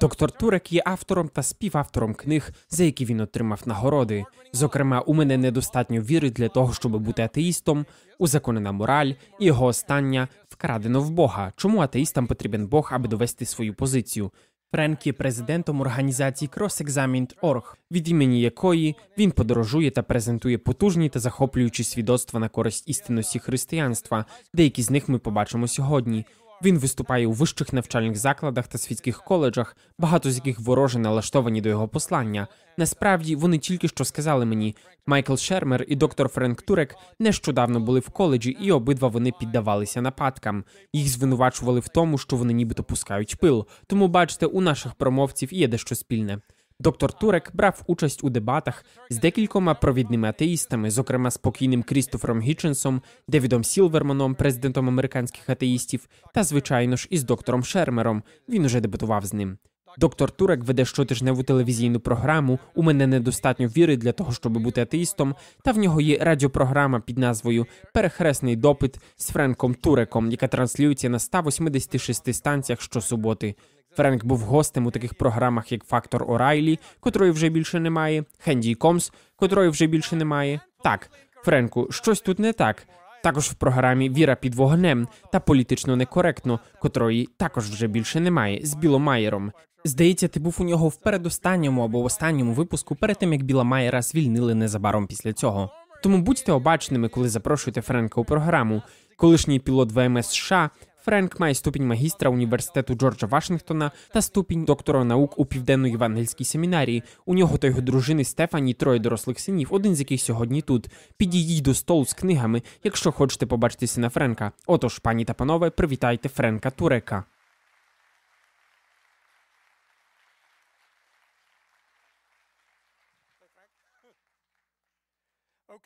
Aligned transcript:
Доктор 0.00 0.30
Турек 0.30 0.72
є 0.72 0.82
автором 0.84 1.28
та 1.28 1.42
співавтором 1.42 2.14
книг, 2.14 2.50
за 2.70 2.84
які 2.84 3.04
він 3.04 3.20
отримав 3.20 3.62
нагороди. 3.66 4.24
Зокрема, 4.52 5.00
у 5.00 5.14
мене 5.14 5.36
недостатньо 5.36 6.00
віри 6.00 6.30
для 6.30 6.48
того, 6.48 6.72
щоб 6.72 6.96
бути 6.96 7.22
атеїстом, 7.22 7.86
узаконена 8.18 8.72
мораль, 8.72 9.12
і 9.40 9.44
його 9.44 9.66
остання 9.66 10.28
вкрадено 10.48 11.00
в 11.00 11.10
Бога. 11.10 11.52
Чому 11.56 11.80
атеїстам 11.80 12.26
потрібен 12.26 12.66
Бог, 12.66 12.90
аби 12.92 13.08
довести 13.08 13.44
свою 13.44 13.74
позицію? 13.74 14.30
Френк 14.70 15.06
є 15.06 15.12
президентом 15.12 15.80
організації 15.80 16.48
CrossExamined.org, 16.48 17.74
від 17.90 18.08
імені 18.08 18.40
якої 18.40 18.96
він 19.18 19.30
подорожує 19.30 19.90
та 19.90 20.02
презентує 20.02 20.58
потужні 20.58 21.08
та 21.08 21.18
захоплюючі 21.18 21.84
свідоцтва 21.84 22.40
на 22.40 22.48
користь 22.48 22.88
істинності 22.88 23.38
християнства. 23.38 24.24
Деякі 24.54 24.82
з 24.82 24.90
них 24.90 25.08
ми 25.08 25.18
побачимо 25.18 25.68
сьогодні. 25.68 26.24
Він 26.64 26.78
виступає 26.78 27.26
у 27.26 27.32
вищих 27.32 27.72
навчальних 27.72 28.16
закладах 28.16 28.68
та 28.68 28.78
світських 28.78 29.22
коледжах, 29.24 29.76
багато 29.98 30.30
з 30.30 30.36
яких 30.36 30.60
вороже 30.60 30.98
налаштовані 30.98 31.60
до 31.60 31.68
його 31.68 31.88
послання. 31.88 32.46
Насправді 32.76 33.36
вони 33.36 33.58
тільки 33.58 33.88
що 33.88 34.04
сказали 34.04 34.44
мені, 34.44 34.76
Майкл 35.06 35.34
Шермер 35.34 35.84
і 35.88 35.96
доктор 35.96 36.28
Френк 36.28 36.62
Турек 36.62 36.96
нещодавно 37.18 37.80
були 37.80 38.00
в 38.00 38.08
коледжі, 38.08 38.50
і 38.50 38.72
обидва 38.72 39.08
вони 39.08 39.32
піддавалися 39.40 40.00
нападкам. 40.00 40.64
Їх 40.92 41.08
звинувачували 41.08 41.80
в 41.80 41.88
тому, 41.88 42.18
що 42.18 42.36
вони 42.36 42.52
нібито 42.52 42.84
пускають 42.84 43.36
пил. 43.36 43.66
Тому 43.86 44.08
бачите, 44.08 44.46
у 44.46 44.60
наших 44.60 44.94
промовців 44.94 45.54
є 45.54 45.68
дещо 45.68 45.94
спільне. 45.94 46.38
Доктор 46.80 47.12
Турек 47.12 47.50
брав 47.54 47.82
участь 47.86 48.24
у 48.24 48.30
дебатах 48.30 48.84
з 49.10 49.18
декількома 49.18 49.74
провідними 49.74 50.28
атеїстами, 50.28 50.90
зокрема 50.90 51.30
з 51.30 51.38
покійним 51.38 51.82
Крістофером 51.82 52.40
Гітченсом, 52.40 53.02
Девідом 53.28 53.64
Сілверманом, 53.64 54.34
президентом 54.34 54.88
американських 54.88 55.50
атеїстів, 55.50 56.08
та 56.34 56.42
звичайно 56.44 56.96
ж 56.96 57.08
із 57.10 57.24
доктором 57.24 57.64
Шермером. 57.64 58.22
Він 58.48 58.64
уже 58.64 58.80
дебатував 58.80 59.26
з 59.26 59.32
ним. 59.32 59.58
Доктор 59.98 60.30
Турек 60.30 60.64
веде 60.64 60.84
щотижневу 60.84 61.42
телевізійну 61.42 62.00
програму. 62.00 62.58
У 62.74 62.82
мене 62.82 63.06
недостатньо 63.06 63.66
віри 63.66 63.96
для 63.96 64.12
того, 64.12 64.32
щоб 64.32 64.58
бути 64.58 64.80
атеїстом. 64.80 65.34
Та 65.64 65.72
в 65.72 65.78
нього 65.78 66.00
є 66.00 66.18
радіопрограма 66.20 67.00
під 67.00 67.18
назвою 67.18 67.66
Перехресний 67.94 68.56
допит 68.56 68.98
з 69.16 69.30
Френком 69.30 69.74
Туреком, 69.74 70.30
яка 70.30 70.48
транслюється 70.48 71.08
на 71.08 71.18
186 71.18 72.34
станціях 72.34 72.80
щосуботи. 72.80 73.54
Френк 73.96 74.24
був 74.24 74.40
гостем 74.40 74.86
у 74.86 74.90
таких 74.90 75.14
програмах, 75.14 75.72
як 75.72 75.84
Фактор 75.84 76.24
Орайлі, 76.28 76.78
котрої 77.00 77.30
вже 77.30 77.48
більше 77.48 77.80
немає, 77.80 78.24
Хенді 78.38 78.74
Комс, 78.74 79.12
котрої 79.36 79.68
вже 79.68 79.86
більше 79.86 80.16
немає. 80.16 80.60
Так, 80.82 81.10
Френку, 81.44 81.88
щось 81.90 82.20
тут 82.20 82.38
не 82.38 82.52
так. 82.52 82.86
Також 83.22 83.44
в 83.44 83.54
програмі 83.54 84.10
Віра 84.10 84.34
під 84.34 84.54
вогнем 84.54 85.08
та 85.32 85.40
політично 85.40 85.96
некоректно, 85.96 86.60
котрої 86.80 87.28
також 87.36 87.70
вже 87.70 87.86
більше 87.86 88.20
немає, 88.20 88.60
з 88.62 88.74
Біломаєром. 88.74 89.52
Здається, 89.84 90.28
ти 90.28 90.40
був 90.40 90.56
у 90.58 90.64
нього 90.64 90.88
в 90.88 90.96
передостанньому 90.96 91.84
або 91.84 92.00
в 92.00 92.04
останньому 92.04 92.52
випуску 92.52 92.94
перед 92.94 93.18
тим, 93.18 93.32
як 93.32 93.42
Біла 93.42 93.64
Майера 93.64 94.02
звільнили 94.02 94.54
незабаром 94.54 95.06
після 95.06 95.32
цього. 95.32 95.70
Тому 96.02 96.18
будьте 96.18 96.52
обачними, 96.52 97.08
коли 97.08 97.28
запрошуєте 97.28 97.82
Френка 97.82 98.20
у 98.20 98.24
програму. 98.24 98.82
Колишній 99.16 99.58
пілот 99.58 99.92
ВМС 99.92 100.26
США 100.26 100.70
Френк 101.06 101.40
має 101.40 101.54
ступінь 101.54 101.86
магістра 101.86 102.30
університету 102.30 102.94
Джорджа 102.94 103.26
Вашингтона 103.26 103.90
та 104.12 104.22
ступінь 104.22 104.64
доктора 104.64 105.04
наук 105.04 105.38
у 105.38 105.46
південно-євангельській 105.46 106.44
семінарії. 106.44 107.02
У 107.26 107.34
нього 107.34 107.58
та 107.58 107.66
його 107.66 107.80
дружини 107.80 108.24
Стефані 108.24 108.74
троє 108.74 108.98
дорослих 108.98 109.40
синів, 109.40 109.68
один 109.70 109.94
з 109.94 110.00
яких 110.00 110.20
сьогодні 110.20 110.62
тут. 110.62 110.90
Підійдіть 111.16 111.64
до 111.64 111.74
столу 111.74 112.04
з 112.04 112.14
книгами, 112.14 112.62
якщо 112.84 113.12
хочете 113.12 113.46
побачити 113.46 113.86
сина 113.86 114.08
Френка. 114.08 114.52
Отож, 114.66 114.98
пані 114.98 115.24
та 115.24 115.34
панове, 115.34 115.70
привітайте 115.70 116.28
Френка 116.28 116.70
Турека. 116.70 117.24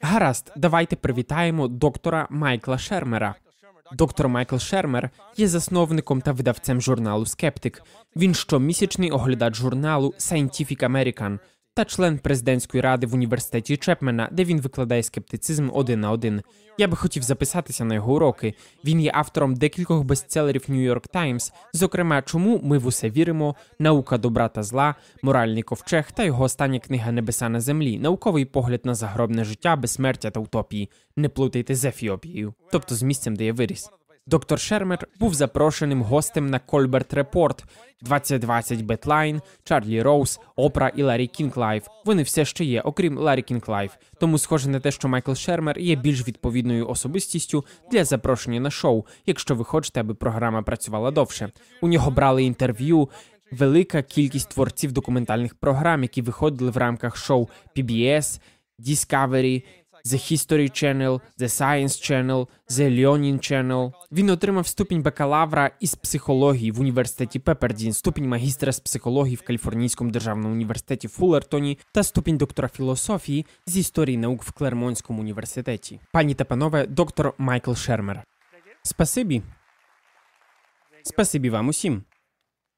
Гаразд, 0.00 0.52
давайте 0.56 0.96
привітаємо 0.96 1.68
доктора 1.68 2.26
Майкла 2.30 2.78
Шермера. 2.78 3.34
Доктор 3.92 4.28
Майкл 4.28 4.56
Шермер 4.56 5.10
є 5.36 5.48
засновником 5.48 6.20
та 6.20 6.32
видавцем 6.32 6.80
журналу 6.80 7.26
Скептик. 7.26 7.82
Він 8.16 8.34
щомісячний 8.34 9.10
оглядач 9.10 9.54
журналу 9.56 10.14
Scientific 10.18 10.90
American 10.90 11.38
та 11.74 11.84
член 11.84 12.18
президентської 12.18 12.80
ради 12.80 13.06
в 13.06 13.14
університеті 13.14 13.76
Чепмена, 13.76 14.28
де 14.32 14.44
він 14.44 14.60
викладає 14.60 15.02
скептицизм 15.02 15.70
один 15.72 16.00
на 16.00 16.10
один. 16.10 16.42
Я 16.78 16.88
би 16.88 16.96
хотів 16.96 17.22
записатися 17.22 17.84
на 17.84 17.94
його 17.94 18.14
уроки. 18.14 18.54
Він 18.84 19.00
є 19.00 19.10
автором 19.14 19.54
декількох 19.54 20.04
бестселерів 20.04 20.64
York 20.68 21.10
Times, 21.14 21.52
зокрема, 21.72 22.22
чому 22.22 22.60
ми 22.62 22.78
в 22.78 22.86
усе 22.86 23.10
віримо, 23.10 23.56
наука 23.78 24.18
добра 24.18 24.48
та 24.48 24.62
зла, 24.62 24.94
моральний 25.22 25.62
ковчег 25.62 26.12
та 26.12 26.24
його 26.24 26.44
остання 26.44 26.78
книга 26.78 27.12
Небеса 27.12 27.48
на 27.48 27.60
землі, 27.60 27.98
науковий 27.98 28.44
погляд 28.44 28.80
на 28.84 28.94
загробне 28.94 29.44
життя, 29.44 29.76
безсмертя 29.76 30.30
та 30.30 30.40
утопії. 30.40 30.90
Не 31.16 31.28
плутайте 31.28 31.74
з 31.74 31.84
Ефіопією, 31.84 32.54
тобто 32.72 32.94
з 32.94 33.02
місцем, 33.02 33.36
де 33.36 33.44
я 33.44 33.52
виріс. 33.52 33.90
Доктор 34.30 34.60
Шермер 34.60 35.08
був 35.20 35.34
запрошеним 35.34 36.02
гостем 36.02 36.50
на 36.50 36.58
Кольберт 36.58 37.14
Репорт 37.14 37.64
20/20, 38.02 38.82
Dateline, 38.82 39.40
Чарлі 39.64 40.02
Роуз, 40.02 40.40
Опра 40.56 40.88
і 40.88 41.02
Ларі 41.02 41.26
Кінг 41.26 41.53
Live. 41.53 41.86
Вони 42.04 42.22
все 42.22 42.44
ще 42.44 42.64
є, 42.64 42.80
окрім 42.80 43.18
Ларі 43.18 43.42
Кінг 43.42 43.64
Live. 43.64 43.90
Тому 44.20 44.38
схоже 44.38 44.68
на 44.68 44.80
те, 44.80 44.90
що 44.90 45.08
Майкл 45.08 45.32
Шермер 45.32 45.78
є 45.78 45.96
більш 45.96 46.28
відповідною 46.28 46.88
особистістю 46.88 47.64
для 47.92 48.04
запрошення 48.04 48.60
на 48.60 48.70
шоу, 48.70 49.04
якщо 49.26 49.54
ви 49.54 49.64
хочете, 49.64 50.00
аби 50.00 50.14
програма 50.14 50.62
працювала 50.62 51.10
довше. 51.10 51.50
У 51.80 51.88
нього 51.88 52.10
брали 52.10 52.44
інтерв'ю. 52.44 53.08
Велика 53.52 54.02
кількість 54.02 54.48
творців 54.48 54.92
документальних 54.92 55.54
програм, 55.54 56.02
які 56.02 56.22
виходили 56.22 56.70
в 56.70 56.76
рамках 56.76 57.16
шоу 57.16 57.48
PBS, 57.76 58.40
Discovery, 58.80 59.62
The 60.06 60.32
History 60.32 60.70
Channel, 60.70 61.20
The 61.38 61.48
Science 61.48 62.10
Channel, 62.10 62.46
The 62.70 63.00
Learning 63.00 63.38
Channel. 63.38 63.92
Він 64.12 64.30
отримав 64.30 64.66
ступінь 64.66 65.02
бакалавра 65.02 65.70
із 65.80 65.94
психології 65.94 66.70
в 66.70 66.80
університеті 66.80 67.38
Пепердін, 67.38 67.92
ступінь 67.92 68.28
магістра 68.28 68.72
з 68.72 68.80
психології 68.80 69.36
в 69.36 69.42
Каліфорнійському 69.42 70.10
державному 70.10 70.54
університеті 70.54 71.08
Фуллертоні 71.08 71.78
та 71.92 72.02
ступінь 72.02 72.36
доктора 72.36 72.68
філософії 72.68 73.46
з 73.66 73.76
історії 73.76 74.16
наук 74.16 74.42
в 74.42 74.52
Клермонському 74.52 75.20
університеті. 75.20 76.00
Пані 76.12 76.34
та 76.34 76.44
панове, 76.44 76.86
доктор 76.86 77.34
Майкл 77.38 77.74
Шермер. 77.74 78.24
Спасибі. 78.82 79.42
Спасибі 81.02 81.50
вам 81.50 81.68
усім. 81.68 82.04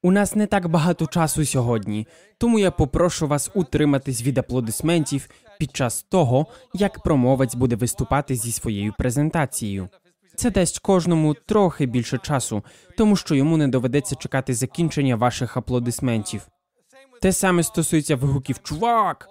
У 0.05 0.11
нас 0.11 0.35
не 0.35 0.47
так 0.47 0.67
багато 0.67 1.07
часу 1.07 1.45
сьогодні, 1.45 2.07
тому 2.37 2.59
я 2.59 2.71
попрошу 2.71 3.27
вас 3.27 3.51
утриматись 3.53 4.21
від 4.21 4.37
аплодисментів 4.37 5.29
під 5.59 5.75
час 5.75 6.03
того, 6.03 6.45
як 6.73 7.03
промовець 7.03 7.55
буде 7.55 7.75
виступати 7.75 8.35
зі 8.35 8.51
своєю 8.51 8.93
презентацією. 8.97 9.89
Це 10.35 10.51
дасть 10.51 10.79
кожному 10.79 11.33
трохи 11.33 11.85
більше 11.85 12.17
часу, 12.17 12.63
тому 12.97 13.15
що 13.15 13.35
йому 13.35 13.57
не 13.57 13.67
доведеться 13.67 14.15
чекати 14.15 14.53
закінчення 14.53 15.15
ваших 15.15 15.57
аплодисментів. 15.57 16.47
Те 17.21 17.33
саме 17.33 17.63
стосується 17.63 18.15
вигуків 18.15 18.59
чувак. 18.63 19.29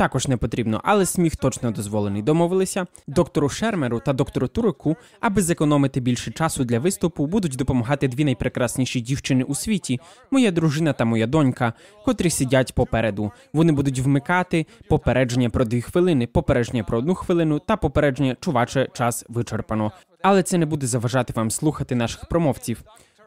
Також 0.00 0.28
не 0.28 0.36
потрібно, 0.36 0.80
але 0.84 1.06
сміх 1.06 1.36
точно 1.36 1.70
дозволений. 1.70 2.22
Домовилися 2.22 2.86
доктору 3.06 3.48
Шермеру 3.48 4.00
та 4.00 4.12
доктору 4.12 4.48
Туреку, 4.48 4.96
аби 5.20 5.42
зекономити 5.42 6.00
більше 6.00 6.30
часу 6.30 6.64
для 6.64 6.78
виступу, 6.78 7.26
будуть 7.26 7.56
допомагати 7.56 8.08
дві 8.08 8.24
найпрекрасніші 8.24 9.00
дівчини 9.00 9.44
у 9.44 9.54
світі 9.54 10.00
моя 10.30 10.50
дружина 10.50 10.92
та 10.92 11.04
моя 11.04 11.26
донька, 11.26 11.72
котрі 12.04 12.30
сидять 12.30 12.74
попереду. 12.74 13.32
Вони 13.52 13.72
будуть 13.72 13.98
вмикати 13.98 14.66
попередження 14.88 15.50
про 15.50 15.64
дві 15.64 15.80
хвилини, 15.80 16.26
попередження 16.26 16.84
про 16.84 16.98
одну 16.98 17.14
хвилину 17.14 17.58
та 17.58 17.76
попередження 17.76 18.36
чуваче, 18.40 18.88
час 18.92 19.24
вичерпано. 19.28 19.92
Але 20.22 20.42
це 20.42 20.58
не 20.58 20.66
буде 20.66 20.86
заважати 20.86 21.32
вам 21.32 21.50
слухати 21.50 21.94
наших 21.94 22.28
промовців. 22.28 22.82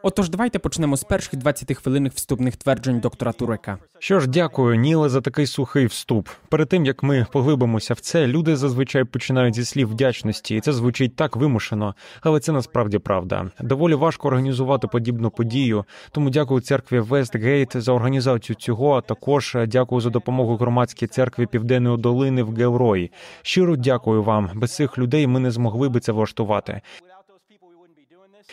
Отож, 0.06 0.30
давайте 0.30 0.58
почнемо 0.58 0.96
з 0.96 1.04
перших 1.04 1.36
20 1.36 1.76
хвилинних 1.76 2.12
вступних 2.12 2.56
тверджень 2.56 3.00
доктора 3.00 3.32
Турека. 3.32 3.78
Що 3.98 4.20
ж, 4.20 4.28
дякую, 4.28 4.76
Ніле, 4.76 5.08
за 5.08 5.20
такий 5.20 5.46
сухий 5.46 5.86
вступ. 5.86 6.28
Перед 6.48 6.68
тим 6.68 6.84
як 6.84 7.02
ми 7.02 7.26
поглибимося 7.32 7.94
в 7.94 8.00
це, 8.00 8.26
люди 8.26 8.56
зазвичай 8.56 9.04
починають 9.04 9.54
зі 9.54 9.64
слів 9.64 9.88
вдячності, 9.90 10.56
і 10.56 10.60
це 10.60 10.72
звучить 10.72 11.16
так 11.16 11.36
вимушено, 11.36 11.94
але 12.20 12.40
це 12.40 12.52
насправді 12.52 12.98
правда. 12.98 13.50
Доволі 13.60 13.94
важко 13.94 14.28
організувати 14.28 14.86
подібну 14.86 15.30
подію. 15.30 15.84
Тому 16.12 16.30
дякую 16.30 16.60
церкві 16.60 17.00
Вестгейт 17.00 17.72
за 17.74 17.92
організацію 17.92 18.56
цього. 18.56 18.94
а 18.94 19.00
Також 19.00 19.56
дякую 19.66 20.00
за 20.00 20.10
допомогу 20.10 20.56
громадській 20.56 21.06
церкві 21.06 21.46
Південної 21.46 21.98
долини 21.98 22.42
в 22.42 22.54
Гелрої. 22.54 23.10
Щиро 23.42 23.76
дякую 23.76 24.22
вам. 24.22 24.50
Без 24.54 24.74
цих 24.74 24.98
людей 24.98 25.26
ми 25.26 25.40
не 25.40 25.50
змогли 25.50 25.88
би 25.88 26.00
це 26.00 26.12
влаштувати. 26.12 26.80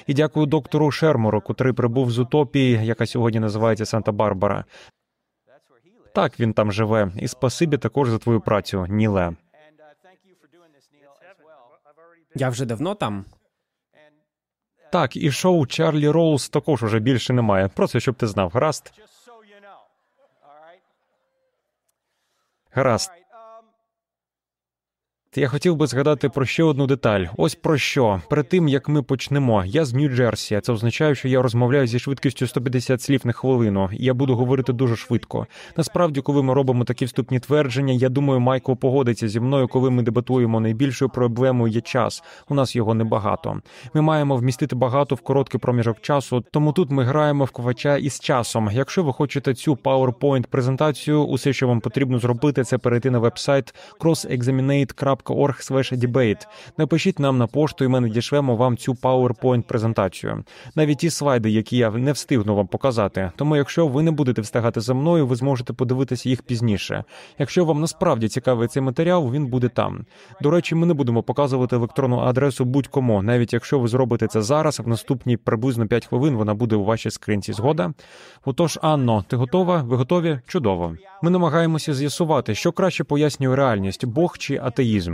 І 0.08 0.14
дякую 0.14 0.46
доктору 0.46 0.92
Шермору, 0.92 1.42
котрий 1.42 1.74
прибув 1.74 2.12
з 2.12 2.20
утопії, 2.20 2.86
яка 2.86 3.06
сьогодні 3.06 3.40
називається 3.40 3.84
Санта-Барбара. 3.84 4.64
Так, 6.16 6.40
він 6.40 6.54
там 6.54 6.72
живе, 6.72 7.12
і 7.20 7.28
спасибі 7.28 7.78
також 7.78 8.10
за 8.10 8.18
твою 8.18 8.42
працю, 8.42 8.86
Ніле. 8.90 9.34
Я 12.36 12.50
вже 12.50 12.66
давно 12.66 12.96
там. 12.96 13.26
Так, 14.92 15.16
і 15.16 15.32
шоу 15.32 15.66
Чарлі 15.66 16.10
Роуз 16.10 16.50
також 16.50 16.84
уже 16.84 17.00
більше 17.00 17.34
немає. 17.34 17.68
Просто 17.68 18.00
щоб 18.00 18.16
ти 18.16 18.28
знав, 18.28 18.52
гаразд. 18.54 18.94
Гаразд. 22.72 23.21
Я 25.36 25.48
хотів 25.48 25.76
би 25.76 25.88
згадати 25.88 26.30
про 26.30 26.46
ще 26.46 26.64
одну 26.64 26.88
деталь. 26.88 27.26
Ось 27.38 27.56
про 27.56 27.78
що. 27.78 28.22
Перед 28.30 28.50
тим 28.50 28.68
як 28.68 28.90
ми 28.90 29.04
почнемо. 29.04 29.64
Я 29.66 29.86
з 29.86 29.94
Нью-Джерсі. 29.94 30.62
Це 30.62 30.74
означає, 30.74 31.16
що 31.16 31.28
я 31.28 31.42
розмовляю 31.42 31.88
зі 31.88 32.00
швидкістю 32.00 32.48
150 32.48 33.02
слів 33.02 33.22
на 33.24 33.32
хвилину, 33.32 33.90
і 33.94 34.06
я 34.06 34.14
буду 34.14 34.36
говорити 34.36 34.74
дуже 34.74 34.96
швидко. 34.96 35.48
Насправді, 35.78 36.22
коли 36.22 36.44
ми 36.44 36.54
робимо 36.54 36.84
такі 36.84 37.06
вступні 37.06 37.40
твердження, 37.40 37.94
я 37.94 38.10
думаю, 38.10 38.40
Майкл 38.40 38.74
погодиться 38.74 39.28
зі 39.28 39.40
мною, 39.40 39.68
коли 39.68 39.90
ми 39.90 40.04
дебатуємо. 40.04 40.60
Найбільшою 40.60 41.10
проблемою 41.10 41.74
є 41.74 41.82
час. 41.82 42.24
У 42.50 42.56
нас 42.56 42.76
його 42.76 42.94
небагато. 42.94 43.62
Ми 43.94 44.02
маємо 44.02 44.36
вмістити 44.36 44.76
багато 44.76 45.16
в 45.16 45.22
короткий 45.22 45.60
проміжок 45.60 46.02
часу. 46.02 46.44
Тому 46.52 46.74
тут 46.74 46.92
ми 46.92 47.04
граємо 47.04 47.46
в 47.46 47.52
ковача 47.52 47.98
із 47.98 48.20
часом. 48.20 48.70
Якщо 48.72 49.04
ви 49.04 49.14
хочете 49.14 49.54
цю 49.54 49.74
PowerPoint 49.74 50.48
презентацію, 50.48 51.24
усе, 51.24 51.54
що 51.54 51.68
вам 51.68 51.80
потрібно 51.80 52.20
зробити, 52.20 52.64
це 52.64 52.78
перейти 52.78 53.12
на 53.12 53.20
вебсайт 53.20 53.76
crossexaminate.com 54.00 55.21
debate. 55.24 56.48
Напишіть 56.78 57.20
нам 57.20 57.38
на 57.38 57.48
пошту, 57.48 57.86
і 57.86 57.88
ми 57.88 58.00
надішлемо 58.00 58.56
вам 58.56 58.78
цю 58.78 58.94
PowerPoint 58.94 59.62
презентацію. 59.62 60.44
Навіть 60.76 60.98
ті 60.98 61.10
слайди, 61.10 61.50
які 61.50 61.78
я 61.78 61.92
не 61.92 62.12
встигну 62.12 62.56
вам 62.56 62.68
показати. 62.68 63.32
Тому, 63.36 63.56
якщо 63.56 63.88
ви 63.88 64.04
не 64.04 64.12
будете 64.12 64.42
встигати 64.42 64.82
за 64.82 64.94
мною, 64.94 65.28
ви 65.28 65.36
зможете 65.36 65.74
подивитися 65.74 66.30
їх 66.30 66.42
пізніше. 66.42 67.04
Якщо 67.40 67.66
вам 67.66 67.82
насправді 67.82 68.28
цікавий 68.28 68.68
цей 68.68 68.84
матеріал, 68.84 69.32
він 69.32 69.48
буде 69.48 69.70
там. 69.70 70.06
До 70.42 70.52
речі, 70.52 70.76
ми 70.76 70.86
не 70.86 70.94
будемо 70.94 71.24
показувати 71.24 71.76
електронну 71.76 72.20
адресу 72.20 72.66
будь-кому, 72.66 73.22
навіть 73.22 73.54
якщо 73.54 73.80
ви 73.80 73.88
зробите 73.88 74.28
це 74.28 74.42
зараз, 74.42 74.80
в 74.80 74.88
наступні 74.88 75.38
приблизно 75.38 75.88
5 75.88 76.06
хвилин 76.06 76.36
вона 76.36 76.54
буде 76.54 76.76
у 76.76 76.84
вашій 76.84 77.12
скринці. 77.12 77.54
Згода. 77.54 77.94
Отож, 78.46 78.80
Анно, 78.82 79.26
ти 79.28 79.36
готова? 79.36 79.84
Ви 79.84 79.96
готові? 79.96 80.40
Чудово. 80.48 80.96
Ми 81.22 81.30
намагаємося 81.30 81.94
з'ясувати, 81.94 82.56
що 82.56 82.72
краще 82.72 83.04
пояснює 83.04 83.56
реальність 83.56 84.06
Бог 84.06 84.38
чи 84.38 84.58
атеїзм. 84.64 85.11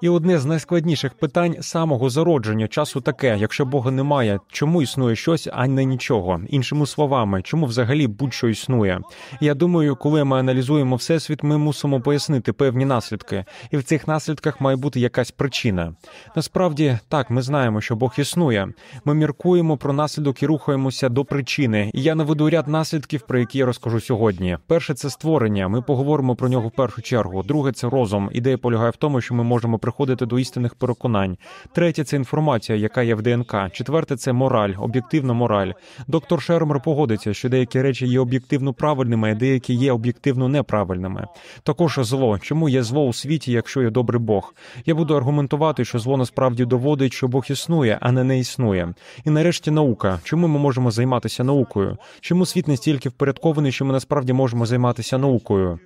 І 0.00 0.08
одне 0.08 0.38
з 0.38 0.44
найскладніших 0.44 1.14
питань 1.14 1.56
самого 1.60 2.10
зародження 2.10 2.68
часу 2.68 3.00
таке: 3.00 3.36
якщо 3.38 3.64
Бога 3.64 3.90
немає, 3.90 4.40
чому 4.52 4.82
існує 4.82 5.16
щось, 5.16 5.48
а 5.52 5.66
не 5.66 5.84
нічого? 5.84 6.40
Іншими 6.48 6.86
словами, 6.86 7.42
чому 7.42 7.66
взагалі 7.66 8.06
будь-що 8.06 8.48
існує? 8.48 9.00
Я 9.40 9.54
думаю, 9.54 9.96
коли 9.96 10.24
ми 10.24 10.38
аналізуємо 10.38 10.96
всесвіт, 10.96 11.42
ми 11.42 11.58
мусимо 11.58 12.00
пояснити 12.00 12.52
певні 12.52 12.84
наслідки, 12.84 13.44
і 13.70 13.76
в 13.76 13.82
цих 13.82 14.08
наслідках 14.08 14.60
має 14.60 14.76
бути 14.76 15.00
якась 15.00 15.30
причина. 15.30 15.94
Насправді, 16.36 16.98
так, 17.08 17.30
ми 17.30 17.42
знаємо, 17.42 17.80
що 17.80 17.96
Бог 17.96 18.14
існує. 18.18 18.68
Ми 19.04 19.14
міркуємо 19.14 19.76
про 19.76 19.92
наслідок 19.92 20.42
і 20.42 20.46
рухаємося 20.46 21.08
до 21.08 21.24
причини. 21.24 21.90
І 21.94 22.02
я 22.02 22.14
наведу 22.14 22.50
ряд 22.50 22.68
наслідків, 22.68 23.20
про 23.20 23.38
які 23.38 23.58
я 23.58 23.66
розкажу 23.66 24.00
сьогодні. 24.00 24.58
Перше 24.66 24.94
це 24.94 25.10
створення. 25.10 25.68
Ми 25.68 25.82
поговоримо 25.82 26.36
про 26.36 26.48
нього 26.48 26.68
в 26.68 26.72
першу 26.72 27.02
чергу. 27.02 27.42
Друге 27.42 27.72
це 27.72 27.88
розум. 27.88 28.30
Ідея 28.32 28.58
полягає 28.58 28.90
в 28.90 28.96
тому, 28.96 29.20
що 29.20 29.34
ми 29.34 29.44
можемо 29.44 29.78
приходити 29.90 30.26
до 30.26 30.38
істинних 30.38 30.74
переконань. 30.74 31.36
Третє 31.72 32.04
це 32.04 32.16
інформація, 32.16 32.78
яка 32.78 33.02
є 33.02 33.14
в 33.14 33.22
ДНК. 33.22 33.54
Четверте 33.72 34.16
це 34.16 34.32
мораль, 34.32 34.72
об'єктивна 34.78 35.32
мораль. 35.32 35.72
Доктор 36.08 36.42
Шермер 36.42 36.80
погодиться, 36.82 37.34
що 37.34 37.48
деякі 37.48 37.82
речі 37.82 38.06
є 38.06 38.20
об'єктивно 38.20 38.72
правильними, 38.72 39.32
а 39.32 39.34
деякі 39.34 39.74
є 39.74 39.92
об'єктивно 39.92 40.48
неправильними. 40.48 41.26
Також 41.62 41.98
зло. 42.02 42.38
Чому 42.38 42.68
є 42.68 42.82
зло 42.82 43.06
у 43.06 43.12
світі, 43.12 43.52
якщо 43.52 43.82
є 43.82 43.90
добрий 43.90 44.20
Бог? 44.20 44.54
Я 44.86 44.94
буду 44.94 45.16
аргументувати, 45.16 45.84
що 45.84 45.98
зло 45.98 46.16
насправді 46.16 46.64
доводить, 46.64 47.12
що 47.12 47.28
Бог 47.28 47.44
існує, 47.50 47.98
а 48.00 48.12
не 48.12 48.24
не 48.24 48.38
існує. 48.38 48.94
І 49.24 49.30
нарешті 49.30 49.70
наука. 49.70 50.20
Чому 50.24 50.48
ми 50.48 50.58
можемо 50.58 50.90
займатися 50.90 51.44
наукою? 51.44 51.96
Чому 52.20 52.46
світ 52.46 52.68
настільки 52.68 53.08
впорядкований, 53.08 53.72
що 53.72 53.84
ми 53.84 53.92
насправді 53.92 54.32
можемо 54.32 54.66
займатися 54.66 55.18
наукою? 55.18 55.78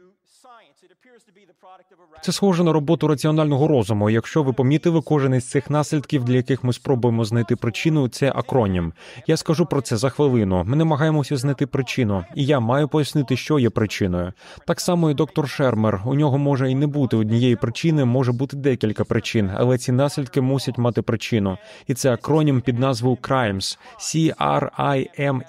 Це 2.24 2.32
схоже 2.32 2.64
на 2.64 2.72
роботу 2.72 3.08
раціонального 3.08 3.68
розуму. 3.68 4.10
Якщо 4.10 4.42
ви 4.42 4.52
помітили 4.52 5.00
кожен 5.00 5.34
із 5.34 5.44
цих 5.44 5.70
наслідків, 5.70 6.24
для 6.24 6.34
яких 6.34 6.64
ми 6.64 6.72
спробуємо 6.72 7.24
знайти 7.24 7.56
причину, 7.56 8.08
це 8.08 8.32
акронім. 8.34 8.92
Я 9.26 9.36
скажу 9.36 9.66
про 9.66 9.80
це 9.80 9.96
за 9.96 10.10
хвилину. 10.10 10.64
Ми 10.66 10.76
намагаємося 10.76 11.36
знайти 11.36 11.66
причину, 11.66 12.24
і 12.34 12.46
я 12.46 12.60
маю 12.60 12.88
пояснити, 12.88 13.36
що 13.36 13.58
є 13.58 13.70
причиною. 13.70 14.32
Так 14.66 14.80
само 14.80 15.10
і 15.10 15.14
доктор 15.14 15.48
Шермер. 15.48 16.02
У 16.04 16.14
нього 16.14 16.38
може 16.38 16.70
і 16.70 16.74
не 16.74 16.86
бути 16.86 17.16
однієї 17.16 17.56
причини, 17.56 18.04
може 18.04 18.32
бути 18.32 18.56
декілька 18.56 19.04
причин, 19.04 19.50
але 19.54 19.78
ці 19.78 19.92
наслідки 19.92 20.40
мусять 20.40 20.78
мати 20.78 21.02
причину. 21.02 21.58
І 21.86 21.94
це 21.94 22.12
акронім 22.12 22.60
під 22.60 22.78
назвою 22.78 23.16
CRIMES. 23.16 23.78
C-R-I-M-E-S. 23.98 25.40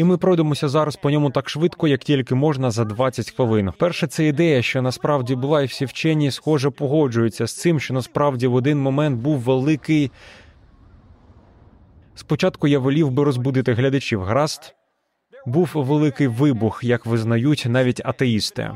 І 0.00 0.04
ми 0.04 0.16
пройдемося 0.16 0.68
зараз 0.68 0.96
по 0.96 1.10
ньому 1.10 1.30
так 1.30 1.48
швидко, 1.48 1.88
як 1.88 2.00
тільки 2.00 2.34
можна 2.34 2.70
за 2.70 2.84
20 2.84 3.30
хвилин. 3.30 3.72
Перше, 3.78 4.06
це 4.06 4.26
ідея, 4.26 4.62
що 4.62 4.82
насправді 4.82 5.34
була, 5.34 5.62
і 5.62 5.66
всі 5.66 5.84
вчені 5.84 6.30
схоже 6.30 6.70
погоджуються 6.70 7.46
з 7.46 7.56
цим, 7.56 7.80
що 7.80 7.94
насправді 7.94 8.46
в 8.46 8.54
один 8.54 8.80
момент 8.80 9.20
був 9.20 9.38
великий. 9.38 10.10
Спочатку 12.14 12.68
я 12.68 12.78
волів 12.78 13.10
би 13.10 13.24
розбудити 13.24 13.72
глядачів. 13.72 14.22
Гаразд 14.22 14.74
був 15.46 15.70
великий 15.74 16.26
вибух, 16.28 16.84
як 16.84 17.06
визнають 17.06 17.64
навіть 17.68 18.00
атеїсти. 18.04 18.70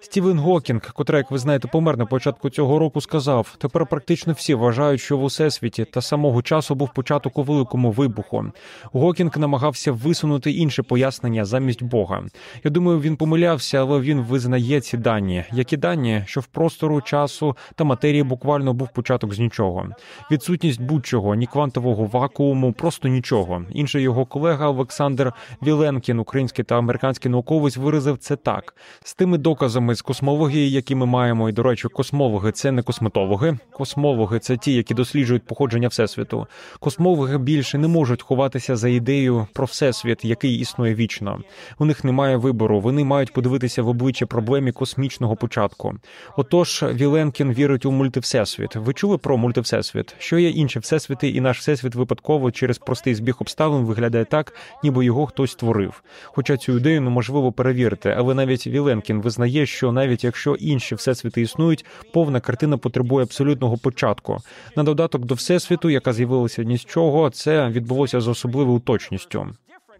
Стівен 0.00 0.38
Гокінг, 0.38 0.92
котрий, 0.92 1.18
як 1.18 1.30
ви 1.30 1.38
знаєте, 1.38 1.68
помер 1.68 1.98
на 1.98 2.06
початку 2.06 2.50
цього 2.50 2.78
року, 2.78 3.00
сказав: 3.00 3.54
тепер 3.58 3.86
практично 3.86 4.32
всі 4.32 4.54
вважають, 4.54 5.00
що 5.00 5.16
в 5.18 5.24
усесвіті 5.24 5.84
та 5.84 6.00
самого 6.02 6.42
часу 6.42 6.74
був 6.74 6.92
початок 6.94 7.38
у 7.38 7.42
великому 7.42 7.90
вибуху. 7.90 8.44
Гокінг 8.92 9.38
намагався 9.38 9.92
висунути 9.92 10.50
інше 10.50 10.82
пояснення 10.82 11.44
замість 11.44 11.82
Бога. 11.82 12.24
Я 12.64 12.70
думаю, 12.70 13.00
він 13.00 13.16
помилявся, 13.16 13.80
але 13.80 14.00
він 14.00 14.20
визнає 14.20 14.80
ці 14.80 14.96
дані. 14.96 15.44
Які 15.52 15.76
дані, 15.76 16.22
що 16.26 16.40
в 16.40 16.46
простору 16.46 17.00
часу 17.00 17.56
та 17.74 17.84
матерії 17.84 18.22
буквально 18.22 18.74
був 18.74 18.88
початок 18.88 19.34
з 19.34 19.38
нічого. 19.38 19.86
Відсутність 20.30 20.80
будь-чого, 20.80 21.34
ні 21.34 21.46
квантового 21.46 22.04
вакууму, 22.04 22.72
просто 22.72 23.08
нічого. 23.08 23.64
Інший 23.70 24.02
його 24.02 24.26
колега 24.26 24.68
Олександр 24.68 25.32
Віленкін, 25.62 26.18
український 26.18 26.64
та 26.64 26.78
американський 26.78 27.30
науковець, 27.30 27.76
виразив 27.76 28.18
це 28.18 28.36
так 28.36 28.74
з 29.04 29.14
тими 29.14 29.38
доказами 29.38 29.85
з 29.94 30.02
космології, 30.02 30.70
які 30.70 30.94
ми 30.94 31.06
маємо, 31.06 31.48
і 31.48 31.52
до 31.52 31.62
речі, 31.62 31.88
космологи 31.88 32.52
це 32.52 32.72
не 32.72 32.82
косметологи. 32.82 33.58
Космологи 33.72 34.38
це 34.38 34.56
ті, 34.56 34.74
які 34.74 34.94
досліджують 34.94 35.46
походження 35.46 35.88
всесвіту. 35.88 36.46
Космологи 36.80 37.38
більше 37.38 37.78
не 37.78 37.88
можуть 37.88 38.22
ховатися 38.22 38.76
за 38.76 38.88
ідеєю 38.88 39.46
про 39.52 39.66
всесвіт, 39.66 40.24
який 40.24 40.58
існує 40.58 40.94
вічно. 40.94 41.40
У 41.78 41.84
них 41.84 42.04
немає 42.04 42.36
вибору. 42.36 42.80
Вони 42.80 43.04
мають 43.04 43.32
подивитися 43.32 43.82
в 43.82 43.88
обличчя 43.88 44.26
проблемі 44.26 44.72
космічного 44.72 45.36
початку. 45.36 45.94
Отож, 46.36 46.84
Віленкін 46.92 47.52
вірить 47.52 47.86
у 47.86 47.92
мультивсесвіт. 47.92 48.76
Ви 48.76 48.92
чули 48.94 49.18
про 49.18 49.36
мультивсесвіт? 49.36 50.14
Що 50.18 50.38
є 50.38 50.48
інші 50.48 50.78
всесвіти, 50.78 51.28
і 51.28 51.40
наш 51.40 51.58
всесвіт 51.58 51.94
випадково 51.94 52.50
через 52.50 52.78
простий 52.78 53.14
збіг 53.14 53.36
обставин 53.40 53.84
виглядає 53.84 54.24
так, 54.24 54.52
ніби 54.82 55.04
його 55.04 55.26
хтось 55.26 55.52
створив. 55.52 56.02
Хоча 56.24 56.56
цю 56.56 56.76
ідею 56.76 57.00
неможливо 57.00 57.52
перевірити, 57.52 58.14
але 58.18 58.34
навіть 58.34 58.66
Віленкін 58.66 59.20
визнає, 59.20 59.66
що 59.66 59.75
навіть 59.82 60.24
якщо 60.24 60.54
інші 60.54 60.94
всесвіти 60.94 61.40
існують, 61.40 61.84
повна 62.12 62.40
картина 62.40 62.78
потребує 62.78 63.22
абсолютного 63.22 63.76
початку. 63.76 64.38
На 64.76 64.82
додаток 64.82 65.24
до 65.24 65.34
всесвіту, 65.34 65.90
яка 65.90 66.12
з'явилася 66.12 66.62
ні 66.62 66.76
з 66.76 66.84
чого, 66.84 67.30
це 67.30 67.68
відбулося 67.68 68.20
з 68.20 68.28
особливою 68.28 68.80
точністю. 68.80 69.46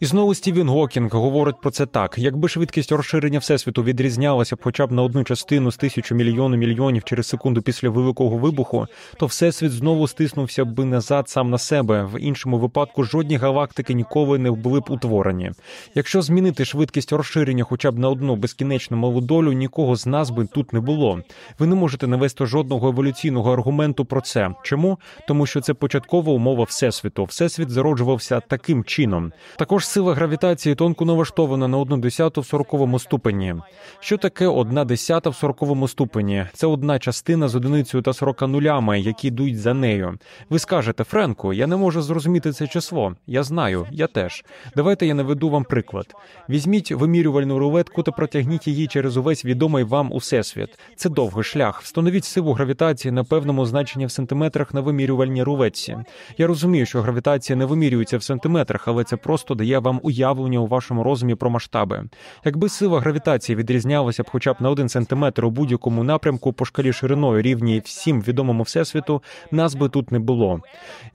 І 0.00 0.07
знову 0.07 0.35
Стівен 0.35 0.69
Гокінг 0.69 1.15
говорить 1.15 1.61
про 1.62 1.71
це 1.71 1.87
так: 1.87 2.19
якби 2.19 2.49
швидкість 2.49 2.93
розширення 2.93 3.38
всесвіту 3.38 3.83
відрізнялася 3.83 4.57
б 4.57 4.59
хоча 4.62 4.87
б 4.87 4.93
на 4.93 5.03
одну 5.03 5.25
частину 5.25 5.73
з 5.73 5.76
тисячу 5.76 6.15
мільйону 6.15 6.57
мільйонів 6.57 7.05
через 7.05 7.26
секунду 7.26 7.62
після 7.62 7.88
великого 7.88 8.37
вибуху, 8.37 8.87
то 9.19 9.26
всесвіт 9.26 9.73
знову 9.73 10.09
стиснувся 10.09 10.65
б 10.65 10.85
назад 10.85 11.29
сам 11.29 11.50
на 11.50 11.59
себе. 11.59 12.05
В 12.12 12.21
іншому 12.21 12.59
випадку 12.59 13.05
жодні 13.05 13.37
галактики 13.37 13.95
ніколи 13.95 14.38
не 14.38 14.50
були 14.50 14.81
б 14.81 14.85
утворені. 14.88 15.53
Якщо 15.95 16.23
змінити 16.23 16.65
швидкість 16.65 17.12
розширення 17.12 17.65
хоча 17.65 17.91
б 17.91 17.99
на 17.99 18.09
одну 18.09 18.37
безкінечну 18.37 18.97
малу 18.97 19.21
долю, 19.21 19.53
нікого 19.53 19.97
з 19.97 20.07
нас 20.07 20.31
би 20.31 20.47
тут 20.47 20.73
не 20.73 20.81
було. 20.81 21.21
Ви 21.59 21.67
не 21.67 21.75
можете 21.75 22.07
навести 22.07 22.47
жодного 22.47 22.88
еволюційного 22.88 23.53
аргументу 23.53 24.05
про 24.05 24.21
це. 24.21 24.50
Чому? 24.62 24.99
Тому 25.29 25.47
що 25.47 25.61
це 25.61 25.75
початкова 25.75 26.33
умова 26.33 26.65
всесвіту. 26.65 27.25
Всесвіт 27.25 27.71
зароджувався 27.71 28.41
таким 28.41 28.85
чином. 28.85 29.33
Також 29.57 29.86
сила 29.87 30.14
гравітації 30.14 30.75
тонко 30.75 31.05
налаштована 31.05 31.69
на 31.69 31.78
одну 31.78 31.97
десяту 31.97 32.40
в 32.40 32.47
сороковому 32.47 32.99
ступені. 32.99 33.55
Що 34.00 34.16
таке 34.16 34.47
одна 34.47 34.85
десята 34.85 35.31
в 35.31 35.37
сороковому 35.37 35.88
ступені? 35.88 36.47
Це 36.52 36.66
одна 36.66 36.99
частина 36.99 37.49
з 37.49 37.55
одиницею 37.55 38.02
та 38.02 38.12
сорока 38.12 38.47
нулями, 38.47 39.00
які 39.00 39.28
йдуть 39.28 39.59
за 39.61 39.75
нею. 39.75 40.19
Ви 40.50 40.59
скажете, 40.59 41.05
Френку, 41.05 41.52
я 41.52 41.66
не 41.66 41.76
можу 41.76 42.02
зрозуміти 42.02 42.52
це 42.52 42.66
число. 42.66 43.14
Я 43.26 43.43
знаю, 43.43 43.87
я 43.90 44.07
теж. 44.07 44.45
Давайте 44.76 45.07
я 45.07 45.14
наведу 45.14 45.50
вам 45.50 45.64
приклад. 45.64 46.14
Візьміть 46.49 46.93
вимірювальну 46.93 47.59
рулетку 47.59 48.02
та 48.02 48.12
протягніть 48.12 48.69
її 48.69 48.87
через 48.87 49.16
увесь 49.16 49.45
відомий 49.45 49.85
вам 49.85 50.12
усесвіт. 50.12 50.78
Це 50.97 51.09
довгий 51.09 51.45
шлях. 51.45 51.83
Встановіть 51.83 52.25
силу 52.25 52.52
гравітації 52.52 53.12
на 53.12 53.25
певному 53.25 53.66
значенні 53.66 54.07
в 54.07 54.11
сантиметрах 54.11 54.75
на 54.75 54.81
вимірювальній 54.81 55.43
рулетці. 55.43 55.97
Я 56.38 56.47
розумію, 56.47 56.87
що 56.87 57.02
гравітація 57.02 57.57
не 57.57 57.64
вимірюється 57.64 58.19
в 58.19 58.23
сантиметрах, 58.23 58.88
але 58.88 59.05
це 59.05 59.16
просто 59.16 59.55
дає 59.55 59.75
я 59.76 59.80
вам 59.80 60.00
уявлення 60.02 60.59
у 60.59 60.66
вашому 60.66 61.02
розумі 61.02 61.35
про 61.35 61.50
масштаби. 61.50 62.04
Якби 62.45 62.68
сила 62.68 63.00
гравітації 63.00 63.56
відрізнялася 63.56 64.23
б 64.23 64.30
хоча 64.33 64.52
б 64.52 64.56
на 64.61 64.71
один 64.71 64.88
сантиметр 64.88 65.45
у 65.45 65.50
будь-якому 65.50 66.04
напрямку 66.04 66.52
по 66.52 66.64
шкалі 66.64 66.92
шириною 66.92 67.42
рівні 67.42 67.83
всім 67.85 68.23
відомому 68.23 68.62
всесвіту, 68.62 69.23
нас 69.50 69.75
би 69.75 69.88
тут 69.88 70.12
не 70.12 70.18
було. 70.18 70.61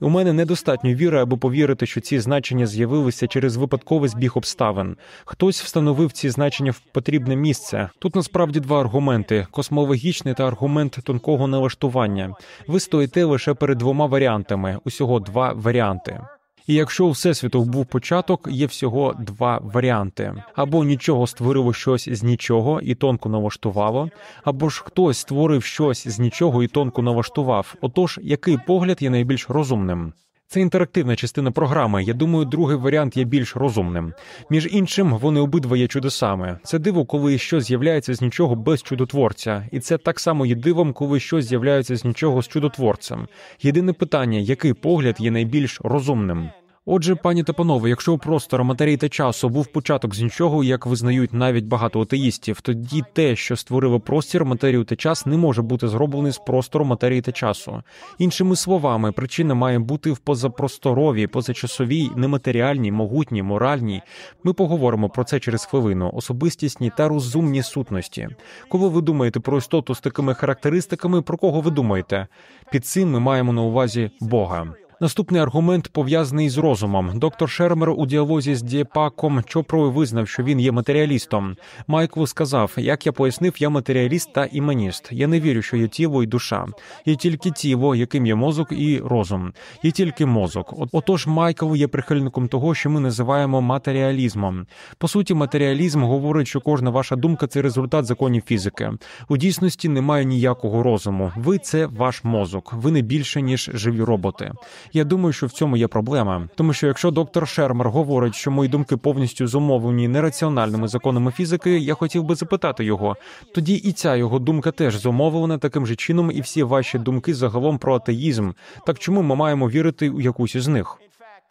У 0.00 0.08
мене 0.08 0.32
недостатньо 0.32 0.94
віри, 0.94 1.20
аби 1.20 1.36
повірити, 1.36 1.86
що 1.86 2.00
ці 2.00 2.20
значення 2.20 2.66
з'явилися 2.66 3.26
через 3.26 3.56
випадковий 3.56 4.08
збіг 4.08 4.32
обставин. 4.34 4.96
Хтось 5.24 5.62
встановив 5.62 6.12
ці 6.12 6.30
значення 6.30 6.70
в 6.70 6.80
потрібне 6.92 7.36
місце. 7.36 7.88
Тут 7.98 8.16
насправді 8.16 8.60
два 8.60 8.80
аргументи: 8.80 9.46
космологічний 9.50 10.34
та 10.34 10.46
аргумент 10.46 10.98
тонкого 11.04 11.46
налаштування. 11.46 12.34
Ви 12.66 12.80
стоїте 12.80 13.24
лише 13.24 13.54
перед 13.54 13.78
двома 13.78 14.06
варіантами. 14.06 14.78
Усього 14.84 15.20
два 15.20 15.52
варіанти. 15.52 16.20
І 16.66 16.74
якщо 16.74 17.06
у 17.06 17.10
всесвіту 17.10 17.64
був 17.64 17.86
початок, 17.86 18.48
є 18.50 18.66
всього 18.66 19.14
два 19.18 19.58
варіанти: 19.62 20.34
або 20.54 20.84
нічого 20.84 21.26
створило 21.26 21.72
щось 21.72 22.08
з 22.08 22.22
нічого 22.22 22.80
і 22.80 22.94
тонко 22.94 23.28
налаштувало, 23.28 24.10
або 24.44 24.68
ж 24.68 24.82
хтось 24.84 25.18
створив 25.18 25.64
щось 25.64 26.08
з 26.08 26.18
нічого 26.18 26.62
і 26.62 26.68
тонко 26.68 27.02
налаштував. 27.02 27.74
Отож, 27.80 28.20
який 28.22 28.58
погляд 28.66 29.02
є 29.02 29.10
найбільш 29.10 29.50
розумним? 29.50 30.12
Це 30.52 30.60
інтерактивна 30.60 31.16
частина 31.16 31.50
програми. 31.50 32.04
Я 32.04 32.14
думаю, 32.14 32.44
другий 32.44 32.76
варіант 32.76 33.16
є 33.16 33.24
більш 33.24 33.56
розумним. 33.56 34.14
Між 34.50 34.68
іншим, 34.72 35.18
вони 35.18 35.40
обидва 35.40 35.76
є 35.76 35.88
чудесами. 35.88 36.58
Це 36.64 36.78
диво, 36.78 37.04
коли 37.04 37.38
щось 37.38 37.64
з'являється 37.64 38.14
з 38.14 38.20
нічого 38.22 38.54
без 38.54 38.82
чудотворця, 38.82 39.68
і 39.72 39.80
це 39.80 39.98
так 39.98 40.20
само 40.20 40.46
є 40.46 40.54
дивом, 40.54 40.92
коли 40.92 41.20
щось 41.20 41.44
з'являється 41.44 41.96
з 41.96 42.04
нічого 42.04 42.42
з 42.42 42.48
чудотворцем. 42.48 43.28
Єдине 43.62 43.92
питання, 43.92 44.38
який 44.38 44.72
погляд 44.72 45.16
є 45.18 45.30
найбільш 45.30 45.80
розумним. 45.84 46.50
Отже, 46.86 47.14
пані 47.14 47.42
та 47.42 47.52
панове, 47.52 47.88
якщо 47.88 48.12
у 48.12 48.18
простору 48.18 48.64
матерії 48.64 48.96
та 48.96 49.08
часу 49.08 49.48
був 49.48 49.66
початок 49.66 50.14
з 50.14 50.20
нічого, 50.20 50.64
як 50.64 50.86
визнають 50.86 51.32
навіть 51.32 51.64
багато 51.64 52.00
атеїстів, 52.00 52.60
тоді 52.60 53.02
те, 53.12 53.36
що 53.36 53.56
створило 53.56 54.00
простір, 54.00 54.44
матерію 54.44 54.84
та 54.84 54.96
час, 54.96 55.26
не 55.26 55.36
може 55.36 55.62
бути 55.62 55.88
зроблений 55.88 56.32
з 56.32 56.38
простору 56.38 56.84
матерії 56.84 57.20
та 57.20 57.32
часу. 57.32 57.82
Іншими 58.18 58.56
словами, 58.56 59.12
причина 59.12 59.54
має 59.54 59.78
бути 59.78 60.12
в 60.12 60.18
позапросторовій, 60.18 61.26
позачасовій, 61.26 62.10
нематеріальній, 62.16 62.92
могутній, 62.92 63.42
моральній. 63.42 64.02
Ми 64.44 64.52
поговоримо 64.52 65.08
про 65.08 65.24
це 65.24 65.40
через 65.40 65.64
хвилину, 65.64 66.10
особистісні 66.14 66.92
та 66.96 67.08
розумні 67.08 67.62
сутності. 67.62 68.28
Коли 68.68 68.88
ви 68.88 69.00
думаєте 69.00 69.40
про 69.40 69.58
істоту 69.58 69.94
з 69.94 70.00
такими 70.00 70.34
характеристиками, 70.34 71.22
про 71.22 71.38
кого 71.38 71.60
ви 71.60 71.70
думаєте? 71.70 72.26
Під 72.72 72.86
цим 72.86 73.10
ми 73.10 73.20
маємо 73.20 73.52
на 73.52 73.62
увазі 73.62 74.10
Бога. 74.20 74.74
Наступний 75.02 75.40
аргумент 75.40 75.88
пов'язаний 75.88 76.48
з 76.48 76.58
розумом. 76.58 77.18
Доктор 77.18 77.50
Шермер 77.50 77.90
у 77.90 78.06
діалозі 78.06 78.54
з 78.54 78.62
Дієпаком 78.62 79.42
Чопрою 79.46 79.90
визнав, 79.90 80.28
що 80.28 80.42
він 80.42 80.60
є 80.60 80.72
матеріалістом. 80.72 81.56
Майклу 81.86 82.26
сказав: 82.26 82.72
як 82.76 83.06
я 83.06 83.12
пояснив, 83.12 83.54
я 83.58 83.68
матеріаліст 83.68 84.32
та 84.32 84.44
іманіст. 84.44 85.08
Я 85.12 85.26
не 85.26 85.40
вірю, 85.40 85.62
що 85.62 85.76
є 85.76 85.88
тіло 85.88 86.22
і 86.22 86.26
душа. 86.26 86.66
Є 87.06 87.16
тільки 87.16 87.50
тіло, 87.50 87.94
яким 87.94 88.26
є 88.26 88.34
мозок 88.34 88.68
і 88.72 88.98
розум. 88.98 89.52
Є 89.82 89.90
тільки 89.90 90.26
мозок. 90.26 90.74
Отож, 90.92 91.26
Майкл 91.26 91.76
є 91.76 91.88
прихильником 91.88 92.48
того, 92.48 92.74
що 92.74 92.90
ми 92.90 93.00
називаємо 93.00 93.60
матеріалізмом. 93.60 94.66
По 94.98 95.08
суті, 95.08 95.34
матеріалізм 95.34 96.02
говорить, 96.02 96.48
що 96.48 96.60
кожна 96.60 96.90
ваша 96.90 97.16
думка 97.16 97.46
це 97.46 97.62
результат 97.62 98.04
законів 98.04 98.42
фізики. 98.46 98.90
У 99.28 99.36
дійсності 99.36 99.88
немає 99.88 100.24
ніякого 100.24 100.82
розуму. 100.82 101.32
Ви 101.36 101.58
це 101.58 101.86
ваш 101.86 102.24
мозок. 102.24 102.72
Ви 102.72 102.90
не 102.90 103.00
більше 103.00 103.42
ніж 103.42 103.70
живі 103.74 104.02
роботи. 104.02 104.52
Я 104.94 105.04
думаю, 105.04 105.32
що 105.32 105.46
в 105.46 105.50
цьому 105.50 105.76
є 105.76 105.88
проблема, 105.88 106.48
тому 106.54 106.72
що 106.72 106.86
якщо 106.86 107.10
доктор 107.10 107.48
Шермер 107.48 107.90
говорить, 107.90 108.34
що 108.34 108.50
мої 108.50 108.70
думки 108.70 108.96
повністю 108.96 109.46
зумовлені 109.46 110.08
нераціональними 110.08 110.88
законами 110.88 111.30
фізики, 111.30 111.78
я 111.78 111.94
хотів 111.94 112.24
би 112.24 112.34
запитати 112.34 112.84
його. 112.84 113.16
Тоді 113.54 113.74
і 113.74 113.92
ця 113.92 114.16
його 114.16 114.38
думка 114.38 114.70
теж 114.70 114.96
зумовлена 114.96 115.58
таким 115.58 115.86
же 115.86 115.96
чином, 115.96 116.30
і 116.34 116.40
всі 116.40 116.62
ваші 116.62 116.98
думки 116.98 117.34
загалом 117.34 117.78
про 117.78 117.94
атеїзм. 117.94 118.50
Так 118.86 118.98
чому 118.98 119.22
ми 119.22 119.34
маємо 119.34 119.68
вірити 119.68 120.10
у 120.10 120.20
якусь 120.20 120.54
із 120.54 120.68
них? 120.68 120.98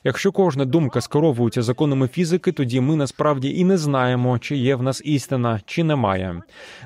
Якщо 0.03 0.31
кожна 0.31 0.65
думка 0.65 1.01
скеровується 1.01 1.61
законами 1.61 2.07
фізики, 2.07 2.51
тоді 2.51 2.81
ми 2.81 2.95
насправді 2.95 3.59
і 3.59 3.63
не 3.63 3.77
знаємо, 3.77 4.39
чи 4.39 4.57
є 4.57 4.75
в 4.75 4.83
нас 4.83 5.01
істина, 5.05 5.61
чи 5.65 5.83
немає. 5.83 6.41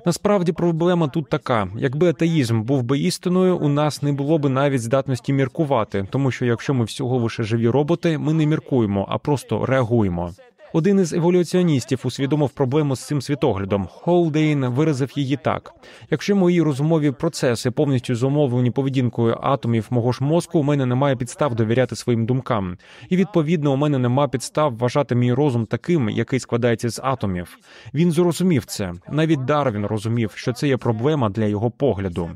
Насправді 0.05 0.51
проблема 0.51 1.07
тут 1.07 1.29
така: 1.29 1.67
якби 1.77 2.09
атеїзм 2.09 2.61
був 2.61 2.83
би 2.83 2.99
істиною, 2.99 3.57
у 3.57 3.67
нас 3.67 4.01
не 4.01 4.11
було 4.11 4.37
би 4.37 4.49
навіть 4.49 4.81
здатності 4.81 5.33
міркувати, 5.33 6.07
тому 6.09 6.31
що 6.31 6.45
якщо 6.45 6.73
ми 6.73 6.85
всього 6.85 7.17
лише 7.17 7.43
живі 7.43 7.69
роботи, 7.69 8.17
ми 8.17 8.33
не 8.33 8.45
міркуємо, 8.45 9.05
а 9.09 9.17
просто 9.17 9.65
реагуємо. 9.65 10.31
Один 10.75 10.99
із 10.99 11.13
еволюціоністів 11.13 12.01
усвідомив 12.03 12.49
проблему 12.49 12.95
з 12.95 13.07
цим 13.07 13.21
світоглядом. 13.21 13.87
Холдейн 13.91 14.65
виразив 14.65 15.11
її 15.15 15.37
так: 15.37 15.73
якщо 16.11 16.35
мої 16.35 16.61
розумові 16.61 17.11
процеси 17.11 17.71
повністю 17.71 18.15
зумовлені 18.15 18.71
поведінкою 18.71 19.37
атомів 19.41 19.87
мого 19.89 20.11
ж 20.11 20.23
мозку, 20.23 20.59
у 20.59 20.63
мене 20.63 20.85
немає 20.85 21.15
підстав 21.15 21.55
довіряти 21.55 21.95
своїм 21.95 22.25
думкам, 22.25 22.77
і 23.09 23.15
відповідно 23.15 23.73
у 23.73 23.75
мене 23.75 23.97
немає 23.97 24.29
підстав 24.29 24.77
вважати 24.77 25.15
мій 25.15 25.33
розум 25.33 25.65
таким, 25.65 26.09
який 26.09 26.39
складається 26.39 26.89
з 26.89 27.01
атомів. 27.03 27.57
Він 27.93 28.11
зрозумів 28.11 28.65
це. 28.65 28.93
Навіть 29.09 29.45
Дарвін 29.45 29.85
розумів, 29.85 30.31
що 30.35 30.53
це 30.53 30.67
є 30.67 30.77
проблема 30.77 31.29
для 31.29 31.45
його 31.45 31.71
погляду 31.71 32.29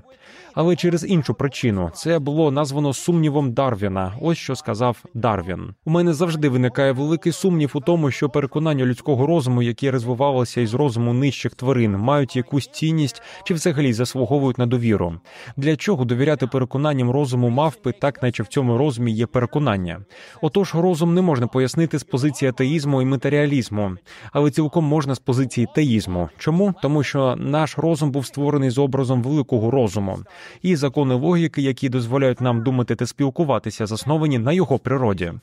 але 0.53 0.75
через 0.75 1.05
іншу 1.05 1.33
причину 1.33 1.91
це 1.93 2.19
було 2.19 2.51
названо 2.51 2.93
сумнівом 2.93 3.53
Дарвіна. 3.53 4.13
Ось 4.21 4.37
що 4.37 4.55
сказав 4.55 5.03
Дарвін. 5.13 5.73
У 5.85 5.91
мене 5.91 6.13
завжди 6.13 6.49
виникає 6.49 6.91
великий 6.91 7.31
сумнів 7.31 7.71
у 7.73 7.79
тому, 7.79 8.11
що 8.11 8.29
переконання 8.29 8.85
людського 8.85 9.27
розуму, 9.27 9.61
які 9.61 9.89
розвивалися 9.89 10.61
із 10.61 10.73
розуму 10.73 11.13
нижчих 11.13 11.55
тварин, 11.55 11.97
мають 11.97 12.35
якусь 12.35 12.67
цінність 12.67 13.21
чи 13.43 13.53
взагалі 13.53 13.93
заслуговують 13.93 14.57
на 14.57 14.65
довіру. 14.65 15.13
Для 15.57 15.75
чого 15.75 16.05
довіряти 16.05 16.47
переконанням 16.47 17.11
розуму 17.11 17.49
мавпи, 17.49 17.91
так 17.91 18.23
наче 18.23 18.43
в 18.43 18.47
цьому 18.47 18.77
розумі 18.77 19.11
є 19.11 19.25
переконання? 19.25 19.99
Отож, 20.41 20.75
розум 20.75 21.13
не 21.13 21.21
можна 21.21 21.47
пояснити 21.47 21.99
з 21.99 22.03
позиції 22.03 22.49
атеїзму 22.49 23.01
і 23.01 23.05
матеріалізму, 23.05 23.91
але 24.31 24.51
цілком 24.51 24.85
можна 24.85 25.15
з 25.15 25.19
позиції 25.19 25.67
теїзму. 25.75 26.29
Чому? 26.37 26.73
Тому 26.81 27.03
що 27.03 27.35
наш 27.35 27.77
розум 27.77 28.11
був 28.11 28.25
створений 28.25 28.69
з 28.69 28.77
образом 28.77 29.23
великого 29.23 29.71
розуму 29.71 30.19
і 30.61 30.75
закони 30.75 31.15
логіки, 31.15 31.61
які 31.61 31.89
дозволяють 31.89 32.41
нам 32.41 32.63
думати 32.63 32.95
та 32.95 33.05
спілкуватися, 33.05 33.85
засновані 33.85 34.39
на 34.39 34.51
його 34.53 34.79
природі. 34.79 35.33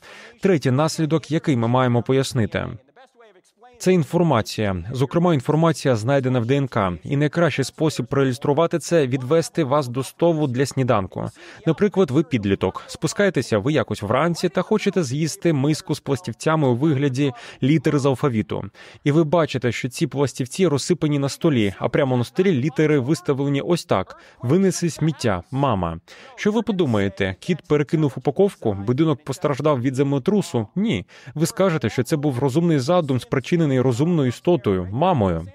Третій 0.43 0.71
наслідок, 0.71 1.31
який 1.31 1.57
ми 1.57 1.69
маємо 1.69 2.03
пояснити. 2.03 2.67
Це 3.79 3.93
інформація, 3.93 4.85
зокрема, 4.93 5.35
інформація 5.35 5.97
знайдена 5.97 6.41
в 6.41 6.47
ДНК, 6.47 6.79
і 7.05 7.17
найкращий 7.17 7.65
спосіб 7.65 8.07
проілюструвати 8.07 8.79
це 8.79 9.07
відвести 9.07 9.65
вас 9.65 9.89
до 9.89 10.03
стову 10.03 10.47
для 10.47 10.67
сніданку. 10.67 11.31
Наприклад, 11.67 12.11
ви 12.11 12.23
підліток, 12.23 12.83
спускаєтеся 12.87 13.59
ви 13.59 13.73
якось 13.73 14.03
вранці 14.03 14.49
та 14.49 14.63
хочете 14.63 15.03
з'їсти 15.03 15.53
миску 15.53 15.95
з 15.95 16.01
пластівцями 16.01 16.69
у 16.69 16.75
вигляді 16.75 17.33
літери 17.63 17.99
з 17.99 18.07
алфавіту. 18.07 18.65
І 19.05 19.13
ви 19.13 19.25
бачите, 19.25 19.73
що 19.73 19.89
ці 19.89 20.07
пластівці 20.07 20.67
розсипані 20.67 21.19
на 21.19 21.29
столі, 21.29 21.75
а 21.79 21.89
прямо 21.89 22.17
на 22.17 22.25
столі 22.25 22.53
літери 22.53 22.99
виставлені 22.99 23.61
ось 23.61 23.85
так: 23.85 24.17
винеси 24.43 24.91
сміття, 24.91 25.43
мама. 25.51 26.01
Що 26.37 26.53
ви 26.53 26.63
подумаєте? 26.63 27.37
Кіт 27.41 27.59
перекинув 27.69 28.13
упаковку, 28.17 28.73
будинок 28.73 29.25
постраждав 29.25 29.81
від 29.83 29.95
землетрусу? 29.95 30.67
Ні. 30.77 31.07
Ви 31.35 31.47
скажете, 31.47 31.89
що 31.89 32.03
це 32.03 32.17
був 32.17 32.39
розумний 32.39 32.79
задум 32.79 33.21
з 33.21 33.25
причини 33.67 33.83
розумною 33.83 34.29
істотою, 34.29 34.89
мамою. 34.93 35.47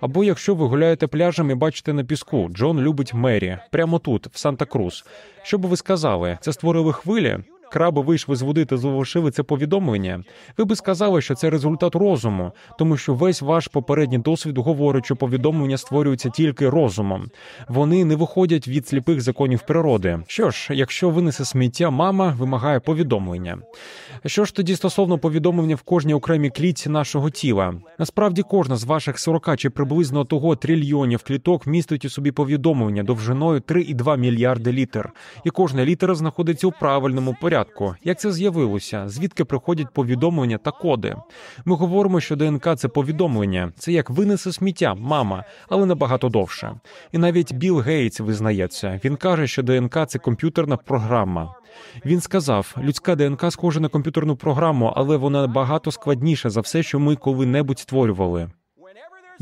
Або 0.00 0.24
якщо 0.24 0.54
ви 0.54 0.66
гуляєте 0.66 1.06
пляжем 1.06 1.50
і 1.50 1.54
бачите 1.54 1.92
на 1.92 2.04
піску, 2.04 2.48
Джон 2.48 2.80
любить 2.80 3.14
Мері 3.14 3.58
прямо 3.70 3.98
тут, 3.98 4.26
в 4.26 4.38
Санта 4.38 4.64
Крус. 4.64 5.04
Що 5.42 5.58
би 5.58 5.68
ви 5.68 5.76
сказали? 5.76 6.38
Це 6.40 6.52
створили 6.52 6.92
хвилі? 6.92 7.38
Краби 7.72 8.02
вийшли 8.02 8.36
з 8.36 8.42
води 8.42 8.64
та 8.64 8.76
залишили 8.76 9.30
це 9.30 9.42
повідомлення, 9.42 10.24
ви 10.58 10.64
би 10.64 10.76
сказали, 10.76 11.22
що 11.22 11.34
це 11.34 11.50
результат 11.50 11.94
розуму, 11.94 12.52
тому 12.78 12.96
що 12.96 13.14
весь 13.14 13.42
ваш 13.42 13.68
попередній 13.68 14.18
досвід 14.18 14.58
говорить, 14.58 15.04
що 15.04 15.16
повідомлення 15.16 15.76
створюються 15.76 16.30
тільки 16.30 16.68
розумом. 16.68 17.30
Вони 17.68 18.04
не 18.04 18.16
виходять 18.16 18.68
від 18.68 18.88
сліпих 18.88 19.20
законів 19.20 19.62
природи. 19.66 20.18
Що 20.26 20.50
ж, 20.50 20.74
якщо 20.74 21.10
винесе 21.10 21.44
сміття, 21.44 21.90
мама 21.90 22.36
вимагає 22.38 22.80
повідомлення. 22.80 23.58
Що 24.26 24.44
ж 24.44 24.54
тоді 24.54 24.76
стосовно 24.76 25.18
повідомлення 25.18 25.74
в 25.74 25.82
кожній 25.82 26.14
окремій 26.14 26.50
клітці 26.50 26.88
нашого 26.88 27.30
тіла? 27.30 27.74
Насправді, 27.98 28.42
кожна 28.42 28.76
з 28.76 28.84
ваших 28.84 29.18
40 29.18 29.56
чи 29.56 29.70
приблизно 29.70 30.24
того 30.24 30.56
трильйонів 30.56 31.22
кліток 31.22 31.66
містить 31.66 32.04
у 32.04 32.08
собі 32.08 32.32
повідомлення 32.32 33.02
довжиною 33.02 33.60
3,2 33.60 34.16
мільярди 34.16 34.72
літер, 34.72 35.12
і 35.44 35.50
кожна 35.50 35.84
літера 35.84 36.14
знаходиться 36.14 36.66
у 36.66 36.72
правильному 36.72 37.36
порядку 37.40 37.59
порядку. 37.64 37.94
Як 38.04 38.20
це 38.20 38.32
з'явилося? 38.32 39.08
Звідки 39.08 39.44
приходять 39.44 39.94
повідомлення 39.94 40.58
та 40.58 40.70
коди? 40.70 41.16
Ми 41.64 41.76
говоримо, 41.76 42.20
що 42.20 42.36
ДНК 42.36 42.76
це 42.76 42.88
повідомлення, 42.88 43.72
це 43.78 43.92
як 43.92 44.10
винесе 44.10 44.52
сміття, 44.52 44.94
мама, 44.94 45.44
але 45.68 45.86
набагато 45.86 46.28
довше. 46.28 46.74
І 47.12 47.18
навіть 47.18 47.54
Білл 47.54 47.80
Гейтс 47.80 48.20
визнає 48.20 48.68
це. 48.68 49.00
Він 49.04 49.16
каже, 49.16 49.46
що 49.46 49.62
ДНК 49.62 50.06
це 50.06 50.18
комп'ютерна 50.18 50.76
програма. 50.76 51.54
Він 52.04 52.20
сказав: 52.20 52.74
людська 52.82 53.16
ДНК 53.16 53.52
схожа 53.52 53.80
на 53.80 53.88
комп'ютерну 53.88 54.36
програму, 54.36 54.92
але 54.96 55.16
вона 55.16 55.46
багато 55.46 55.90
складніша 55.90 56.50
за 56.50 56.60
все, 56.60 56.82
що 56.82 57.00
ми 57.00 57.16
коли-небудь 57.16 57.78
створювали. 57.78 58.50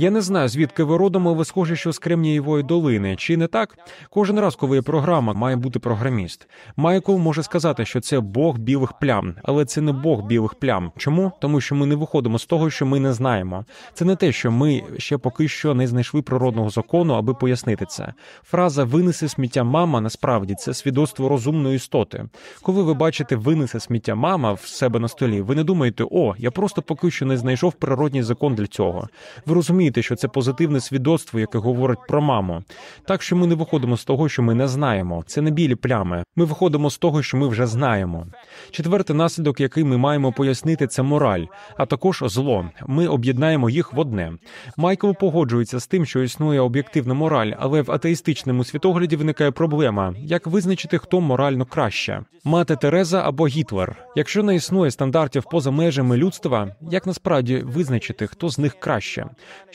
Я 0.01 0.11
не 0.11 0.21
знаю, 0.21 0.49
звідки 0.49 0.85
ви 0.85 0.97
родом, 0.97 1.29
але 1.29 1.37
ви 1.37 1.45
схожі, 1.45 1.77
що 1.77 1.93
з 1.93 1.99
Кремнієвої 1.99 2.65
долини. 2.65 3.17
Чи 3.17 3.37
не 3.37 3.47
так? 3.47 3.79
Кожен 4.11 4.41
раз, 4.41 4.57
коли 4.57 4.77
є 4.77 4.83
програма, 4.83 5.33
має 5.33 5.57
бути 5.57 5.79
програміст. 5.79 6.49
Майкл 6.77 7.17
може 7.17 7.43
сказати, 7.43 7.85
що 7.85 8.01
це 8.01 8.21
Бог 8.21 8.59
білих 8.59 8.93
плям, 8.93 9.35
але 9.43 9.65
це 9.65 9.81
не 9.81 9.93
Бог 9.93 10.23
білих 10.23 10.55
плям. 10.55 10.93
Чому? 10.97 11.33
Тому 11.41 11.61
що 11.61 11.75
ми 11.75 11.87
не 11.87 11.95
виходимо 11.95 12.39
з 12.39 12.47
того, 12.47 12.71
що 12.71 12.87
ми 12.87 13.01
не 13.01 13.13
знаємо. 13.13 13.65
Це 13.95 14.05
не 14.05 14.17
те, 14.17 14.33
що 14.33 14.51
ми 14.51 14.83
ще 14.99 15.19
поки 15.19 15.49
що 15.49 15.75
не 15.75 15.87
знайшли 15.87 16.23
природного 16.23 16.71
закону, 16.71 17.15
аби 17.15 17.35
пояснити 17.35 17.87
це. 17.87 18.13
Фраза 18.43 18.85
винеси 18.85 19.29
сміття 19.29 19.65
мама 19.65 20.01
насправді 20.01 20.55
це 20.55 20.75
свідоцтво 20.75 21.29
розумної 21.29 21.77
істоти. 21.77 22.25
Коли 22.63 22.83
ви 22.83 22.95
бачите 22.95 23.37
винесе 23.37 23.81
сміття 23.81 24.15
мама 24.15 24.53
в 24.53 24.61
себе 24.61 24.99
на 24.99 25.09
столі, 25.09 25.41
ви 25.41 25.55
не 25.55 25.65
думаєте, 25.65 26.05
о, 26.11 26.35
я 26.39 26.51
просто 26.51 26.83
поки 26.83 27.11
що 27.11 27.27
не 27.27 27.37
знайшов 27.37 27.73
природній 27.73 28.23
закон 28.23 28.55
для 28.55 28.67
цього. 28.67 29.09
Ви 29.47 29.55
розумієте 29.55 29.88
розуміти, 29.89 30.03
що 30.03 30.17
це 30.17 30.29
позитивне 30.29 30.81
свідоцтво, 30.81 31.41
яке 31.41 31.59
говорить 31.59 31.99
про 32.09 32.21
маму. 32.21 32.63
Так 33.07 33.23
що 33.23 33.37
ми 33.37 33.47
не 33.47 33.55
виходимо 33.55 33.97
з 33.97 34.05
того, 34.05 34.29
що 34.29 34.43
ми 34.43 34.55
не 34.55 34.69
знаємо. 34.69 35.25
Це 35.27 35.41
не 35.41 35.51
білі 35.51 35.75
плями. 35.75 36.25
Ми 36.37 36.45
виходимо 36.45 36.91
з 36.91 36.99
того, 36.99 37.23
що 37.23 37.37
ми 37.37 37.49
вже 37.49 37.67
знаємо. 37.67 38.27
Четвертий 38.71 39.17
наслідок, 39.17 39.61
який 39.61 39.85
ми 39.85 39.97
маємо 39.97 40.33
пояснити, 40.33 40.87
це 40.87 41.03
мораль, 41.03 41.47
а 41.77 41.87
також 41.87 42.23
зло. 42.27 42.71
Ми 42.87 43.07
об'єднаємо 43.07 43.71
їх 43.71 43.93
в 43.93 43.99
одне. 43.99 44.33
Майкл 44.77 45.13
погоджується 45.13 45.81
з 45.81 45.87
тим, 45.87 46.07
що 46.07 46.23
існує 46.23 46.61
об'єктивна 46.61 47.15
мораль, 47.15 47.53
але 47.59 47.83
в 47.83 47.91
атеїстичному 47.93 48.65
світогляді 48.65 49.17
виникає 49.17 49.51
проблема: 49.51 50.15
як 50.19 50.47
визначити, 50.47 50.99
хто 50.99 51.21
морально 51.21 51.65
краще 51.65 52.23
мати 52.49 52.77
Тереза 52.77 53.23
або 53.25 53.47
Гітлер. 53.47 53.97
Якщо 54.17 54.43
не 54.43 54.55
існує 54.55 54.91
стандартів 54.91 55.45
поза 55.51 55.71
межами 55.71 56.17
людства, 56.17 56.75
як 56.91 57.07
насправді 57.07 57.57
визначити, 57.57 58.27
хто 58.27 58.49
з 58.49 58.59
них 58.59 58.75
краще? 58.81 59.27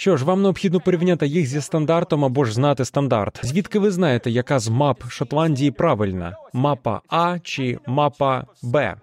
Що 0.04 0.18
ж, 0.18 0.26
вам 0.26 0.42
необхідно 0.42 0.80
порівняти 0.80 1.28
їх 1.28 1.48
зі 1.48 1.62
стандартом 1.62 2.26
або 2.26 2.46
ж 2.46 2.54
знати 2.54 2.86
стандарт. 2.86 3.40
Звідки 3.44 3.80
ви 3.80 3.92
знаєте, 3.92 4.32
яка 4.32 4.60
з 4.60 4.68
мап 4.68 5.04
Шотландії 5.10 5.72
правильна? 5.72 6.36
Мапа 6.54 7.02
А 7.08 7.40
чи 7.44 7.80
мапа 7.88 8.46
Б? 8.64 8.96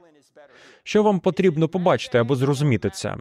Що 0.85 1.02
вам 1.02 1.21
потрібно 1.21 1.69
побачити 1.69 2.19
або 2.19 2.37
зрозуміти 2.37 2.90
це? 2.90 3.16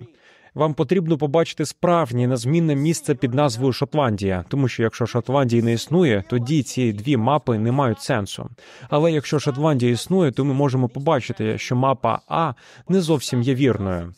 Вам 0.54 0.74
потрібно 0.74 1.18
побачити 1.18 1.66
справжнє 1.66 2.28
незмінне 2.28 2.76
місце 2.76 3.16
під 3.16 3.34
назвою 3.34 3.74
Шотландія, 3.74 4.46
тому 4.50 4.68
що 4.68 4.84
якщо 4.84 5.06
Шотландії 5.06 5.62
не 5.62 5.74
існує, 5.74 6.24
тоді 6.30 6.64
ці 6.64 6.94
дві 6.94 7.18
мапи 7.18 7.58
не 7.58 7.72
мають 7.72 8.02
сенсу. 8.02 8.50
Але 8.90 9.12
якщо 9.12 9.40
Шотландія 9.40 9.92
існує, 9.92 10.32
то 10.32 10.46
ми 10.46 10.54
можемо 10.54 10.90
побачити, 10.90 11.58
що 11.58 11.76
мапа 11.76 12.20
А 12.28 12.54
не 12.90 13.02
зовсім 13.02 13.42
є 13.42 13.56
вірною 13.56 14.14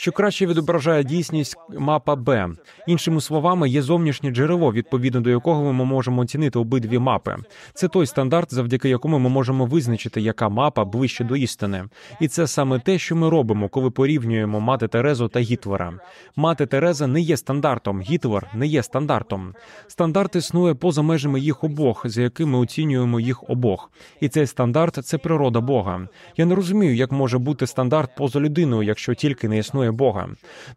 що 0.00 0.12
краще 0.12 0.46
відображає 0.46 1.04
дійсність 1.04 1.56
мапа 1.78 2.16
Б. 2.16 2.48
Іншими 2.86 3.20
словами, 3.20 3.68
є 3.68 3.82
зовнішнє 3.82 4.30
джерело, 4.30 4.72
відповідно 4.72 5.20
до 5.20 5.30
якого 5.30 5.72
ми 5.72 5.84
можемо 5.84 6.22
оцінити 6.22 6.58
обидві 6.58 6.98
мапи. 6.98 7.36
Це 7.74 7.88
той 7.88 8.06
стандарт, 8.06 8.54
завдяки 8.54 8.88
якому 8.88 9.18
ми 9.18 9.28
можемо 9.28 9.66
визначити, 9.66 10.20
яка 10.20 10.48
мапа 10.48 10.84
ближче 10.84 11.24
до 11.24 11.36
істини. 11.36 11.84
І 12.20 12.28
це 12.28 12.46
саме 12.46 12.78
те, 12.78 12.98
що 12.98 13.16
ми 13.16 13.30
робимо, 13.30 13.68
коли 13.68 13.90
порівнюємо 13.90 14.60
мати 14.60 14.88
Терезу 14.88 15.28
та 15.28 15.40
Гітлера. 15.40 15.92
Мати 16.36 16.66
Тереза 16.66 17.06
не 17.06 17.20
є 17.20 17.36
стандартом, 17.36 18.00
Гітлер 18.00 18.50
не 18.54 18.66
є 18.66 18.82
стандартом. 18.82 19.54
Стандарт 19.88 20.36
існує 20.36 20.74
поза 20.74 21.02
межами 21.02 21.40
їх 21.40 21.64
обох, 21.64 22.08
за 22.08 22.22
якими 22.22 22.58
оцінюємо 22.58 23.20
їх 23.20 23.50
обох. 23.50 23.90
І 24.20 24.28
цей 24.28 24.46
стандарт 24.46 24.94
це 24.94 25.18
природа 25.18 25.60
Бога. 25.60 26.08
Я 26.36 26.46
не 26.46 26.54
розумію, 26.54 26.94
як 26.94 27.12
може 27.12 27.38
бути 27.38 27.66
стандарт 27.66 28.10
поза 28.16 28.40
людиною, 28.40 28.82
якщо 28.82 29.14
тільки 29.14 29.48
не 29.48 29.58
існує 29.58 29.87
Бога. 29.90 30.28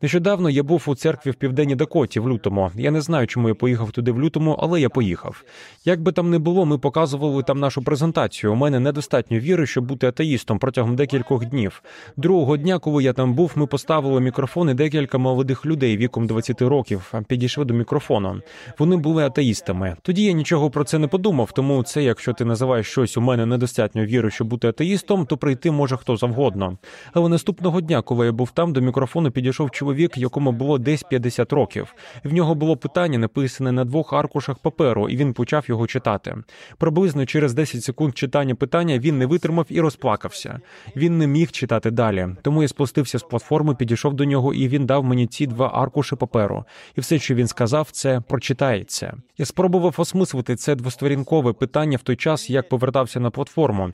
Нещодавно 0.02 0.50
я 0.50 0.64
був 0.64 0.84
у 0.88 0.96
церкві 0.96 1.32
в 1.32 1.36
південній 1.36 1.76
Дакоті 1.76 2.20
в 2.20 2.30
лютому. 2.30 2.72
Я 2.76 2.92
не 2.92 3.02
знаю, 3.02 3.28
чому 3.28 3.48
я 3.48 3.56
поїхав 3.56 3.92
туди 3.92 4.12
в 4.12 4.22
лютому, 4.22 4.58
але 4.60 4.82
я 4.82 4.90
поїхав. 4.90 5.44
Як 5.86 6.02
би 6.02 6.12
там 6.12 6.30
не 6.30 6.40
було, 6.40 6.66
ми 6.66 6.78
показували 6.78 7.44
там 7.44 7.60
нашу 7.60 7.82
презентацію. 7.82 8.54
У 8.54 8.56
мене 8.56 8.80
недостатньо 8.80 9.40
віри, 9.40 9.66
щоб 9.66 9.86
бути 9.86 10.08
атеїстом 10.08 10.60
протягом 10.60 10.96
декількох 10.96 11.46
днів. 11.46 11.84
Другого 12.18 12.58
дня, 12.58 12.80
коли 12.80 13.04
я 13.04 13.14
там 13.14 13.34
був, 13.34 13.52
ми 13.56 13.68
поставили 13.68 14.22
мікрофон 14.22 14.70
і 14.70 14.74
декілька 14.74 15.18
молодих 15.18 15.66
людей 15.66 15.98
віком 15.98 16.28
20 16.28 16.62
років 16.62 17.14
підійшли 17.28 17.66
до 17.66 17.74
мікрофону. 17.74 18.42
Вони 18.80 18.96
були 18.96 19.24
атеїстами. 19.24 19.96
Тоді 20.02 20.24
я 20.24 20.32
нічого 20.32 20.70
про 20.70 20.84
це 20.84 21.00
не 21.00 21.08
подумав. 21.08 21.52
Тому 21.52 21.84
це, 21.84 22.04
якщо 22.04 22.34
ти 22.34 22.46
називаєш 22.46 22.88
щось 22.88 23.18
у 23.18 23.22
мене 23.22 23.46
недостатньо 23.46 24.06
віри, 24.06 24.32
щоб 24.32 24.48
бути 24.48 24.68
атеїстом, 24.68 25.26
то 25.26 25.38
прийти 25.38 25.72
може 25.72 25.98
хто 25.98 26.18
завгодно. 26.18 26.78
Але 27.14 27.30
наступного 27.30 27.82
дня, 27.82 28.02
коли 28.02 28.26
я 28.26 28.32
був 28.32 28.52
там, 28.52 28.74
до 28.74 28.82
мікрофону 28.82 29.01
мікрофону 29.02 29.32
підійшов 29.32 29.72
чоловік, 29.72 30.18
якому 30.18 30.52
було 30.52 30.78
десь 30.78 31.04
50 31.04 31.54
років. 31.54 31.96
В 32.24 32.34
нього 32.34 32.56
було 32.56 32.78
питання, 32.78 33.18
написане 33.18 33.72
на 33.72 33.86
двох 33.86 34.14
аркушах 34.14 34.58
паперу, 34.60 35.10
і 35.10 35.18
він 35.18 35.34
почав 35.34 35.66
його 35.68 35.88
читати. 35.88 36.36
Приблизно 36.78 37.26
через 37.26 37.54
10 37.54 37.84
секунд 37.84 38.18
читання 38.18 38.56
питання 38.56 39.00
він 39.00 39.18
не 39.18 39.26
витримав 39.26 39.66
і 39.70 39.82
розплакався. 39.82 40.60
Він 40.96 41.18
не 41.18 41.28
міг 41.28 41.52
читати 41.52 41.92
далі. 41.92 42.28
Тому 42.42 42.62
я 42.62 42.68
спустився 42.68 43.20
з 43.20 43.24
платформи, 43.24 43.76
підійшов 43.76 44.14
до 44.14 44.26
нього, 44.26 44.54
і 44.54 44.68
він 44.68 44.86
дав 44.86 45.04
мені 45.04 45.28
ці 45.28 45.48
два 45.48 45.72
аркуші 45.74 46.16
паперу. 46.16 46.66
І 46.96 47.02
все, 47.02 47.20
що 47.20 47.36
він 47.36 47.48
сказав, 47.48 47.88
це 47.92 48.22
прочитається. 48.28 49.14
Я 49.38 49.46
спробував 49.46 49.96
осмислити 49.98 50.56
це 50.56 50.76
двосторінкове 50.76 51.54
питання 51.54 51.98
в 51.98 52.02
той 52.02 52.16
час, 52.16 52.50
як 52.50 52.70
повертався 52.70 53.20
на 53.20 53.30
платформу. 53.30 53.92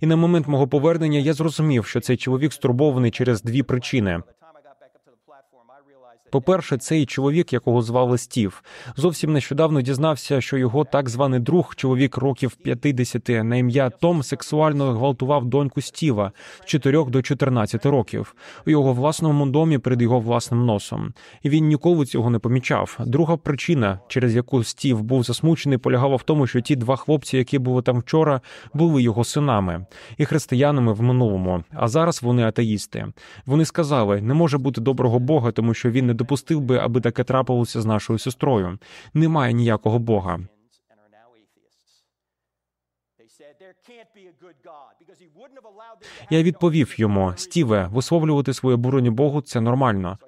І 0.00 0.06
на 0.06 0.16
момент 0.16 0.48
мого 0.48 0.68
повернення 0.68 1.18
я 1.18 1.32
зрозумів, 1.32 1.86
що 1.86 2.00
цей 2.00 2.16
чоловік 2.16 2.52
стурбований 2.52 3.10
через 3.10 3.42
дві 3.42 3.62
причини. 3.62 4.22
По-перше, 6.34 6.76
цей 6.76 7.06
чоловік, 7.06 7.52
якого 7.52 7.82
звали 7.82 8.18
Стів, 8.18 8.62
зовсім 8.96 9.32
нещодавно 9.32 9.80
дізнався, 9.80 10.40
що 10.40 10.56
його 10.56 10.84
так 10.84 11.08
званий 11.08 11.40
друг, 11.40 11.74
чоловік 11.76 12.16
років 12.16 12.52
50, 12.52 13.28
на 13.28 13.56
ім'я 13.56 13.90
Том, 13.90 14.22
сексуально 14.22 14.92
гвалтував 14.92 15.44
доньку 15.44 15.80
Стіва 15.80 16.32
з 16.62 16.66
4 16.66 17.04
до 17.04 17.22
14 17.22 17.86
років 17.86 18.34
у 18.66 18.70
його 18.70 18.92
власному 18.92 19.46
домі 19.46 19.78
перед 19.78 20.02
його 20.02 20.20
власним 20.20 20.66
носом. 20.66 21.12
І 21.42 21.48
він 21.48 21.66
ніколи 21.66 22.06
цього 22.06 22.30
не 22.30 22.38
помічав. 22.38 22.96
Друга 23.06 23.36
причина, 23.36 23.98
через 24.08 24.36
яку 24.36 24.64
Стів 24.64 25.02
був 25.02 25.22
засмучений, 25.22 25.78
полягала 25.78 26.16
в 26.16 26.22
тому, 26.22 26.46
що 26.46 26.60
ті 26.60 26.76
два 26.76 26.96
хлопці, 26.96 27.36
які 27.36 27.58
були 27.58 27.82
там 27.82 27.98
вчора, 27.98 28.40
були 28.72 29.02
його 29.02 29.24
синами 29.24 29.86
і 30.16 30.24
християнами 30.24 30.92
в 30.92 31.02
минулому. 31.02 31.64
А 31.72 31.88
зараз 31.88 32.22
вони 32.22 32.44
атеїсти. 32.44 33.06
Вони 33.46 33.64
сказали: 33.64 34.20
не 34.20 34.34
може 34.34 34.58
бути 34.58 34.80
доброго 34.80 35.18
Бога, 35.18 35.52
тому 35.52 35.74
що 35.74 35.90
він 35.90 36.06
не 36.06 36.14
допустив 36.24 36.60
би, 36.60 36.78
аби 36.78 37.00
таке 37.00 37.24
трапилося 37.24 37.80
з 37.80 37.86
нашою 37.86 38.18
сестрою. 38.18 38.78
Немає 39.14 39.52
ніякого 39.52 39.98
Бога. 39.98 40.40
Я 46.30 46.42
відповів 46.42 47.00
йому 47.00 47.32
Стіве, 47.36 47.88
висловлювати 47.92 48.52
своє 48.54 48.76
бурені 48.76 49.10
Богу 49.10 49.40
це 49.40 49.60
нормально. 49.60 50.18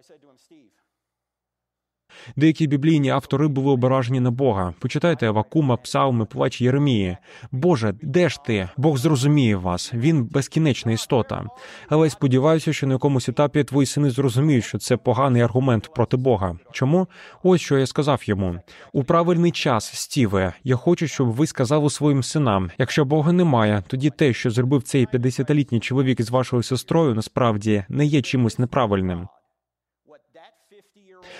Деякі 2.36 2.66
біблійні 2.66 3.10
автори 3.10 3.48
були 3.48 3.70
ображені 3.70 4.20
на 4.20 4.30
Бога. 4.30 4.74
Почитайте 4.78 5.26
Авакума, 5.26 5.76
Псалми, 5.76 6.24
плач 6.24 6.60
Єремії. 6.60 7.16
Боже, 7.52 7.94
де 8.02 8.28
ж 8.28 8.38
ти? 8.46 8.68
Бог 8.76 8.96
зрозуміє 8.96 9.56
вас. 9.56 9.94
Він 9.94 10.24
безкінечна 10.24 10.92
істота. 10.92 11.44
Але 11.88 12.10
сподіваюся, 12.10 12.72
що 12.72 12.86
на 12.86 12.92
якомусь 12.92 13.28
етапі 13.28 13.64
твої 13.64 13.86
сини 13.86 14.10
зрозуміють, 14.10 14.64
що 14.64 14.78
це 14.78 14.96
поганий 14.96 15.42
аргумент 15.42 15.90
проти 15.94 16.16
Бога. 16.16 16.58
Чому? 16.72 17.06
Ось 17.42 17.60
що 17.60 17.78
я 17.78 17.86
сказав 17.86 18.22
йому 18.24 18.56
у 18.92 19.04
правильний 19.04 19.50
час, 19.50 19.90
Стіве. 19.94 20.52
Я 20.64 20.76
хочу, 20.76 21.08
щоб 21.08 21.28
ви 21.28 21.46
сказали 21.46 21.90
своїм 21.90 22.22
синам: 22.22 22.70
якщо 22.78 23.04
Бога 23.04 23.32
немає, 23.32 23.82
тоді 23.86 24.10
те, 24.10 24.32
що 24.32 24.50
зробив 24.50 24.82
цей 24.82 25.06
50-літній 25.06 25.80
чоловік 25.80 26.20
із 26.20 26.30
вашою 26.30 26.62
сестрою, 26.62 27.14
насправді 27.14 27.84
не 27.88 28.06
є 28.06 28.22
чимось 28.22 28.58
неправильним. 28.58 29.28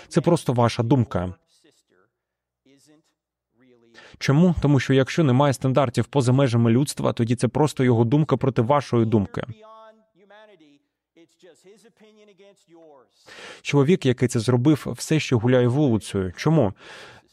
Це 0.08 0.20
просто 0.20 0.52
ваша 0.52 0.82
думка. 0.82 1.34
Чому? 4.18 4.54
Тому 4.62 4.80
що 4.80 4.94
якщо 4.94 5.24
немає 5.24 5.52
стандартів 5.52 6.04
поза 6.04 6.32
межами 6.32 6.70
людства, 6.70 7.12
тоді 7.12 7.36
це 7.36 7.48
просто 7.48 7.84
його 7.84 8.04
думка 8.04 8.36
проти 8.36 8.62
вашої 8.62 9.06
думки. 9.06 9.42
Чоловік, 13.62 14.06
який 14.06 14.28
це 14.28 14.40
зробив, 14.40 14.86
все 14.96 15.20
ще 15.20 15.36
гуляє 15.36 15.68
вулицею. 15.68 16.32
Чому? 16.36 16.72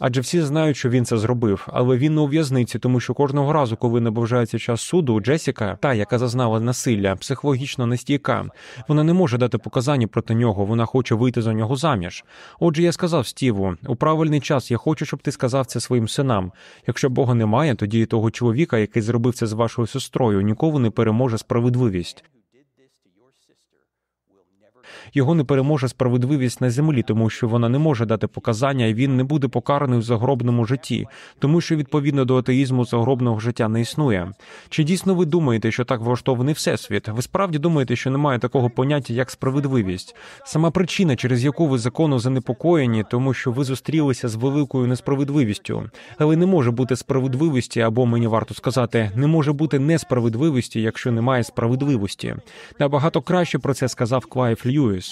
Адже 0.05 0.21
всі 0.21 0.41
знають, 0.41 0.77
що 0.77 0.89
він 0.89 1.05
це 1.05 1.17
зробив, 1.17 1.67
але 1.67 1.97
він 1.97 2.15
не 2.15 2.21
у 2.21 2.25
в'язниці, 2.25 2.79
тому 2.79 2.99
що 2.99 3.13
кожного 3.13 3.53
разу, 3.53 3.77
коли 3.77 4.01
наближається 4.01 4.59
час 4.59 4.81
суду, 4.81 5.19
Джесіка, 5.19 5.77
та 5.81 5.93
яка 5.93 6.19
зазнала 6.19 6.59
насилля, 6.59 7.15
психологічно 7.15 7.85
нестійка, 7.85 8.45
вона 8.87 9.03
не 9.03 9.13
може 9.13 9.37
дати 9.37 9.57
показання 9.57 10.07
проти 10.07 10.35
нього. 10.35 10.65
Вона 10.65 10.85
хоче 10.85 11.15
вийти 11.15 11.41
за 11.41 11.53
нього 11.53 11.75
заміж. 11.75 12.23
Отже, 12.59 12.83
я 12.83 12.91
сказав 12.91 13.27
Стіву, 13.27 13.75
у 13.87 13.95
правильний 13.95 14.39
час 14.39 14.71
я 14.71 14.77
хочу, 14.77 15.05
щоб 15.05 15.21
ти 15.21 15.31
сказав 15.31 15.65
це 15.65 15.79
своїм 15.79 16.07
синам. 16.07 16.51
Якщо 16.87 17.09
Бога 17.09 17.33
немає, 17.33 17.75
тоді 17.75 18.05
того 18.05 18.31
чоловіка, 18.31 18.77
який 18.77 19.01
зробив 19.01 19.33
це 19.33 19.47
з 19.47 19.53
вашою 19.53 19.87
сестрою, 19.87 20.41
ніколи 20.41 20.79
не 20.79 20.89
переможе 20.89 21.37
справедливість. 21.37 22.23
Його 25.15 25.35
не 25.35 25.43
переможе 25.43 25.87
справедливість 25.87 26.61
на 26.61 26.69
землі, 26.69 27.03
тому 27.03 27.29
що 27.29 27.47
вона 27.47 27.69
не 27.69 27.79
може 27.79 28.05
дати 28.05 28.27
показання, 28.27 28.85
і 28.85 28.93
він 28.93 29.17
не 29.17 29.23
буде 29.23 29.47
покараний 29.47 29.99
в 29.99 30.01
загробному 30.01 30.65
житті, 30.65 31.07
тому 31.39 31.61
що 31.61 31.75
відповідно 31.75 32.25
до 32.25 32.37
атеїзму 32.37 32.85
загробного 32.85 33.39
життя 33.39 33.67
не 33.67 33.81
існує. 33.81 34.31
Чи 34.69 34.83
дійсно 34.83 35.15
ви 35.15 35.25
думаєте, 35.25 35.71
що 35.71 35.85
так 35.85 36.01
влаштований 36.01 36.53
всесвіт? 36.53 37.07
Ви 37.07 37.21
справді 37.21 37.57
думаєте, 37.57 37.95
що 37.95 38.11
немає 38.11 38.39
такого 38.39 38.69
поняття, 38.69 39.13
як 39.13 39.31
справедливість? 39.31 40.15
Сама 40.45 40.71
причина, 40.71 41.15
через 41.15 41.45
яку 41.45 41.67
ви 41.67 41.77
закону 41.77 42.19
занепокоєні, 42.19 43.05
тому 43.11 43.33
що 43.33 43.51
ви 43.51 43.63
зустрілися 43.63 44.27
з 44.27 44.35
великою 44.35 44.87
несправедливістю, 44.87 45.89
але 46.17 46.35
не 46.35 46.45
може 46.45 46.71
бути 46.71 46.95
справедливості, 46.95 47.81
або 47.81 48.05
мені 48.05 48.27
варто 48.27 48.53
сказати, 48.53 49.11
не 49.15 49.27
може 49.27 49.53
бути 49.53 49.79
несправедливості, 49.79 50.81
якщо 50.81 51.11
немає 51.11 51.43
справедливості. 51.43 52.35
Набагато 52.79 53.21
краще 53.21 53.59
про 53.59 53.73
це 53.73 53.87
сказав 53.87 54.25
Клайв 54.25 54.61
Льюіс. 54.65 55.02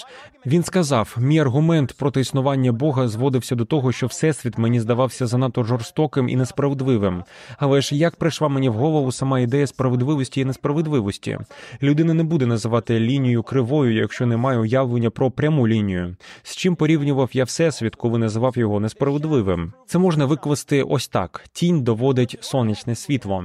Він 0.46 0.62
сказав: 0.62 1.16
мій 1.20 1.38
аргумент 1.38 1.92
проти 1.92 2.20
існування 2.20 2.72
Бога 2.72 3.08
зводився 3.08 3.54
до 3.54 3.64
того, 3.64 3.92
що 3.92 4.06
всесвіт 4.06 4.58
мені 4.58 4.80
здавався 4.80 5.26
занадто 5.26 5.64
жорстоким 5.64 6.28
і 6.28 6.36
несправедливим. 6.36 7.24
Але 7.58 7.80
ж 7.80 7.96
як 7.96 8.16
прийшла 8.16 8.48
мені 8.48 8.68
в 8.68 8.72
голову 8.72 9.12
сама 9.12 9.40
ідея 9.40 9.66
справедливості 9.66 10.40
і 10.40 10.44
несправедливості? 10.44 11.38
Людина 11.82 12.14
не 12.14 12.24
буде 12.24 12.46
називати 12.46 13.00
лінію 13.00 13.42
кривою, 13.42 13.94
якщо 13.94 14.26
немає 14.26 14.58
уявлення 14.58 15.10
про 15.10 15.30
пряму 15.30 15.68
лінію. 15.68 16.16
З 16.42 16.56
чим 16.56 16.76
порівнював 16.76 17.30
я 17.32 17.44
всесвіт, 17.44 17.96
коли 17.96 18.18
називав 18.18 18.58
його 18.58 18.80
несправедливим? 18.80 19.72
Це 19.86 19.98
можна 19.98 20.24
викласти 20.24 20.82
ось 20.82 21.08
так: 21.08 21.44
тінь 21.52 21.82
доводить 21.82 22.38
сонячне 22.40 22.94
світло. 22.94 23.44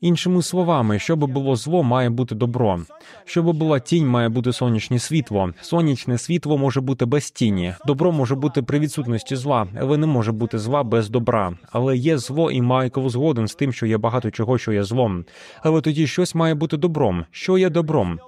Іншими 0.00 0.42
словами, 0.42 0.98
щоб 0.98 1.26
було 1.26 1.56
зло, 1.56 1.82
має 1.82 2.10
бути 2.10 2.34
добро. 2.34 2.80
Щоб 3.24 3.52
була 3.56 3.80
тінь, 3.80 4.08
має 4.08 4.28
бути 4.28 4.52
сонячне 4.52 4.98
світло. 4.98 5.52
Сонячне 5.76 6.18
світло 6.18 6.58
може 6.58 6.80
бути 6.80 7.06
без 7.06 7.30
тіні. 7.30 7.74
Добро 7.86 8.12
може 8.12 8.34
бути 8.34 8.62
при 8.62 8.78
відсутності 8.78 9.36
зла, 9.36 9.66
але 9.80 9.96
не 9.96 10.06
може 10.06 10.32
бути 10.32 10.58
зла 10.58 10.82
без 10.82 11.10
добра. 11.10 11.52
Але 11.72 11.96
є 11.96 12.18
зло, 12.18 12.50
і 12.50 12.62
Майкл 12.62 13.08
згоден 13.08 13.48
з 13.48 13.54
тим, 13.54 13.72
що 13.72 13.86
є 13.86 13.98
багато 13.98 14.30
чого, 14.30 14.58
що 14.58 14.72
є 14.72 14.84
злом. 14.84 15.24
Але 15.62 15.80
тоді 15.80 16.06
щось 16.06 16.34
має 16.34 16.54
бути 16.54 16.76
добром. 16.76 17.24
Що 17.30 17.58
є 17.58 17.70
добром? 17.70 18.18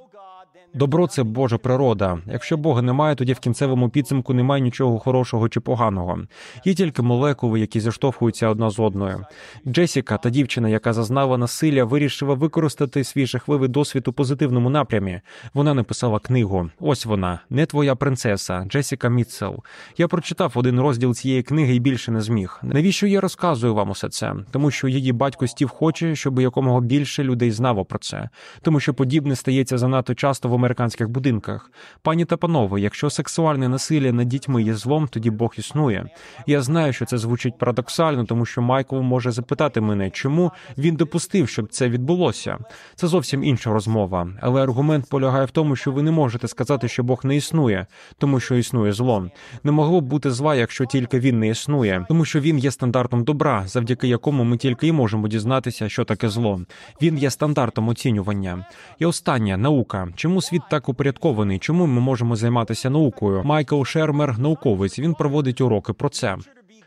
Добро 0.74 1.06
це 1.06 1.22
Божа 1.22 1.58
природа. 1.58 2.18
Якщо 2.26 2.56
Бога 2.56 2.82
немає, 2.82 3.14
тоді 3.14 3.32
в 3.32 3.38
кінцевому 3.38 3.88
підсумку 3.88 4.34
немає 4.34 4.62
нічого 4.62 4.98
хорошого 4.98 5.48
чи 5.48 5.60
поганого. 5.60 6.18
Є 6.64 6.74
тільки 6.74 7.02
молекули, 7.02 7.60
які 7.60 7.80
заштовхуються 7.80 8.48
одна 8.48 8.70
з 8.70 8.78
одною. 8.78 9.24
Джесіка, 9.66 10.16
та 10.18 10.30
дівчина, 10.30 10.68
яка 10.68 10.92
зазнала 10.92 11.38
насилля, 11.38 11.84
вирішила 11.84 12.34
використати 12.34 13.04
свій 13.04 13.26
жахливий 13.26 13.68
досвід 13.68 14.08
у 14.08 14.12
позитивному 14.12 14.70
напрямі. 14.70 15.20
Вона 15.54 15.74
написала 15.74 16.18
книгу. 16.18 16.70
Ось 16.80 17.06
вона, 17.06 17.40
не 17.50 17.66
твоя 17.66 17.94
принцеса, 17.94 18.64
Джесіка 18.68 19.08
Мітцел. 19.08 19.62
Я 19.98 20.08
прочитав 20.08 20.52
один 20.54 20.80
розділ 20.80 21.14
цієї 21.14 21.42
книги 21.42 21.74
і 21.74 21.80
більше 21.80 22.12
не 22.12 22.20
зміг. 22.20 22.60
Навіщо 22.62 23.06
я 23.06 23.20
розказую 23.20 23.74
вам 23.74 23.90
усе 23.90 24.08
це? 24.08 24.34
Тому 24.50 24.70
що 24.70 24.88
її 24.88 25.12
батько 25.12 25.46
Стів 25.46 25.68
хоче, 25.68 26.16
щоб 26.16 26.40
якомога 26.40 26.80
більше 26.80 27.24
людей 27.24 27.50
знало 27.50 27.84
про 27.84 27.98
це, 27.98 28.28
тому 28.62 28.80
що 28.80 28.94
подібне 28.94 29.36
стається 29.36 29.78
занадто 29.78 30.14
часто 30.14 30.48
в 30.48 30.57
американських 30.58 31.08
будинках. 31.08 31.70
Пані 32.02 32.24
та 32.24 32.36
панове, 32.36 32.80
якщо 32.80 33.10
сексуальне 33.10 33.68
насилля 33.68 34.12
над 34.12 34.28
дітьми 34.28 34.62
є 34.62 34.74
злом, 34.74 35.08
тоді 35.08 35.30
Бог 35.30 35.54
існує. 35.58 36.08
Я 36.46 36.62
знаю, 36.62 36.92
що 36.92 37.04
це 37.04 37.18
звучить 37.18 37.58
парадоксально, 37.58 38.24
тому 38.24 38.46
що 38.46 38.62
Майкл 38.62 38.96
може 39.00 39.30
запитати 39.30 39.80
мене, 39.80 40.10
чому 40.10 40.52
він 40.78 40.96
допустив, 40.96 41.48
щоб 41.48 41.68
це 41.68 41.88
відбулося. 41.88 42.58
Це 42.94 43.06
зовсім 43.06 43.44
інша 43.44 43.72
розмова. 43.72 44.28
Але 44.40 44.62
аргумент 44.62 45.08
полягає 45.08 45.44
в 45.44 45.50
тому, 45.50 45.76
що 45.76 45.92
ви 45.92 46.02
не 46.02 46.10
можете 46.10 46.48
сказати, 46.48 46.88
що 46.88 47.02
Бог 47.02 47.20
не 47.24 47.36
існує, 47.36 47.86
тому 48.18 48.40
що 48.40 48.54
існує 48.54 48.92
зло. 48.92 49.30
Не 49.64 49.72
могло 49.72 50.00
б 50.00 50.04
бути 50.04 50.30
зла, 50.30 50.54
якщо 50.54 50.84
тільки 50.84 51.20
він 51.20 51.38
не 51.38 51.48
існує, 51.48 52.04
тому 52.08 52.24
що 52.24 52.40
він 52.40 52.58
є 52.58 52.70
стандартом 52.70 53.24
добра, 53.24 53.62
завдяки 53.66 54.08
якому 54.08 54.44
ми 54.44 54.56
тільки 54.56 54.86
і 54.86 54.92
можемо 54.92 55.28
дізнатися, 55.28 55.88
що 55.88 56.04
таке 56.04 56.28
зло. 56.28 56.60
Він 57.02 57.18
є 57.18 57.30
стандартом 57.30 57.88
оцінювання. 57.88 58.66
І 58.98 59.06
остання 59.06 59.56
наука. 59.56 60.08
Чому 60.16 60.42
світ 60.48 60.62
так 60.70 60.88
упорядкований? 60.88 61.58
Чому 61.58 61.86
ми 61.86 62.00
можемо 62.00 62.36
займатися 62.36 62.90
наукою? 62.90 63.42
Майкл 63.44 63.82
Шермер, 63.82 64.38
науковець, 64.38 64.98
він 64.98 65.14
проводить 65.14 65.60
уроки 65.60 65.92
про 65.92 66.08
це. 66.08 66.36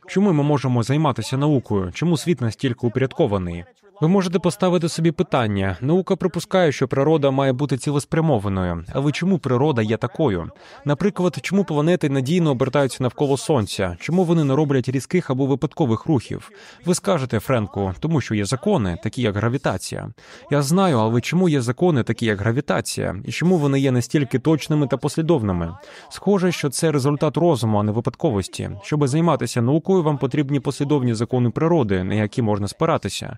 Чому 0.07 0.33
ми 0.33 0.43
можемо 0.43 0.83
займатися 0.83 1.37
наукою? 1.37 1.91
Чому 1.91 2.17
світ 2.17 2.41
настільки 2.41 2.87
упорядкований? 2.87 3.63
Ви 4.01 4.07
можете 4.07 4.39
поставити 4.39 4.89
собі 4.89 5.11
питання. 5.11 5.77
Наука 5.81 6.15
припускає, 6.15 6.71
що 6.71 6.87
природа 6.87 7.31
має 7.31 7.53
бути 7.53 7.77
цілеспрямованою. 7.77 8.85
Але 8.93 9.11
чому 9.11 9.37
природа 9.37 9.81
є 9.81 9.97
такою? 9.97 10.49
Наприклад, 10.85 11.37
чому 11.41 11.63
планети 11.63 12.09
надійно 12.09 12.51
обертаються 12.51 13.03
навколо 13.03 13.37
сонця? 13.37 13.97
Чому 13.99 14.23
вони 14.23 14.43
не 14.43 14.55
роблять 14.55 14.89
різких 14.89 15.29
або 15.29 15.45
випадкових 15.45 16.05
рухів? 16.05 16.51
Ви 16.85 16.95
скажете, 16.95 17.39
Френку, 17.39 17.93
тому 17.99 18.21
що 18.21 18.35
є 18.35 18.45
закони, 18.45 18.97
такі 19.03 19.21
як 19.21 19.35
гравітація. 19.35 20.09
Я 20.51 20.61
знаю, 20.61 20.97
але 20.97 21.21
чому 21.21 21.49
є 21.49 21.61
закони, 21.61 22.03
такі 22.03 22.25
як 22.25 22.39
гравітація, 22.39 23.15
і 23.25 23.31
чому 23.31 23.57
вони 23.57 23.79
є 23.79 23.91
настільки 23.91 24.39
точними 24.39 24.87
та 24.87 24.97
послідовними? 24.97 25.75
Схоже, 26.09 26.51
що 26.51 26.69
це 26.69 26.91
результат 26.91 27.37
розуму, 27.37 27.77
а 27.77 27.83
не 27.83 27.91
випадковості. 27.91 28.69
Щоб 28.83 29.07
займатися 29.07 29.61
наукою, 29.61 30.03
вам 30.03 30.17
потрібні 30.17 30.59
послідовні 30.59 31.13
закони 31.13 31.49
природи, 31.49 32.03
на 32.03 32.13
які 32.13 32.41
можна 32.41 32.67
спиратися 32.67 33.37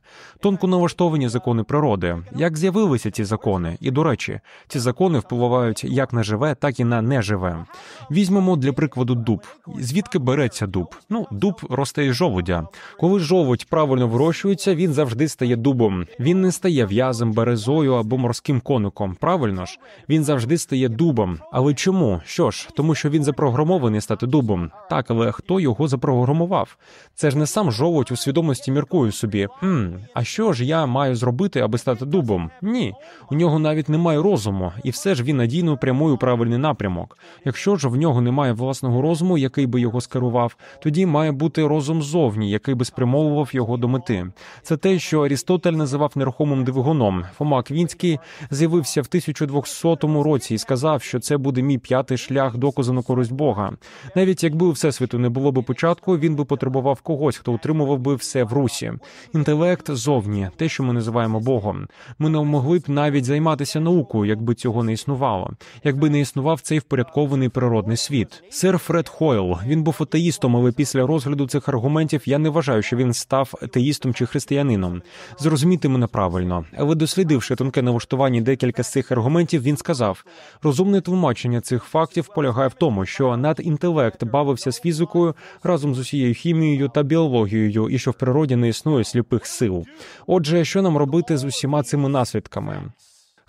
тонко 0.53 0.67
налаштовані 0.67 1.29
закони 1.29 1.63
природи. 1.63 2.17
Як 2.35 2.57
з'явилися 2.57 3.11
ці 3.11 3.23
закони? 3.23 3.77
І 3.81 3.91
до 3.91 4.03
речі, 4.03 4.39
ці 4.67 4.79
закони 4.79 5.19
впливають 5.19 5.83
як 5.83 6.13
на 6.13 6.23
живе, 6.23 6.55
так 6.55 6.79
і 6.79 6.83
на 6.83 7.01
неживе. 7.01 7.65
Візьмемо 8.11 8.55
для 8.55 8.73
прикладу 8.73 9.15
дуб. 9.15 9.41
Звідки 9.79 10.19
береться 10.19 10.67
дуб? 10.67 10.95
Ну, 11.09 11.27
дуб 11.31 11.61
росте 11.69 12.05
із 12.05 12.15
жовудя. 12.15 12.67
Коли 12.99 13.19
жовудь 13.19 13.65
правильно 13.69 14.07
вирощується, 14.07 14.75
він 14.75 14.93
завжди 14.93 15.27
стає 15.27 15.55
дубом. 15.55 16.05
Він 16.19 16.41
не 16.41 16.51
стає 16.51 16.85
в'язем, 16.85 17.33
березою 17.33 17.93
або 17.93 18.17
морським 18.17 18.61
коником. 18.61 19.15
Правильно 19.19 19.65
ж, 19.65 19.79
він 20.09 20.23
завжди 20.23 20.57
стає 20.57 20.89
дубом. 20.89 21.39
Але 21.51 21.73
чому? 21.73 22.21
Що 22.25 22.51
ж, 22.51 22.69
тому 22.75 22.95
що 22.95 23.09
він 23.09 23.23
запрограмований 23.23 24.01
стати 24.01 24.27
дубом. 24.27 24.71
Так, 24.89 25.11
але 25.11 25.31
хто 25.31 25.59
його 25.59 25.87
запрограмував? 25.87 26.77
Це 27.15 27.31
ж 27.31 27.37
не 27.37 27.47
сам 27.47 27.71
жовудь 27.71 28.11
у 28.11 28.15
свідомості 28.15 28.71
міркує 28.71 29.11
собі. 29.11 29.47
Хм, 29.59 29.85
а 30.13 30.23
що? 30.23 30.42
Що 30.43 30.53
ж 30.53 30.65
я 30.65 30.85
маю 30.85 31.15
зробити, 31.15 31.59
аби 31.59 31.77
стати 31.77 32.05
дубом? 32.05 32.49
Ні, 32.61 32.93
у 33.31 33.35
нього 33.35 33.59
навіть 33.59 33.89
немає 33.89 34.21
розуму, 34.21 34.71
і 34.83 34.89
все 34.89 35.15
ж 35.15 35.23
він 35.23 35.37
надійно 35.37 35.77
прямує 35.77 36.17
правильний 36.17 36.57
напрямок. 36.57 37.17
Якщо 37.45 37.75
ж 37.75 37.87
в 37.87 37.95
нього 37.95 38.21
немає 38.21 38.53
власного 38.53 39.01
розуму, 39.01 39.37
який 39.37 39.67
би 39.67 39.81
його 39.81 40.01
скерував, 40.01 40.55
тоді 40.81 41.05
має 41.05 41.31
бути 41.31 41.67
розум 41.67 42.01
зовні, 42.01 42.51
який 42.51 42.75
би 42.75 42.85
спрямовував 42.85 43.49
його 43.51 43.77
до 43.77 43.87
мети. 43.87 44.25
Це 44.61 44.77
те, 44.77 44.99
що 44.99 45.21
Арістотель 45.21 45.73
називав 45.73 46.11
нерухомим 46.15 46.63
двигуном. 46.63 47.25
Фома 47.37 47.63
Квінський 47.63 48.19
з'явився 48.51 49.01
в 49.01 49.05
1200 49.09 49.97
році 50.23 50.53
і 50.55 50.57
сказав, 50.57 51.01
що 51.01 51.19
це 51.19 51.37
буде 51.37 51.61
мій 51.61 51.77
п'ятий 51.77 52.17
шлях 52.17 52.57
доказу 52.57 52.93
на 52.93 53.01
користь 53.01 53.33
Бога. 53.33 53.71
Навіть 54.15 54.43
якби 54.43 54.65
у 54.65 54.71
всесвіту 54.71 55.19
не 55.19 55.29
було 55.29 55.51
би 55.51 55.61
початку, 55.61 56.17
він 56.17 56.35
би 56.35 56.45
потребував 56.45 57.01
когось, 57.01 57.37
хто 57.37 57.53
утримував 57.53 57.99
би 57.99 58.15
все 58.15 58.43
в 58.43 58.53
русі. 58.53 58.93
Інтелект 59.33 59.91
зовні 59.91 60.32
зовні, 60.33 60.49
те, 60.57 60.69
що 60.69 60.83
ми 60.83 60.93
називаємо 60.93 61.39
Богом. 61.39 61.87
Ми 62.19 62.29
не 62.29 62.39
могли 62.39 62.79
б 62.79 62.83
навіть 62.87 63.25
займатися 63.25 63.79
наукою, 63.79 64.25
якби 64.25 64.55
цього 64.55 64.83
не 64.83 64.93
існувало, 64.93 65.51
якби 65.83 66.09
не 66.09 66.19
існував 66.19 66.61
цей 66.61 66.79
впорядкований 66.79 67.49
природний 67.49 67.97
світ. 67.97 68.43
Сер 68.49 68.77
Фред 68.77 69.09
Хойл 69.09 69.57
він 69.65 69.83
був 69.83 69.97
атеїстом, 69.99 70.55
але 70.55 70.71
після 70.71 71.07
розгляду 71.07 71.47
цих 71.47 71.69
аргументів 71.69 72.21
я 72.25 72.37
не 72.37 72.49
вважаю, 72.49 72.81
що 72.81 72.95
він 72.95 73.13
став 73.13 73.53
атеїстом 73.61 74.13
чи 74.13 74.25
християнином. 74.25 75.01
Зрозуміти 75.39 75.89
мене 75.89 76.07
правильно, 76.07 76.65
але 76.77 76.95
дослідивши 76.95 77.55
тонке 77.55 77.81
налаштування 77.81 78.41
декілька 78.41 78.83
з 78.83 78.91
цих 78.91 79.11
аргументів, 79.11 79.61
він 79.61 79.77
сказав: 79.77 80.25
розумне 80.63 81.01
тлумачення 81.01 81.61
цих 81.61 81.83
фактів 81.83 82.27
полягає 82.35 82.67
в 82.67 82.73
тому, 82.73 83.05
що 83.05 83.37
надінтелект 83.37 84.23
бавився 84.23 84.71
з 84.71 84.81
фізикою 84.81 85.35
разом 85.63 85.95
з 85.95 85.99
усією 85.99 86.33
хімією 86.33 86.89
та 86.89 87.03
біологією, 87.03 87.89
і 87.89 87.99
що 87.99 88.11
в 88.11 88.13
природі 88.13 88.55
не 88.55 88.69
існує 88.69 89.03
сліпих 89.03 89.45
сил. 89.45 89.85
Отже, 90.27 90.65
що 90.65 90.81
нам 90.81 90.97
робити 90.97 91.37
з 91.37 91.43
усіма 91.43 91.83
цими 91.83 92.09
наслідками? 92.09 92.91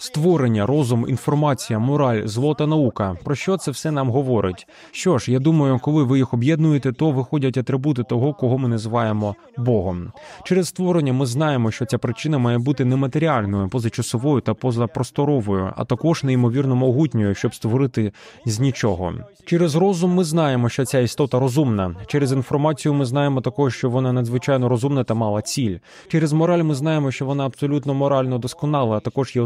Створення, 0.05 0.67
розум, 0.67 1.07
інформація, 1.09 1.79
мораль, 1.79 2.27
зло 2.27 2.55
та 2.55 2.67
наука. 2.67 3.17
Про 3.25 3.35
що 3.35 3.57
це 3.57 3.71
все 3.71 3.91
нам 3.91 4.11
говорить? 4.11 4.67
Що 4.93 5.19
ж, 5.19 5.33
я 5.33 5.39
думаю, 5.39 5.79
коли 5.83 6.05
ви 6.05 6.19
їх 6.19 6.35
об'єднуєте, 6.35 6.93
то 6.93 7.11
виходять 7.11 7.57
атрибути 7.57 8.03
того, 8.03 8.33
кого 8.33 8.59
ми 8.59 8.69
називаємо 8.69 9.35
Богом. 9.57 10.13
Через 10.45 10.69
створення 10.69 11.13
ми 11.13 11.27
знаємо, 11.27 11.71
що 11.71 11.85
ця 11.87 11.99
причина 11.99 12.39
має 12.39 12.59
бути 12.59 12.85
нематеріальною, 12.85 13.69
позачасовою 13.69 14.41
та 14.41 14.55
позапросторовою, 14.55 15.73
а 15.77 15.85
також 15.85 16.25
неймовірно 16.25 16.77
могутньою, 16.77 17.35
щоб 17.35 17.55
створити 17.55 18.13
з 18.47 18.61
нічого. 18.61 19.13
Через 19.45 19.75
розум 19.75 20.15
ми 20.15 20.25
знаємо, 20.25 20.69
що 20.69 20.85
ця 20.85 20.99
істота 20.99 21.39
розумна. 21.39 21.95
Через 22.07 22.33
інформацію 22.33 22.95
ми 22.95 23.05
знаємо 23.05 23.41
також, 23.41 23.77
що 23.77 23.91
вона 23.91 24.13
надзвичайно 24.13 24.69
розумна 24.69 25.05
та 25.05 25.15
мала 25.15 25.43
ціль. 25.43 25.79
Через 26.09 26.33
мораль 26.33 26.63
ми 26.63 26.75
знаємо, 26.75 27.11
що 27.11 27.27
вона 27.27 27.47
абсолютно 27.47 27.95
морально 27.95 28.39
досконала, 28.39 28.97
а 28.97 29.01
також 29.01 29.37
є 29.37 29.43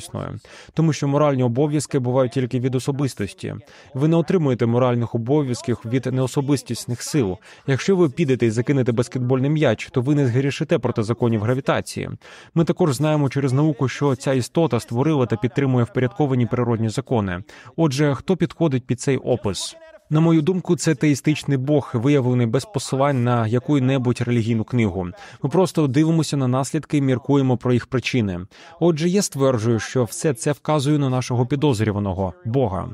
особистісною, 0.00 0.40
тому 0.74 0.92
що 0.92 1.08
моральні 1.08 1.42
обов'язки 1.42 1.98
бувають 1.98 2.32
тільки 2.32 2.60
від 2.60 2.74
особистості. 2.74 3.54
Ви 3.94 4.08
не 4.08 4.16
отримуєте 4.16 4.66
моральних 4.66 5.14
обов'язків 5.14 5.78
від 5.84 6.06
неособистісних 6.06 7.02
сил. 7.02 7.36
Якщо 7.66 7.96
ви 7.96 8.08
підете 8.08 8.46
і 8.46 8.50
закинете 8.50 8.92
баскетбольний 8.92 9.50
м'яч, 9.50 9.88
то 9.92 10.00
ви 10.00 10.14
не 10.14 10.26
згрішите 10.26 10.78
проти 10.78 11.02
законів 11.02 11.42
гравітації. 11.42 12.10
Ми 12.54 12.64
також 12.64 12.94
знаємо 12.94 13.28
через 13.28 13.52
науку, 13.52 13.88
що 13.88 14.16
ця 14.16 14.32
істота 14.32 14.80
створила 14.80 15.26
та 15.26 15.36
підтримує 15.36 15.84
впорядковані 15.84 16.46
природні 16.46 16.88
закони. 16.88 17.42
Отже, 17.76 18.14
хто 18.14 18.36
підходить 18.36 18.86
під 18.86 19.00
цей 19.00 19.16
опис? 19.16 19.76
На 20.12 20.20
мою 20.20 20.42
думку, 20.42 20.76
це 20.76 20.94
теїстичний 20.94 21.58
Бог, 21.58 21.90
виявлений 21.94 22.46
без 22.46 22.64
посилань 22.64 23.24
на 23.24 23.46
яку-небудь 23.46 24.20
релігійну 24.20 24.64
книгу. 24.64 25.08
Ми 25.42 25.50
просто 25.50 25.86
дивимося 25.86 26.36
на 26.36 26.48
наслідки 26.48 26.96
і 26.96 27.00
міркуємо 27.00 27.56
про 27.56 27.72
їх 27.72 27.86
причини. 27.86 28.40
Отже, 28.80 29.08
я 29.08 29.22
стверджую, 29.22 29.78
що 29.78 30.04
все 30.04 30.34
це 30.34 30.52
вказує 30.52 30.98
на 30.98 31.10
нашого 31.10 31.46
підозрюваного 31.46 32.32
Бога. 32.44 32.88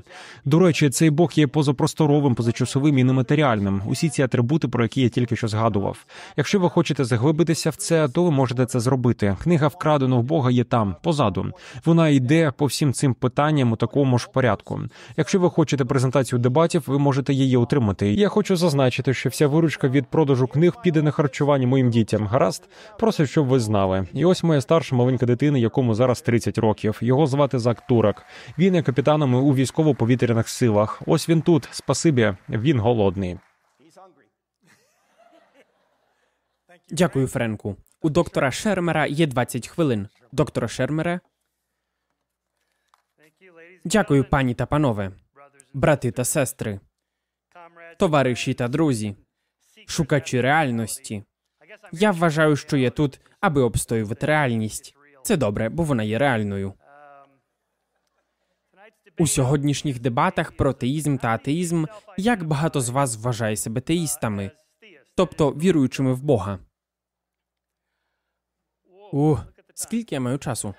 До 0.44 0.58
речі, 0.58 0.90
цей 0.90 1.10
Бог 1.10 1.32
є 1.34 1.46
позапросторовим, 1.46 2.34
позачасовим 2.34 2.98
і 2.98 3.04
нематеріальним. 3.04 3.82
Усі 3.86 4.08
ці 4.08 4.22
атрибути, 4.22 4.68
про 4.68 4.84
які 4.84 5.00
я 5.00 5.08
тільки 5.08 5.36
що 5.36 5.48
згадував. 5.48 6.04
Якщо 6.36 6.60
ви 6.60 6.70
хочете 6.70 7.04
заглибитися 7.04 7.70
в 7.70 7.76
це, 7.76 8.08
то 8.08 8.24
ви 8.24 8.30
можете 8.30 8.66
це 8.66 8.80
зробити. 8.80 9.36
Книга 9.42 9.68
вкрадено 9.68 10.20
в 10.20 10.22
Бога 10.22 10.50
є 10.50 10.64
там, 10.64 10.96
позаду. 11.02 11.46
Вона 11.84 12.08
йде 12.08 12.52
по 12.56 12.66
всім 12.66 12.92
цим 12.92 13.14
питанням 13.14 13.72
у 13.72 13.76
такому 13.76 14.18
ж 14.18 14.28
порядку. 14.32 14.80
Якщо 15.16 15.40
ви 15.40 15.50
хочете 15.50 15.84
презентацію 15.84 16.38
дебатів, 16.38 16.82
ви 16.86 17.05
можете 17.06 17.32
її 17.32 17.56
отримати. 17.56 18.12
Я 18.12 18.28
хочу 18.28 18.56
зазначити, 18.56 19.14
що 19.14 19.28
вся 19.28 19.46
виручка 19.46 19.88
від 19.88 20.06
продажу 20.06 20.46
книг 20.46 20.72
піде 20.82 21.02
на 21.02 21.10
харчування 21.10 21.66
моїм 21.66 21.90
дітям. 21.90 22.26
Гаразд, 22.26 22.68
просто 22.98 23.26
щоб 23.26 23.46
ви 23.46 23.60
знали. 23.60 24.06
І 24.12 24.24
ось 24.24 24.42
моя 24.42 24.60
старша 24.60 24.96
маленька 24.96 25.26
дитина, 25.26 25.58
якому 25.58 25.94
зараз 25.94 26.20
30 26.20 26.58
років. 26.58 26.98
Його 27.00 27.26
звати 27.26 27.58
Зак 27.58 27.86
Турак. 27.86 28.26
Він 28.58 28.74
є 28.74 28.82
капітаном 28.82 29.34
у 29.34 29.54
військово-повітряних 29.54 30.48
силах. 30.48 31.02
Ось 31.06 31.28
він 31.28 31.42
тут. 31.42 31.68
Спасибі, 31.70 32.34
він 32.48 32.80
голодний. 32.80 33.38
Дякую, 36.90 37.26
Френку. 37.26 37.76
У 38.02 38.10
доктора 38.10 38.50
Шермера 38.50 39.06
є 39.06 39.26
20 39.26 39.68
хвилин. 39.68 40.08
Доктора 40.32 40.68
Шермере. 40.68 41.20
Дякую, 43.84 44.24
пані 44.24 44.54
та 44.54 44.66
панове, 44.66 45.12
брати 45.74 46.10
та 46.10 46.24
сестри, 46.24 46.80
товариші 47.98 48.54
та 48.54 48.68
друзі, 48.68 49.16
шукачі 49.86 50.40
реальності. 50.40 51.24
Я 51.92 52.10
вважаю, 52.10 52.56
що 52.56 52.76
я 52.76 52.90
тут, 52.90 53.20
аби 53.40 53.62
обстоювати 53.62 54.26
реальність. 54.26 54.94
Це 55.22 55.36
добре, 55.36 55.68
бо 55.68 55.82
вона 55.82 56.02
є 56.02 56.18
реальною. 56.18 56.74
У 59.18 59.26
сьогоднішніх 59.26 60.00
дебатах 60.00 60.52
про 60.52 60.72
теїзм 60.72 61.16
та 61.16 61.28
атеїзм 61.28 61.84
як 62.16 62.44
багато 62.44 62.80
з 62.80 62.88
вас 62.88 63.16
вважає 63.16 63.56
себе 63.56 63.80
теїстами, 63.80 64.50
тобто 65.14 65.50
віруючими 65.50 66.12
в 66.12 66.22
Бога. 66.22 66.58
Ух, 69.12 69.44
скільки 69.74 70.14
я 70.14 70.20
маю 70.20 70.38
часу? 70.38 70.74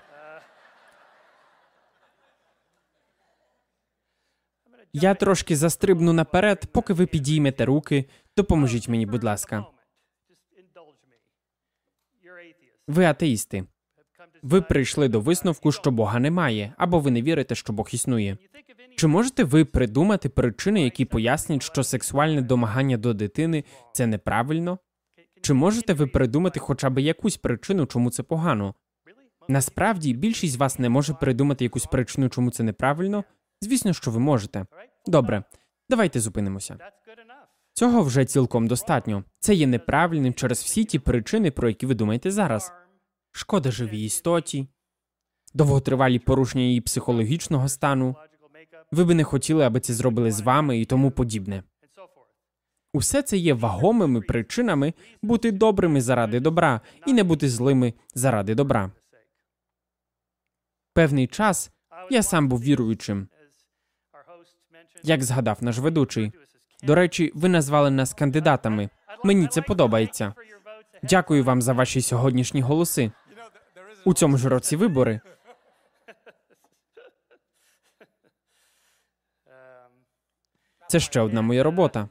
Я 4.92 5.14
трошки 5.14 5.56
застрибну 5.56 6.12
наперед, 6.12 6.66
поки 6.72 6.92
ви 6.92 7.06
підіймете 7.06 7.64
руки. 7.64 8.04
Допоможіть 8.36 8.88
мені, 8.88 9.06
будь 9.06 9.24
ласка. 9.24 9.66
Ви 12.88 13.04
атеїсти. 13.04 13.64
Ви 14.42 14.62
прийшли 14.62 15.08
до 15.08 15.20
висновку, 15.20 15.72
що 15.72 15.90
Бога 15.90 16.18
немає, 16.18 16.72
або 16.76 17.00
ви 17.00 17.10
не 17.10 17.22
вірите, 17.22 17.54
що 17.54 17.72
Бог 17.72 17.88
існує. 17.92 18.38
Чи 18.96 19.06
можете 19.06 19.44
ви 19.44 19.64
придумати 19.64 20.28
причини, 20.28 20.82
які 20.84 21.04
пояснять, 21.04 21.62
що 21.62 21.82
сексуальне 21.82 22.42
домагання 22.42 22.96
до 22.96 23.14
дитини 23.14 23.64
це 23.92 24.06
неправильно? 24.06 24.78
Чи 25.40 25.54
можете 25.54 25.94
ви 25.94 26.06
придумати 26.06 26.60
хоча 26.60 26.90
б 26.90 26.98
якусь 26.98 27.36
причину, 27.36 27.86
чому 27.86 28.10
це 28.10 28.22
погано? 28.22 28.74
Насправді 29.48 30.14
більшість 30.14 30.52
з 30.52 30.56
вас 30.56 30.78
не 30.78 30.88
може 30.88 31.14
придумати 31.14 31.64
якусь 31.64 31.86
причину, 31.86 32.28
чому 32.28 32.50
це 32.50 32.62
неправильно. 32.62 33.24
Звісно, 33.60 33.92
що 33.92 34.10
ви 34.10 34.18
можете. 34.18 34.66
Добре, 35.06 35.44
давайте 35.88 36.20
зупинимося. 36.20 36.78
Цього 37.72 38.02
вже 38.02 38.24
цілком 38.24 38.66
достатньо. 38.66 39.24
Це 39.40 39.54
є 39.54 39.66
неправильним 39.66 40.34
через 40.34 40.62
всі 40.62 40.84
ті 40.84 40.98
причини, 40.98 41.50
про 41.50 41.68
які 41.68 41.86
ви 41.86 41.94
думаєте 41.94 42.30
зараз. 42.30 42.72
Шкода 43.32 43.70
живій 43.70 44.04
істоті, 44.04 44.66
довготривалі 45.54 46.18
порушення 46.18 46.64
її 46.64 46.80
психологічного 46.80 47.68
стану. 47.68 48.16
Ви 48.92 49.04
би 49.04 49.14
не 49.14 49.24
хотіли, 49.24 49.64
аби 49.64 49.80
це 49.80 49.94
зробили 49.94 50.32
з 50.32 50.40
вами 50.40 50.80
і 50.80 50.84
тому 50.84 51.10
подібне. 51.10 51.62
Усе 52.92 53.22
це 53.22 53.36
є 53.36 53.54
вагомими 53.54 54.20
причинами 54.20 54.94
бути 55.22 55.52
добрими 55.52 56.00
заради 56.00 56.40
добра 56.40 56.80
і 57.06 57.12
не 57.12 57.24
бути 57.24 57.48
злими 57.48 57.94
заради 58.14 58.54
добра. 58.54 58.92
Певний 60.94 61.26
час 61.26 61.70
я 62.10 62.22
сам 62.22 62.48
був 62.48 62.62
віруючим, 62.62 63.28
як 65.02 65.22
згадав 65.22 65.58
наш 65.60 65.78
ведучий. 65.78 66.32
До 66.82 66.94
речі, 66.94 67.32
ви 67.34 67.48
назвали 67.48 67.90
нас 67.90 68.14
кандидатами. 68.14 68.88
Мені 69.24 69.46
це 69.46 69.62
подобається. 69.62 70.34
Дякую 71.02 71.44
вам 71.44 71.62
за 71.62 71.72
ваші 71.72 72.02
сьогоднішні 72.02 72.60
голоси. 72.60 73.12
У 74.04 74.14
цьому 74.14 74.36
ж 74.36 74.48
році 74.48 74.76
вибори. 74.76 75.20
Це 80.88 81.00
ще 81.00 81.20
одна 81.20 81.42
моя 81.42 81.62
робота. 81.62 82.08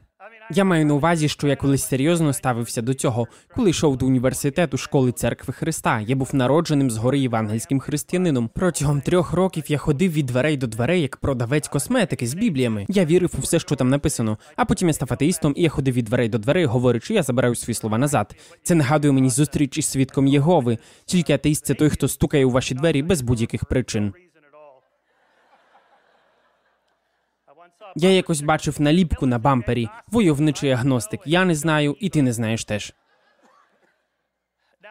Я 0.50 0.64
маю 0.64 0.86
на 0.86 0.94
увазі, 0.94 1.28
що 1.28 1.48
я 1.48 1.56
колись 1.56 1.88
серйозно 1.88 2.32
ставився 2.32 2.82
до 2.82 2.94
цього, 2.94 3.26
коли 3.56 3.70
йшов 3.70 3.96
до 3.96 4.06
університету 4.06 4.76
школи 4.76 5.12
церкви 5.12 5.54
Христа. 5.54 6.00
Я 6.00 6.16
був 6.16 6.30
народженим 6.32 6.90
згори 6.90 7.18
євангельським 7.18 7.80
християнином. 7.80 8.50
Протягом 8.54 9.00
трьох 9.00 9.32
років 9.32 9.64
я 9.68 9.78
ходив 9.78 10.12
від 10.12 10.26
дверей 10.26 10.56
до 10.56 10.66
дверей 10.66 11.02
як 11.02 11.16
продавець 11.16 11.68
косметики 11.68 12.26
з 12.26 12.34
бібліями. 12.34 12.86
Я 12.88 13.04
вірив 13.04 13.34
у 13.38 13.40
все, 13.40 13.58
що 13.58 13.76
там 13.76 13.88
написано. 13.88 14.38
А 14.56 14.64
потім 14.64 14.88
я 14.88 14.94
став 14.94 15.08
атеїстом, 15.12 15.54
і 15.56 15.62
я 15.62 15.68
ходив 15.68 15.94
від 15.94 16.04
дверей 16.04 16.28
до 16.28 16.38
дверей, 16.38 16.64
говорячи, 16.64 17.14
я 17.14 17.22
забираю 17.22 17.54
свої 17.54 17.74
слова 17.74 17.98
назад. 17.98 18.36
Це 18.62 18.74
нагадує 18.74 19.12
мені 19.12 19.30
зустріч 19.30 19.78
із 19.78 19.86
свідком 19.86 20.26
Єгови. 20.26 20.78
Тільки 21.04 21.32
атеїст 21.32 21.66
це 21.66 21.74
той, 21.74 21.90
хто 21.90 22.08
стукає 22.08 22.44
у 22.44 22.50
ваші 22.50 22.74
двері 22.74 23.02
без 23.02 23.20
будь-яких 23.20 23.64
причин. 23.64 24.12
Я 27.96 28.10
якось 28.10 28.40
бачив 28.40 28.80
наліпку 28.80 29.26
на 29.26 29.38
бампері 29.38 29.88
войовничий 30.06 30.70
агностик. 30.70 31.20
Я 31.26 31.44
не 31.44 31.54
знаю, 31.54 31.96
і 32.00 32.08
ти 32.08 32.22
не 32.22 32.32
знаєш 32.32 32.64
теж. 32.64 32.94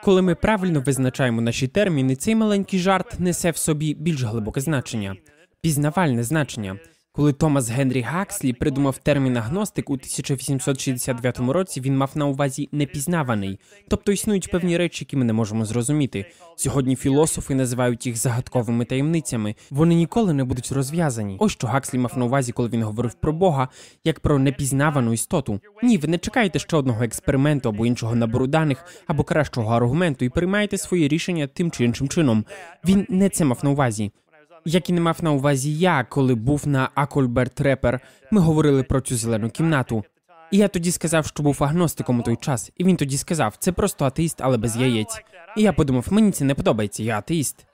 Коли 0.04 0.22
ми 0.22 0.36
правильно 0.36 0.82
визначаємо 0.82 1.42
наші 1.42 1.68
терміни, 1.68 2.16
цей 2.16 2.36
маленький 2.36 2.80
жарт 2.80 3.20
несе 3.20 3.52
в 3.52 3.58
собі 3.58 3.94
більш 3.94 4.24
глибоке 4.24 4.62
значення, 4.62 5.16
пізнавальне 5.62 6.24
значення. 6.24 6.80
Коли 7.18 7.34
Томас 7.34 7.70
Генрі 7.70 8.02
Гакслі 8.02 8.54
придумав 8.54 8.98
термін 8.98 9.38
агностик 9.38 9.90
у 9.90 9.94
1869 9.94 11.40
році, 11.40 11.82
він 11.82 11.98
мав 11.98 12.12
на 12.16 12.26
увазі 12.26 12.70
непізнаваний, 12.72 13.60
тобто 13.88 14.12
існують 14.12 14.52
певні 14.52 14.78
речі, 14.78 15.04
які 15.04 15.18
ми 15.18 15.26
не 15.26 15.34
можемо 15.34 15.66
зрозуміти. 15.66 16.26
Сьогодні 16.56 16.96
філософи 16.96 17.56
називають 17.56 18.06
їх 18.06 18.18
загадковими 18.18 18.86
таємницями. 18.86 19.56
Вони 19.72 19.96
ніколи 19.96 20.34
не 20.34 20.44
будуть 20.44 20.72
розв'язані. 20.72 21.38
Ось 21.40 21.52
що 21.52 21.68
Гакслі 21.68 21.98
мав 21.98 22.18
на 22.18 22.26
увазі, 22.26 22.52
коли 22.52 22.70
він 22.70 22.84
говорив 22.84 23.14
про 23.14 23.34
Бога, 23.34 23.68
як 24.04 24.20
про 24.20 24.40
непізнавану 24.40 25.14
істоту. 25.14 25.60
Ні, 25.84 25.98
ви 25.98 26.08
не 26.08 26.18
чекаєте 26.18 26.60
ще 26.60 26.78
одного 26.78 27.04
експерименту 27.04 27.70
або 27.70 27.86
іншого 27.86 28.16
набору 28.16 28.48
даних, 28.48 28.86
або 29.08 29.24
кращого 29.24 29.76
аргументу, 29.76 30.26
і 30.26 30.30
приймаєте 30.30 30.78
свої 30.78 31.08
рішення 31.08 31.48
тим 31.48 31.72
чи 31.72 31.86
іншим 31.86 32.08
чином. 32.08 32.46
Він 32.86 33.06
не 33.10 33.30
це 33.30 33.46
мав 33.46 33.60
на 33.64 33.70
увазі 33.70 34.12
як 34.68 34.90
і 34.90 34.94
не 34.94 35.02
мав 35.02 35.18
на 35.22 35.32
увазі 35.32 35.78
я, 35.78 36.04
коли 36.04 36.36
був 36.36 36.68
на 36.68 36.90
Акольберт 36.96 37.62
Репер, 37.62 38.00
ми 38.32 38.42
говорили 38.42 38.84
про 38.84 39.02
цю 39.02 39.18
зелену 39.18 39.50
кімнату. 39.50 40.04
І 40.52 40.58
я 40.58 40.68
тоді 40.68 40.92
сказав, 40.92 41.26
що 41.26 41.44
був 41.44 41.64
агностиком 41.64 42.20
у 42.20 42.24
той 42.24 42.36
час, 42.36 42.72
і 42.78 42.84
він 42.84 42.98
тоді 42.98 43.18
сказав, 43.18 43.56
це 43.60 43.72
просто 43.72 44.06
атеїст, 44.06 44.42
але 44.42 44.58
без 44.58 44.78
яєць. 44.78 45.22
І 45.58 45.62
я 45.62 45.74
подумав, 45.74 46.08
мені 46.10 46.32
це 46.32 46.46
не 46.46 46.56
подобається, 46.56 47.04
я 47.04 47.18
атеїст. 47.18 47.66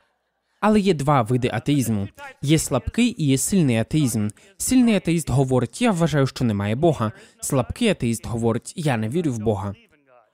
Але 0.59 0.79
є 0.79 0.93
два 0.93 1.21
види 1.21 1.49
атеїзму: 1.53 2.07
є 2.41 2.57
слабкий 2.57 3.15
і 3.23 3.27
є 3.27 3.37
сильний 3.37 3.77
атеїзм. 3.77 4.27
Сильний 4.57 4.95
атеїст 4.95 5.29
говорить: 5.29 5.81
я 5.81 5.91
вважаю, 5.91 6.27
що 6.27 6.45
немає 6.45 6.75
Бога. 6.75 7.11
Слабкий 7.41 7.89
атеїст 7.89 8.27
говорить: 8.27 8.73
я 8.75 8.97
не 8.97 9.09
вірю 9.09 9.31
в 9.31 9.39
Бога. 9.39 9.75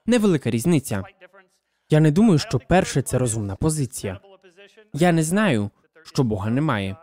Невелика 0.06 0.50
різниця. 0.50 1.04
Я 1.90 2.00
не 2.00 2.10
думаю, 2.10 2.38
що 2.38 2.58
перше 2.58 3.02
це 3.02 3.18
розумна 3.18 3.56
позиція. 3.56 4.20
Я 4.92 5.12
не 5.12 5.22
знаю, 5.22 5.70
що 6.04 6.24
Бога 6.24 6.50
немає. 6.50 6.96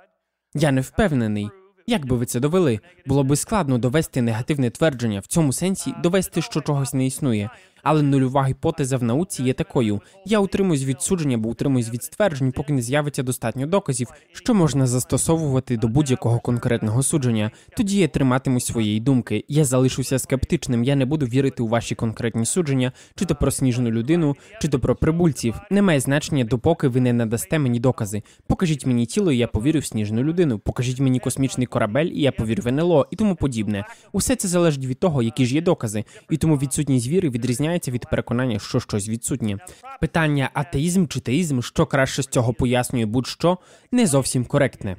Я 0.53 0.71
не 0.71 0.81
впевнений. 0.81 1.49
Як 1.87 2.05
би 2.05 2.15
ви 2.15 2.25
це 2.25 2.39
довели? 2.39 2.79
Було 3.05 3.23
би 3.23 3.35
складно 3.35 3.77
довести 3.77 4.21
негативне 4.21 4.69
твердження 4.69 5.19
в 5.19 5.25
цьому 5.25 5.53
сенсі 5.53 5.93
довести, 6.03 6.41
що 6.41 6.61
чогось 6.61 6.93
не 6.93 7.05
існує. 7.05 7.49
Але 7.89 8.01
нульова 8.01 8.45
гіпотеза 8.45 8.97
в 8.97 9.03
науці 9.03 9.43
є 9.43 9.53
такою: 9.53 10.01
я 10.25 10.39
утримуюсь 10.39 10.83
від 10.83 11.01
судження, 11.01 11.37
бо 11.37 11.49
утримуюсь 11.49 11.89
від 11.89 12.03
стверджень, 12.03 12.51
поки 12.51 12.73
не 12.73 12.81
з'явиться 12.81 13.23
достатньо 13.23 13.67
доказів, 13.67 14.07
що 14.33 14.53
можна 14.53 14.87
застосовувати 14.87 15.77
до 15.77 15.87
будь-якого 15.87 16.39
конкретного 16.39 17.03
судження. 17.03 17.51
Тоді 17.77 17.97
я 17.97 18.07
триматиму 18.07 18.59
своєї 18.59 18.99
думки. 18.99 19.45
Я 19.47 19.65
залишуся 19.65 20.19
скептичним. 20.19 20.83
Я 20.83 20.95
не 20.95 21.05
буду 21.05 21.25
вірити 21.25 21.63
у 21.63 21.67
ваші 21.67 21.95
конкретні 21.95 22.45
судження, 22.45 22.91
чи 23.15 23.25
то 23.25 23.35
про 23.35 23.51
сніжну 23.51 23.91
людину, 23.91 24.35
чи 24.61 24.67
то 24.67 24.79
про 24.79 24.95
прибульців. 24.95 25.55
Немає 25.71 25.99
значення, 25.99 26.43
допоки 26.43 26.87
ви 26.87 27.01
не 27.01 27.13
надасте 27.13 27.59
мені 27.59 27.79
докази. 27.79 28.23
Покажіть 28.47 28.85
мені 28.85 29.05
тіло, 29.05 29.31
і 29.31 29.37
я 29.37 29.47
повірю 29.47 29.79
в 29.79 29.85
сніжну 29.85 30.23
людину. 30.23 30.59
Покажіть 30.59 30.99
мені 30.99 31.19
космічний 31.19 31.67
корабель, 31.67 32.05
і 32.05 32.21
я 32.21 32.31
повірю 32.31 32.63
в 32.63 32.67
НЛО, 32.67 33.07
і 33.11 33.15
тому 33.15 33.35
подібне. 33.35 33.85
Усе 34.11 34.35
це 34.35 34.47
залежить 34.47 34.85
від 34.85 34.99
того, 34.99 35.23
які 35.23 35.45
ж 35.45 35.55
є 35.55 35.61
докази, 35.61 36.03
і 36.29 36.37
тому 36.37 36.55
відсутність 36.57 37.07
віри 37.07 37.29
відрізняється 37.77 37.91
від 37.91 38.09
переконання, 38.09 38.59
що 38.59 38.79
щось 38.79 39.09
відсутнє. 39.09 39.57
Питання 40.01 40.49
атеїзм 40.53 41.07
чи 41.07 41.19
теїзм, 41.19 41.61
що 41.61 41.85
краще 41.85 42.23
з 42.23 42.27
цього 42.27 42.53
пояснює 42.53 43.05
будь-що, 43.05 43.57
не 43.91 44.07
зовсім 44.07 44.45
коректне. 44.45 44.97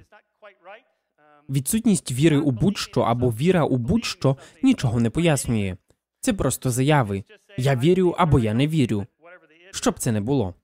Відсутність 1.49 2.13
віри 2.13 2.39
у 2.39 2.51
будь-що 2.51 3.01
або 3.01 3.31
віра 3.31 3.65
у 3.65 3.77
будь-що 3.77 4.37
нічого 4.63 5.01
не 5.01 5.11
пояснює. 5.11 5.77
Це 6.21 6.33
просто 6.33 6.71
заяви. 6.71 7.25
Я 7.57 7.77
вірю 7.77 8.15
або 8.19 8.39
я 8.39 8.55
не 8.55 8.67
вірю. 8.67 9.07
Щоб 9.73 9.99
це 9.99 10.13
не 10.13 10.21
було. 10.21 10.55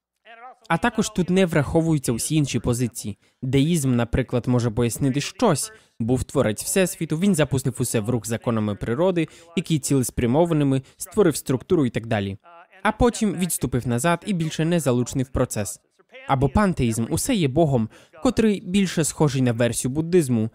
А 0.69 0.79
також 0.79 1.09
тут 1.09 1.31
не 1.31 1.47
враховуються 1.47 2.13
усі 2.13 2.37
інші 2.37 2.59
позиції. 2.59 3.19
Деїзм, 3.43 3.97
наприклад, 3.97 4.49
може 4.49 4.71
пояснити 4.71 5.21
щось. 5.21 5.73
Був 6.01 6.25
творець 6.25 6.63
всесвіту, 6.65 7.19
він 7.19 7.35
запустив 7.35 7.77
усе 7.79 8.01
в 8.01 8.11
рух 8.11 8.27
законами 8.27 8.75
природи, 8.75 9.29
які 9.57 9.79
цілеспрямованими, 9.79 10.83
створив 10.97 11.37
структуру 11.37 11.87
і 11.87 11.91
так 11.91 12.07
далі. 12.07 12.37
А 12.83 12.93
потім 12.93 13.35
відступив 13.35 13.89
назад 13.89 14.25
і 14.27 14.33
більше 14.33 14.65
не 14.65 14.81
залучений 14.81 15.25
в 15.25 15.29
процес. 15.29 15.81
Або 16.29 16.49
пантеїзм 16.49 17.07
усе 17.11 17.35
є 17.35 17.49
Богом, 17.49 17.89
котрий 18.23 18.61
більше 18.61 19.05
схожий 19.05 19.43
на 19.43 19.53
версію 19.53 19.93
буддизму. 19.93 20.51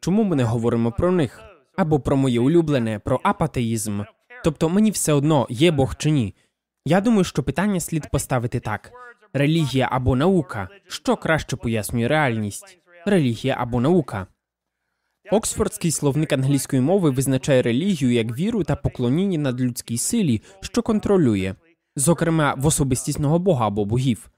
Чому 0.00 0.24
ми 0.24 0.36
не 0.36 0.44
говоримо 0.44 0.92
про 0.92 1.12
них? 1.12 1.40
Або 1.76 2.00
про 2.00 2.16
моє 2.16 2.40
улюблене, 2.40 2.98
про 2.98 3.20
апатеїзм. 3.22 4.02
Тобто 4.44 4.68
мені 4.68 4.90
все 4.90 5.12
одно 5.12 5.46
є 5.50 5.70
Бог 5.70 5.96
чи 5.96 6.10
ні. 6.10 6.34
Я 6.84 7.00
думаю, 7.00 7.24
що 7.24 7.42
питання 7.42 7.80
слід 7.80 8.10
поставити 8.10 8.60
так: 8.60 8.92
релігія 9.32 9.88
або 9.92 10.16
наука, 10.16 10.68
що 10.88 11.16
краще 11.16 11.56
пояснює 11.56 12.08
реальність, 12.08 12.78
релігія 13.06 13.56
або 13.58 13.80
наука. 13.80 14.26
Оксфордський 15.30 15.90
словник 15.90 16.32
англійської 16.32 16.82
мови 16.82 17.10
визначає 17.10 17.62
релігію 17.62 18.12
як 18.12 18.38
віру 18.38 18.64
та 18.64 18.76
поклоніння 18.76 19.38
над 19.38 19.60
людській 19.60 19.98
силі, 19.98 20.42
що 20.60 20.82
контролює, 20.82 21.54
зокрема 21.96 22.54
в 22.58 22.66
особистісного 22.66 23.38
бога 23.38 23.66
або 23.66 23.84
богів. 23.84 24.30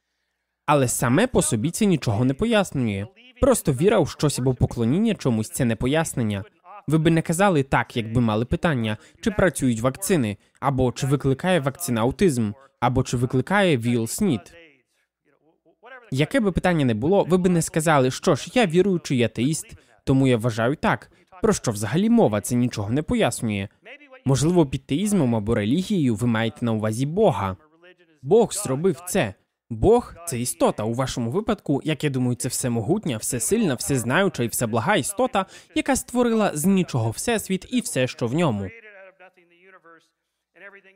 Але 0.66 0.88
саме 0.88 1.26
по 1.26 1.42
собі 1.42 1.70
це 1.70 1.86
нічого 1.86 2.24
не 2.24 2.34
пояснює. 2.34 3.06
Просто 3.40 3.72
віра 3.72 3.98
у 3.98 4.06
щось 4.06 4.38
або 4.38 4.54
поклоніння 4.54 5.14
чомусь 5.14 5.50
це 5.50 5.64
не 5.64 5.76
пояснення. 5.76 6.44
Ви 6.88 6.98
би 6.98 7.10
не 7.10 7.22
казали 7.22 7.62
так, 7.62 7.96
якби 7.96 8.20
мали 8.20 8.44
питання, 8.44 8.96
чи 9.20 9.30
працюють 9.30 9.80
вакцини, 9.80 10.36
або 10.60 10.92
чи 10.92 11.06
викликає 11.06 11.60
вакцина 11.60 12.00
аутизм, 12.00 12.52
або 12.80 13.02
чи 13.02 13.16
викликає 13.16 13.76
ВІЛ 13.76 14.06
СНІД. 14.06 14.40
Яке 16.14 16.40
би 16.40 16.52
питання 16.52 16.84
не 16.84 16.94
було, 16.94 17.24
ви 17.24 17.38
би 17.38 17.48
не 17.48 17.62
сказали, 17.62 18.10
що 18.10 18.34
ж, 18.34 18.50
я 18.54 18.66
віруючий 18.66 19.22
атеїст, 19.22 19.66
тому 20.04 20.26
я 20.26 20.36
вважаю 20.36 20.76
так. 20.76 21.10
Про 21.42 21.52
що 21.52 21.70
взагалі 21.70 22.10
мова 22.10 22.40
це 22.40 22.54
нічого 22.54 22.90
не 22.90 23.02
пояснює. 23.02 23.68
Можливо, 24.24 24.66
під 24.66 24.86
теїзмом 24.86 25.36
або 25.36 25.54
релігією 25.54 26.14
ви 26.14 26.26
маєте 26.26 26.64
на 26.64 26.72
увазі 26.72 27.06
Бога. 27.06 27.56
Бог 28.22 28.52
зробив 28.52 29.02
це. 29.08 29.34
Бог 29.70 30.14
це 30.26 30.40
істота. 30.40 30.84
У 30.84 30.94
вашому 30.94 31.30
випадку, 31.30 31.80
як 31.84 32.04
я 32.04 32.10
думаю, 32.10 32.34
це 32.36 32.48
всемогутня, 32.48 33.16
всесильна, 33.16 33.74
всезнаюча 33.74 34.42
і 34.42 34.48
всеблага 34.48 34.96
істота, 34.96 35.46
яка 35.74 35.96
створила 35.96 36.50
з 36.54 36.64
нічого 36.66 37.10
всесвіт 37.10 37.66
і 37.70 37.80
все, 37.80 38.06
що 38.06 38.26
в 38.26 38.34
ньому. 38.34 38.68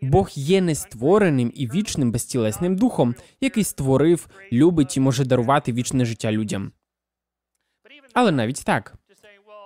Бог 0.03 0.31
є 0.35 0.61
нествореним 0.61 1.53
і 1.55 1.67
вічним 1.67 2.13
безтілесним 2.13 2.77
духом, 2.77 3.15
який 3.41 3.65
створив, 3.65 4.29
любить 4.53 4.97
і 4.97 5.01
може 5.01 5.25
дарувати 5.25 5.73
вічне 5.73 6.05
життя 6.05 6.33
людям. 6.33 6.73
Але 8.13 8.33
навіть 8.33 8.65
так. 8.65 8.95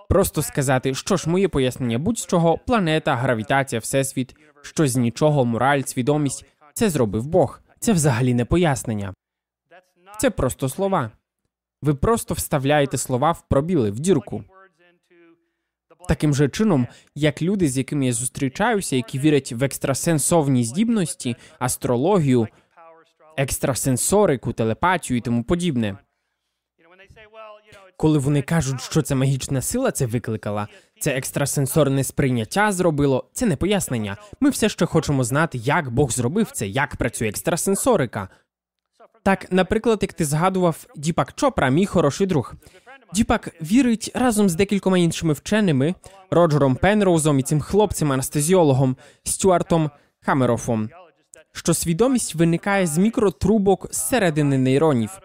Просто 0.09 0.43
сказати, 0.43 0.95
що 0.95 1.17
ж 1.17 1.31
моє 1.31 1.49
пояснення 1.49 1.99
будь-чого, 1.99 2.59
планета, 2.59 3.17
гравітація, 3.17 3.81
всесвіт, 3.81 4.37
щось 4.63 4.91
з 4.91 4.97
нічого, 4.97 5.45
мораль, 5.45 5.83
свідомість 5.83 6.45
це 6.75 6.91
зробив 6.91 7.27
Бог. 7.27 7.61
Це 7.79 7.93
взагалі 7.93 8.35
не 8.35 8.45
пояснення. 8.45 9.15
Це 10.19 10.31
просто 10.31 10.69
слова. 10.69 11.11
Ви 11.83 11.95
просто 11.95 12.35
вставляєте 12.35 12.99
слова 12.99 13.33
в 13.33 13.49
пробіли, 13.49 13.91
в 13.91 14.01
дірку. 14.01 14.45
Таким 16.11 16.35
же 16.35 16.49
чином, 16.49 16.87
як 17.15 17.43
люди, 17.43 17.69
з 17.69 17.79
якими 17.79 18.07
я 18.07 18.13
зустрічаюся, 18.13 18.97
які 18.97 19.19
вірять 19.19 19.53
в 19.53 19.65
екстрасенсовні 19.65 20.65
здібності, 20.65 21.37
астрологію, 21.59 22.49
екстрасенсорику, 23.37 24.53
телепатію 24.53 25.19
і 25.19 25.21
тому 25.21 25.45
подібне. 25.45 25.99
Коли 27.97 28.19
вони 28.19 28.43
кажуть, 28.43 28.81
що 28.81 29.03
це 29.03 29.15
магічна 29.15 29.63
сила 29.63 29.91
це 29.91 30.07
викликала, 30.07 30.69
це 31.01 31.11
екстрасенсорне 31.11 32.05
сприйняття 32.05 32.73
зробило, 32.73 33.25
це 33.33 33.47
не 33.47 33.57
пояснення. 33.57 34.17
Ми 34.41 34.51
все 34.51 34.69
ще 34.69 34.87
хочемо 34.87 35.25
знати, 35.25 35.59
як 35.59 35.91
Бог 35.91 36.11
зробив 36.11 36.51
це, 36.51 36.69
як 36.69 36.97
працює 36.97 37.29
екстрасенсорика. 37.29 38.29
Так, 39.23 39.53
наприклад, 39.53 39.99
як 40.03 40.13
ти 40.13 40.25
згадував 40.25 40.87
Діпак 40.97 41.33
Чопра, 41.33 41.69
мій 41.69 41.87
хороший 41.87 42.27
друг. 42.27 42.55
Діпак 43.15 43.55
вірить 43.63 44.11
разом 44.15 44.49
з 44.49 44.55
декількома 44.55 44.99
іншими 44.99 45.33
вченими 45.33 45.95
Роджером 46.31 46.77
Пенроузом 46.77 47.39
і 47.39 47.43
цим 47.43 47.61
хлопцем 47.61 48.13
анестезіологом 48.13 48.97
Стюартом 49.25 49.91
Хамерофом, 50.21 50.91
що 51.53 51.75
свідомість 51.75 52.35
виникає 52.35 52.87
з 52.87 52.99
мікротрубок 52.99 53.89
зсередини 53.93 54.59
нейронів. 54.59 55.19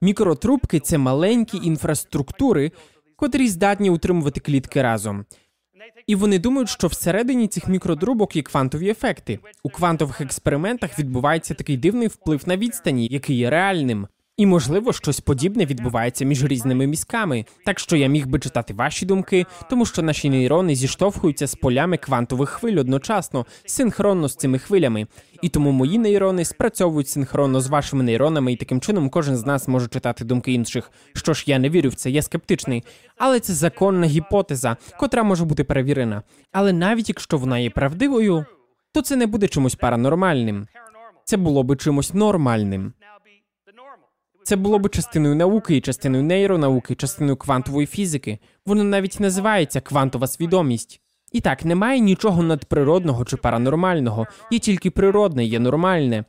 Мікротрубки 0.00 0.80
це 0.80 0.98
маленькі 0.98 1.58
інфраструктури, 1.58 2.72
котрі 3.16 3.48
здатні 3.48 3.90
утримувати 3.90 4.40
клітки 4.40 4.82
разом. 4.82 5.24
І 6.06 6.14
вони 6.14 6.38
думають, 6.38 6.68
що 6.68 6.86
всередині 6.86 7.48
цих 7.48 7.68
мікродрубок 7.68 8.36
є 8.36 8.42
квантові 8.42 8.88
ефекти. 8.88 9.38
У 9.62 9.70
квантових 9.70 10.20
експериментах 10.20 10.98
відбувається 10.98 11.54
такий 11.54 11.76
дивний 11.76 12.08
вплив 12.08 12.42
на 12.46 12.56
відстані, 12.56 13.08
який 13.10 13.36
є 13.36 13.50
реальним. 13.50 14.08
І, 14.36 14.46
можливо, 14.46 14.92
щось 14.92 15.20
подібне 15.20 15.66
відбувається 15.66 16.24
між 16.24 16.44
різними 16.44 16.86
мізками, 16.86 17.44
так 17.64 17.78
що 17.78 17.96
я 17.96 18.06
міг 18.06 18.26
би 18.26 18.38
читати 18.38 18.74
ваші 18.74 19.06
думки, 19.06 19.46
тому 19.70 19.86
що 19.86 20.02
наші 20.02 20.30
нейрони 20.30 20.74
зіштовхуються 20.74 21.46
з 21.46 21.54
полями 21.54 21.96
квантових 21.96 22.48
хвиль 22.50 22.76
одночасно, 22.76 23.46
синхронно 23.66 24.28
з 24.28 24.36
цими 24.36 24.58
хвилями. 24.58 25.06
І 25.42 25.48
тому 25.48 25.72
мої 25.72 25.98
нейрони 25.98 26.44
спрацьовують 26.44 27.08
синхронно 27.08 27.60
з 27.60 27.66
вашими 27.66 28.04
нейронами, 28.04 28.52
і 28.52 28.56
таким 28.56 28.80
чином 28.80 29.10
кожен 29.10 29.36
з 29.36 29.46
нас 29.46 29.68
може 29.68 29.88
читати 29.88 30.24
думки 30.24 30.52
інших. 30.52 30.90
Що 31.14 31.34
ж, 31.34 31.44
я 31.46 31.58
не 31.58 31.70
вірю 31.70 31.88
в 31.88 31.94
це, 31.94 32.10
я 32.10 32.22
скептичний. 32.22 32.84
Але 33.16 33.40
це 33.40 33.52
законна 33.52 34.06
гіпотеза, 34.06 34.76
котра 34.98 35.22
може 35.22 35.44
бути 35.44 35.64
перевірена. 35.64 36.22
Але 36.52 36.72
навіть 36.72 37.08
якщо 37.08 37.38
вона 37.38 37.58
є 37.58 37.70
правдивою, 37.70 38.46
то 38.92 39.02
це 39.02 39.16
не 39.16 39.26
буде 39.26 39.48
чимось 39.48 39.74
паранормальним. 39.74 40.66
Це 41.24 41.36
було 41.36 41.62
би 41.62 41.76
чимось 41.76 42.14
нормальним. 42.14 42.92
Це 44.46 44.56
було 44.56 44.78
б 44.78 44.90
частиною 44.90 45.34
науки, 45.34 45.80
частиною 45.80 46.22
нейронауки, 46.22 46.94
частиною 46.94 47.36
квантової 47.36 47.86
фізики. 47.86 48.38
Воно 48.66 48.84
навіть 48.84 49.20
називається 49.20 49.80
квантова 49.80 50.26
свідомість. 50.26 51.00
І 51.32 51.40
так, 51.40 51.64
немає 51.64 52.00
нічого 52.00 52.42
надприродного 52.42 53.24
чи 53.24 53.36
паранормального, 53.36 54.26
є 54.50 54.58
тільки 54.58 54.90
природне, 54.90 55.44
є 55.44 55.58
нормальне. 55.58 56.24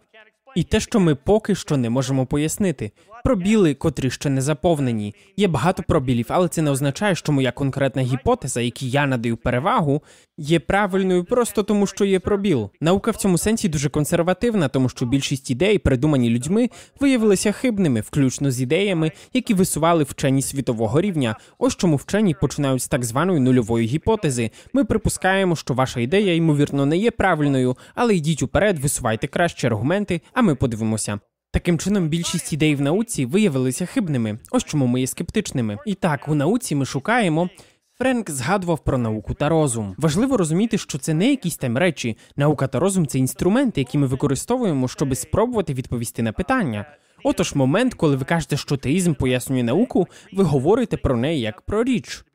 І 0.56 0.64
те, 0.64 0.80
що 0.80 1.00
ми 1.00 1.16
поки 1.16 1.56
що 1.56 1.78
не 1.78 1.90
можемо 1.90 2.26
пояснити. 2.26 2.92
Пробіли, 3.28 3.74
котрі 3.74 4.10
ще 4.10 4.30
не 4.30 4.42
заповнені. 4.42 5.16
Є 5.38 5.48
багато 5.48 5.84
пробілів, 5.88 6.26
але 6.30 6.48
це 6.48 6.62
не 6.62 6.72
означає, 6.72 7.16
що 7.16 7.32
моя 7.32 7.52
конкретна 7.52 8.02
гіпотеза, 8.02 8.62
якій 8.62 8.90
я 8.90 9.06
надаю 9.06 9.38
перевагу, 9.38 10.04
є 10.38 10.60
правильною 10.60 11.24
просто 11.24 11.64
тому, 11.64 11.88
що 11.88 12.06
є 12.06 12.20
пробіл. 12.20 12.70
Наука 12.82 13.12
в 13.12 13.16
цьому 13.16 13.38
сенсі 13.38 13.70
дуже 13.70 13.90
консервативна, 13.90 14.68
тому 14.68 14.90
що 14.90 15.06
більшість 15.06 15.52
ідей, 15.52 15.78
придумані 15.78 16.30
людьми, 16.30 16.70
виявилися 17.00 17.52
хибними, 17.52 18.02
включно 18.02 18.52
з 18.52 18.62
ідеями, 18.62 19.12
які 19.34 19.54
висували 19.54 20.04
вчені 20.04 20.42
світового 20.42 21.02
рівня. 21.02 21.36
Ось 21.60 21.76
чому 21.76 21.96
вчені 21.96 22.36
починають 22.42 22.82
з 22.82 22.88
так 22.88 23.04
званої 23.04 23.40
нульової 23.40 23.88
гіпотези. 23.88 24.52
Ми 24.74 24.86
припускаємо, 24.86 25.56
що 25.56 25.74
ваша 25.74 26.00
ідея 26.00 26.36
ймовірно 26.36 26.86
не 26.86 26.98
є 26.98 27.12
правильною, 27.12 27.78
але 27.96 28.16
йдіть 28.16 28.44
уперед, 28.44 28.80
висувайте 28.80 29.28
кращі 29.28 29.68
аргументи, 29.68 30.22
а 30.34 30.42
ми 30.42 30.56
подивимося. 30.56 31.20
Таким 31.52 31.80
чином, 31.80 32.08
більшість 32.10 32.54
ідей 32.54 32.76
в 32.76 32.82
науці 32.82 33.26
виявилися 33.26 33.86
хибними. 33.86 34.40
Ось 34.52 34.64
чому 34.64 34.88
ми 34.88 35.00
є 35.02 35.08
скептичними. 35.08 35.78
І 35.86 35.94
так, 35.94 36.28
у 36.28 36.36
науці 36.36 36.76
ми 36.76 36.86
шукаємо. 36.86 37.50
Френк 37.98 38.30
згадував 38.30 38.80
про 38.80 38.98
науку 38.98 39.34
та 39.34 39.50
розум. 39.50 39.96
Важливо 39.98 40.38
розуміти, 40.38 40.78
що 40.78 40.98
це 40.98 41.14
не 41.14 41.30
якісь 41.30 41.58
там 41.58 41.78
речі. 41.78 42.18
Наука 42.36 42.68
та 42.68 42.80
розум 42.80 43.08
це 43.08 43.20
інструменти, 43.20 43.82
які 43.82 43.98
ми 43.98 44.08
використовуємо, 44.08 44.88
щоб 44.88 45.16
спробувати 45.18 45.74
відповісти 45.74 46.22
на 46.22 46.32
питання. 46.32 46.86
Отож, 47.24 47.56
момент, 47.56 47.94
коли 47.94 48.16
ви 48.16 48.26
кажете, 48.26 48.58
що 48.58 48.78
теїзм 48.78 49.14
пояснює 49.14 49.64
науку, 49.64 50.08
ви 50.34 50.44
говорите 50.44 50.98
про 50.98 51.18
неї 51.18 51.42
як 51.42 51.62
про 51.62 51.84
річ. 51.84 52.26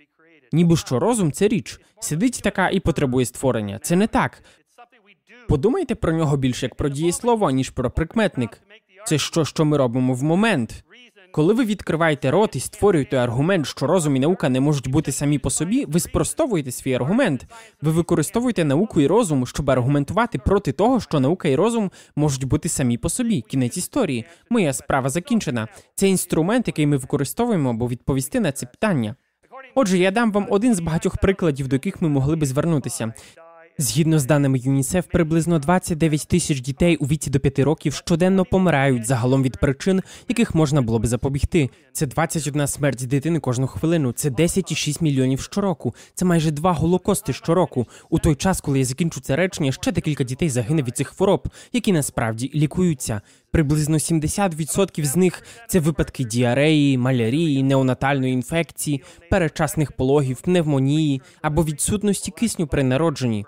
Ніби 0.53 0.77
що 0.77 0.99
розум 0.99 1.33
це 1.33 1.49
річ. 1.49 1.81
Сидить 2.01 2.41
така 2.43 2.71
і 2.71 2.81
потребує 2.81 3.27
створення. 3.27 3.79
Це 3.83 3.97
не 3.97 4.07
так. 4.07 4.43
Подумайте 5.49 5.95
про 5.95 6.13
нього 6.13 6.37
більше 6.37 6.67
як 6.67 6.75
про 6.75 6.89
дієслово, 6.89 7.51
ніж 7.51 7.71
про 7.71 7.91
прикметник. 7.91 8.61
Це 9.07 9.19
що, 9.19 9.45
що 9.45 9.65
ми 9.65 9.77
робимо 9.77 10.15
в 10.15 10.23
момент. 10.23 10.85
Коли 11.33 11.55
ви 11.55 11.65
відкриваєте 11.65 12.31
рот 12.31 12.57
і 12.57 12.61
створюєте 12.61 13.17
аргумент, 13.17 13.67
що 13.67 13.87
розум 13.87 14.17
і 14.17 14.21
наука 14.21 14.49
не 14.49 14.61
можуть 14.61 14.89
бути 14.89 15.13
самі 15.13 15.39
по 15.39 15.51
собі, 15.51 15.85
ви 15.89 16.01
спростовуєте 16.01 16.71
свій 16.71 16.95
аргумент. 16.95 17.47
Ви 17.83 17.93
використовуєте 17.93 18.65
науку 18.65 19.01
і 19.01 19.07
розум, 19.07 19.47
щоб 19.47 19.71
аргументувати 19.71 20.39
проти 20.39 20.73
того, 20.73 21.01
що 21.01 21.21
наука 21.21 21.49
і 21.49 21.57
розум 21.57 21.91
можуть 22.17 22.45
бути 22.45 22.69
самі 22.69 22.99
по 22.99 23.09
собі. 23.09 23.41
Кінець 23.41 23.77
історії. 23.77 24.25
Моя 24.51 24.73
справа 24.73 25.09
закінчена. 25.09 25.69
Це 25.95 26.09
інструмент, 26.09 26.67
який 26.67 26.87
ми 26.87 26.97
використовуємо, 26.97 27.71
аби 27.71 27.87
відповісти 27.87 28.41
на 28.41 28.53
це 28.53 28.67
питання. 28.67 29.15
Отже, 29.75 29.99
я 29.99 30.11
дам 30.11 30.33
вам 30.33 30.47
один 30.51 30.75
з 30.75 30.81
багатьох 30.81 31.17
прикладів, 31.17 31.69
до 31.69 31.77
яких 31.77 32.03
ми 32.03 32.09
могли 32.09 32.37
би 32.37 32.47
звернутися. 32.47 33.13
Згідно 33.79 34.19
з 34.19 34.25
даними 34.25 34.59
ЮНІСЕФ, 34.59 35.07
приблизно 35.07 35.59
29 35.59 36.27
тисяч 36.29 36.61
дітей 36.61 36.97
у 36.97 37.07
віці 37.07 37.31
до 37.31 37.41
5 37.41 37.59
років 37.59 37.95
щоденно 37.95 38.45
помирають 38.45 39.07
загалом 39.07 39.43
від 39.43 39.57
причин, 39.57 40.03
яких 40.29 40.55
можна 40.55 40.83
було 40.83 40.99
би 40.99 41.09
запобігти. 41.09 41.71
Це 41.93 42.07
21 42.07 42.67
смерть 42.67 43.07
дитини 43.07 43.41
кожну 43.41 43.67
хвилину. 43.67 44.13
Це 44.13 44.31
10,6 44.31 45.03
мільйонів 45.03 45.41
щороку. 45.41 45.95
Це 46.15 46.25
майже 46.25 46.51
два 46.51 46.73
голокости 46.73 47.33
щороку. 47.33 47.87
У 48.11 48.19
той 48.19 48.35
час, 48.35 48.61
коли 48.61 48.79
я 48.79 48.85
закінчу 48.85 49.21
це 49.21 49.37
речення, 49.37 49.73
ще 49.73 49.93
декілька 49.93 50.25
дітей 50.25 50.51
загине 50.51 50.83
від 50.83 50.97
цих 50.97 51.09
хвороб, 51.09 51.49
які 51.73 51.93
насправді 51.93 52.51
лікуються. 52.55 53.21
Приблизно 53.53 53.97
70% 53.97 55.05
з 55.05 55.17
них 55.17 55.43
це 55.69 55.81
випадки 55.81 56.25
діареї, 56.25 56.99
малярії, 56.99 57.63
неонатальної 57.63 58.33
інфекції, 58.33 59.03
перечасних 59.31 59.93
пологів, 59.93 60.41
пневмонії 60.41 61.23
або 61.43 61.65
відсутності 61.65 62.31
кисню 62.31 62.67
при 62.67 62.83
народженні. 62.83 63.45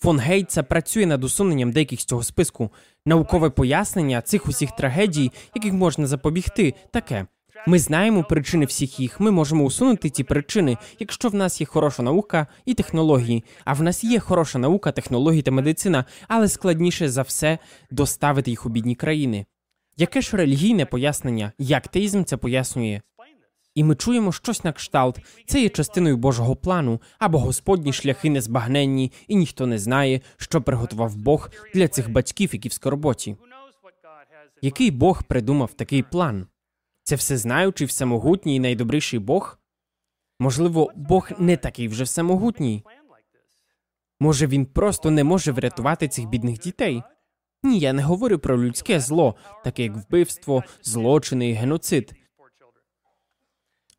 Фон 0.00 0.18
Гейтса 0.18 0.62
працює 0.62 1.06
над 1.06 1.24
усуненням 1.24 1.72
деяких 1.72 2.00
з 2.00 2.04
цього 2.04 2.22
списку. 2.22 2.70
Наукове 3.06 3.50
пояснення 3.50 4.22
цих 4.22 4.46
усіх 4.46 4.70
трагедій, 4.76 5.32
яких 5.54 5.72
можна 5.72 6.06
запобігти, 6.06 6.74
таке. 6.90 7.26
Ми 7.66 7.78
знаємо 7.78 8.24
причини 8.24 8.64
всіх 8.64 9.00
їх. 9.00 9.20
Ми 9.20 9.30
можемо 9.30 9.64
усунути 9.64 10.10
ці 10.10 10.24
причини, 10.24 10.76
якщо 10.98 11.28
в 11.28 11.34
нас 11.34 11.60
є 11.60 11.66
хороша 11.66 12.02
наука 12.02 12.46
і 12.64 12.74
технології. 12.74 13.44
А 13.64 13.72
в 13.72 13.82
нас 13.82 14.04
є 14.04 14.20
хороша 14.20 14.58
наука, 14.58 14.92
технології 14.92 15.42
та 15.42 15.50
медицина, 15.50 16.04
але 16.28 16.48
складніше 16.48 17.08
за 17.08 17.22
все 17.22 17.58
доставити 17.90 18.50
їх 18.50 18.66
у 18.66 18.68
бідні 18.68 18.94
країни. 18.94 19.46
Яке 19.96 20.20
ж 20.20 20.36
релігійне 20.36 20.86
пояснення, 20.86 21.52
як 21.58 21.88
теїзм 21.88 22.24
це 22.24 22.36
пояснює? 22.36 23.00
І 23.74 23.84
ми 23.84 23.94
чуємо 23.94 24.32
щось 24.32 24.64
на 24.64 24.72
кшталт. 24.72 25.20
Це 25.46 25.62
є 25.62 25.68
частиною 25.68 26.16
Божого 26.16 26.56
плану, 26.56 27.00
або 27.18 27.38
Господні 27.38 27.92
шляхи 27.92 28.30
незбагненні, 28.30 29.12
і 29.28 29.36
ніхто 29.36 29.66
не 29.66 29.78
знає, 29.78 30.20
що 30.36 30.62
приготував 30.62 31.16
Бог 31.16 31.50
для 31.74 31.88
цих 31.88 32.10
батьків, 32.10 32.50
які 32.52 32.68
в 32.68 32.72
скорботі. 32.72 33.36
Який 34.62 34.90
Бог 34.90 35.22
придумав 35.22 35.72
такий 35.72 36.02
план? 36.02 36.46
Це 37.08 37.16
всезнаючий, 37.16 37.86
всемогутній 37.86 38.56
і 38.56 38.60
найдобріший 38.60 39.18
Бог? 39.18 39.58
Можливо, 40.38 40.92
Бог 40.96 41.30
не 41.38 41.56
такий 41.56 41.88
вже 41.88 42.04
всемогутній. 42.04 42.84
Може, 44.20 44.46
він 44.46 44.66
просто 44.66 45.10
не 45.10 45.24
може 45.24 45.52
врятувати 45.52 46.08
цих 46.08 46.28
бідних 46.28 46.58
дітей? 46.58 47.02
Ні, 47.62 47.78
я 47.78 47.92
не 47.92 48.02
говорю 48.02 48.38
про 48.38 48.62
людське 48.62 49.00
зло, 49.00 49.34
таке 49.64 49.82
як 49.82 49.96
вбивство, 49.96 50.64
злочини 50.82 51.50
і 51.50 51.52
геноцид. 51.52 52.12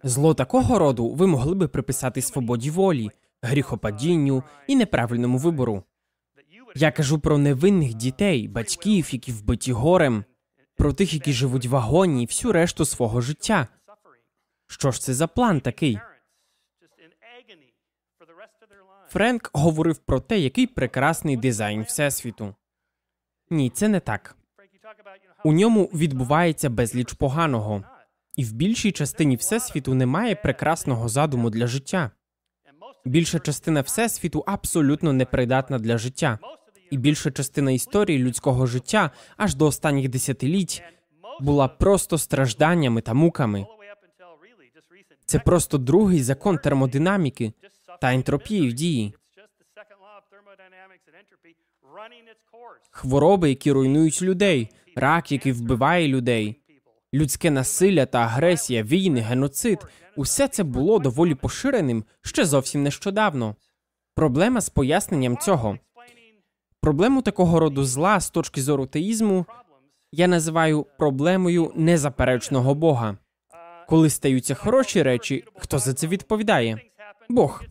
Зло 0.03 0.33
такого 0.33 0.79
роду 0.79 1.09
ви 1.09 1.27
могли 1.27 1.55
би 1.55 1.67
приписати 1.67 2.21
свободі 2.21 2.69
волі, 2.69 3.09
гріхопадінню 3.41 4.43
і 4.67 4.75
неправильному 4.75 5.37
вибору. 5.37 5.83
Я 6.75 6.91
кажу 6.91 7.19
про 7.19 7.37
невинних 7.37 7.93
дітей, 7.93 8.47
батьків, 8.47 9.13
які 9.13 9.31
вбиті 9.31 9.71
горем, 9.71 10.25
про 10.79 10.93
тих, 10.93 11.13
які 11.13 11.33
живуть 11.33 11.65
в 11.65 11.75
агонії 11.75 12.25
всю 12.25 12.51
решту 12.51 12.85
свого 12.85 13.21
життя. 13.21 13.67
Що 14.67 14.91
ж 14.91 15.01
це 15.01 15.13
за 15.13 15.27
план 15.27 15.61
такий? 15.61 15.99
Френк 19.09 19.49
говорив 19.53 19.97
про 19.97 20.19
те, 20.19 20.39
який 20.39 20.67
прекрасний 20.67 21.37
дизайн 21.37 21.81
всесвіту. 21.81 22.55
Ні, 23.49 23.69
це 23.69 23.87
не 23.87 23.99
так. 23.99 24.35
У 25.43 25.53
ньому 25.53 25.85
відбувається 25.85 26.69
безліч 26.69 27.13
поганого, 27.13 27.83
і 28.35 28.43
в 28.43 28.51
більшій 28.51 28.91
частині 28.91 29.35
всесвіту 29.35 29.93
немає 29.93 30.35
прекрасного 30.35 31.09
задуму 31.09 31.49
для 31.49 31.67
життя. 31.67 32.11
Більша 33.05 33.39
частина 33.39 33.81
всесвіту 33.81 34.43
абсолютно 34.47 35.13
непридатна 35.13 35.79
для 35.79 35.97
життя, 35.97 36.39
і 36.91 36.97
більша 36.97 37.31
частина 37.31 37.71
історії 37.71 38.19
людського 38.19 38.65
життя 38.65 39.11
аж 39.37 39.55
до 39.55 39.65
останніх 39.65 40.09
десятиліть 40.09 40.83
була 41.39 41.67
просто 41.67 42.17
стражданнями 42.17 43.01
та 43.01 43.13
муками. 43.13 43.65
Це 45.25 45.39
просто 45.39 45.77
другий 45.77 46.23
закон 46.23 46.57
термодинаміки 46.57 47.53
та 48.01 48.13
ентропії 48.13 48.69
в 48.69 48.73
дії. 48.73 49.13
Хвороби, 52.91 53.49
які 53.49 53.71
руйнують 53.71 54.21
людей, 54.21 54.69
рак, 54.95 55.31
який 55.31 55.51
вбиває 55.51 56.07
людей, 56.07 56.55
людське 57.13 57.51
насилля 57.51 58.05
та 58.05 58.19
агресія, 58.19 58.83
війни, 58.83 59.21
геноцид 59.21 59.79
усе 60.15 60.47
це 60.47 60.63
було 60.63 60.99
доволі 60.99 61.35
поширеним 61.35 62.03
ще 62.21 62.45
зовсім 62.45 62.83
нещодавно. 62.83 63.55
Проблема 64.15 64.61
з 64.61 64.69
поясненням 64.69 65.37
цього. 65.37 65.77
Проблему 66.81 67.21
такого 67.21 67.59
роду 67.59 67.83
зла 67.83 68.19
з 68.19 68.29
точки 68.29 68.61
зору 68.61 68.85
теїзму 68.85 69.45
я 70.11 70.27
називаю 70.27 70.85
проблемою 70.97 71.71
незаперечного 71.75 72.75
Бога. 72.75 73.17
Коли 73.87 74.09
стаються 74.09 74.55
хороші 74.55 75.03
речі, 75.03 75.45
хто 75.57 75.79
за 75.79 75.93
це 75.93 76.07
відповідає? 76.07 76.81
Бог. 77.29 77.63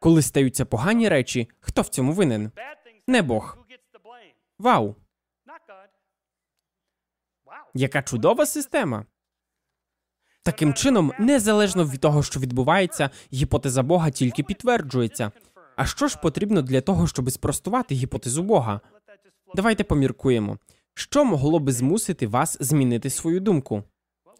Коли 0.00 0.22
стаються 0.22 0.64
погані 0.64 1.08
речі, 1.08 1.48
хто 1.60 1.82
в 1.82 1.88
цьому 1.88 2.12
винен? 2.12 2.50
Не 3.06 3.22
Бог. 3.22 3.58
Вау! 4.58 4.96
Яка 7.74 8.02
чудова 8.02 8.46
система. 8.46 9.04
Таким 10.42 10.74
чином, 10.74 11.12
незалежно 11.18 11.84
від 11.84 12.00
того, 12.00 12.22
що 12.22 12.40
відбувається, 12.40 13.10
гіпотеза 13.32 13.82
Бога 13.82 14.10
тільки 14.10 14.42
підтверджується. 14.42 15.32
А 15.76 15.86
що 15.86 16.08
ж 16.08 16.18
потрібно 16.22 16.62
для 16.62 16.80
того, 16.80 17.06
щоб 17.06 17.30
спростувати 17.30 17.94
гіпотезу 17.94 18.42
Бога? 18.42 18.80
Давайте 19.54 19.84
поміркуємо, 19.84 20.58
що 20.94 21.24
могло 21.24 21.58
би 21.58 21.72
змусити 21.72 22.26
вас 22.26 22.56
змінити 22.60 23.10
свою 23.10 23.40
думку. 23.40 23.82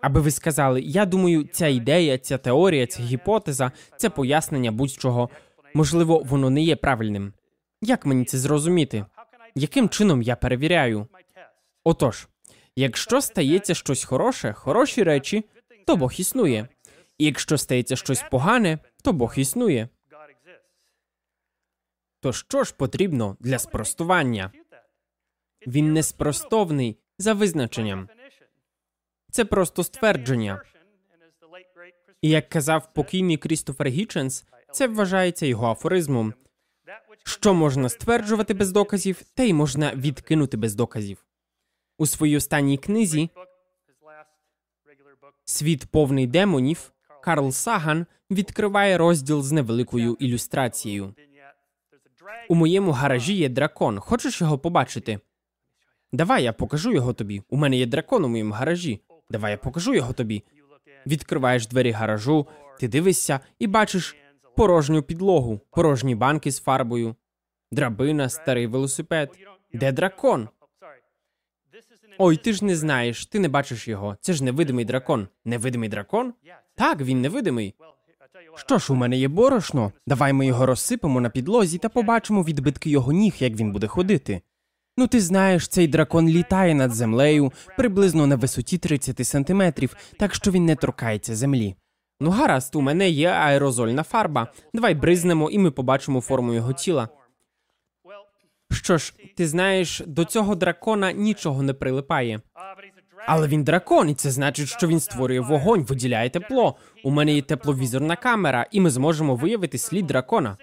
Аби 0.01 0.21
ви 0.21 0.31
сказали, 0.31 0.81
я 0.81 1.07
думаю, 1.07 1.49
ця 1.53 1.67
ідея, 1.67 2.19
ця 2.19 2.39
теорія, 2.39 2.87
ця 2.87 3.03
гіпотеза, 3.03 3.73
це 3.97 4.11
пояснення 4.11 4.73
будь-чого. 4.73 5.31
Можливо, 5.75 6.19
воно 6.19 6.51
не 6.51 6.63
є 6.63 6.77
правильним. 6.77 7.33
Як 7.83 8.07
мені 8.07 8.25
це 8.25 8.39
зрозуміти? 8.39 9.05
Яким 9.55 9.89
чином 9.89 10.23
я 10.23 10.37
перевіряю? 10.37 11.07
Отож, 11.85 12.29
якщо 12.77 13.21
стається 13.21 13.75
щось 13.75 14.05
хороше, 14.05 14.53
хороші 14.53 15.03
речі, 15.03 15.45
то 15.87 15.97
Бог 15.97 16.13
існує. 16.19 16.69
І 17.19 17.25
якщо 17.25 17.59
стається 17.59 17.97
щось 17.97 18.25
погане, 18.31 18.79
то 19.03 19.13
Бог 19.13 19.35
існує. 19.37 19.89
То 22.25 22.33
що 22.33 22.65
ж 22.65 22.75
потрібно 22.75 23.37
для 23.41 23.59
спростування? 23.59 24.53
Він 25.67 25.93
неспростовний 25.93 26.99
за 27.19 27.33
визначенням. 27.33 28.09
Це 29.31 29.45
просто 29.45 29.85
ствердження. 29.85 30.63
І 32.23 32.29
як 32.29 32.49
казав 32.49 32.93
покійний 32.93 33.37
Крістофер 33.37 33.87
Гіченс, 33.89 34.45
це 34.73 34.89
вважається 34.89 35.47
його 35.47 35.71
афоризмом. 35.71 36.35
Що 37.25 37.55
можна 37.55 37.89
стверджувати 37.89 38.55
без 38.55 38.73
доказів, 38.73 39.23
те 39.35 39.49
й 39.49 39.53
можна 39.53 39.95
відкинути 39.95 40.57
без 40.57 40.75
доказів. 40.75 41.27
У 41.99 42.07
своїй 42.07 42.37
останній 42.37 42.79
книзі 42.79 43.31
Світ 45.45 45.87
повний 45.87 46.27
демонів 46.27 46.93
Карл 47.23 47.51
Саган 47.51 48.07
відкриває 48.31 48.99
розділ 48.99 49.43
з 49.43 49.53
невеликою 49.53 50.17
ілюстрацією. 50.21 51.15
У 52.49 52.55
моєму 52.55 52.93
гаражі 52.93 53.35
є 53.35 53.49
дракон. 53.49 53.99
Хочеш 53.99 54.41
його 54.41 54.59
побачити? 54.59 55.19
Давай 56.13 56.45
я 56.45 56.53
покажу 56.53 56.93
його 56.93 57.13
тобі. 57.13 57.43
У 57.49 57.57
мене 57.57 57.77
є 57.77 57.87
дракон 57.87 58.25
у 58.25 58.29
моєму 58.29 58.55
гаражі. 58.55 59.01
Давай 59.31 59.51
я 59.51 59.59
покажу 59.59 59.95
його 59.95 60.13
тобі. 60.13 60.45
Відкриваєш 61.07 61.67
двері 61.67 61.91
гаражу, 61.91 62.47
ти 62.81 62.89
дивишся 62.89 63.41
і 63.59 63.67
бачиш 63.67 64.17
порожню 64.57 65.03
підлогу, 65.03 65.61
порожні 65.71 66.15
банки 66.15 66.51
з 66.51 66.61
фарбою, 66.61 67.15
драбина, 67.73 68.29
старий 68.29 68.67
велосипед. 68.67 69.39
Де 69.73 69.93
дракон? 69.93 70.49
Ой, 72.19 72.37
ти 72.37 72.53
ж 72.53 72.65
не 72.65 72.77
знаєш, 72.77 73.27
ти 73.27 73.39
не 73.39 73.49
бачиш 73.49 73.89
його. 73.89 74.17
Це 74.21 74.33
ж 74.33 74.45
невидимий 74.45 74.85
дракон. 74.85 75.29
Невидимий 75.45 75.89
дракон? 75.89 76.35
Так, 76.75 77.01
він 77.01 77.21
невидимий. 77.21 77.75
Що 78.57 78.79
ж, 78.79 78.93
у 78.93 78.97
мене 78.97 79.17
є 79.17 79.29
борошно. 79.29 79.93
Давай 80.07 80.33
ми 80.33 80.47
його 80.47 80.67
розсипемо 80.67 81.21
на 81.21 81.31
підлозі 81.31 81.79
та 81.79 81.89
побачимо 81.89 82.43
відбитки 82.43 82.91
його 82.91 83.13
ніг, 83.13 83.35
як 83.39 83.53
він 83.53 83.73
буде 83.73 83.87
ходити. 83.87 84.41
Ну, 84.97 85.07
ти 85.07 85.21
знаєш, 85.21 85.69
цей 85.69 85.89
дракон 85.89 86.29
літає 86.29 86.75
над 86.75 86.93
землею 86.95 87.53
приблизно 87.77 88.27
на 88.27 88.37
висоті 88.37 88.79
30 88.79 89.27
сантиметрів, 89.27 89.97
так 90.19 90.35
що 90.35 90.51
він 90.51 90.65
не 90.65 90.77
торкається 90.77 91.37
землі. 91.37 91.75
Ну, 92.21 92.31
гаразд, 92.31 92.75
у 92.75 92.81
мене 92.81 93.09
є 93.11 93.29
аерозольна 93.29 94.03
фарба. 94.03 94.49
Давай 94.75 94.95
бризнемо, 94.95 95.51
і 95.51 95.59
ми 95.59 95.71
побачимо 95.71 96.21
форму 96.21 96.55
його 96.55 96.73
тіла. 96.73 97.09
Що 98.73 98.99
ж, 98.99 99.15
ти 99.37 99.47
знаєш, 99.47 100.03
до 100.07 100.25
цього 100.25 100.55
дракона 100.55 101.13
нічого 101.13 101.63
не 101.63 101.75
прилипає. 101.75 102.41
Але 103.27 103.49
він 103.49 103.65
дракон, 103.65 104.11
і 104.11 104.15
це 104.15 104.31
значить, 104.31 104.69
що 104.69 104.87
він 104.87 105.01
створює 105.01 105.41
вогонь, 105.41 105.85
виділяє 105.85 106.31
тепло. 106.31 106.77
У 107.05 107.11
мене 107.11 107.35
є 107.35 107.43
тепловізорна 107.43 108.17
камера, 108.17 108.67
і 108.71 108.81
ми 108.81 108.91
зможемо 108.91 109.37
виявити 109.37 109.79
слід 109.79 110.07
дракона. 110.07 110.57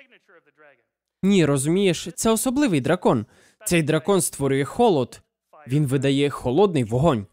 Ні, 1.24 1.45
розумієш, 1.45 2.09
це 2.16 2.32
особливий 2.32 2.82
дракон. 2.82 3.26
Цей 3.66 3.84
дракон 3.84 4.22
створює 4.22 4.64
холод. 4.64 5.22
Він 5.68 5.86
видає 5.86 6.30
холодний 6.30 6.84
вогонь. 6.84 7.26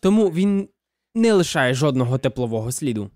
Тому 0.00 0.30
він 0.30 0.68
не 1.14 1.32
лишає 1.32 1.74
жодного 1.74 2.18
теплового 2.18 2.72
сліду. 2.72 3.10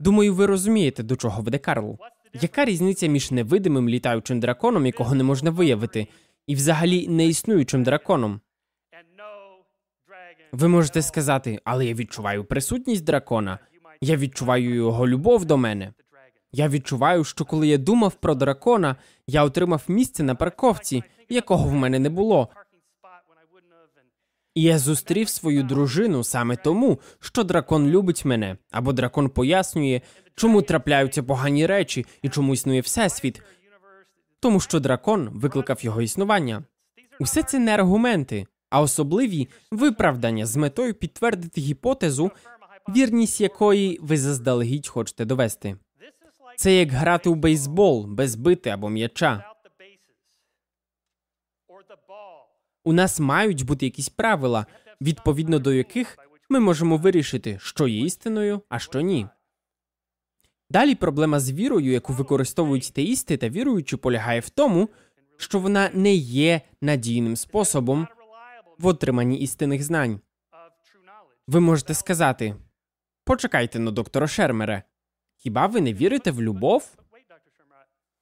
Думаю, 0.00 0.34
ви 0.34 0.46
розумієте, 0.46 1.02
до 1.02 1.16
чого 1.16 1.42
веде 1.42 1.58
Карл. 1.58 1.98
Яка 2.40 2.64
різниця 2.64 3.06
між 3.06 3.30
невидимим 3.30 3.88
літаючим 3.88 4.40
драконом, 4.40 4.86
якого 4.86 5.14
не 5.14 5.24
можна 5.24 5.50
виявити, 5.50 6.06
і 6.46 6.54
взагалі 6.54 7.08
неіснуючим 7.08 7.84
драконом? 7.84 8.40
Ви 10.52 10.68
можете 10.68 11.02
сказати, 11.02 11.60
але 11.64 11.86
я 11.86 11.94
відчуваю 11.94 12.44
присутність 12.44 13.04
дракона. 13.04 13.58
Я 14.00 14.16
відчуваю 14.16 14.74
його 14.74 15.08
любов 15.08 15.44
до 15.44 15.56
мене. 15.56 15.92
Я 16.52 16.68
відчуваю, 16.68 17.24
що 17.24 17.44
коли 17.44 17.68
я 17.68 17.78
думав 17.78 18.14
про 18.14 18.34
дракона, 18.34 18.96
я 19.26 19.44
отримав 19.44 19.82
місце 19.88 20.22
на 20.22 20.34
парковці, 20.34 21.02
якого 21.28 21.68
в 21.68 21.72
мене 21.72 21.98
не 21.98 22.10
було. 22.10 22.48
І 24.54 24.62
я 24.62 24.78
зустрів 24.78 25.28
свою 25.28 25.62
дружину 25.62 26.24
саме 26.24 26.56
тому, 26.56 27.00
що 27.20 27.44
дракон 27.44 27.88
любить 27.88 28.24
мене, 28.24 28.56
або 28.70 28.92
дракон 28.92 29.28
пояснює, 29.28 30.00
чому 30.34 30.62
трапляються 30.62 31.22
погані 31.22 31.66
речі 31.66 32.06
і 32.22 32.28
чому 32.28 32.54
існує 32.54 32.80
всесвіт, 32.80 33.42
тому 34.40 34.60
що 34.60 34.80
дракон 34.80 35.28
викликав 35.32 35.84
його 35.84 36.02
існування. 36.02 36.64
Усе 37.20 37.42
це 37.42 37.58
не 37.58 37.74
аргументи, 37.74 38.46
а 38.70 38.80
особливі 38.80 39.48
виправдання 39.70 40.46
з 40.46 40.56
метою 40.56 40.94
підтвердити 40.94 41.60
гіпотезу, 41.60 42.30
вірність 42.88 43.40
якої 43.40 43.98
ви 44.02 44.16
заздалегідь 44.16 44.88
хочете 44.88 45.24
довести. 45.24 45.76
Це 46.56 46.74
як 46.74 46.92
грати 46.92 47.28
у 47.28 47.34
бейсбол 47.34 48.06
без 48.06 48.34
бити 48.34 48.70
або 48.70 48.88
м'яча. 48.88 49.44
У 52.84 52.92
нас 52.92 53.20
мають 53.20 53.64
бути 53.64 53.86
якісь 53.86 54.08
правила, 54.08 54.66
відповідно 55.00 55.58
до 55.58 55.72
яких 55.72 56.18
ми 56.48 56.60
можемо 56.60 56.96
вирішити, 56.96 57.58
що 57.62 57.88
є 57.88 58.00
істиною, 58.00 58.62
а 58.68 58.78
що 58.78 59.00
ні. 59.00 59.26
Далі 60.70 60.94
проблема 60.94 61.40
з 61.40 61.50
вірою, 61.50 61.92
яку 61.92 62.12
використовують 62.12 62.92
теїсти 62.94 63.36
та 63.36 63.48
віруючі, 63.48 63.96
полягає 63.96 64.40
в 64.40 64.48
тому, 64.48 64.88
що 65.36 65.58
вона 65.58 65.90
не 65.92 66.14
є 66.14 66.60
надійним 66.80 67.36
способом 67.36 68.08
в 68.78 68.86
отриманні 68.86 69.38
істинних 69.38 69.82
знань. 69.82 70.20
Ви 71.46 71.60
можете 71.60 71.94
сказати 71.94 72.54
почекайте 73.28 73.78
на 73.78 73.90
доктора 73.90 74.26
Шермера. 74.26 74.82
Хіба 75.36 75.66
ви 75.66 75.80
не 75.80 75.92
вірите 75.92 76.30
в 76.30 76.42
любов? 76.42 76.96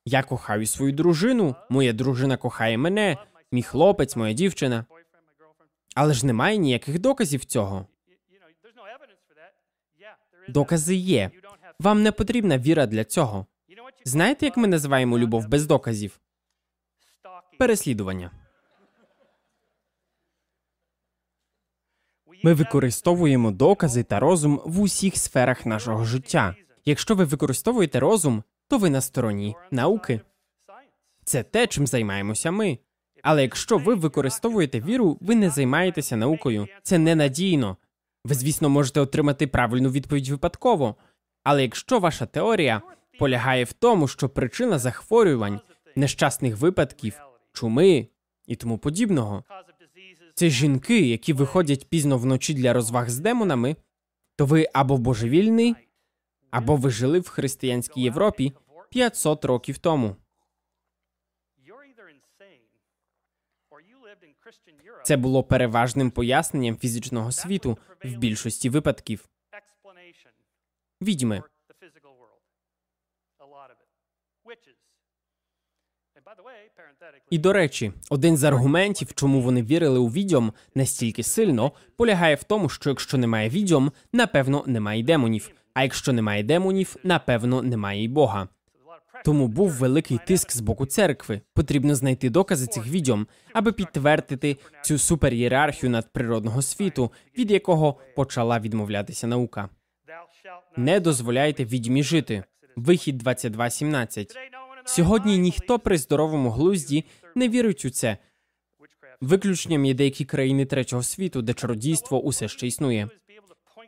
Я 0.04 0.22
кохаю 0.22 0.66
свою 0.66 0.92
дружину, 0.92 1.54
моя 1.70 1.92
дружина 1.92 2.36
кохає 2.36 2.78
мене, 2.78 3.16
мій 3.52 3.62
хлопець, 3.62 4.16
моя 4.16 4.32
дівчина. 4.32 4.84
Але 5.94 6.14
ж 6.14 6.26
немає 6.26 6.56
ніяких 6.56 6.98
доказів 6.98 7.44
цього. 7.44 7.86
Докази 10.48 10.94
є. 10.94 11.30
Вам 11.80 12.02
не 12.02 12.12
потрібна 12.12 12.58
віра 12.58 12.86
для 12.86 13.04
цього. 13.04 13.46
Знаєте, 14.04 14.46
як 14.46 14.56
ми 14.56 14.68
називаємо 14.68 15.18
любов 15.18 15.48
без 15.48 15.66
доказів? 15.66 16.20
Переслідування. 17.58 18.30
Ми 22.46 22.54
використовуємо 22.54 23.50
докази 23.50 24.02
та 24.02 24.20
розум 24.20 24.60
в 24.64 24.80
усіх 24.80 25.16
сферах 25.16 25.66
нашого 25.66 26.04
життя. 26.04 26.54
Якщо 26.84 27.14
ви 27.14 27.24
використовуєте 27.24 28.00
розум, 28.00 28.42
то 28.68 28.78
ви 28.78 28.90
на 28.90 29.00
стороні 29.00 29.56
науки. 29.70 30.20
Це 31.24 31.42
те, 31.42 31.66
чим 31.66 31.86
займаємося 31.86 32.50
ми. 32.50 32.78
Але 33.22 33.42
якщо 33.42 33.78
ви 33.78 33.94
використовуєте 33.94 34.80
віру, 34.80 35.18
ви 35.20 35.34
не 35.34 35.50
займаєтеся 35.50 36.16
наукою. 36.16 36.68
Це 36.82 36.98
ненадійно. 36.98 37.76
Ви, 38.24 38.34
звісно, 38.34 38.68
можете 38.68 39.00
отримати 39.00 39.46
правильну 39.46 39.90
відповідь 39.90 40.28
випадково. 40.28 40.96
Але 41.42 41.62
якщо 41.62 41.98
ваша 41.98 42.26
теорія 42.26 42.82
полягає 43.18 43.64
в 43.64 43.72
тому, 43.72 44.08
що 44.08 44.28
причина 44.28 44.78
захворювань, 44.78 45.60
нещасних 45.96 46.56
випадків, 46.56 47.20
чуми 47.52 48.08
і 48.46 48.56
тому 48.56 48.78
подібного, 48.78 49.44
це 50.38 50.50
жінки, 50.50 51.00
які 51.00 51.32
виходять 51.32 51.88
пізно 51.88 52.18
вночі 52.18 52.54
для 52.54 52.72
розваг 52.72 53.10
з 53.10 53.18
демонами, 53.18 53.76
то 54.36 54.46
ви 54.46 54.68
або 54.72 54.98
божевільний, 54.98 55.74
або 56.50 56.76
ви 56.76 56.90
жили 56.90 57.20
в 57.20 57.28
християнській 57.28 58.00
Європі 58.00 58.52
500 58.90 59.44
років 59.44 59.78
тому. 59.78 60.16
Це 65.04 65.16
було 65.16 65.44
переважним 65.44 66.10
поясненням 66.10 66.76
фізичного 66.76 67.32
світу 67.32 67.78
в 68.04 68.16
більшості 68.16 68.70
випадків. 68.70 69.28
Відьми. 71.02 71.42
І 77.30 77.38
до 77.38 77.52
речі, 77.52 77.92
один 78.10 78.36
з 78.36 78.44
аргументів, 78.44 79.14
чому 79.14 79.40
вони 79.40 79.62
вірили 79.62 79.98
у 79.98 80.08
відьом 80.08 80.52
настільки 80.74 81.22
сильно, 81.22 81.72
полягає 81.96 82.34
в 82.34 82.42
тому, 82.42 82.68
що 82.68 82.90
якщо 82.90 83.18
немає 83.18 83.48
відьом, 83.48 83.92
напевно, 84.12 84.64
немає 84.66 85.02
демонів. 85.02 85.50
А 85.74 85.82
якщо 85.82 86.12
немає 86.12 86.42
демонів, 86.42 86.96
напевно, 87.04 87.62
немає 87.62 88.04
й 88.04 88.08
Бога. 88.08 88.48
Тому 89.24 89.48
був 89.48 89.70
великий 89.70 90.18
тиск 90.26 90.52
з 90.52 90.60
боку 90.60 90.86
церкви. 90.86 91.40
Потрібно 91.54 91.94
знайти 91.94 92.30
докази 92.30 92.66
цих 92.66 92.86
відьом, 92.86 93.26
аби 93.52 93.72
підтвердити 93.72 94.56
цю 94.82 94.98
суперієрархію 94.98 95.90
надприродного 95.90 96.62
світу, 96.62 97.12
від 97.38 97.50
якого 97.50 97.96
почала 98.16 98.58
відмовлятися 98.58 99.26
наука. 99.26 99.68
Не 100.76 101.00
дозволяйте 101.00 101.64
відьмі 101.64 102.02
жити. 102.02 102.44
Вихід 102.76 103.22
22.17. 103.22 104.55
Сьогодні 104.86 105.38
ніхто 105.38 105.78
при 105.78 105.98
здоровому 105.98 106.50
глузді 106.50 107.04
не 107.34 107.48
вірить 107.48 107.84
у 107.84 107.90
це. 107.90 108.18
Виключенням 109.20 109.84
є 109.84 109.94
деякі 109.94 110.24
країни 110.24 110.64
третього 110.64 111.02
світу, 111.02 111.42
де 111.42 111.54
чародійство 111.54 112.22
усе 112.22 112.48
ще 112.48 112.66
існує. 112.66 113.08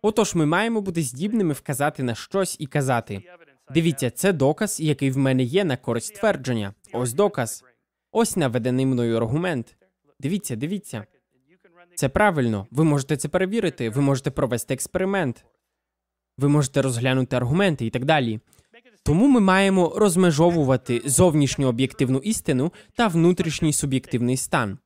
Отож, 0.03 0.34
ми 0.34 0.46
маємо 0.46 0.80
бути 0.80 1.03
здібними 1.03 1.55
вказати 1.55 2.03
на 2.03 2.14
щось 2.14 2.57
і 2.59 2.66
казати: 2.66 3.22
дивіться, 3.70 4.11
це 4.11 4.32
доказ, 4.32 4.80
який 4.80 5.11
в 5.11 5.18
мене 5.18 5.42
є 5.42 5.64
на 5.64 5.76
користь 5.76 6.14
твердження. 6.14 6.74
Ось 6.92 7.12
доказ. 7.12 7.64
Ось 8.12 8.36
наведений 8.36 8.86
мною 8.86 9.16
аргумент. 9.16 9.76
Дивіться, 10.20 10.57
дивіться. 10.57 11.05
Це 11.94 12.09
правильно. 12.09 12.66
Ви 12.70 12.84
можете 12.84 13.16
це 13.16 13.28
перевірити. 13.28 13.90
Ви 13.90 14.01
можете 14.01 14.30
провести 14.30 14.74
експеримент. 14.74 15.44
Ви 16.38 16.49
можете 16.49 16.82
розглянути 16.82 17.36
аргументи 17.36 17.86
і 17.86 17.90
так 17.90 18.05
далі. 18.05 18.40
Тому 19.09 19.28
ми 19.28 19.40
маємо 19.40 19.92
розмежовувати 19.96 21.02
зовнішню 21.04 21.68
об'єктивну 21.68 22.18
істину 22.18 22.72
та 22.94 23.06
внутрішній 23.06 23.72
суб'єктивний 23.72 24.36
стан. 24.36 24.78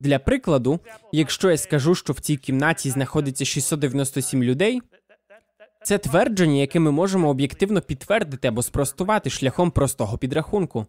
Для 0.00 0.18
прикладу, 0.18 0.80
якщо 1.12 1.50
я 1.50 1.56
скажу, 1.56 1.94
що 1.94 2.12
в 2.12 2.20
цій 2.20 2.36
кімнаті 2.36 2.90
знаходиться 2.90 3.44
697 3.44 4.42
людей, 4.42 4.82
це 5.82 5.98
твердження, 5.98 6.60
яке 6.60 6.80
ми 6.80 6.90
можемо 6.90 7.28
об'єктивно 7.28 7.80
підтвердити 7.80 8.48
або 8.48 8.62
спростувати 8.62 9.30
шляхом 9.30 9.70
простого 9.70 10.18
підрахунку. 10.18 10.86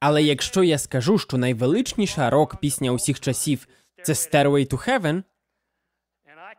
Але 0.00 0.22
якщо 0.22 0.62
я 0.62 0.78
скажу, 0.78 1.18
що 1.18 1.38
найвеличніша 1.38 2.30
рок 2.30 2.56
пісня 2.56 2.90
усіх 2.90 3.20
часів 3.20 3.68
це 4.02 4.12
Stairway 4.12 4.70
to 4.70 4.88
Heaven, 4.88 5.22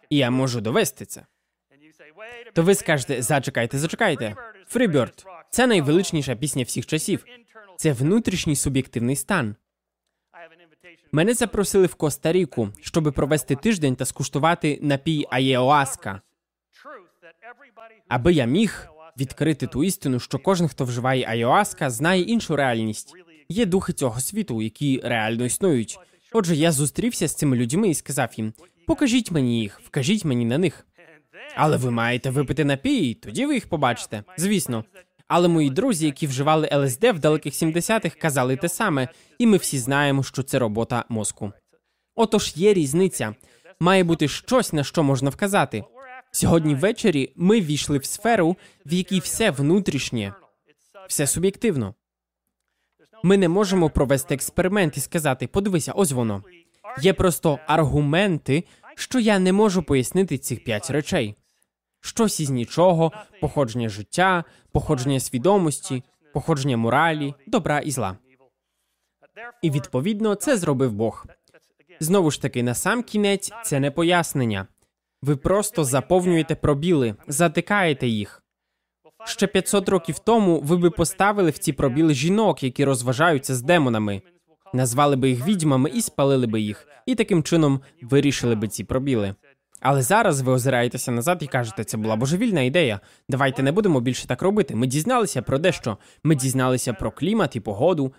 і 0.09 0.17
я 0.17 0.31
можу 0.31 0.61
довести 0.61 1.05
це, 1.05 1.25
то 2.53 2.63
ви 2.63 2.75
скажете: 2.75 3.21
зачекайте, 3.21 3.79
зачекайте. 3.79 4.35
Freebird– 4.75 5.25
це 5.49 5.67
найвеличніша 5.67 6.35
пісня 6.35 6.63
всіх 6.63 6.85
часів. 6.85 7.25
Це 7.77 7.93
внутрішній 7.93 8.55
суб'єктивний 8.55 9.15
стан. 9.15 9.55
Мене 11.11 11.33
запросили 11.33 11.85
в 11.85 11.95
Коста-Ріку, 11.95 12.69
щоб 12.81 13.13
провести 13.13 13.55
тиждень 13.55 13.95
та 13.95 14.05
скуштувати 14.05 14.79
напій 14.81 15.25
Аєоаска, 15.29 16.21
аби 18.07 18.33
я 18.33 18.45
міг 18.45 18.87
відкрити 19.19 19.67
ту 19.67 19.83
істину, 19.83 20.19
що 20.19 20.39
кожен, 20.39 20.67
хто 20.67 20.85
вживає 20.85 21.25
Айоаска, 21.27 21.89
знає 21.89 22.21
іншу 22.21 22.55
реальність. 22.55 23.13
Є 23.49 23.65
духи 23.65 23.93
цього 23.93 24.19
світу, 24.19 24.61
які 24.61 25.01
реально 25.03 25.45
існують. 25.45 25.99
Отже, 26.31 26.55
я 26.55 26.71
зустрівся 26.71 27.27
з 27.27 27.35
цими 27.35 27.57
людьми 27.57 27.89
і 27.89 27.93
сказав 27.93 28.29
їм: 28.37 28.53
покажіть 28.87 29.31
мені 29.31 29.61
їх, 29.61 29.81
вкажіть 29.85 30.25
мені 30.25 30.45
на 30.45 30.57
них. 30.57 30.85
Але 31.55 31.77
ви 31.77 31.91
маєте 31.91 32.29
випити 32.29 32.65
напій, 32.65 33.13
тоді 33.13 33.45
ви 33.45 33.53
їх 33.53 33.69
побачите. 33.69 34.23
Звісно. 34.37 34.83
Але 35.27 35.47
мої 35.47 35.69
друзі, 35.69 36.05
які 36.05 36.27
вживали 36.27 36.69
ЛСД 36.73 37.03
в 37.03 37.19
далеких 37.19 37.53
70-х, 37.53 38.15
казали 38.15 38.55
те 38.55 38.69
саме, 38.69 39.07
і 39.37 39.47
ми 39.47 39.57
всі 39.57 39.79
знаємо, 39.79 40.23
що 40.23 40.43
це 40.43 40.59
робота 40.59 41.05
мозку. 41.09 41.51
Отож, 42.15 42.53
є 42.55 42.73
різниця. 42.73 43.35
Має 43.79 44.03
бути 44.03 44.27
щось, 44.27 44.73
на 44.73 44.83
що 44.83 45.03
можна 45.03 45.29
вказати. 45.29 45.83
Сьогодні 46.31 46.75
ввечері 46.75 47.33
ми 47.35 47.61
війшли 47.61 47.97
в 47.97 48.05
сферу, 48.05 48.57
в 48.85 48.93
якій 48.93 49.19
все 49.19 49.51
внутрішнє, 49.51 50.33
все 51.07 51.27
суб'єктивно. 51.27 51.93
Ми 53.23 53.37
не 53.37 53.49
можемо 53.49 53.89
провести 53.89 54.35
експеримент 54.35 54.97
і 54.97 54.99
сказати: 54.99 55.47
подивися, 55.47 55.91
ось 55.91 56.11
воно. 56.11 56.43
Є 57.01 57.13
просто 57.13 57.59
аргументи, 57.67 58.63
що 58.95 59.19
я 59.19 59.39
не 59.39 59.53
можу 59.53 59.83
пояснити 59.83 60.37
цих 60.37 60.63
п'ять 60.63 60.89
речей: 60.89 61.35
щось 62.01 62.39
із 62.39 62.49
нічого, 62.49 63.11
походження 63.41 63.89
життя, 63.89 64.43
походження 64.71 65.19
свідомості, 65.19 66.03
походження 66.33 66.77
моралі, 66.77 67.33
добра 67.47 67.79
і 67.79 67.91
зла. 67.91 68.17
І 69.61 69.71
відповідно 69.71 70.35
це 70.35 70.57
зробив 70.57 70.93
Бог. 70.93 71.25
Знову 71.99 72.31
ж 72.31 72.41
таки, 72.41 72.63
на 72.63 72.73
сам 72.73 73.03
кінець 73.03 73.51
це 73.63 73.79
не 73.79 73.91
пояснення. 73.91 74.67
Ви 75.21 75.35
просто 75.35 75.83
заповнюєте 75.83 76.55
пробіли, 76.55 77.15
затикаєте 77.27 78.07
їх. 78.07 78.43
Ще 79.25 79.47
500 79.47 79.89
років 79.89 80.19
тому 80.19 80.59
ви 80.59 80.77
би 80.77 80.89
поставили 80.89 81.49
в 81.49 81.57
ці 81.57 81.73
пробіли 81.73 82.13
жінок, 82.13 82.63
які 82.63 82.85
розважаються 82.85 83.55
з 83.55 83.61
демонами, 83.61 84.21
назвали 84.73 85.15
би 85.15 85.29
їх 85.29 85.47
відьмами 85.47 85.89
і 85.89 86.01
спалили 86.01 86.47
би 86.47 86.61
їх, 86.61 86.87
і 87.05 87.15
таким 87.15 87.43
чином 87.43 87.81
вирішили 88.01 88.55
би 88.55 88.67
ці 88.67 88.83
пробіли. 88.83 89.35
Але 89.79 90.01
зараз 90.01 90.41
ви 90.41 90.51
озираєтеся 90.51 91.11
назад 91.11 91.37
і 91.41 91.47
кажете, 91.47 91.83
це 91.83 91.97
була 91.97 92.15
божевільна 92.15 92.61
ідея. 92.61 92.99
Давайте 93.29 93.63
не 93.63 93.71
будемо 93.71 93.99
більше 93.99 94.27
так 94.27 94.41
робити. 94.41 94.75
Ми 94.75 94.87
дізналися 94.87 95.41
про 95.41 95.57
дещо. 95.57 95.97
Ми 96.23 96.35
дізналися 96.35 96.93
про 96.93 97.11
клімат 97.11 97.55
і 97.55 97.59
погоду, 97.59 98.13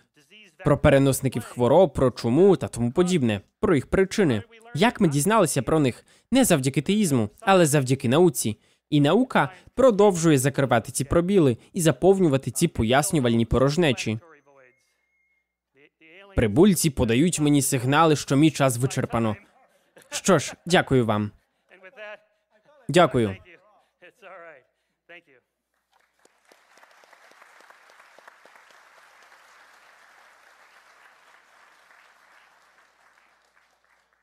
про 0.64 0.78
переносників 0.78 1.42
хвороб, 1.42 1.92
про 1.92 2.10
чуму 2.10 2.56
та 2.56 2.68
тому 2.68 2.92
подібне, 2.92 3.40
про 3.60 3.74
їх 3.74 3.86
причини. 3.86 4.42
Як 4.74 5.00
ми 5.00 5.08
дізналися 5.08 5.62
про 5.62 5.78
них 5.80 6.04
не 6.30 6.44
завдяки 6.44 6.82
теїзму, 6.82 7.30
але 7.40 7.66
завдяки 7.66 8.08
науці. 8.08 8.58
І 8.90 9.00
наука 9.00 9.52
продовжує 9.74 10.38
закривати 10.38 10.92
ці 10.92 11.04
пробіли 11.04 11.56
і 11.72 11.80
заповнювати 11.80 12.50
ці 12.50 12.68
пояснювальні 12.68 13.44
порожнечі. 13.44 14.18
Прибульці 16.36 16.90
подають 16.90 17.40
мені 17.40 17.62
сигнали, 17.62 18.16
що 18.16 18.36
мій 18.36 18.50
час 18.50 18.78
вичерпано. 18.78 19.36
Що 20.10 20.38
ж, 20.38 20.54
дякую 20.66 21.06
вам. 21.06 21.30
Дякую. 22.88 23.36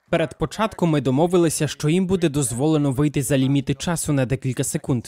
Перед 0.10 0.38
початком 0.38 0.90
ми 0.90 1.02
домовилися, 1.02 1.68
що 1.68 1.90
їм 1.90 2.08
буде 2.08 2.30
дозволено 2.30 2.92
вийти 2.92 3.24
за 3.24 3.38
ліміти 3.38 3.74
часу 3.74 4.14
на 4.14 4.26
декілька 4.26 4.64
секунд. 4.64 5.08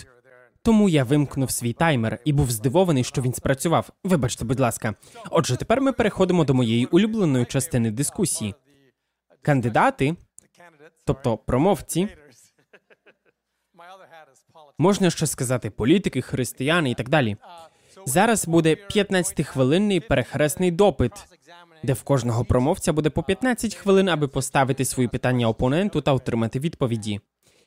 Тому 0.65 0.89
я 0.89 1.03
вимкнув 1.03 1.51
свій 1.51 1.73
таймер 1.73 2.19
і 2.25 2.33
був 2.33 2.51
здивований, 2.51 3.03
що 3.03 3.21
він 3.21 3.33
спрацював. 3.33 3.89
Вибачте, 4.03 4.45
будь 4.45 4.59
ласка. 4.59 4.95
Отже, 5.29 5.57
тепер 5.57 5.81
ми 5.81 5.91
переходимо 5.91 6.45
до 6.45 6.53
моєї 6.53 6.85
улюбленої 6.85 7.45
частини 7.45 7.91
дискусії. 7.91 8.55
Кандидати, 9.41 10.15
тобто 11.05 11.37
промовці, 11.37 12.07
можна 14.77 15.09
ще 15.09 15.27
сказати 15.27 15.69
політики, 15.69 16.21
християни 16.21 16.91
і 16.91 16.95
так 16.95 17.09
далі. 17.09 17.37
Зараз 18.05 18.47
буде 18.47 18.75
15-хвилинний 18.95 20.07
перехресний 20.07 20.71
допит, 20.71 21.11
де 21.83 21.93
в 21.93 22.03
кожного 22.03 22.45
промовця 22.45 22.93
буде 22.93 23.09
по 23.09 23.23
15 23.23 23.75
хвилин, 23.75 24.09
аби 24.09 24.27
поставити 24.27 24.85
свої 24.85 25.07
питання 25.09 25.47
опоненту 25.47 26.01
та 26.01 26.13
отримати 26.13 26.59
відповіді. 26.59 27.19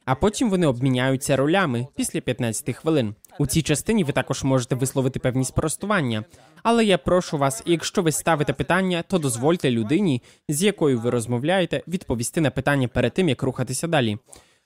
А 0.07 0.14
потім 0.14 0.50
вони 0.50 0.66
обміняються 0.66 1.36
ролями 1.36 1.86
після 1.94 2.20
15 2.20 2.76
хвилин. 2.76 3.14
У 3.38 3.46
цій 3.46 3.62
частині 3.62 4.04
ви 4.04 4.12
також 4.12 4.44
можете 4.44 4.74
висловити 4.74 5.18
певні 5.18 5.44
спростування. 5.44 6.24
Але 6.62 6.84
я 6.84 6.98
прошу 6.98 7.38
вас, 7.38 7.62
якщо 7.66 8.02
ви 8.02 8.12
ставите 8.12 8.52
питання, 8.52 9.04
то 9.09 9.18
дозвольте 9.18 9.70
людині, 9.70 10.22
з 10.48 10.62
якою 10.62 11.00
ви 11.00 11.11
розмовляєте, 11.11 11.82
відповісти 11.88 12.40
на 12.40 12.50
питання 12.50 12.88
перед 12.88 13.12
тим, 13.14 13.28
як 13.28 13.42
рухатися 13.42 13.86
далі. 13.86 14.18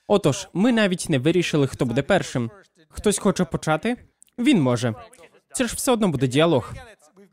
Отож, 0.07 0.47
ми 0.53 0.71
навіть 0.71 1.09
не 1.09 1.19
вирішили, 1.19 1.67
хто 1.67 1.85
буде 1.85 2.01
першим. 2.01 2.51
Хтось 2.89 3.17
хоче 3.17 3.45
почати? 3.45 3.97
Він 4.39 4.61
може. 4.61 4.93
Це 5.53 5.67
ж 5.67 5.75
все 5.75 5.91
одно 5.91 6.07
буде 6.07 6.27
діалог. 6.27 6.73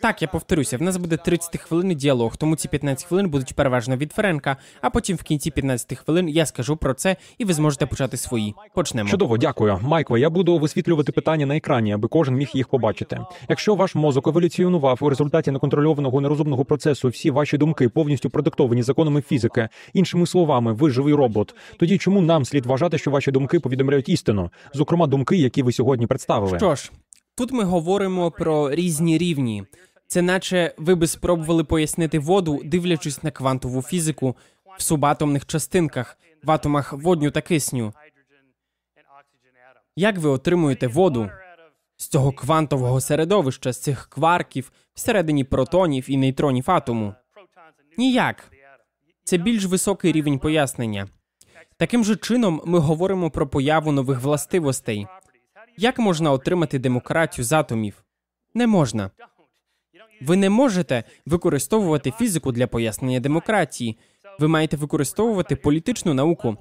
Так, 0.01 0.23
я 0.23 0.29
повторюся, 0.29 0.77
в 0.77 0.83
нас 0.83 0.97
буде 0.97 1.17
30 1.17 1.61
хвилин 1.61 1.97
діалог, 1.97 2.37
тому 2.37 2.57
ці 2.57 2.69
15 2.69 3.09
хвилин 3.09 3.29
будуть 3.29 3.55
переважно 3.55 3.97
від 3.97 4.13
Френка, 4.13 4.57
а 4.81 4.91
потім 4.91 5.17
в 5.17 5.23
кінці 5.23 5.51
15 5.51 5.99
хвилин 5.99 6.29
я 6.29 6.47
скажу 6.47 6.77
про 6.77 6.95
це, 6.95 7.17
і 7.39 7.45
ви 7.45 7.53
зможете 7.53 7.87
почати 7.87 8.17
свої. 8.17 8.55
Почнемо. 8.75 9.09
Чудово, 9.11 9.39
дякую, 9.39 9.79
Майкле. 9.83 10.21
Я 10.21 10.31
буду 10.31 10.59
висвітлювати 10.59 11.13
питання 11.13 11.47
на 11.47 11.57
екрані, 11.57 11.93
аби 11.93 12.09
кожен 12.09 12.35
міг 12.35 12.51
їх 12.55 12.69
побачити. 12.69 13.21
Якщо 13.49 13.75
ваш 13.75 13.95
мозок 13.95 14.27
еволюціонував 14.29 14.99
у 15.01 15.09
результаті 15.09 15.51
неконтрольованого 15.51 16.21
нерозумного 16.21 16.65
процесу, 16.65 17.09
всі 17.09 17.31
ваші 17.31 17.59
думки 17.59 17.89
повністю 17.89 18.31
продиктовані 18.31 18.83
законами 18.83 19.23
фізики, 19.23 19.69
іншими 19.93 20.27
словами, 20.27 20.73
ви 20.73 20.91
живий 20.91 21.15
робот. 21.15 21.55
Тоді 21.79 21.99
чому 21.99 22.21
нам 22.21 22.45
слід 22.45 22.67
вважати, 22.67 22.99
що 22.99 23.11
ваші 23.11 23.31
думки 23.31 23.61
повідомляють 23.61 24.09
істину, 24.09 24.51
зокрема 24.75 25.07
думки, 25.07 25.37
які 25.37 25.63
ви 25.63 25.73
сьогодні 25.73 26.07
представили? 26.07 26.59
Що 26.59 26.75
ж, 26.75 26.93
тут 27.37 27.53
ми 27.53 27.65
говоримо 27.65 28.31
про 28.31 28.71
різні 28.75 29.19
рівні. 29.19 29.65
Це 30.09 30.23
наче 30.23 30.75
ви 30.77 30.95
би 30.95 31.07
спробували 31.07 31.65
пояснити 31.65 32.19
воду, 32.19 32.61
дивлячись 32.65 33.23
на 33.23 33.31
квантову 33.31 33.83
фізику 33.83 34.37
в 34.79 34.83
субатомних 34.83 35.47
частинках, 35.47 36.19
в 36.43 36.51
атомах 36.51 36.93
водню 36.93 37.31
та 37.31 37.41
кисню. 37.41 37.93
Як 39.97 40.19
ви 40.19 40.29
отримуєте 40.29 40.87
воду 40.87 41.31
з 41.97 42.09
цього 42.09 42.33
квантового 42.33 43.01
середовища, 43.01 43.73
з 43.73 43.81
цих 43.81 44.07
кварків 44.07 44.73
всередині 44.95 45.45
протонів 45.45 46.11
і 46.11 46.17
нейтронів 46.17 46.71
атому? 46.71 47.15
Ніяк. 47.99 48.53
Це 49.25 49.37
більш 49.37 49.65
високий 49.65 50.13
рівень 50.13 50.39
пояснення. 50.39 51.09
Таким 51.77 52.05
же 52.05 52.17
чином 52.17 52.63
ми 52.65 52.79
говоримо 52.79 53.31
про 53.31 53.49
появу 53.49 53.93
нових 53.93 54.21
властивостей. 54.21 55.07
Як 55.77 55.99
можна 55.99 56.33
отримати 56.33 56.79
демократію 56.79 57.45
з 57.45 57.53
атомів? 57.53 58.05
Не 58.55 58.67
можна. 58.67 59.11
Ви 60.21 60.37
не 60.37 60.51
можете 60.51 61.05
використовувати 61.27 62.11
фізику 62.11 62.53
для 62.53 62.67
пояснення 62.67 63.21
демократії. 63.21 63.99
Ви 64.39 64.49
маєте 64.49 64.77
використовувати 64.77 65.57
політичну 65.57 66.15
науку. 66.15 66.57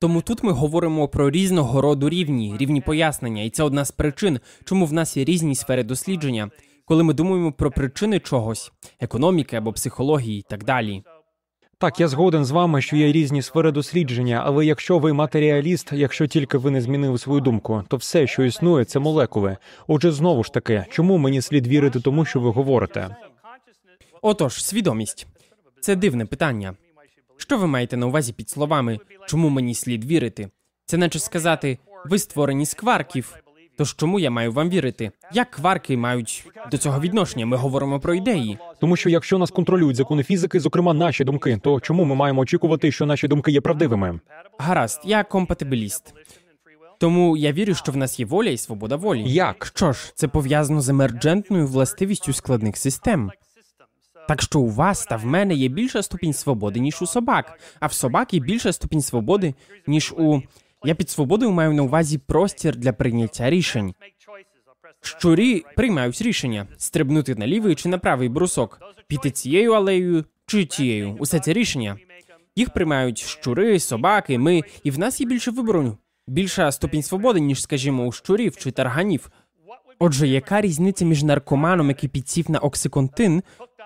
Тому 0.00 0.22
тут 0.22 0.42
ми 0.42 0.52
говоримо 0.52 1.08
про 1.08 1.30
різного 1.30 1.80
роду 1.80 2.08
рівні, 2.08 2.56
рівні 2.58 2.80
пояснення, 2.80 3.42
і 3.42 3.50
це 3.50 3.62
одна 3.62 3.84
з 3.84 3.90
причин, 3.90 4.40
чому 4.64 4.86
в 4.86 4.92
нас 4.92 5.16
є 5.16 5.24
різні 5.24 5.54
сфери 5.54 5.82
дослідження, 5.82 6.50
коли 6.84 7.02
ми 7.02 7.14
думаємо 7.14 7.52
про 7.52 7.70
причини 7.70 8.20
чогось, 8.20 8.72
економіки 9.00 9.56
або 9.56 9.72
психології 9.72 10.38
і 10.38 10.44
так 10.48 10.64
далі. 10.64 11.02
Так, 11.80 12.00
я 12.00 12.08
згоден 12.08 12.44
з 12.44 12.50
вами, 12.50 12.82
що 12.82 12.96
є 12.96 13.12
різні 13.12 13.42
сфери 13.42 13.72
дослідження, 13.72 14.42
але 14.44 14.66
якщо 14.66 14.98
ви 14.98 15.12
матеріаліст, 15.12 15.92
якщо 15.92 16.26
тільки 16.26 16.58
ви 16.58 16.70
не 16.70 16.80
змінили 16.80 17.18
свою 17.18 17.40
думку, 17.40 17.82
то 17.88 17.96
все, 17.96 18.26
що 18.26 18.42
існує, 18.42 18.84
це 18.84 18.98
молекули. 18.98 19.56
Отже, 19.86 20.12
знову 20.12 20.44
ж 20.44 20.52
таки, 20.52 20.86
чому 20.90 21.18
мені 21.18 21.42
слід 21.42 21.66
вірити 21.66 22.00
тому, 22.00 22.24
що 22.24 22.40
ви 22.40 22.50
говорите? 22.50 23.16
Отож, 24.22 24.64
свідомість 24.64 25.26
це 25.80 25.96
дивне 25.96 26.26
питання. 26.26 26.74
Що 27.36 27.58
ви 27.58 27.66
маєте 27.66 27.96
на 27.96 28.06
увазі 28.06 28.32
під 28.32 28.50
словами 28.50 28.98
чому 29.26 29.48
мені 29.48 29.74
слід 29.74 30.04
вірити? 30.04 30.48
Це 30.86 30.96
наче 30.96 31.18
сказати, 31.18 31.78
ви 32.04 32.18
створені 32.18 32.66
з 32.66 32.74
кварків. 32.74 33.34
Тож 33.78 33.96
чому 33.96 34.20
я 34.20 34.30
маю 34.30 34.52
вам 34.52 34.70
вірити? 34.70 35.10
Як 35.32 35.50
кварки 35.50 35.96
мають 35.96 36.46
до 36.70 36.78
цього 36.78 37.00
відношення? 37.00 37.46
Ми 37.46 37.56
говоримо 37.56 38.00
про 38.00 38.14
ідеї. 38.14 38.58
Тому 38.80 38.96
що 38.96 39.10
якщо 39.10 39.38
нас 39.38 39.50
контролюють 39.50 39.96
закони 39.96 40.22
фізики, 40.22 40.60
зокрема 40.60 40.94
наші 40.94 41.24
думки, 41.24 41.60
то 41.62 41.80
чому 41.80 42.04
ми 42.04 42.14
маємо 42.14 42.40
очікувати, 42.40 42.92
що 42.92 43.06
наші 43.06 43.28
думки 43.28 43.52
є 43.52 43.60
правдивими? 43.60 44.20
Гаразд, 44.58 45.00
я 45.04 45.24
компатибіліст. 45.24 46.14
Тому 46.98 47.36
я 47.36 47.52
вірю, 47.52 47.74
що 47.74 47.92
в 47.92 47.96
нас 47.96 48.20
є 48.20 48.26
воля 48.26 48.50
і 48.50 48.56
свобода 48.56 48.96
волі. 48.96 49.22
Як? 49.26 49.72
Що 49.74 49.92
ж, 49.92 50.12
це 50.14 50.28
пов'язано 50.28 50.80
з 50.80 50.88
емерджентною 50.88 51.66
властивістю 51.66 52.32
складних 52.32 52.76
систем. 52.76 53.30
Так 54.28 54.42
що 54.42 54.60
у 54.60 54.68
вас 54.68 55.04
та 55.04 55.16
в 55.16 55.26
мене 55.26 55.54
є 55.54 55.68
більша 55.68 56.02
ступінь 56.02 56.32
свободи, 56.32 56.80
ніж 56.80 57.02
у 57.02 57.06
собак, 57.06 57.60
а 57.80 57.86
в 57.86 57.92
собак 57.92 58.34
є 58.34 58.40
більша 58.40 58.72
ступінь 58.72 59.02
свободи, 59.02 59.54
ніж 59.86 60.14
у. 60.18 60.40
Я 60.88 60.94
під 60.94 61.10
свободою 61.10 61.52
маю 61.52 61.72
на 61.72 61.82
увазі 61.82 62.18
простір 62.18 62.76
для 62.76 62.92
прийняття 62.92 63.50
рішень. 63.50 63.94
Щурі 65.00 65.64
приймають 65.76 66.22
рішення 66.22 66.66
стрибнути 66.76 67.34
на 67.34 67.46
лівий 67.46 67.74
чи 67.74 67.88
на 67.88 67.98
правий 67.98 68.28
брусок, 68.28 68.80
піти 69.06 69.30
цією 69.30 69.72
алеєю 69.72 70.24
чи 70.46 70.64
тією. 70.64 71.16
Усе 71.18 71.40
це 71.40 71.52
рішення. 71.52 71.96
Їх 72.56 72.70
приймають 72.70 73.18
щури, 73.18 73.80
собаки, 73.80 74.38
ми, 74.38 74.62
і 74.84 74.90
в 74.90 74.98
нас 74.98 75.20
є 75.20 75.26
більше 75.26 75.50
вибору. 75.50 75.98
Більша 76.26 76.72
ступінь 76.72 77.02
свободи, 77.02 77.40
ніж, 77.40 77.62
скажімо, 77.62 78.06
у 78.06 78.12
щурів 78.12 78.56
чи 78.56 78.70
тарганів. 78.70 79.30
Отже, 79.98 80.28
яка 80.28 80.60
різниця 80.60 81.04
між 81.04 81.22
наркоманом, 81.22 81.88
який 81.88 82.08
підсів 82.08 82.50
на 82.50 82.58
оксиконтин, 82.58 83.42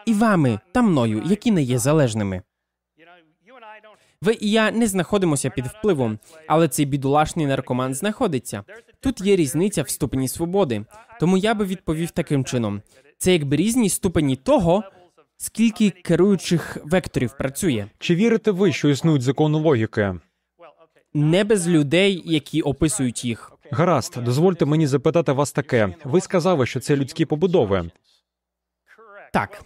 і 0.06 0.12
вами 0.14 0.60
та 0.72 0.82
мною, 0.82 1.22
які 1.26 1.50
не 1.50 1.62
є 1.62 1.78
залежними? 1.78 2.42
Ви 4.22 4.36
і 4.40 4.50
я 4.50 4.70
не 4.70 4.86
знаходимося 4.86 5.50
під 5.50 5.66
впливом, 5.66 6.18
але 6.46 6.68
цей 6.68 6.86
бідолашний 6.86 7.46
наркоман 7.46 7.94
знаходиться. 7.94 8.64
Тут 9.00 9.20
є 9.20 9.36
різниця 9.36 9.82
в 9.82 9.88
ступені 9.88 10.28
свободи. 10.28 10.84
Тому 11.20 11.36
я 11.36 11.54
би 11.54 11.64
відповів 11.64 12.10
таким 12.10 12.44
чином: 12.44 12.82
це 13.18 13.32
якби 13.32 13.56
різні 13.56 13.88
ступені 13.88 14.36
того, 14.36 14.84
скільки 15.36 15.90
керуючих 15.90 16.78
векторів 16.84 17.36
працює, 17.38 17.86
Чи 17.98 18.14
вірите 18.14 18.50
ви, 18.50 18.72
що 18.72 18.88
існують 18.88 19.22
закони 19.22 19.58
логіки? 19.58 20.14
не 21.14 21.44
без 21.44 21.68
людей, 21.68 22.22
які 22.24 22.62
описують 22.62 23.24
їх. 23.24 23.52
Гаразд, 23.70 24.18
дозвольте 24.24 24.64
мені 24.64 24.86
запитати 24.86 25.32
вас 25.32 25.52
таке. 25.52 25.94
Ви 26.04 26.20
сказали, 26.20 26.66
що 26.66 26.80
це 26.80 26.96
людські 26.96 27.24
побудови. 27.24 27.90
Так. 29.32 29.62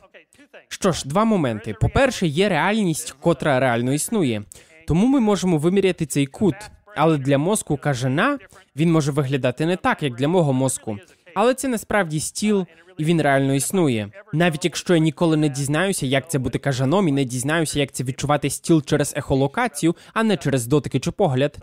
Що 0.68 0.92
ж, 0.92 1.08
два 1.08 1.24
моменти. 1.24 1.74
По-перше, 1.80 2.26
є 2.26 2.48
реальність, 2.48 3.16
котра 3.20 3.60
реально 3.60 3.92
існує. 3.92 4.42
Тому 4.86 5.06
ми 5.06 5.20
можемо 5.20 5.58
виміряти 5.58 6.06
цей 6.06 6.26
кут. 6.26 6.54
Але 6.96 7.18
для 7.18 7.38
мозку 7.38 7.76
кажана 7.76 8.38
він 8.76 8.92
може 8.92 9.12
виглядати 9.12 9.66
не 9.66 9.76
так, 9.76 10.02
як 10.02 10.14
для 10.14 10.28
мого 10.28 10.52
мозку. 10.52 10.98
Але 11.34 11.54
це 11.54 11.68
насправді 11.68 12.20
стіл, 12.20 12.66
і 12.98 13.04
він 13.04 13.22
реально 13.22 13.54
існує. 13.54 14.08
Навіть 14.32 14.64
якщо 14.64 14.94
я 14.94 15.00
ніколи 15.00 15.36
не 15.36 15.48
дізнаюся, 15.48 16.06
як 16.06 16.30
це 16.30 16.38
бути 16.38 16.58
кажаном, 16.58 17.08
і 17.08 17.12
не 17.12 17.24
дізнаюся, 17.24 17.78
як 17.78 17.92
це 17.92 18.04
відчувати 18.04 18.50
стіл 18.50 18.82
через 18.82 19.14
ехолокацію, 19.16 19.96
а 20.14 20.22
не 20.22 20.36
через 20.36 20.66
дотики 20.66 21.00
чи 21.00 21.10
погляд. 21.10 21.58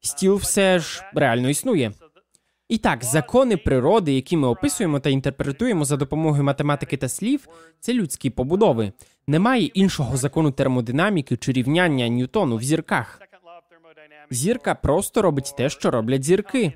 Стіл 0.00 0.34
все 0.36 0.78
ж 0.78 1.04
реально 1.14 1.48
існує. 1.48 1.92
І 2.68 2.78
так, 2.78 3.04
закони 3.04 3.56
природи, 3.56 4.12
які 4.12 4.36
ми 4.36 4.48
описуємо 4.48 5.00
та 5.00 5.10
інтерпретуємо 5.10 5.84
за 5.84 5.96
допомогою 5.96 6.44
математики 6.44 6.96
та 6.96 7.08
слів, 7.08 7.48
це 7.80 7.94
людські 7.94 8.30
побудови. 8.30 8.92
Немає 9.26 9.64
іншого 9.64 10.16
закону 10.16 10.50
термодинаміки 10.50 11.36
чи 11.36 11.52
рівняння 11.52 12.08
Ньютону 12.08 12.56
в 12.56 12.62
зірках. 12.62 13.22
Зірка 14.30 14.74
просто 14.74 15.22
робить 15.22 15.54
те, 15.56 15.68
що 15.68 15.90
роблять 15.90 16.24
зірки. 16.24 16.72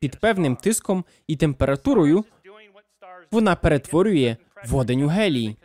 Під 0.00 0.16
певним 0.16 0.56
тиском 0.56 1.04
і 1.26 1.36
температурою 1.36 2.24
вона 3.30 3.56
перетворює 3.56 4.36
водень 4.66 5.02
у 5.02 5.08
гелій. 5.08 5.56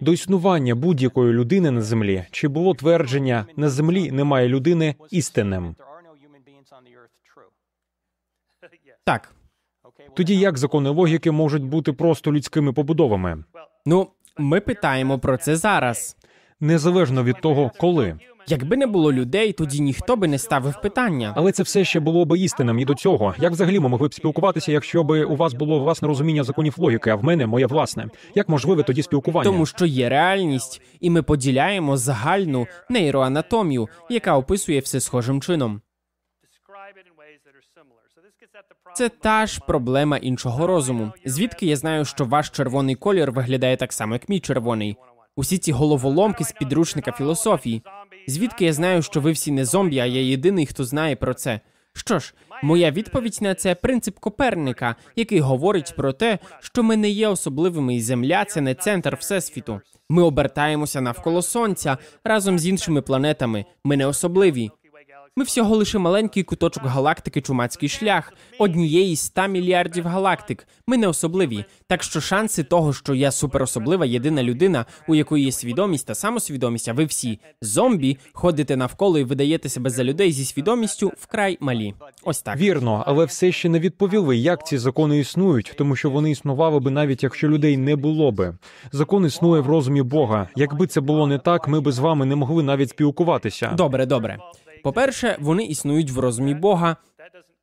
До 0.00 0.12
існування 0.12 0.74
будь-якої 0.74 1.32
людини 1.32 1.70
на 1.70 1.80
землі 1.80 2.24
чи 2.30 2.48
було 2.48 2.74
твердження 2.74 3.46
на 3.56 3.68
землі 3.68 4.10
немає 4.10 4.48
людини 4.48 4.94
істинним? 5.10 5.74
Так, 9.08 9.34
Тоді 10.14 10.36
як 10.36 10.58
закони 10.58 10.90
логіки 10.90 11.30
можуть 11.30 11.62
бути 11.62 11.92
просто 11.92 12.32
людськими 12.32 12.72
побудовами, 12.72 13.44
ну 13.86 14.08
ми 14.38 14.60
питаємо 14.60 15.18
про 15.18 15.36
це 15.36 15.56
зараз. 15.56 16.16
незалежно 16.60 17.24
від 17.24 17.40
того, 17.40 17.70
коли. 17.78 18.18
Якби 18.48 18.76
не 18.76 18.86
було 18.86 19.12
людей, 19.12 19.52
тоді 19.52 19.80
ніхто 19.80 20.16
би 20.16 20.28
не 20.28 20.38
ставив 20.38 20.80
питання. 20.82 21.32
Але 21.36 21.52
це 21.52 21.62
все 21.62 21.84
ще 21.84 22.00
було 22.00 22.24
би 22.24 22.38
істинним 22.38 22.78
і 22.78 22.84
до 22.84 22.94
цього. 22.94 23.34
Як 23.38 23.52
взагалі 23.52 23.80
ми 23.80 23.88
могли 23.88 24.08
б 24.08 24.14
спілкуватися, 24.14 24.72
якщо 24.72 25.04
би 25.04 25.24
у 25.24 25.36
вас 25.36 25.54
було 25.54 25.78
власне 25.78 26.08
розуміння 26.08 26.44
законів 26.44 26.74
логіки, 26.78 27.10
а 27.10 27.14
в 27.14 27.24
мене 27.24 27.46
моє 27.46 27.66
власне? 27.66 28.08
Як 28.34 28.48
можливе 28.48 28.82
тоді 28.82 29.02
спілкування? 29.02 29.50
Тому 29.50 29.66
що 29.66 29.86
є 29.86 30.08
реальність, 30.08 30.82
і 31.00 31.10
ми 31.10 31.22
поділяємо 31.22 31.96
загальну 31.96 32.66
нейроанатомію, 32.90 33.88
яка 34.10 34.36
описує 34.36 34.80
все 34.80 35.00
схожим 35.00 35.40
чином. 35.40 35.80
Це 38.94 39.08
та 39.08 39.46
ж 39.46 39.60
проблема 39.66 40.16
іншого 40.16 40.66
розуму. 40.66 41.12
Звідки 41.24 41.66
я 41.66 41.76
знаю, 41.76 42.04
що 42.04 42.24
ваш 42.24 42.50
червоний 42.50 42.94
колір 42.94 43.32
виглядає 43.32 43.76
так 43.76 43.92
само, 43.92 44.14
як 44.14 44.28
мій 44.28 44.40
червоний? 44.40 44.96
Усі 45.36 45.58
ці 45.58 45.72
головоломки 45.72 46.44
з 46.44 46.52
підручника 46.52 47.12
філософії. 47.12 47.82
Звідки 48.26 48.64
я 48.64 48.72
знаю, 48.72 49.02
що 49.02 49.20
ви 49.20 49.32
всі 49.32 49.52
не 49.52 49.64
зомбі, 49.64 49.98
а 49.98 50.06
я 50.06 50.20
єдиний, 50.20 50.66
хто 50.66 50.84
знає 50.84 51.16
про 51.16 51.34
це? 51.34 51.60
Що 51.94 52.18
ж, 52.18 52.34
моя 52.62 52.90
відповідь 52.90 53.38
на 53.40 53.54
це 53.54 53.74
принцип 53.74 54.18
Коперника, 54.18 54.96
який 55.16 55.40
говорить 55.40 55.94
про 55.96 56.12
те, 56.12 56.38
що 56.60 56.82
ми 56.82 56.96
не 56.96 57.08
є 57.08 57.28
особливими, 57.28 57.94
і 57.94 58.00
Земля 58.00 58.44
це 58.44 58.60
не 58.60 58.74
центр 58.74 59.16
всесвіту. 59.20 59.80
Ми 60.08 60.22
обертаємося 60.22 61.00
навколо 61.00 61.42
сонця 61.42 61.98
разом 62.24 62.58
з 62.58 62.66
іншими 62.66 63.02
планетами. 63.02 63.64
Ми 63.84 63.96
не 63.96 64.06
особливі. 64.06 64.70
Ми 65.38 65.44
всього 65.44 65.76
лише 65.76 65.98
маленький 65.98 66.42
куточок 66.42 66.84
галактики 66.84 67.40
Чумацький 67.40 67.88
шлях, 67.88 68.32
однієї 68.58 69.16
з 69.16 69.20
100 69.20 69.48
мільярдів 69.48 70.06
галактик. 70.06 70.68
Ми 70.86 70.96
не 70.96 71.08
особливі. 71.08 71.64
Так 71.86 72.02
що 72.02 72.20
шанси 72.20 72.64
того, 72.64 72.92
що 72.92 73.14
я 73.14 73.30
суперособлива 73.30 74.06
єдина 74.06 74.42
людина, 74.42 74.84
у 75.08 75.14
якої 75.14 75.44
є 75.44 75.52
свідомість 75.52 76.06
та 76.06 76.14
самосвідомість, 76.14 76.88
а 76.88 76.92
ви 76.92 77.04
всі 77.04 77.38
зомбі, 77.62 78.18
ходите 78.32 78.76
навколо 78.76 79.18
і 79.18 79.24
видаєте 79.24 79.68
себе 79.68 79.90
за 79.90 80.04
людей 80.04 80.32
зі 80.32 80.44
свідомістю 80.44 81.12
вкрай 81.18 81.58
малі. 81.60 81.94
Ось 82.22 82.42
так. 82.42 82.56
Вірно, 82.56 83.04
але 83.06 83.24
все 83.24 83.52
ще 83.52 83.68
не 83.68 83.80
відповіли, 83.80 84.36
як 84.36 84.66
ці 84.66 84.78
закони 84.78 85.18
існують, 85.18 85.74
тому 85.78 85.96
що 85.96 86.10
вони 86.10 86.30
існували 86.30 86.80
би 86.80 86.90
навіть 86.90 87.22
якщо 87.22 87.48
людей 87.48 87.76
не 87.76 87.96
було 87.96 88.32
би. 88.32 88.56
Закон 88.92 89.26
існує 89.26 89.60
в 89.60 89.66
розумі 89.66 90.02
Бога. 90.02 90.48
Якби 90.56 90.86
це 90.86 91.00
було 91.00 91.26
не 91.26 91.38
так, 91.38 91.68
ми 91.68 91.80
би 91.80 91.92
з 91.92 91.98
вами 91.98 92.26
не 92.26 92.36
могли 92.36 92.62
навіть 92.62 92.90
спілкуватися. 92.90 93.72
Добре, 93.76 94.06
добре. 94.06 94.38
По-перше, 94.82 95.36
вони 95.40 95.64
існують 95.64 96.10
в 96.10 96.18
розумі 96.18 96.54
Бога. 96.54 96.96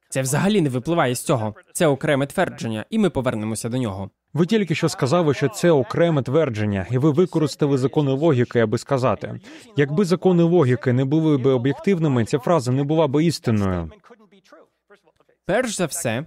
Це 0.09 0.21
взагалі 0.21 0.61
не 0.61 0.69
випливає 0.69 1.15
з 1.15 1.23
цього. 1.23 1.55
Це 1.73 1.87
окреме 1.87 2.25
твердження, 2.25 2.85
і 2.89 2.99
ми 2.99 3.09
повернемося 3.09 3.69
до 3.69 3.77
нього. 3.77 4.09
Ви 4.33 4.45
тільки 4.45 4.75
що 4.75 4.89
сказали, 4.89 5.33
що 5.33 5.49
це 5.49 5.71
окреме 5.71 6.21
твердження, 6.21 6.85
і 6.91 6.97
ви 6.97 7.11
використали 7.11 7.77
закони 7.77 8.11
логіки, 8.11 8.59
аби 8.59 8.77
сказати, 8.77 9.39
якби 9.77 10.05
закони 10.05 10.43
логіки 10.43 10.93
не 10.93 11.05
були 11.05 11.37
би 11.37 11.51
об'єктивними, 11.51 12.25
ця 12.25 12.39
фраза 12.39 12.71
не 12.71 12.83
була 12.83 13.07
би 13.07 13.25
істинною. 13.25 13.91
Перш 15.45 15.77
за 15.77 15.85
все, 15.85 16.25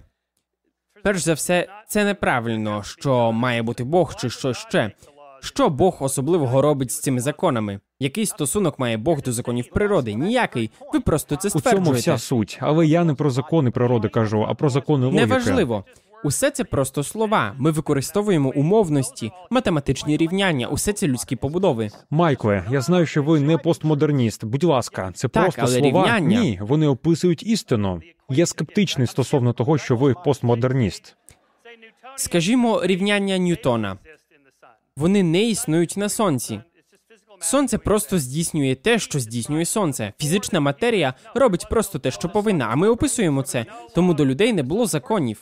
перш 1.03 1.21
за 1.21 1.33
все, 1.33 1.67
це 1.87 2.05
неправильно, 2.05 2.83
що 2.83 3.31
має 3.31 3.63
бути 3.63 3.83
Бог 3.83 4.15
чи 4.15 4.29
що 4.29 4.53
ще. 4.53 4.91
Що 5.41 5.69
Бог 5.69 6.03
особливого 6.03 6.61
робить 6.61 6.91
з 6.91 6.99
цими 6.99 7.19
законами? 7.19 7.79
Який 8.01 8.25
стосунок 8.25 8.79
має 8.79 8.97
Бог 8.97 9.21
до 9.21 9.31
законів 9.31 9.69
природи? 9.73 10.13
Ніякий. 10.13 10.71
Ви 10.93 10.99
просто 10.99 11.35
це 11.35 11.47
У 11.47 11.51
цьому 11.51 11.59
стверджуєте. 11.61 11.99
вся 11.99 12.17
суть. 12.17 12.57
Але 12.61 12.87
я 12.87 13.03
не 13.03 13.13
про 13.13 13.29
закони 13.29 13.71
природи 13.71 14.07
кажу, 14.09 14.45
а 14.49 14.53
про 14.53 14.69
закони 14.69 15.05
логіки. 15.05 15.25
Неважливо. 15.25 15.83
Усе 16.23 16.51
це 16.51 16.63
просто 16.63 17.03
слова. 17.03 17.53
Ми 17.57 17.71
використовуємо 17.71 18.51
умовності, 18.55 19.31
математичні 19.49 20.17
рівняння. 20.17 20.67
Усе 20.67 20.93
це 20.93 21.07
людські 21.07 21.35
побудови. 21.35 21.89
Майкле, 22.09 22.65
я 22.71 22.81
знаю, 22.81 23.05
що 23.05 23.23
ви 23.23 23.39
не 23.39 23.57
постмодерніст. 23.57 24.45
Будь 24.45 24.63
ласка, 24.63 25.11
це 25.15 25.27
Так, 25.27 25.43
просто 25.43 25.61
але 25.61 25.79
слова. 25.79 26.05
рівняння- 26.07 26.39
Ні, 26.39 26.59
вони 26.61 26.87
описують 26.87 27.43
істину. 27.43 28.01
Я 28.29 28.45
скептичний 28.45 29.07
стосовно 29.07 29.53
того, 29.53 29.77
що 29.77 29.95
ви 29.95 30.15
постмодерніст. 30.25 31.15
Скажімо, 32.15 32.81
рівняння 32.83 33.37
Ньютона. 33.37 33.97
Вони 34.97 35.23
не 35.23 35.43
існують 35.43 35.97
на 35.97 36.09
сонці. 36.09 36.61
Сонце 37.39 37.77
просто 37.77 38.19
здійснює 38.19 38.75
те, 38.75 38.99
що 38.99 39.19
здійснює 39.19 39.65
сонце. 39.65 40.13
Фізична 40.19 40.59
матерія 40.59 41.13
робить 41.35 41.67
просто 41.69 41.99
те, 41.99 42.11
що 42.11 42.29
повинна. 42.29 42.67
А 42.71 42.75
ми 42.75 42.89
описуємо 42.89 43.41
це. 43.41 43.65
Тому 43.95 44.13
до 44.13 44.25
людей 44.25 44.53
не 44.53 44.63
було 44.63 44.85
законів. 44.85 45.41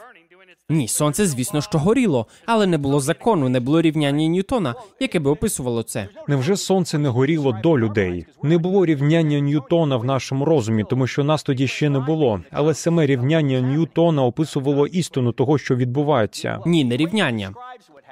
Ні, 0.69 0.87
сонце, 0.87 1.25
звісно, 1.25 1.61
що 1.61 1.77
горіло, 1.77 2.27
але 2.45 2.67
не 2.67 2.77
було 2.77 2.99
закону, 2.99 3.49
не 3.49 3.59
було 3.59 3.81
рівняння 3.81 4.27
Ньютона, 4.27 4.75
яке 4.99 5.19
би 5.19 5.31
описувало 5.31 5.83
це. 5.83 6.07
Невже 6.27 6.57
сонце 6.57 6.97
не 6.97 7.09
горіло 7.09 7.57
до 7.63 7.79
людей? 7.79 8.25
Не 8.43 8.57
було 8.57 8.85
рівняння 8.85 9.39
Ньютона 9.39 9.97
в 9.97 10.05
нашому 10.05 10.45
розумі, 10.45 10.85
тому 10.89 11.07
що 11.07 11.23
нас 11.23 11.43
тоді 11.43 11.67
ще 11.67 11.89
не 11.89 11.99
було. 11.99 12.41
Але 12.51 12.73
саме 12.73 13.05
рівняння 13.05 13.61
Ньютона 13.61 14.23
описувало 14.23 14.87
істину 14.87 15.31
того, 15.31 15.57
що 15.57 15.75
відбувається. 15.75 16.59
Ні, 16.65 16.83
не 16.83 16.97
рівняння. 16.97 17.53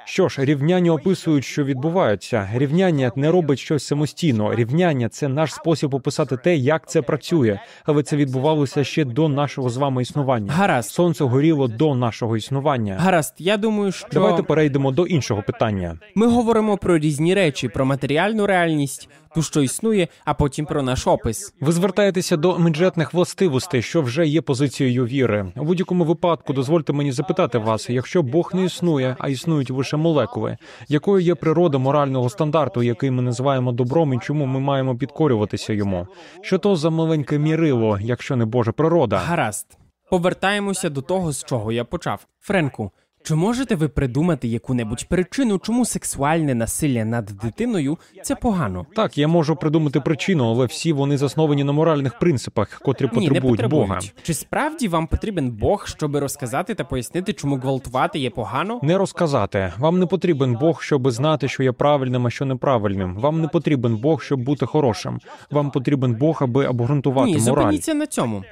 Що 0.08 0.28
ж, 0.28 0.44
рівняння 0.44 0.92
описують, 0.92 1.44
що 1.44 1.64
відбувається. 1.64 2.48
Рівняння 2.54 3.12
не 3.16 3.30
робить 3.30 3.58
щось 3.58 3.86
самостійно. 3.86 4.54
Рівняння 4.54 5.08
це 5.08 5.28
наш 5.28 5.54
спосіб 5.54 5.94
описати 5.94 6.36
те, 6.36 6.56
як 6.56 6.88
це 6.88 7.02
працює. 7.02 7.58
Але 7.84 8.02
це 8.02 8.16
відбувалося 8.16 8.84
ще 8.84 9.04
до 9.04 9.28
нашого 9.28 9.70
з 9.70 9.76
вами 9.76 10.02
існування. 10.02 10.52
Гаразд. 10.52 10.90
Сонце 10.90 11.24
горіло 11.24 11.68
до 11.68 11.94
нашого 11.94 12.36
існування. 12.36 12.96
Гаразд, 13.00 13.34
я 13.38 13.56
думаю, 13.56 13.92
що 13.92 14.08
Давайте 14.12 14.42
перейдемо 14.42 14.90
до 14.90 15.06
іншого 15.06 15.42
питання. 15.42 15.98
ми 16.14 16.26
говоримо 16.26 16.76
про 16.76 16.98
різні 16.98 17.34
речі: 17.34 17.68
про 17.68 17.84
матеріальну 17.84 18.46
реальність, 18.46 19.08
ту, 19.36 19.42
що 19.42 19.62
існує, 19.62 20.08
а 20.24 20.34
потім 20.34 20.66
про 20.66 20.82
наш 20.82 21.06
опис. 21.06 21.54
Ви 21.60 21.72
звертаєтеся 21.72 22.36
до 22.36 22.58
меджетних 22.58 23.14
властивостей, 23.14 23.82
що 23.82 24.02
вже 24.02 24.26
є 24.26 24.40
позицією 24.40 25.06
віри. 25.06 25.52
У 25.56 25.64
будь-якому 25.64 26.04
випадку 26.04 26.52
дозвольте 26.52 26.92
мені 26.92 27.12
запитати 27.12 27.58
вас, 27.58 27.90
якщо 27.90 28.22
Бог 28.22 28.50
не 28.54 28.64
існує, 28.64 29.16
а 29.18 29.28
існують 29.28 29.70
лише 29.70 29.96
молекули, 29.96 30.56
якою 30.88 31.24
є 31.24 31.34
природа 31.34 31.78
морального 31.78 32.30
стандарту, 32.30 32.82
який 32.82 33.10
ми 33.10 33.22
називаємо 33.22 33.72
добром, 33.72 34.14
і 34.14 34.18
чому 34.18 34.46
ми 34.46 34.60
маємо 34.60 34.96
підкорюватися 34.96 35.72
йому? 35.72 36.06
Що 36.42 36.58
то 36.58 36.76
за 36.76 36.90
маленьке 36.90 37.38
мірило, 37.38 37.98
якщо 38.00 38.36
не 38.36 38.44
Божа 38.44 38.72
природа? 38.72 39.18
Гаразд. 39.18 39.78
Повертаємося 40.10 40.90
до 40.90 41.02
того, 41.02 41.32
з 41.32 41.44
чого 41.44 41.72
я 41.72 41.84
почав. 41.84 42.26
Френку, 42.40 42.90
чи 43.26 43.34
можете 43.34 43.74
ви 43.74 43.88
придумати 43.88 44.48
яку-небудь 44.48 45.08
причину, 45.08 45.58
чому 45.58 45.84
сексуальне 45.84 46.54
насилля 46.54 47.04
над 47.04 47.24
дитиною 47.42 47.98
це 48.22 48.34
погано? 48.34 48.86
Так, 48.96 49.18
я 49.18 49.28
можу 49.28 49.56
придумати 49.56 50.00
причину, 50.00 50.50
але 50.50 50.66
всі 50.66 50.92
вони 50.92 51.18
засновані 51.18 51.64
на 51.64 51.72
моральних 51.72 52.18
принципах, 52.18 52.80
котрі 52.84 53.10
Ні, 53.12 53.28
не 53.30 53.40
потребують. 53.40 53.70
Бога. 53.70 54.00
Чи 54.22 54.34
справді 54.34 54.88
вам 54.88 55.06
потрібен 55.06 55.50
Бог, 55.50 55.86
щоб 55.88 56.16
розказати 56.16 56.74
та 56.74 56.84
пояснити, 56.84 57.32
чому 57.32 57.56
гвалтувати 57.56 58.18
є 58.18 58.30
погано? 58.30 58.80
Не 58.82 58.98
розказати. 58.98 59.72
Вам 59.78 59.98
не 59.98 60.06
потрібен 60.06 60.54
Бог, 60.54 60.82
щоб 60.82 61.10
знати, 61.10 61.48
що 61.48 61.62
є 61.62 61.72
правильним, 61.72 62.26
а 62.26 62.30
що 62.30 62.44
неправильним. 62.44 63.14
Вам 63.14 63.40
не 63.40 63.48
потрібен 63.48 63.96
Бог, 63.96 64.22
щоб 64.22 64.40
бути 64.40 64.66
хорошим. 64.66 65.18
Вам 65.50 65.70
потрібен 65.70 66.14
Бог, 66.14 66.38
аби 66.40 66.66
обґрунтувати 66.66 67.30
Ні, 67.30 67.38
мораль. 67.38 67.62
зупиніться 67.62 67.94
на 67.94 68.06
цьому. 68.06 68.44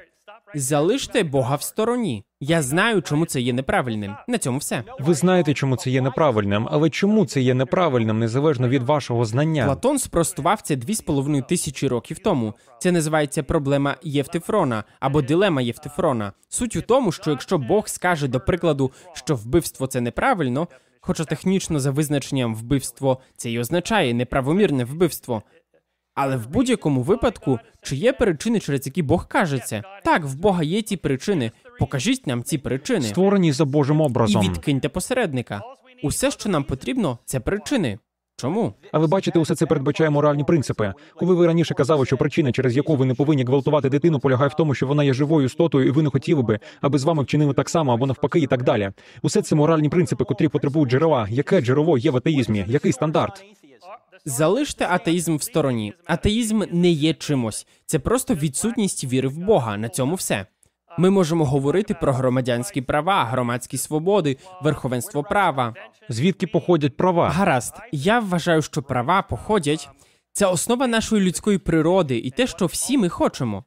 Залиште 0.54 1.22
Бога 1.22 1.56
в 1.56 1.62
стороні. 1.62 2.24
Я 2.40 2.62
знаю, 2.62 3.02
чому 3.02 3.26
це 3.26 3.40
є 3.40 3.52
неправильним. 3.52 4.14
На 4.28 4.38
цьому 4.38 4.58
все. 4.58 4.82
Ви 5.00 5.14
знаєте, 5.14 5.54
чому 5.54 5.76
це 5.76 5.90
є 5.90 6.00
неправильним, 6.00 6.68
але 6.70 6.90
чому 6.90 7.26
це 7.26 7.40
є 7.40 7.54
неправильним, 7.54 8.18
незалежно 8.18 8.68
від 8.68 8.82
вашого 8.82 9.24
знання? 9.24 9.64
Платон 9.64 9.98
спростував 9.98 10.60
це 10.60 10.76
дві 10.76 10.94
з 10.94 11.00
половиною 11.00 11.42
тисячі 11.48 11.88
років 11.88 12.18
тому. 12.18 12.54
Це 12.78 12.92
називається 12.92 13.42
проблема 13.42 13.96
Євтифрона 14.02 14.84
або 15.00 15.22
дилема 15.22 15.62
Євтифрона. 15.62 16.32
Суть 16.48 16.76
у 16.76 16.82
тому, 16.82 17.12
що 17.12 17.30
якщо 17.30 17.58
Бог 17.58 17.88
скаже, 17.88 18.28
до 18.28 18.40
прикладу, 18.40 18.92
що 19.12 19.36
вбивство 19.36 19.86
це 19.86 20.00
неправильно, 20.00 20.68
хоча 21.00 21.24
технічно 21.24 21.80
за 21.80 21.90
визначенням 21.90 22.54
вбивство 22.54 23.18
це 23.36 23.50
і 23.50 23.58
означає 23.58 24.14
неправомірне 24.14 24.84
вбивство. 24.84 25.42
Але 26.14 26.36
в 26.36 26.48
будь-якому 26.48 27.02
випадку, 27.02 27.58
чи 27.82 27.96
є 27.96 28.12
причини, 28.12 28.60
через 28.60 28.86
які 28.86 29.02
Бог 29.02 29.28
каже 29.28 29.58
це? 29.58 29.82
Так, 30.04 30.24
в 30.24 30.34
Бога 30.34 30.62
є 30.62 30.82
ті 30.82 30.96
причини. 30.96 31.50
Покажіть 31.78 32.26
нам 32.26 32.42
ці 32.42 32.58
причини 32.58 33.02
Створені 33.02 33.52
за 33.52 33.64
Божим 33.64 34.00
і 34.00 34.02
образом. 34.02 34.42
відкиньте 34.42 34.88
посередника. 34.88 35.62
Усе, 36.02 36.30
що 36.30 36.48
нам 36.48 36.64
потрібно, 36.64 37.18
це 37.24 37.40
причини. 37.40 37.98
Чому? 38.36 38.74
А 38.92 38.98
ви 38.98 39.06
бачите, 39.06 39.38
усе 39.38 39.54
це 39.54 39.66
передбачає 39.66 40.10
моральні 40.10 40.44
принципи. 40.44 40.92
Коли 41.16 41.34
ви 41.34 41.46
раніше 41.46 41.74
казали, 41.74 42.06
що 42.06 42.16
причина, 42.16 42.52
через 42.52 42.76
яку 42.76 42.96
ви 42.96 43.04
не 43.04 43.14
повинні 43.14 43.44
гвалтувати 43.44 43.88
дитину, 43.88 44.18
полягає 44.18 44.48
в 44.48 44.54
тому, 44.54 44.74
що 44.74 44.86
вона 44.86 45.04
є 45.04 45.12
живою 45.14 45.46
істотою, 45.46 45.86
і 45.86 45.90
ви 45.90 46.02
не 46.02 46.10
хотіли 46.10 46.42
би, 46.42 46.58
аби 46.80 46.98
з 46.98 47.04
вами 47.04 47.22
вчинили 47.22 47.54
так 47.54 47.68
само 47.68 47.92
або 47.92 48.06
навпаки, 48.06 48.38
і 48.38 48.46
так 48.46 48.62
далі. 48.62 48.90
Усе 49.22 49.42
це 49.42 49.54
моральні 49.56 49.88
принципи, 49.88 50.24
котрі 50.24 50.48
потребують 50.48 50.90
джерела. 50.90 51.26
Яке 51.30 51.60
джерело 51.60 51.98
є 51.98 52.10
в 52.10 52.16
атеїзмі? 52.16 52.64
Який 52.68 52.92
стандарт? 52.92 53.44
Залиште 54.24 54.86
атеїзм 54.90 55.36
в 55.36 55.42
стороні. 55.42 55.94
Атеїзм 56.04 56.62
не 56.70 56.90
є 56.90 57.14
чимось, 57.14 57.66
це 57.86 57.98
просто 57.98 58.34
відсутність 58.34 59.04
віри 59.04 59.28
в 59.28 59.38
Бога. 59.38 59.76
На 59.76 59.88
цьому 59.88 60.14
все. 60.14 60.46
Ми 60.98 61.10
можемо 61.10 61.44
говорити 61.44 61.94
про 61.94 62.12
громадянські 62.12 62.82
права, 62.82 63.24
громадські 63.24 63.78
свободи, 63.78 64.36
верховенство 64.62 65.22
права. 65.22 65.74
Звідки 66.08 66.46
походять 66.46 66.96
права? 66.96 67.28
Гаразд, 67.28 67.74
я 67.92 68.20
вважаю, 68.20 68.62
що 68.62 68.82
права 68.82 69.22
походять. 69.22 69.88
Це 70.32 70.46
основа 70.46 70.86
нашої 70.86 71.22
людської 71.22 71.58
природи 71.58 72.18
і 72.18 72.30
те, 72.30 72.46
що 72.46 72.66
всі 72.66 72.98
ми 72.98 73.08
хочемо. 73.08 73.64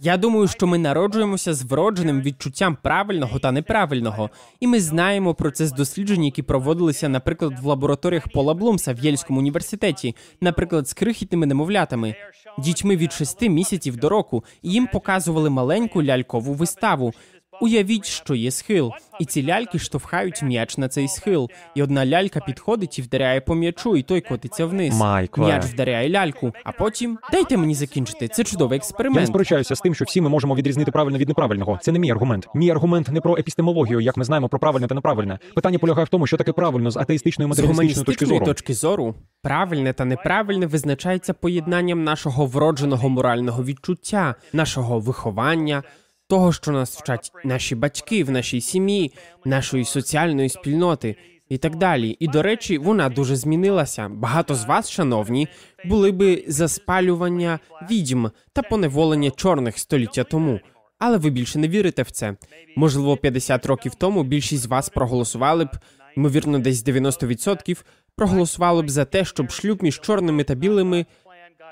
Я 0.00 0.16
думаю, 0.16 0.48
що 0.48 0.66
ми 0.66 0.78
народжуємося 0.78 1.54
з 1.54 1.62
вродженим 1.62 2.22
відчуттям 2.22 2.76
правильного 2.82 3.38
та 3.38 3.52
неправильного, 3.52 4.30
і 4.60 4.66
ми 4.66 4.80
знаємо 4.80 5.34
про 5.34 5.50
це 5.50 5.66
з 5.66 5.72
досліджень, 5.72 6.24
які 6.24 6.42
проводилися, 6.42 7.08
наприклад, 7.08 7.52
в 7.62 7.66
лабораторіях 7.66 8.28
Пола 8.28 8.54
Блумса 8.54 8.92
в 8.92 8.98
Єльському 8.98 9.38
університеті, 9.40 10.16
наприклад, 10.40 10.88
з 10.88 10.92
крихітними 10.92 11.46
немовлятами, 11.46 12.14
дітьми 12.58 12.96
від 12.96 13.12
шести 13.12 13.48
місяців 13.48 13.96
до 13.96 14.08
року, 14.08 14.44
і 14.62 14.70
їм 14.70 14.86
показували 14.86 15.50
маленьку 15.50 16.02
лялькову 16.02 16.54
виставу. 16.54 17.12
Уявіть, 17.60 18.06
що 18.06 18.34
є 18.34 18.50
схил, 18.50 18.92
і 19.20 19.24
ці 19.24 19.46
ляльки 19.46 19.78
штовхають 19.78 20.42
м'яч 20.42 20.78
на 20.78 20.88
цей 20.88 21.08
схил, 21.08 21.50
і 21.74 21.82
одна 21.82 22.06
лялька 22.06 22.40
підходить 22.40 22.98
і 22.98 23.02
вдаряє 23.02 23.40
по 23.40 23.54
м'ячу, 23.54 23.96
і 23.96 24.02
той 24.02 24.20
котиться 24.20 24.66
вниз. 24.66 24.94
Майкле. 24.94 25.46
М'яч 25.46 25.64
вдаряє 25.64 26.10
ляльку, 26.10 26.52
а 26.64 26.72
потім 26.72 27.18
дайте 27.32 27.56
мені 27.56 27.74
закінчити. 27.74 28.28
Це 28.28 28.44
чудовий 28.44 28.80
Я 28.98 29.10
не 29.10 29.26
сперечаюся 29.26 29.76
з 29.76 29.80
тим, 29.80 29.94
що 29.94 30.04
всі 30.04 30.20
ми 30.20 30.28
можемо 30.28 30.54
відрізнити 30.54 30.90
правильне 30.90 31.18
від 31.18 31.28
неправильного. 31.28 31.78
Це 31.82 31.92
не 31.92 31.98
мій 31.98 32.10
аргумент. 32.10 32.48
Мій 32.54 32.70
аргумент 32.70 33.08
не 33.08 33.20
про 33.20 33.36
епістемологію, 33.36 34.00
як 34.00 34.16
ми 34.16 34.24
знаємо 34.24 34.48
про 34.48 34.58
правильне 34.58 34.86
та 34.86 34.94
неправильне. 34.94 35.38
Питання 35.54 35.78
полягає 35.78 36.04
в 36.04 36.08
тому, 36.08 36.26
що 36.26 36.36
таке 36.36 36.52
правильно 36.52 36.90
з 36.90 36.96
атеїстичної 36.96 37.48
матеріалістичної 37.48 38.04
точки 38.04 38.26
зору. 38.26 38.44
точки 38.46 38.74
зору 38.74 39.14
правильне 39.42 39.92
та 39.92 40.04
неправильне 40.04 40.66
визначається 40.66 41.34
поєднанням 41.34 42.04
нашого 42.04 42.46
вродженого 42.46 43.08
морального 43.08 43.64
відчуття, 43.64 44.34
нашого 44.52 45.00
виховання, 45.00 45.82
того, 46.28 46.52
що 46.52 46.72
нас 46.72 47.00
вчать 47.00 47.32
наші 47.44 47.74
батьки 47.74 48.24
в 48.24 48.30
нашій 48.30 48.60
сім'ї, 48.60 49.12
нашої 49.44 49.84
соціальної 49.84 50.48
спільноти. 50.48 51.16
І 51.48 51.58
так 51.58 51.76
далі. 51.76 52.16
І 52.20 52.28
до 52.28 52.42
речі, 52.42 52.78
вона 52.78 53.08
дуже 53.08 53.36
змінилася. 53.36 54.08
Багато 54.08 54.54
з 54.54 54.64
вас, 54.64 54.90
шановні, 54.90 55.48
були 55.84 56.12
би 56.12 56.44
за 56.48 56.68
спалювання 56.68 57.58
відьм 57.90 58.26
та 58.52 58.62
поневолення 58.62 59.30
чорних 59.30 59.78
століття 59.78 60.24
тому. 60.24 60.60
Але 60.98 61.16
ви 61.18 61.30
більше 61.30 61.58
не 61.58 61.68
вірите 61.68 62.02
в 62.02 62.10
це. 62.10 62.36
Можливо, 62.76 63.16
50 63.16 63.66
років 63.66 63.94
тому 63.94 64.22
більшість 64.22 64.62
з 64.62 64.66
вас 64.66 64.88
проголосували 64.88 65.64
б, 65.64 65.70
ймовірно, 66.16 66.58
десь 66.58 66.84
90% 66.84 67.84
проголосували 68.16 68.82
б 68.82 68.90
за 68.90 69.04
те, 69.04 69.24
щоб 69.24 69.50
шлюб 69.50 69.82
між 69.82 70.00
чорними 70.00 70.44
та 70.44 70.54
білими 70.54 71.06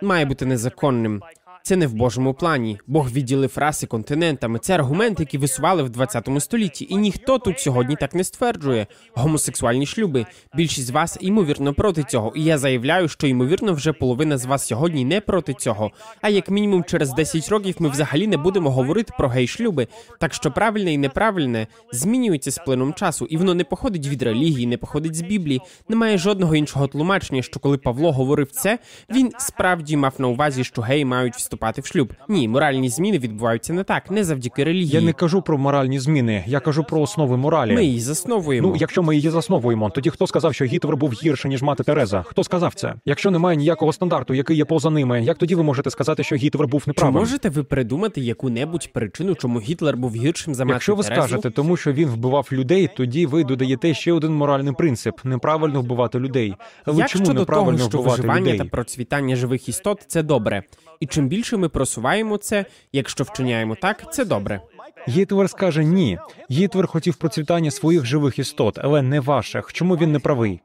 має 0.02 0.24
бути 0.24 0.46
незаконним. 0.46 1.22
Це 1.66 1.76
не 1.76 1.86
в 1.86 1.94
Божому 1.94 2.34
плані. 2.34 2.78
Бог 2.86 3.10
відділив 3.10 3.52
раси 3.56 3.86
континентами. 3.86 4.58
Це 4.58 4.74
аргумент, 4.74 5.20
який 5.20 5.40
висували 5.40 5.82
в 5.82 5.90
20 5.90 6.28
столітті, 6.38 6.86
і 6.90 6.96
ніхто 6.96 7.38
тут 7.38 7.60
сьогодні 7.60 7.96
так 7.96 8.14
не 8.14 8.24
стверджує. 8.24 8.86
Гомосексуальні 9.14 9.86
шлюби. 9.86 10.26
Більшість 10.54 10.86
з 10.86 10.90
вас 10.90 11.18
ймовірно 11.20 11.74
проти 11.74 12.02
цього. 12.02 12.32
І 12.36 12.44
я 12.44 12.58
заявляю, 12.58 13.08
що 13.08 13.26
ймовірно 13.26 13.72
вже 13.72 13.92
половина 13.92 14.38
з 14.38 14.44
вас 14.44 14.66
сьогодні 14.66 15.04
не 15.04 15.20
проти 15.20 15.54
цього. 15.54 15.90
А 16.20 16.28
як 16.28 16.50
мінімум 16.50 16.84
через 16.84 17.14
10 17.14 17.48
років 17.48 17.76
ми 17.78 17.88
взагалі 17.88 18.26
не 18.26 18.36
будемо 18.36 18.70
говорити 18.70 19.12
про 19.18 19.28
гей-шлюби. 19.28 19.86
Так 20.20 20.34
що 20.34 20.50
правильне 20.50 20.92
і 20.92 20.98
неправильне 20.98 21.66
змінюється 21.92 22.50
з 22.50 22.58
плином 22.58 22.94
часу, 22.94 23.24
і 23.24 23.36
воно 23.36 23.54
не 23.54 23.64
походить 23.64 24.06
від 24.06 24.22
релігії, 24.22 24.66
не 24.66 24.76
походить 24.76 25.14
з 25.14 25.22
Біблії. 25.22 25.60
Немає 25.88 26.18
жодного 26.18 26.56
іншого 26.56 26.86
тлумачення, 26.86 27.42
що 27.42 27.60
коли 27.60 27.78
Павло 27.78 28.12
говорив 28.12 28.50
це, 28.50 28.78
він 29.10 29.32
справді 29.38 29.96
мав 29.96 30.14
на 30.18 30.28
увазі, 30.28 30.64
що 30.64 30.82
геї 30.82 31.04
мають 31.04 31.34
вступити 31.34 31.53
вступати 31.54 31.80
в 31.80 31.86
шлюб. 31.86 32.12
Ні, 32.28 32.48
моральні 32.48 32.88
зміни 32.88 33.18
відбуваються 33.18 33.72
не 33.72 33.84
так, 33.84 34.10
не 34.10 34.24
завдяки 34.24 34.64
релігії. 34.64 34.88
Я 34.88 35.00
не 35.00 35.12
кажу 35.12 35.42
про 35.42 35.58
моральні 35.58 35.98
зміни, 35.98 36.44
я 36.46 36.60
кажу 36.60 36.84
про 36.84 37.00
основи 37.00 37.36
моралі. 37.36 37.74
Ми 37.74 37.84
її 37.84 38.00
засновуємо. 38.00 38.68
Ну, 38.68 38.76
якщо 38.80 39.02
ми 39.02 39.16
її 39.16 39.30
засновуємо, 39.30 39.90
тоді 39.90 40.10
хто 40.10 40.26
сказав, 40.26 40.54
що 40.54 40.64
Гітлер 40.64 40.96
був 40.96 41.12
гірше 41.12 41.48
ніж 41.48 41.62
мати 41.62 41.84
Тереза? 41.84 42.22
Хто 42.22 42.44
сказав 42.44 42.74
це? 42.74 42.94
Якщо 43.04 43.30
немає 43.30 43.56
ніякого 43.56 43.92
стандарту, 43.92 44.34
який 44.34 44.56
є 44.56 44.64
поза 44.64 44.90
ними, 44.90 45.22
як 45.24 45.38
тоді 45.38 45.54
ви 45.54 45.62
можете 45.62 45.90
сказати, 45.90 46.24
що 46.24 46.36
Гітлер 46.36 46.68
був 46.68 46.84
Чи 46.84 46.90
неправим? 46.90 47.14
можете 47.14 47.48
ви 47.48 47.62
придумати 47.64 48.20
яку-небудь 48.20 48.90
причину, 48.92 49.34
чому 49.34 49.60
Гітлер 49.60 49.96
був 49.96 50.14
гіршим 50.14 50.54
за 50.54 50.64
мати 50.64 50.74
Якщо 50.74 50.94
ви 50.94 51.02
Терезу? 51.02 51.22
скажете, 51.28 51.50
тому 51.50 51.76
що 51.76 51.92
він 51.92 52.08
вбивав 52.08 52.48
людей, 52.52 52.90
тоді 52.96 53.26
ви 53.26 53.44
додаєте 53.44 53.94
ще 53.94 54.12
один 54.12 54.32
моральний 54.34 54.72
принцип: 54.74 55.14
неправильно 55.24 55.80
вбивати 55.80 56.18
людей. 56.18 56.54
Але 56.84 56.98
Як 56.98 57.08
чому 57.08 57.24
щодо 57.24 57.40
неправильно 57.40 57.78
того, 57.78 57.88
що 57.90 57.98
вбивати 57.98 58.22
виживання 58.22 58.40
людей? 58.52 58.58
та 58.58 58.64
процвітання 58.64 59.36
живих 59.36 59.68
істот 59.68 60.04
це 60.06 60.22
добре. 60.22 60.62
І 61.00 61.06
чим 61.06 61.28
більше 61.28 61.56
ми 61.56 61.68
просуваємо 61.68 62.36
це, 62.36 62.64
якщо 62.92 63.24
вчиняємо 63.24 63.74
так, 63.74 64.14
це 64.14 64.24
добре. 64.24 64.60
Гітлер 65.08 65.50
скаже 65.50 65.84
ні. 65.84 66.18
Гітлер 66.50 66.86
хотів 66.86 67.16
процвітання 67.16 67.70
своїх 67.70 68.04
живих 68.04 68.38
істот, 68.38 68.78
але 68.82 69.02
не 69.02 69.20
ваших. 69.20 69.72
Чому 69.72 69.96
він 69.96 70.12
не 70.12 70.18
правий? 70.18 70.60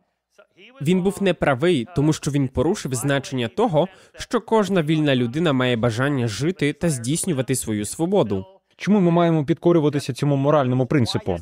Він 0.82 1.02
був 1.02 1.24
неправий, 1.24 1.88
тому 1.96 2.14
що 2.14 2.32
він 2.32 2.48
порушив 2.48 2.96
значення 2.96 3.48
того, 3.48 3.88
що 4.18 4.42
кожна 4.42 4.82
вільна 4.82 5.16
людина 5.16 5.54
має 5.54 5.76
бажання 5.76 6.28
жити 6.28 6.74
та 6.74 6.90
здійснювати 6.90 7.56
свою 7.56 7.86
свободу. 7.86 8.46
Чому 8.78 9.00
ми 9.00 9.12
маємо 9.12 9.46
підкорюватися 9.46 10.14
цьому 10.14 10.36
моральному 10.36 10.86
принципу? 10.86 11.38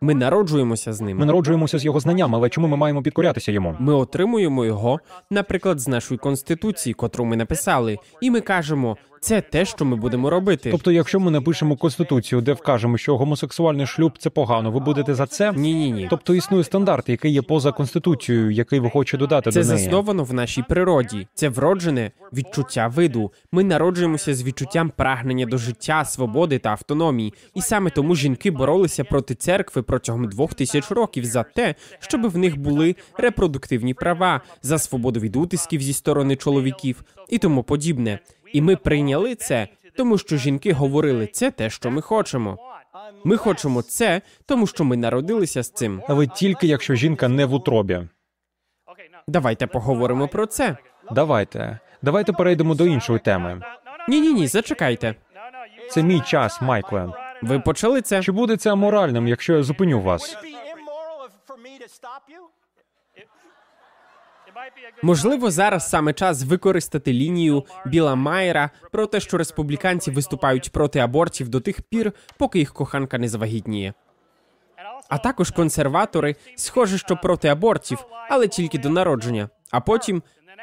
Ми 0.00 0.14
народжуємося 0.14 0.92
з 0.92 1.00
Ми 1.00 1.06
ним. 1.06 1.18
народжуємося 1.18 1.78
з 1.78 1.84
його 1.84 2.00
знанням, 2.00 2.34
але 2.34 2.48
чому 2.48 2.68
ми 2.68 2.76
маємо 2.76 3.02
підкорятися 3.02 3.52
йому? 3.52 3.76
Ми 3.78 3.94
отримуємо 3.94 4.64
його, 4.64 5.00
наприклад, 5.30 5.80
з 5.80 5.88
нашої 5.88 6.18
конституції, 6.18 6.94
котру 6.94 7.24
ми 7.24 7.36
написали, 7.36 7.98
і 8.20 8.30
ми 8.30 8.40
кажемо, 8.40 8.96
це 9.26 9.40
те, 9.40 9.64
що 9.64 9.84
ми 9.84 9.96
будемо 9.96 10.30
робити. 10.30 10.70
Тобто, 10.70 10.92
якщо 10.92 11.20
ми 11.20 11.30
напишемо 11.30 11.76
конституцію, 11.76 12.40
де 12.40 12.52
вкажемо, 12.52 12.98
що 12.98 13.16
гомосексуальний 13.16 13.86
шлюб 13.86 14.18
це 14.18 14.30
погано, 14.30 14.70
ви 14.70 14.80
будете 14.80 15.14
за 15.14 15.26
це? 15.26 15.52
Ні, 15.52 15.74
ні, 15.74 15.90
ні. 15.90 16.06
Тобто 16.10 16.34
існує 16.34 16.64
стандарт, 16.64 17.08
який 17.08 17.32
є 17.32 17.42
поза 17.42 17.72
конституцією, 17.72 18.50
який 18.50 18.80
ви 18.80 18.90
хочете 18.90 19.16
додати 19.16 19.50
Це 19.50 19.60
до 19.62 19.66
неї. 19.66 19.78
засновано 19.78 20.24
в 20.24 20.34
нашій 20.34 20.62
природі. 20.62 21.28
Це 21.34 21.48
вроджене 21.48 22.10
відчуття 22.32 22.88
виду. 22.88 23.32
Ми 23.52 23.64
народжуємося 23.64 24.34
з 24.34 24.44
відчуттям 24.44 24.92
прагнення 24.96 25.46
до 25.46 25.58
життя, 25.58 26.04
свободи 26.04 26.58
та 26.58 26.70
автономії. 26.70 27.34
І 27.54 27.60
саме 27.60 27.90
тому 27.90 28.16
жінки 28.16 28.50
боролися 28.50 29.04
проти 29.04 29.34
церкви 29.34 29.82
протягом 29.82 30.28
двох 30.28 30.54
тисяч 30.54 30.90
років 30.90 31.24
за 31.24 31.42
те, 31.42 31.74
щоб 31.98 32.30
в 32.30 32.38
них 32.38 32.56
були 32.56 32.96
репродуктивні 33.18 33.94
права, 33.94 34.40
за 34.62 34.78
свободу 34.78 35.20
від 35.20 35.36
утисків 35.36 35.82
зі 35.82 35.92
сторони 35.92 36.36
чоловіків 36.36 37.04
і 37.28 37.38
тому 37.38 37.62
подібне. 37.62 38.18
І 38.52 38.62
ми 38.62 38.76
прийняли 38.76 39.34
це, 39.34 39.68
тому 39.96 40.18
що 40.18 40.36
жінки 40.36 40.72
говорили, 40.72 41.26
це 41.26 41.50
те, 41.50 41.70
що 41.70 41.90
ми 41.90 42.02
хочемо. 42.02 42.58
Ми 43.24 43.36
хочемо 43.36 43.82
це, 43.82 44.20
тому 44.46 44.66
що 44.66 44.84
ми 44.84 44.96
народилися 44.96 45.62
з 45.62 45.70
цим. 45.70 46.02
Але 46.08 46.26
тільки 46.26 46.66
якщо 46.66 46.94
жінка 46.94 47.28
не 47.28 47.44
в 47.44 47.54
утробі. 47.54 48.00
Давайте 49.28 49.66
поговоримо 49.66 50.28
про 50.28 50.46
це. 50.46 50.76
Давайте. 51.12 51.78
Давайте 52.02 52.32
перейдемо 52.32 52.74
до 52.74 52.86
іншої 52.86 53.18
теми. 53.18 53.60
Ні, 54.08 54.20
ні, 54.20 54.32
ні, 54.32 54.46
зачекайте. 54.46 55.14
Це 55.90 56.02
мій 56.02 56.20
час, 56.20 56.62
Майкле. 56.62 57.12
Ви 57.42 57.60
почали 57.60 58.02
це? 58.02 58.22
Чи 58.22 58.32
буде 58.32 58.56
це 58.56 58.72
аморальним, 58.72 59.28
якщо 59.28 59.56
я 59.56 59.62
зупиню 59.62 60.00
вас? 60.00 60.36
Можливо, 65.02 65.50
зараз 65.50 65.90
саме 65.90 66.12
час 66.12 66.44
використати 66.44 67.12
лінію 67.12 67.64
Біла 67.86 68.14
Майера 68.14 68.70
про 68.92 69.06
те, 69.06 69.20
що 69.20 69.38
республіканці 69.38 70.10
виступають 70.10 70.72
проти 70.72 70.98
абортів 70.98 71.48
до 71.48 71.60
тих 71.60 71.82
пір, 71.82 72.12
поки 72.38 72.58
їх 72.58 72.72
коханка 72.72 73.18
не 73.18 73.28
завагітніє. 73.28 73.94
А 75.08 75.18
також 75.18 75.50
консерватори, 75.50 76.36
схоже, 76.56 76.98
що 76.98 77.16
проти 77.16 77.48
абортів, 77.48 78.04
але 78.30 78.48
тільки 78.48 78.78
до 78.78 78.90
народження. 78.90 79.48
А 79.70 79.80
потім 79.80 80.22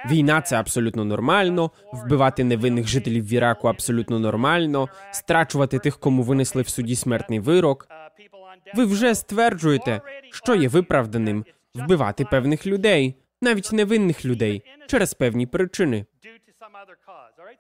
війна 0.10 0.42
це 0.42 0.56
абсолютно 0.56 1.06
нормально, 1.06 1.72
вбивати 1.94 2.44
невинних 2.44 2.88
жителів 2.88 3.28
в 3.28 3.34
Іраку 3.34 3.68
абсолютно 3.68 4.20
нормально, 4.20 4.90
страчувати 5.12 5.80
тих, 5.80 5.98
кому 6.00 6.24
винесли 6.24 6.62
в 6.62 6.70
суді 6.70 6.96
смертний 6.96 7.40
вирок. 7.40 7.88
Ви 8.76 8.86
вже 8.86 9.16
стверджуєте, 9.16 10.02
що 10.32 10.56
є 10.56 10.68
виправданим 10.68 11.46
вбивати 11.76 12.26
певних 12.26 12.68
людей, 12.68 13.16
навіть 13.44 13.72
невинних 13.74 14.26
людей, 14.26 14.64
через 14.88 15.14
певні 15.14 15.46
причини. 15.48 16.06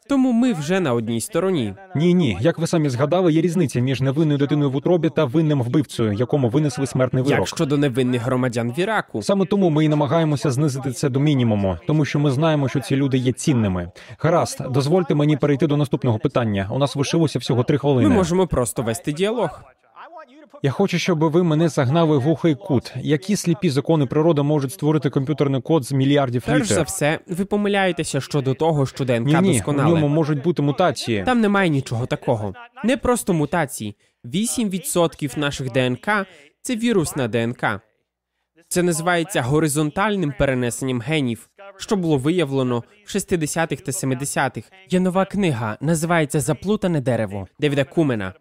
Тому 0.09 0.31
ми 0.31 0.53
вже 0.53 0.79
на 0.79 0.93
одній 0.93 1.21
стороні. 1.21 1.73
Ні, 1.95 2.13
ні. 2.13 2.37
Як 2.41 2.59
ви 2.59 2.67
самі 2.67 2.89
згадали, 2.89 3.33
є 3.33 3.41
різниця 3.41 3.79
між 3.79 4.01
невинною 4.01 4.37
дитиною 4.37 4.71
в 4.71 4.75
утробі 4.75 5.09
та 5.09 5.25
винним 5.25 5.61
вбивцею, 5.61 6.13
якому 6.13 6.49
винесли 6.49 6.87
смертний 6.87 7.23
вирок. 7.23 7.39
Як 7.39 7.47
щодо 7.47 7.77
невинних 7.77 8.21
громадян 8.21 8.71
в 8.71 8.79
Іраку, 8.79 9.21
Саме 9.21 9.45
тому 9.45 9.69
ми 9.69 9.85
і 9.85 9.89
намагаємося 9.89 10.51
знизити 10.51 10.91
це 10.91 11.09
до 11.09 11.19
мінімуму, 11.19 11.77
тому 11.87 12.05
що 12.05 12.19
ми 12.19 12.31
знаємо, 12.31 12.69
що 12.69 12.79
ці 12.79 12.95
люди 12.95 13.17
є 13.17 13.31
цінними. 13.31 13.91
Гаразд, 14.19 14.63
дозвольте 14.69 15.15
мені 15.15 15.37
перейти 15.37 15.67
до 15.67 15.77
наступного 15.77 16.19
питання. 16.19 16.69
У 16.71 16.77
нас 16.79 16.95
лишилося 16.95 17.39
всього 17.39 17.63
три 17.63 17.77
хвилини. 17.77 18.09
ми 18.09 18.15
можемо 18.15 18.47
просто 18.47 18.81
вести 18.81 19.11
діалог. 19.11 19.61
Я 20.61 20.71
хочу, 20.71 20.99
щоб 20.99 21.19
ви 21.19 21.43
мене 21.43 21.69
загнали 21.69 22.17
в 22.17 22.21
глухий 22.21 22.55
кут. 22.55 22.93
Які 23.01 23.35
сліпі 23.35 23.69
закони 23.69 24.05
природи 24.05 24.41
можуть 24.41 24.73
створити 24.73 25.09
комп'ютерний 25.09 25.61
код 25.61 25.83
з 25.85 25.91
мільярдів 25.91 26.43
Перш 26.45 26.67
за 26.67 26.81
все, 26.81 27.19
ви 27.27 27.45
помиляєтеся 27.45 28.21
щодо 28.21 28.53
того, 28.53 28.85
що 28.85 29.05
ДНК 29.05 29.27
Ні, 29.27 29.33
ні, 29.41 29.49
у 29.49 29.53
досконале. 29.53 29.89
ньому 29.89 30.07
можуть 30.07 30.43
бути 30.43 30.61
мутації. 30.61 31.23
Там 31.23 31.41
немає 31.41 31.69
нічого 31.69 32.05
такого. 32.05 32.53
Не 32.83 32.97
просто 32.97 33.33
мутації. 33.33 33.95
8% 34.25 35.37
наших 35.39 35.71
ДНК 35.71 36.07
це 36.61 36.75
вірусна 36.75 37.27
ДНК. 37.27 37.65
Це 38.67 38.83
називається 38.83 39.41
горизонтальним 39.41 40.33
перенесенням 40.39 41.01
генів, 41.01 41.49
що 41.77 41.95
було 41.95 42.17
виявлено 42.17 42.83
в 43.05 43.09
60-х 43.15 43.81
та 43.83 43.91
70-х. 43.91 44.69
Є 44.89 44.99
нова 44.99 45.25
книга, 45.25 45.77
називається 45.81 46.39
Заплутане 46.39 47.01
дерево 47.01 47.47
Девіда 47.59 47.83
Кумена. 47.83 48.33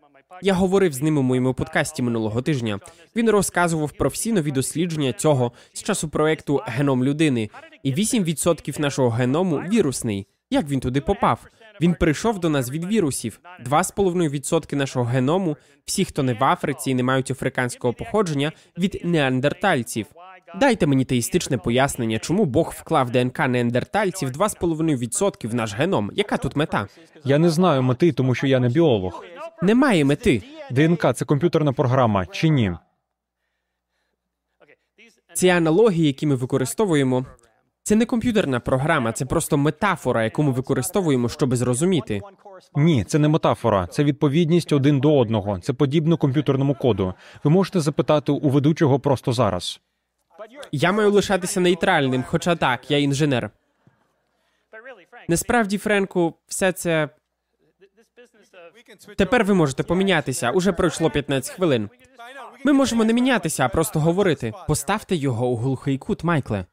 Я 0.45 0.55
говорив 0.55 0.93
з 0.93 1.03
ним 1.03 1.19
у 1.19 1.23
моєму 1.23 1.55
подкасті 1.55 2.03
минулого 2.03 2.43
тижня. 2.43 2.81
Він 3.17 3.31
розказував 3.31 3.93
про 3.93 4.09
всі 4.09 4.33
нові 4.33 4.51
дослідження 4.51 5.13
цього 5.13 5.53
з 5.73 5.83
часу 5.83 6.09
проекту 6.09 6.61
Геном 6.67 7.05
людини. 7.05 7.51
І 7.83 7.95
8% 7.95 8.81
нашого 8.81 9.11
геному 9.11 9.57
вірусний. 9.57 10.27
Як 10.51 10.69
він 10.69 10.81
туди 10.81 11.01
попав? 11.01 11.39
Він 11.83 11.95
прийшов 11.95 12.39
до 12.39 12.49
нас 12.49 12.71
від 12.71 12.85
вірусів. 12.85 13.41
2,5% 13.67 14.75
нашого 14.75 15.05
геному, 15.05 15.57
всі, 15.85 16.05
хто 16.05 16.23
не 16.23 16.35
в 16.35 16.45
Африці 16.45 16.91
і 16.91 16.95
не 16.95 17.03
мають 17.03 17.31
африканського 17.31 17.95
походження, 17.95 18.53
від 18.79 19.01
неандертальців. 19.05 20.07
Дайте 20.61 20.87
мені 20.87 21.05
теїстичне 21.05 21.59
пояснення, 21.59 22.19
чому 22.19 22.45
Бог 22.45 22.75
вклав 22.77 23.11
ДНК 23.11 23.39
неандертальців 23.39 24.31
2,5% 24.31 25.49
в 25.49 25.55
наш 25.55 25.75
геном. 25.75 26.11
Яка 26.15 26.37
тут 26.37 26.57
мета? 26.57 26.87
Я 27.25 27.39
не 27.39 27.51
знаю 27.51 27.83
мети, 27.83 28.13
тому 28.13 28.35
що 28.35 28.47
я 28.47 28.61
не 28.61 28.69
біолог. 28.69 29.25
Немає 29.63 30.05
мети. 30.05 30.43
ДНК 30.71 31.15
це 31.15 31.25
комп'ютерна 31.25 31.73
програма 31.73 32.27
чи 32.27 32.49
ні? 32.49 32.73
Ці 35.35 35.49
аналогії, 35.49 36.07
які 36.07 36.27
ми 36.27 36.35
використовуємо, 36.35 37.27
це 37.83 37.97
не 37.97 38.07
комп'ютерна 38.07 38.61
програма, 38.61 39.13
це 39.13 39.27
просто 39.27 39.57
метафора, 39.57 40.25
яку 40.25 40.43
ми 40.43 40.53
використовуємо, 40.53 41.29
щоб 41.29 41.57
зрозуміти. 41.57 42.21
Ні, 42.77 43.05
це 43.05 43.19
не 43.19 43.29
метафора, 43.29 43.87
це 43.87 44.05
відповідність 44.05 44.73
один 44.73 45.01
до 45.01 45.19
одного. 45.19 45.59
Це 45.59 45.73
подібно 45.73 46.17
комп'ютерному 46.17 46.75
коду. 46.75 47.15
Ви 47.45 47.51
можете 47.51 47.81
запитати 47.81 48.33
у 48.33 48.49
ведучого 48.49 49.01
просто 49.01 49.33
зараз. 49.33 49.81
Я 50.73 50.93
маю 50.93 51.11
лишатися 51.11 51.61
нейтральним, 51.61 52.25
хоча 52.29 52.57
так, 52.57 52.91
я 52.91 52.99
інженер. 52.99 53.51
Насправді, 55.29 55.79
Френку, 55.79 56.35
все 56.47 56.73
це 56.73 57.09
тепер 59.17 59.45
ви 59.45 59.55
можете 59.55 59.83
помінятися. 59.83 60.51
Уже 60.51 60.73
пройшло 60.73 61.11
15 61.11 61.55
хвилин. 61.55 61.91
Ми 62.65 62.73
можемо 62.73 63.05
не 63.05 63.13
мінятися, 63.13 63.65
а 63.65 63.69
просто 63.69 64.01
говорити. 64.01 64.53
Поставте 64.69 65.17
його 65.17 65.47
у 65.47 65.57
глухий 65.57 65.99
кут, 65.99 66.25
Майкле. 66.25 66.65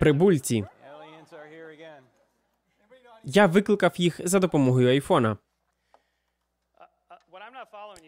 Прибульці. 0.00 0.64
Я 3.24 3.46
викликав 3.46 3.92
їх 3.96 4.20
за 4.24 4.38
допомогою 4.38 4.88
айфона. 4.88 5.36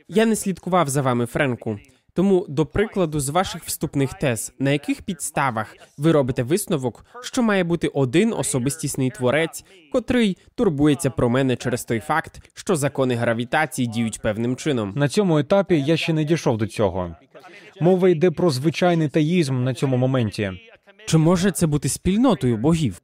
Я 0.09 0.27
не 0.27 0.37
слідкував 0.37 0.89
за 0.89 1.03
вами, 1.03 1.27
Френку. 1.27 1.79
Тому, 2.19 2.47
до 2.49 2.67
прикладу, 2.67 3.21
з 3.21 3.29
ваших 3.29 3.65
вступних 3.65 4.15
тез, 4.15 4.53
на 4.59 4.71
яких 4.71 5.03
підставах 5.03 5.77
ви 5.99 6.13
робите 6.13 6.43
висновок, 6.43 7.05
що 7.23 7.43
має 7.43 7.65
бути 7.65 7.89
один 7.89 8.33
особистісний 8.33 9.11
творець, 9.11 9.65
котрий 9.93 10.37
турбується 10.55 11.11
про 11.11 11.29
мене 11.29 11.57
через 11.57 11.85
той 11.85 12.01
факт, 12.01 12.51
що 12.55 12.77
закони 12.77 13.15
гравітації 13.15 13.89
діють 13.89 14.21
певним 14.21 14.57
чином. 14.57 14.93
На 14.97 15.09
цьому 15.09 15.39
етапі 15.39 15.81
я 15.81 15.97
ще 15.97 16.13
не 16.13 16.25
дійшов 16.25 16.59
до 16.59 16.67
цього. 16.67 17.17
Мова 17.81 18.09
йде 18.09 18.31
про 18.31 18.51
звичайний 18.51 19.09
таїзм 19.09 19.65
на 19.65 19.75
цьому 19.75 19.97
моменті. 19.97 20.53
Чи 21.09 21.19
може 21.19 21.51
це 21.51 21.67
бути 21.67 21.89
спільнотою 21.89 22.57
богів? 22.57 23.01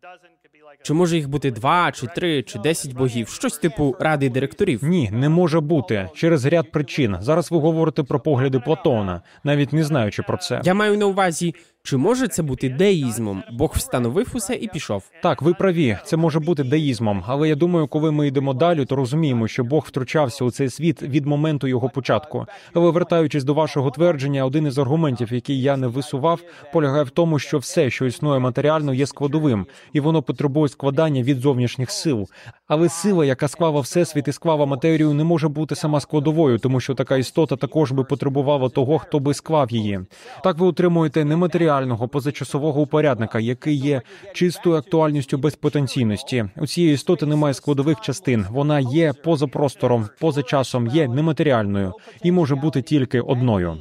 Чи 0.83 0.95
може 0.95 1.17
їх 1.17 1.29
бути 1.29 1.51
два, 1.51 1.93
чи 1.93 2.07
три, 2.07 2.43
чи 2.43 2.59
десять 2.59 2.93
богів? 2.93 3.29
Щось 3.29 3.59
типу 3.59 3.97
ради 4.01 4.29
директорів? 4.31 4.85
Ні, 4.85 5.11
не 5.13 5.29
може 5.29 5.61
бути 5.61 6.09
через 6.15 6.45
ряд 6.45 6.73
причин. 6.73 7.17
Зараз 7.21 7.51
ви 7.51 7.59
говорите 7.59 8.03
про 8.03 8.21
погляди 8.21 8.61
Платона, 8.61 9.23
навіть 9.45 9.73
не 9.73 9.85
знаючи 9.85 10.23
про 10.23 10.37
це. 10.37 10.61
Я 10.65 10.75
маю 10.75 10.99
на 10.99 11.07
увазі, 11.07 11.55
чи 11.87 11.97
може 11.97 12.29
це 12.29 12.43
бути 12.43 12.69
деїзмом? 12.69 13.43
Бог 13.53 13.73
встановив 13.77 14.31
усе 14.35 14.55
і 14.55 14.69
пішов. 14.69 15.03
Так, 15.23 15.43
ви 15.43 15.55
праві, 15.55 15.99
це 16.05 16.17
може 16.17 16.41
бути 16.41 16.65
деїзмом, 16.65 17.25
але 17.27 17.49
я 17.49 17.55
думаю, 17.55 17.87
коли 17.87 18.11
ми 18.11 18.27
йдемо 18.27 18.55
далі, 18.55 18.85
то 18.85 18.97
розуміємо, 18.97 19.49
що 19.49 19.65
Бог 19.65 19.85
втручався 19.89 20.45
у 20.45 20.51
цей 20.51 20.71
світ 20.71 21.03
від 21.03 21.27
моменту 21.27 21.67
його 21.67 21.89
початку. 21.89 22.47
Але 22.75 22.91
вертаючись 22.91 23.45
до 23.45 23.55
вашого 23.55 23.91
твердження, 23.91 24.45
один 24.45 24.67
із 24.67 24.79
аргументів, 24.79 25.33
який 25.33 25.63
я 25.63 25.77
не 25.77 25.87
висував, 25.87 26.41
полягає 26.73 27.03
в 27.05 27.11
тому, 27.11 27.39
що 27.39 27.59
все, 27.59 27.91
що 27.91 28.07
існує 28.07 28.41
матеріально, 28.41 28.95
є 28.95 29.07
складовим, 29.07 29.67
і 29.93 30.01
воно 30.01 30.23
потребує 30.23 30.69
складання 30.69 31.23
від 31.23 31.39
зовнішніх 31.39 31.91
сил. 31.91 32.29
Але 32.69 32.89
сила, 32.89 33.25
яка 33.25 33.49
склала 33.49 33.81
всесвіт 33.81 34.29
і 34.29 34.33
склала 34.33 34.67
матерію, 34.67 35.15
не 35.15 35.25
може 35.25 35.49
бути 35.49 35.75
сама 35.75 36.01
складовою, 36.01 36.59
тому 36.59 36.81
що 36.81 36.95
така 36.95 37.17
істота 37.17 37.57
також 37.57 37.93
би 37.93 38.05
потребувала 38.05 38.69
того, 38.69 38.99
хто 38.99 39.19
би 39.19 39.35
склав 39.35 39.71
її. 39.71 40.01
Так 40.45 40.59
ви 40.59 40.67
отримуєте 40.67 41.25
нематеріального 41.75 42.09
позачасового 42.09 42.81
упорядника, 42.81 43.41
який 43.41 43.77
є 43.77 44.03
чистою 44.33 44.77
актуальністю 44.77 45.39
без 45.39 45.55
потенційності. 45.55 46.45
У 46.57 46.67
цієї 46.67 46.95
істоти 46.95 47.27
немає 47.27 47.55
складових 47.55 48.01
частин. 48.01 48.47
Вона 48.51 48.81
є 48.81 49.13
поза 49.13 49.47
простором, 49.47 50.09
поза 50.21 50.43
часом, 50.43 50.87
є 50.87 51.09
нематеріальною 51.09 51.93
і 52.23 52.33
може 52.33 52.55
бути 52.55 52.83
тільки 52.83 53.21
одною. 53.21 53.77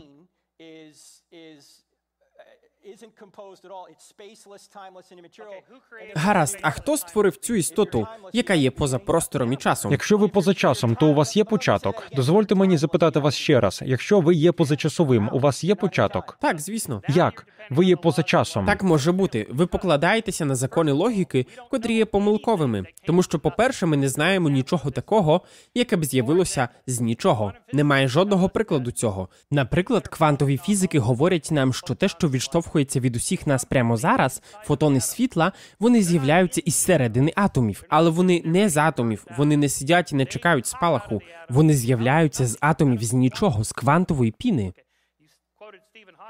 Гаразд, 6.16 6.60
а 6.62 6.72
хто 6.72 6.98
створив 6.98 7.38
цю 7.38 7.56
істоту, 7.56 8.08
яка 8.34 8.54
є 8.54 8.72
поза 8.72 9.00
простором 9.00 9.54
і 9.54 9.56
часом? 9.56 9.92
Якщо 9.92 10.18
ви 10.18 10.28
поза 10.28 10.54
часом, 10.54 10.96
то 10.96 11.08
у 11.08 11.14
вас 11.14 11.38
є 11.38 11.44
початок. 11.44 12.04
Дозвольте 12.16 12.56
мені 12.56 12.78
запитати 12.78 13.20
вас 13.20 13.36
ще 13.36 13.60
раз: 13.60 13.82
якщо 13.86 14.20
ви 14.20 14.36
є 14.36 14.52
позачасовим, 14.52 15.30
у 15.34 15.40
вас 15.40 15.64
є 15.64 15.76
початок? 15.76 16.38
Так, 16.42 16.60
звісно. 16.60 17.02
Як 17.08 17.48
ви 17.70 17.86
є 17.86 17.96
поза 17.96 18.24
часом? 18.24 18.66
Так 18.66 18.84
може 18.84 19.12
бути. 19.12 19.48
Ви 19.50 19.68
покладаєтеся 19.68 20.46
на 20.46 20.56
закони 20.56 20.92
логіки, 20.92 21.46
котрі 21.72 21.94
є 21.94 22.06
помилковими. 22.06 22.86
Тому 23.06 23.24
що, 23.24 23.40
по-перше, 23.40 23.86
ми 23.86 23.98
не 23.98 24.10
знаємо 24.10 24.50
нічого 24.50 24.92
такого, 24.92 25.42
яке 25.76 25.96
б 25.98 26.06
з'явилося 26.06 26.70
з 26.88 27.02
нічого. 27.02 27.54
Немає 27.74 28.08
жодного 28.08 28.50
прикладу 28.50 28.92
цього. 28.92 29.30
Наприклад, 29.52 30.08
квантові 30.08 30.58
фізики 30.58 31.00
говорять 31.00 31.52
нам, 31.52 31.74
що 31.74 31.96
те, 31.96 32.08
що 32.08 32.30
відштовхується 32.30 33.00
від 33.00 33.13
усіх 33.16 33.48
нас 33.48 33.66
прямо 33.66 33.98
зараз, 33.98 34.42
фотони 34.64 35.02
світла, 35.02 35.52
вони 35.80 36.02
з'являються 36.02 36.62
із 36.66 36.76
середини 36.76 37.34
атомів, 37.36 37.84
але 37.90 38.10
вони 38.10 38.42
не 38.46 38.70
з 38.70 38.78
атомів, 38.78 39.26
вони 39.38 39.58
не 39.58 39.70
сидять 39.70 40.12
і 40.12 40.16
не 40.16 40.26
чекають 40.26 40.68
спалаху. 40.68 41.22
Вони 41.50 41.74
з'являються 41.74 42.48
з 42.48 42.58
атомів 42.62 43.04
з 43.04 43.14
нічого, 43.14 43.64
з 43.64 43.72
квантової 43.72 44.32
піни. 44.32 44.74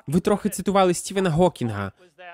Ви 0.07 0.19
трохи 0.19 0.49
цитували 0.49 0.93
Стівена 0.93 1.29
Гокінга, 1.29 1.91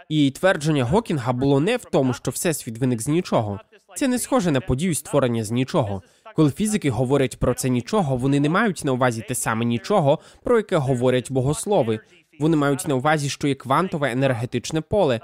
і 0.09 0.31
твердження 0.31 0.83
Гокінга 0.83 1.33
було 1.33 1.59
не 1.59 1.77
в 1.77 1.85
тому, 1.85 2.13
що 2.13 2.31
всесвіт 2.31 2.77
виник 2.77 3.01
з 3.01 3.07
нічого. 3.07 3.59
Це 3.95 4.07
не 4.07 4.19
схоже 4.19 4.51
на 4.51 4.61
подію 4.61 4.95
створення 4.95 5.43
з 5.43 5.51
нічого. 5.51 6.01
Коли 6.35 6.51
фізики 6.51 6.89
говорять 6.89 7.39
про 7.39 7.53
це 7.53 7.69
нічого, 7.69 8.17
вони 8.17 8.39
не 8.39 8.49
мають 8.49 8.85
на 8.85 8.91
увазі 8.91 9.25
те 9.27 9.35
саме 9.35 9.65
нічого, 9.65 10.19
про 10.43 10.57
яке 10.57 10.77
говорять 10.77 11.31
богослови. 11.31 11.99
Вони 12.39 12.57
мають 12.57 12.87
на 12.87 12.95
увазі, 12.95 13.29
що 13.29 13.47
є 13.47 13.55
квантове 13.55 14.11
енергетичне 14.11 14.81
поле, 14.81 15.19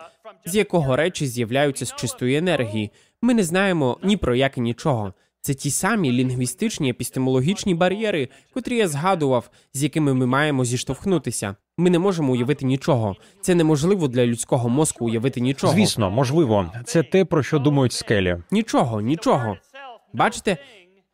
з 0.45 0.55
якого 0.55 0.95
речі 0.95 1.27
з'являються 1.27 1.85
з 1.85 1.95
чистої 1.95 2.37
енергії. 2.37 2.91
Ми 3.21 3.33
не 3.33 3.43
знаємо 3.43 3.97
ні 4.03 4.17
про 4.17 4.35
яке 4.35 4.61
нічого. 4.61 5.13
Це 5.41 5.53
ті 5.53 5.71
самі 5.71 6.11
лінгвістичні 6.11 6.89
епістемологічні 6.89 7.75
бар'єри, 7.75 8.29
котрі 8.53 8.77
я 8.77 8.87
згадував, 8.87 9.49
з 9.73 9.83
якими 9.83 10.13
ми 10.13 10.25
маємо 10.25 10.65
зіштовхнутися. 10.65 11.55
Ми 11.77 11.89
не 11.89 11.99
можемо 11.99 12.33
уявити 12.33 12.65
нічого. 12.65 13.15
Це 13.41 13.55
неможливо 13.55 14.07
для 14.07 14.25
людського 14.25 14.69
мозку 14.69 15.05
уявити 15.05 15.41
нічого. 15.41 15.73
Звісно, 15.73 16.11
можливо, 16.11 16.71
це 16.85 17.03
те, 17.03 17.25
про 17.25 17.43
що 17.43 17.59
думають 17.59 17.93
скелі. 17.93 18.37
Нічого, 18.51 19.01
нічого. 19.01 19.57
Бачите, 20.13 20.57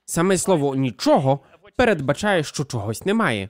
саме 0.06 0.38
слово 0.38 0.76
нічого 0.76 1.40
передбачає, 1.76 2.44
що 2.44 2.64
чогось 2.64 3.06
немає. 3.06 3.50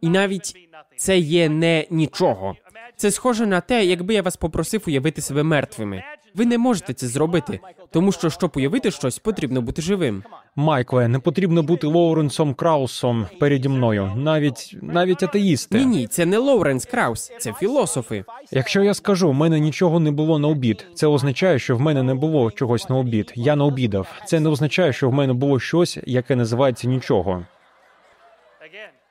І 0.00 0.08
навіть 0.08 0.54
це 0.96 1.18
є 1.18 1.48
не 1.48 1.86
нічого. 1.90 2.56
Це 2.96 3.10
схоже 3.10 3.46
на 3.46 3.60
те, 3.60 3.84
якби 3.84 4.14
я 4.14 4.22
вас 4.22 4.36
попросив 4.36 4.82
уявити 4.86 5.20
себе 5.20 5.42
мертвими. 5.42 6.02
Ви 6.34 6.46
не 6.46 6.58
можете 6.58 6.94
це 6.94 7.06
зробити, 7.06 7.60
тому 7.90 8.12
що 8.12 8.30
щоб 8.30 8.52
уявити 8.56 8.90
щось, 8.90 9.18
потрібно 9.18 9.62
бути 9.62 9.82
живим. 9.82 10.22
Майкле, 10.56 11.08
не 11.08 11.18
потрібно 11.18 11.62
бути 11.62 11.86
Лоуренсом 11.86 12.54
Краусом 12.54 13.26
переді 13.40 13.68
мною, 13.68 14.12
навіть 14.16 14.76
навіть 14.82 15.22
атеїсти. 15.22 15.78
Ні, 15.78 15.86
ні, 15.86 16.06
це 16.06 16.26
не 16.26 16.38
Лоуренс 16.38 16.84
Краус, 16.84 17.32
це 17.38 17.52
філософи. 17.52 18.24
Якщо 18.50 18.82
я 18.82 18.94
скажу, 18.94 19.30
в 19.30 19.34
мене 19.34 19.60
нічого 19.60 20.00
не 20.00 20.10
було 20.10 20.38
на 20.38 20.48
обід, 20.48 20.86
це 20.94 21.06
означає, 21.06 21.58
що 21.58 21.76
в 21.76 21.80
мене 21.80 22.02
не 22.02 22.14
було 22.14 22.50
чогось 22.50 22.88
на 22.88 22.96
обід. 22.96 23.32
Я 23.34 23.56
не 23.56 23.64
обідав. 23.64 24.08
Це 24.26 24.40
не 24.40 24.48
означає, 24.48 24.92
що 24.92 25.10
в 25.10 25.12
мене 25.12 25.32
було 25.32 25.60
щось, 25.60 25.98
яке 26.06 26.36
називається 26.36 26.88
нічого. 26.88 27.44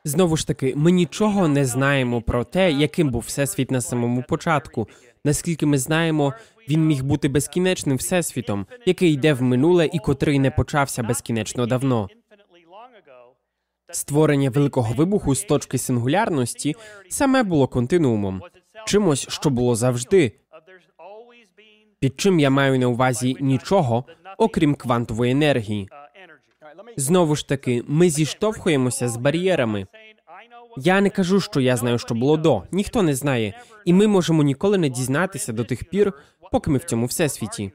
Знову 0.06 0.38
ж 0.38 0.47
таки, 0.47 0.74
ми 0.76 0.91
нічого 0.91 1.47
не 1.47 1.66
знаємо 1.66 2.22
про 2.22 2.43
те, 2.43 2.72
яким 2.72 3.10
був 3.10 3.24
всесвіт 3.28 3.72
на 3.72 3.82
самому 3.82 4.24
початку. 4.30 4.88
Наскільки 5.26 5.66
ми 5.66 5.78
знаємо, 5.78 6.34
він 6.70 6.86
міг 6.86 7.04
бути 7.04 7.28
безкінечним 7.28 7.97
всесвітом, 7.97 8.66
який 8.86 9.14
йде 9.14 9.34
в 9.34 9.41
минуле 9.41 9.89
і 9.93 9.99
котрий 9.99 10.39
не 10.39 10.51
почався 10.51 11.04
безкінечно 11.04 11.66
давно. 11.66 12.10
Створення 13.91 14.49
великого 14.49 14.93
вибуху 14.93 15.36
з 15.36 15.43
точки 15.43 15.78
сингулярності 15.78 16.76
саме 17.10 17.43
було 17.43 17.68
континуумом, 17.68 18.41
чимось, 18.86 19.28
що 19.30 19.49
було 19.49 19.76
завжди. 19.76 20.32
Під 21.99 22.20
чим 22.20 22.39
я 22.39 22.49
маю 22.49 22.80
на 22.80 22.88
увазі 22.88 23.38
нічого, 23.39 24.06
окрім 24.38 24.76
квантової 24.76 25.32
енергії. 25.32 25.89
Знову 26.98 27.36
ж 27.36 27.48
таки, 27.48 27.84
ми 27.88 28.10
зіштовхуємося 28.10 29.10
з 29.10 29.18
бар'єрами. 29.18 29.88
Я 30.78 31.02
не 31.02 31.10
кажу, 31.10 31.40
що 31.40 31.60
я 31.62 31.78
знаю, 31.78 31.98
що 31.98 32.16
було 32.16 32.38
до. 32.38 32.64
Ніхто 32.72 33.02
не 33.02 33.16
знає, 33.16 33.54
і 33.86 33.94
ми 33.94 34.08
можемо 34.08 34.44
ніколи 34.44 34.78
не 34.78 34.90
дізнатися 34.90 35.54
до 35.54 35.64
тих 35.64 35.84
пір, 35.90 36.14
поки 36.52 36.72
ми 36.72 36.78
в 36.78 36.84
цьому 36.84 37.06
всесвіті. 37.06 37.72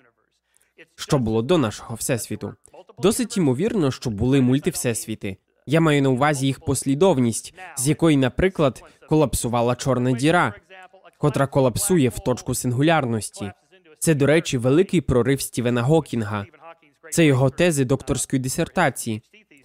Що 0.94 1.18
було 1.18 1.42
до 1.42 1.58
нашого 1.58 1.94
всесвіту? 1.94 2.54
Досить 2.98 3.36
ймовірно, 3.36 3.90
що 3.90 4.10
були 4.10 4.40
мультивсесвіти. 4.40 5.36
Я 5.66 5.80
маю 5.80 6.02
на 6.02 6.08
увазі 6.08 6.46
їх 6.46 6.60
послідовність, 6.60 7.54
з 7.76 7.88
якої, 7.88 8.16
наприклад, 8.16 8.82
колапсувала 9.08 9.74
чорна 9.74 10.12
діра, 10.12 10.54
котра 11.18 11.46
колапсує 11.46 12.08
в 12.08 12.18
точку 12.18 12.54
сингулярності. 12.54 13.52
Це, 13.98 14.14
до 14.14 14.26
речі, 14.26 14.58
великий 14.58 15.00
прорив 15.00 15.40
Стівена 15.40 15.82
Гокінга. 15.82 16.46
Це 17.10 17.24
його 17.26 17.50
тези 17.50 17.84
докторської 17.84 18.40
дисертації. 18.40 19.22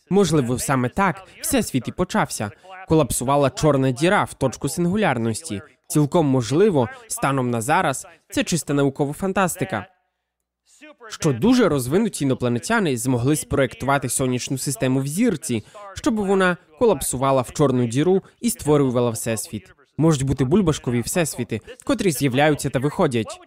Можливо, 0.10 0.60
саме 0.60 0.90
так 0.90 1.28
всесвіт 1.42 1.88
і 1.88 1.92
почався. 1.92 2.52
Колапсувала 2.88 3.50
чорна 3.50 3.92
діра 3.92 4.24
в 4.24 4.34
точку 4.34 4.70
сингулярності. 4.70 5.62
Цілком 5.88 6.26
можливо, 6.26 6.90
станом 7.08 7.50
на 7.50 7.62
зараз 7.62 8.08
це 8.30 8.44
чиста 8.44 8.74
наукова 8.74 9.14
фантастика. 9.14 9.88
Що 11.10 11.34
дуже 11.34 11.70
розвинуті 11.70 12.24
інопланетяни 12.24 12.98
змогли 12.98 13.36
спроектувати 13.36 14.10
сонячну 14.10 14.58
систему 14.58 15.00
в 15.00 15.08
зірці, 15.08 15.64
щоб 15.94 16.16
вона 16.16 16.58
колапсувала 16.80 17.42
в 17.42 17.52
чорну 17.52 17.86
діру 17.86 18.22
і 18.42 18.50
створювала 18.50 19.10
всесвіт. 19.10 19.74
Можуть 19.98 20.24
бути 20.24 20.46
бульбашкові 20.46 21.02
всесвіти, 21.02 21.62
котрі 21.84 22.12
з'являються 22.12 22.70
та 22.70 22.80
виходять. 22.80 23.40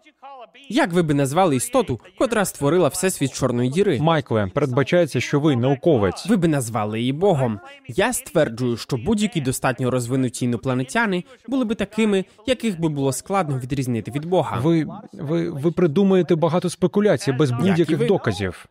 Як 0.69 0.93
ви 0.93 1.03
би 1.03 1.15
назвали 1.15 1.57
істоту, 1.57 2.01
котра 2.19 2.45
створила 2.45 2.89
всесвіт 2.89 3.33
чорної 3.33 3.71
діри? 3.71 3.99
Майкле, 4.01 4.51
передбачається, 4.55 5.21
що 5.21 5.41
ви 5.41 5.57
науковець. 5.57 6.27
Ви 6.27 6.37
би 6.37 6.49
назвали 6.49 7.01
її 7.01 7.13
Богом. 7.13 7.61
Я 7.89 8.13
стверджую, 8.13 8.77
що 8.77 8.97
будь-які 8.97 9.41
достатньо 9.41 9.91
розвинуті 9.91 10.45
інопланетяни 10.45 11.25
були 11.49 11.65
би 11.65 11.75
такими, 11.75 12.25
яких 12.47 12.81
би 12.81 12.89
було 12.89 13.13
складно 13.13 13.59
відрізнити 13.59 14.11
від 14.11 14.25
Бога. 14.25 14.59
Ви 14.61 14.87
ви 15.13 15.51
ви 15.51 15.71
придумуєте 15.73 16.35
багато 16.35 16.71
спекуляцій 16.71 17.33
без 17.33 17.51
будь-яких 17.51 17.99
ви. 17.99 18.07
доказів. 18.07 18.67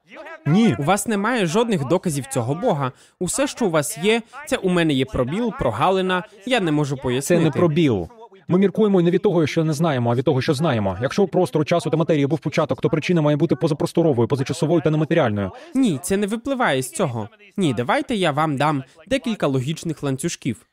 Ні, 0.45 0.76
У 0.80 0.84
вас 0.84 1.07
немає 1.07 1.45
жодних 1.45 1.88
доказів 1.88 2.26
цього 2.26 2.56
Бога. 2.56 2.91
Усе, 3.20 3.48
що 3.48 3.65
у 3.65 3.70
вас 3.70 3.98
є, 3.98 4.22
це 4.48 4.57
у 4.57 4.70
мене 4.70 4.94
є 4.94 5.06
пробіл, 5.06 5.53
прогалина. 5.60 6.24
Я 6.45 6.60
не 6.60 6.72
можу 6.72 6.95
це 6.95 7.02
пояснити. 7.02 7.44
не 7.44 7.52
пробіл. 7.52 8.07
Ми 8.48 8.60
міркуємо 8.60 9.02
не 9.02 9.12
від 9.12 9.22
того, 9.22 9.48
що 9.48 9.64
не 9.64 9.74
знаємо, 9.74 10.12
а 10.12 10.16
від 10.16 10.26
того, 10.26 10.42
що 10.42 10.54
знаємо. 10.54 10.98
Якщо 11.02 11.24
у 11.24 11.28
простору 11.28 11.66
часу 11.66 11.90
та 11.90 11.98
матерії 11.98 12.28
був 12.28 12.40
початок, 12.40 12.82
то 12.82 12.90
причина 12.90 13.22
має 13.22 13.38
бути 13.38 13.56
позапросторовою, 13.56 14.28
позачасовою 14.28 14.82
та 14.82 14.90
нематеріальною. 14.90 15.52
Ні, 15.76 16.00
це 16.04 16.18
не 16.18 16.28
випливає 16.28 16.82
з 16.82 16.92
цього. 16.92 17.30
Ні, 17.58 17.74
давайте 17.74 18.16
я 18.16 18.32
вам 18.32 18.58
дам 18.58 18.84
декілька 19.08 19.48
логічних 19.48 20.04
ланцюжків. 20.04 20.66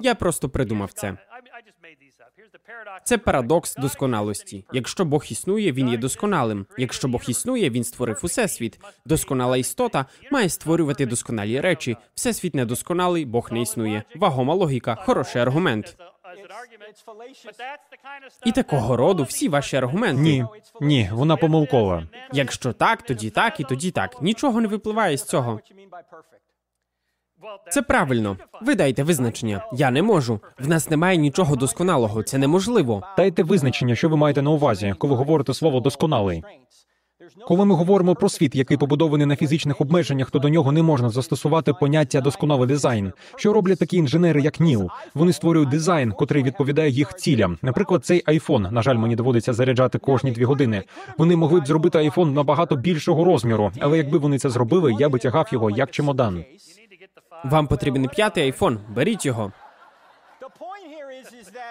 Я 0.00 0.14
просто 0.14 0.48
придумав 0.48 0.92
це. 0.92 1.16
Це 3.04 3.18
парадокс 3.18 3.76
досконалості. 3.76 4.64
Якщо 4.72 5.04
Бог 5.04 5.24
існує, 5.30 5.72
він 5.72 5.88
є 5.88 5.96
досконалим. 5.96 6.66
Якщо 6.78 7.08
Бог 7.08 7.22
існує, 7.28 7.70
він 7.70 7.84
створив 7.84 8.20
усесвіт. 8.22 8.80
Досконала 9.06 9.56
істота 9.56 10.06
має 10.32 10.48
створювати 10.48 11.06
досконалі 11.06 11.60
речі. 11.60 11.96
Всесвіт 12.14 12.54
недосконалий, 12.54 13.24
Бог 13.24 13.48
не 13.52 13.60
існує. 13.60 14.02
Вагома 14.16 14.54
логіка, 14.54 14.94
хороший 14.94 15.42
аргумент. 15.42 15.96
І 18.44 18.52
такого 18.52 18.96
роду 18.96 19.22
всі 19.22 19.48
ваші 19.48 19.76
аргументи. 19.76 20.22
Ні, 20.22 20.46
ні, 20.80 21.10
вона 21.12 21.36
помилкова. 21.36 22.08
Якщо 22.32 22.72
так, 22.72 23.02
тоді 23.02 23.30
так 23.30 23.60
і 23.60 23.64
тоді 23.64 23.90
так. 23.90 24.22
Нічого 24.22 24.60
не 24.60 24.68
випливає 24.68 25.16
з 25.16 25.24
цього. 25.24 25.60
Це 27.70 27.82
правильно. 27.82 28.36
Ви 28.60 28.74
дайте 28.74 29.02
визначення. 29.02 29.66
Я 29.72 29.90
не 29.90 30.02
можу. 30.02 30.40
В 30.58 30.68
нас 30.68 30.90
немає 30.90 31.16
нічого 31.16 31.56
досконалого. 31.56 32.22
Це 32.22 32.38
неможливо. 32.38 33.02
Дайте 33.16 33.42
визначення, 33.42 33.94
що 33.94 34.08
ви 34.08 34.16
маєте 34.16 34.42
на 34.42 34.50
увазі, 34.50 34.94
коли 34.98 35.14
говорите 35.14 35.54
слово 35.54 35.80
досконалий. 35.80 36.42
Коли 37.46 37.64
ми 37.64 37.74
говоримо 37.74 38.14
про 38.14 38.28
світ, 38.28 38.54
який 38.54 38.76
побудований 38.76 39.26
на 39.26 39.36
фізичних 39.36 39.80
обмеженнях, 39.80 40.30
то 40.30 40.38
до 40.38 40.48
нього 40.48 40.72
не 40.72 40.82
можна 40.82 41.10
застосувати 41.10 41.72
поняття 41.72 42.20
досконалий 42.20 42.68
дизайн. 42.68 43.12
Що 43.36 43.52
роблять 43.52 43.78
такі 43.78 43.96
інженери, 43.96 44.42
як 44.42 44.60
Ніл? 44.60 44.90
Вони 45.14 45.32
створюють 45.32 45.68
дизайн, 45.68 46.12
котрий 46.12 46.42
відповідає 46.42 46.90
їх 46.90 47.14
цілям. 47.14 47.58
Наприклад, 47.62 48.04
цей 48.04 48.22
айфон. 48.26 48.68
На 48.70 48.82
жаль, 48.82 48.96
мені 48.96 49.16
доводиться 49.16 49.52
заряджати 49.52 49.98
кожні 49.98 50.30
дві 50.30 50.44
години. 50.44 50.82
Вони 51.18 51.36
могли 51.36 51.60
б 51.60 51.66
зробити 51.66 51.98
айфон 51.98 52.32
набагато 52.32 52.76
більшого 52.76 53.24
розміру, 53.24 53.72
але 53.80 53.96
якби 53.96 54.18
вони 54.18 54.38
це 54.38 54.50
зробили, 54.50 54.94
я 54.98 55.08
би 55.08 55.18
тягав 55.18 55.48
його 55.52 55.70
як 55.70 55.90
чемодан. 55.90 56.44
Вам 57.44 57.66
потрібен 57.66 58.08
п'ятий 58.08 58.44
айфон. 58.44 58.78
Беріть 58.94 59.26
його. 59.26 59.52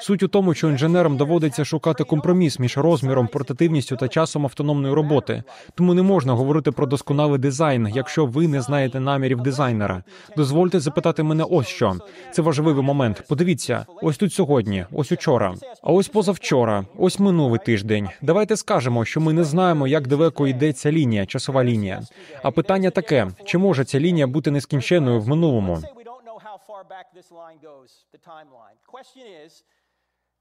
Суть 0.01 0.23
у 0.23 0.27
тому, 0.27 0.53
що 0.53 0.69
інженерам 0.69 1.17
доводиться 1.17 1.65
шукати 1.65 2.03
компроміс 2.03 2.59
між 2.59 2.77
розміром, 2.77 3.27
портативністю 3.27 3.95
та 3.95 4.07
часом 4.07 4.45
автономної 4.45 4.93
роботи. 4.93 5.43
Тому 5.75 5.93
не 5.93 6.01
можна 6.01 6.33
говорити 6.33 6.71
про 6.71 6.85
досконалий 6.85 7.39
дизайн, 7.39 7.87
якщо 7.93 8.25
ви 8.25 8.47
не 8.47 8.61
знаєте 8.61 8.99
намірів 8.99 9.41
дизайнера. 9.41 10.03
Дозвольте 10.37 10.79
запитати 10.79 11.23
мене 11.23 11.43
ось 11.43 11.67
що. 11.67 11.95
Це 12.31 12.41
важливий 12.41 12.83
момент. 12.83 13.23
Подивіться, 13.29 13.85
ось 14.01 14.17
тут 14.17 14.33
сьогодні, 14.33 14.85
ось 14.91 15.11
учора, 15.11 15.55
а 15.83 15.91
ось 15.91 16.07
позавчора, 16.07 16.85
ось 16.97 17.19
минулий 17.19 17.59
тиждень. 17.65 18.09
Давайте 18.21 18.55
скажемо, 18.55 19.05
що 19.05 19.21
ми 19.21 19.33
не 19.33 19.43
знаємо, 19.43 19.87
як 19.87 20.07
далеко 20.07 20.47
йде 20.47 20.73
ця 20.73 20.91
лінія, 20.91 21.25
часова 21.25 21.63
лінія. 21.63 22.01
А 22.43 22.51
питання 22.51 22.89
таке: 22.89 23.27
чи 23.45 23.57
може 23.57 23.85
ця 23.85 23.99
лінія 23.99 24.27
бути 24.27 24.51
нескінченною 24.51 25.21
в 25.21 25.27
минулому? 25.27 25.79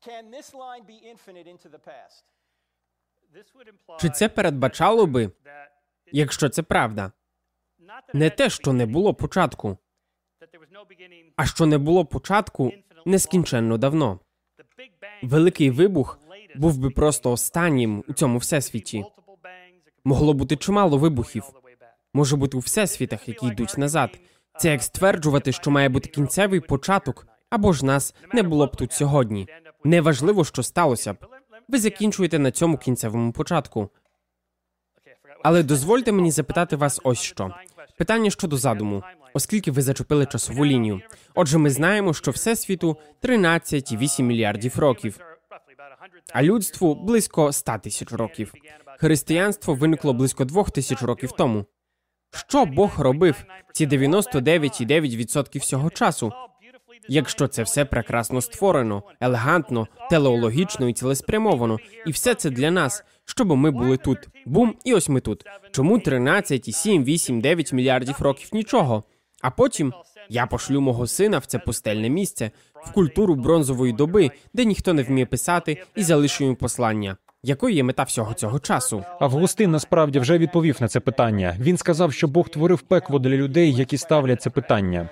Can 0.07 0.31
this 0.31 0.55
line 0.55 0.85
be 0.93 0.99
infinite 1.13 1.47
into 1.47 1.69
the 1.71 1.81
past? 1.89 2.25
Чи 4.01 4.11
це 4.11 4.29
передбачало 4.29 5.07
би, 5.07 5.31
якщо 6.13 6.49
це 6.49 6.63
правда? 6.63 7.13
Не 8.15 8.31
те, 8.31 8.51
що 8.51 8.73
не 8.73 8.87
було 8.87 9.15
початку, 9.15 9.79
а 11.37 11.47
що 11.47 11.67
не 11.67 11.79
було 11.79 12.05
початку 12.07 12.73
нескінченно 13.07 13.79
давно. 13.79 14.21
Великий 15.23 15.71
вибух 15.71 16.19
був 16.57 16.79
би 16.79 16.91
просто 16.91 17.33
останнім 17.33 18.05
у 18.09 18.13
цьому 18.13 18.39
всесвіті. 18.39 19.05
Могло 20.05 20.35
бути 20.35 20.57
чимало 20.57 20.99
вибухів. 20.99 21.45
Може 22.15 22.37
бути 22.37 22.57
у 22.57 22.61
всесвітах, 22.61 23.29
які 23.29 23.47
йдуть 23.47 23.79
назад. 23.79 24.21
Це 24.59 24.71
як 24.71 24.83
стверджувати, 24.83 25.53
що 25.53 25.71
має 25.71 25.89
бути 25.89 26.09
кінцевий 26.09 26.61
початок, 26.61 27.27
або 27.51 27.73
ж 27.73 27.87
нас 27.87 28.15
не 28.33 28.43
було 28.43 28.67
б 28.67 28.77
тут 28.77 28.93
сьогодні. 28.93 29.49
Неважливо, 29.85 30.45
що 30.45 30.63
сталося 30.63 31.13
б. 31.13 31.17
Ви 31.69 31.79
закінчуєте 31.79 32.39
на 32.39 32.51
цьому 32.51 32.79
кінцевому 32.79 33.33
початку. 33.33 33.91
Але 35.43 35.63
дозвольте 35.63 36.13
мені 36.13 36.31
запитати 36.31 36.77
вас 36.77 37.01
ось 37.05 37.21
що. 37.21 37.55
Питання 37.99 38.31
щодо 38.31 38.57
задуму, 38.57 39.03
оскільки 39.35 39.71
ви 39.71 39.83
зачепили 39.83 40.27
часову 40.27 40.67
лінію. 40.67 41.01
Отже, 41.35 41.59
ми 41.59 41.71
знаємо, 41.71 42.15
що 42.15 42.31
всесвіту 42.31 42.97
13,8 43.23 44.23
мільярдів 44.23 44.79
років, 44.79 45.21
а 46.33 46.43
людству 46.43 46.95
близько 46.95 47.53
100 47.53 47.79
тисяч 47.79 48.13
років. 48.13 48.55
Християнство 48.99 49.75
виникло 49.75 50.13
близько 50.13 50.45
двох 50.45 50.71
тисяч 50.71 51.03
років 51.03 51.33
тому. 51.33 51.65
Що 52.31 52.65
Бог 52.65 53.01
робив 53.01 53.45
ці 53.73 53.87
99,9% 53.87 55.59
всього 55.59 55.91
часу? 55.91 56.33
Якщо 57.13 57.49
це 57.49 57.63
все 57.63 57.85
прекрасно 57.85 58.41
створено, 58.41 59.03
елегантно, 59.21 59.89
телеологічно 60.11 60.89
і 60.89 60.93
цілеспрямовано, 60.93 61.79
і 62.07 62.11
все 62.11 62.35
це 62.35 62.51
для 62.51 62.71
нас, 62.71 63.05
щоб 63.25 63.57
ми 63.57 63.71
були 63.71 63.97
тут. 63.97 64.19
Бум, 64.47 64.75
і 64.85 64.95
ось 64.95 65.09
ми 65.09 65.21
тут. 65.21 65.45
Чому 65.71 65.99
13,7, 65.99 67.05
8, 67.05 67.41
9 67.41 67.73
мільярдів 67.73 68.15
років 68.19 68.49
нічого? 68.53 69.05
А 69.43 69.51
потім 69.51 69.93
я 70.29 70.47
пошлю 70.47 70.81
мого 70.81 71.07
сина 71.07 71.39
в 71.39 71.47
це 71.47 71.59
пустельне 71.59 72.09
місце, 72.09 72.51
в 72.85 72.93
культуру 72.93 73.35
бронзової 73.35 73.93
доби, 73.93 74.31
де 74.55 74.65
ніхто 74.65 74.93
не 74.93 75.03
вміє 75.03 75.27
писати, 75.27 75.83
і 75.97 76.03
залишу 76.03 76.45
йому 76.45 76.57
послання. 76.57 77.17
Якою 77.43 77.75
є 77.75 77.83
мета 77.83 78.03
всього 78.03 78.35
цього 78.35 78.59
часу? 78.59 79.05
Августин 79.21 79.71
насправді 79.71 80.19
вже 80.19 80.39
відповів 80.39 80.77
на 80.81 80.89
це 80.89 81.01
питання. 81.01 81.57
Він 81.61 81.77
сказав, 81.77 82.13
що 82.13 82.29
Бог 82.29 82.49
творив 82.49 82.81
пекло 82.81 83.19
для 83.19 83.31
людей, 83.31 83.75
які 83.75 83.99
ставлять 83.99 84.43
це 84.43 84.51
питання. 84.51 85.09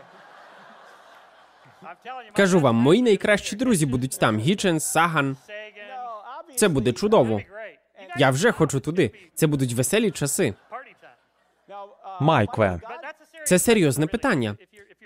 Кажу 2.36 2.60
вам, 2.60 2.76
мої 2.76 3.02
найкращі 3.02 3.56
друзі 3.56 3.86
будуть 3.86 4.18
там: 4.20 4.38
Гічен, 4.38 4.80
Саган. 4.80 5.36
Це 6.56 6.68
буде 6.68 6.92
чудово. 6.92 7.40
Я 8.18 8.30
вже 8.30 8.52
хочу 8.52 8.80
туди. 8.80 9.10
Це 9.34 9.46
будуть 9.46 9.72
веселі 9.72 10.10
часи. 10.10 10.54
Майкле, 12.20 12.80
Це 13.46 13.58
серйозне 13.58 14.06
питання. 14.06 14.56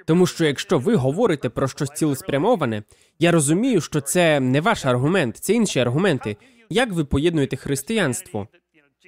Тому 0.07 0.27
що 0.27 0.45
якщо 0.45 0.79
ви 0.79 0.95
говорите 0.95 1.49
про 1.49 1.69
щось 1.69 1.91
цілеспрямоване, 1.91 2.83
я 3.19 3.33
розумію, 3.33 3.81
що 3.81 4.01
це 4.01 4.41
не 4.41 4.61
ваш 4.61 4.85
аргумент, 4.85 5.37
це 5.37 5.53
інші 5.53 5.81
аргументи. 5.81 6.37
Як 6.71 6.93
ви 6.93 7.05
поєднуєте 7.05 7.57
християнство? 7.57 8.49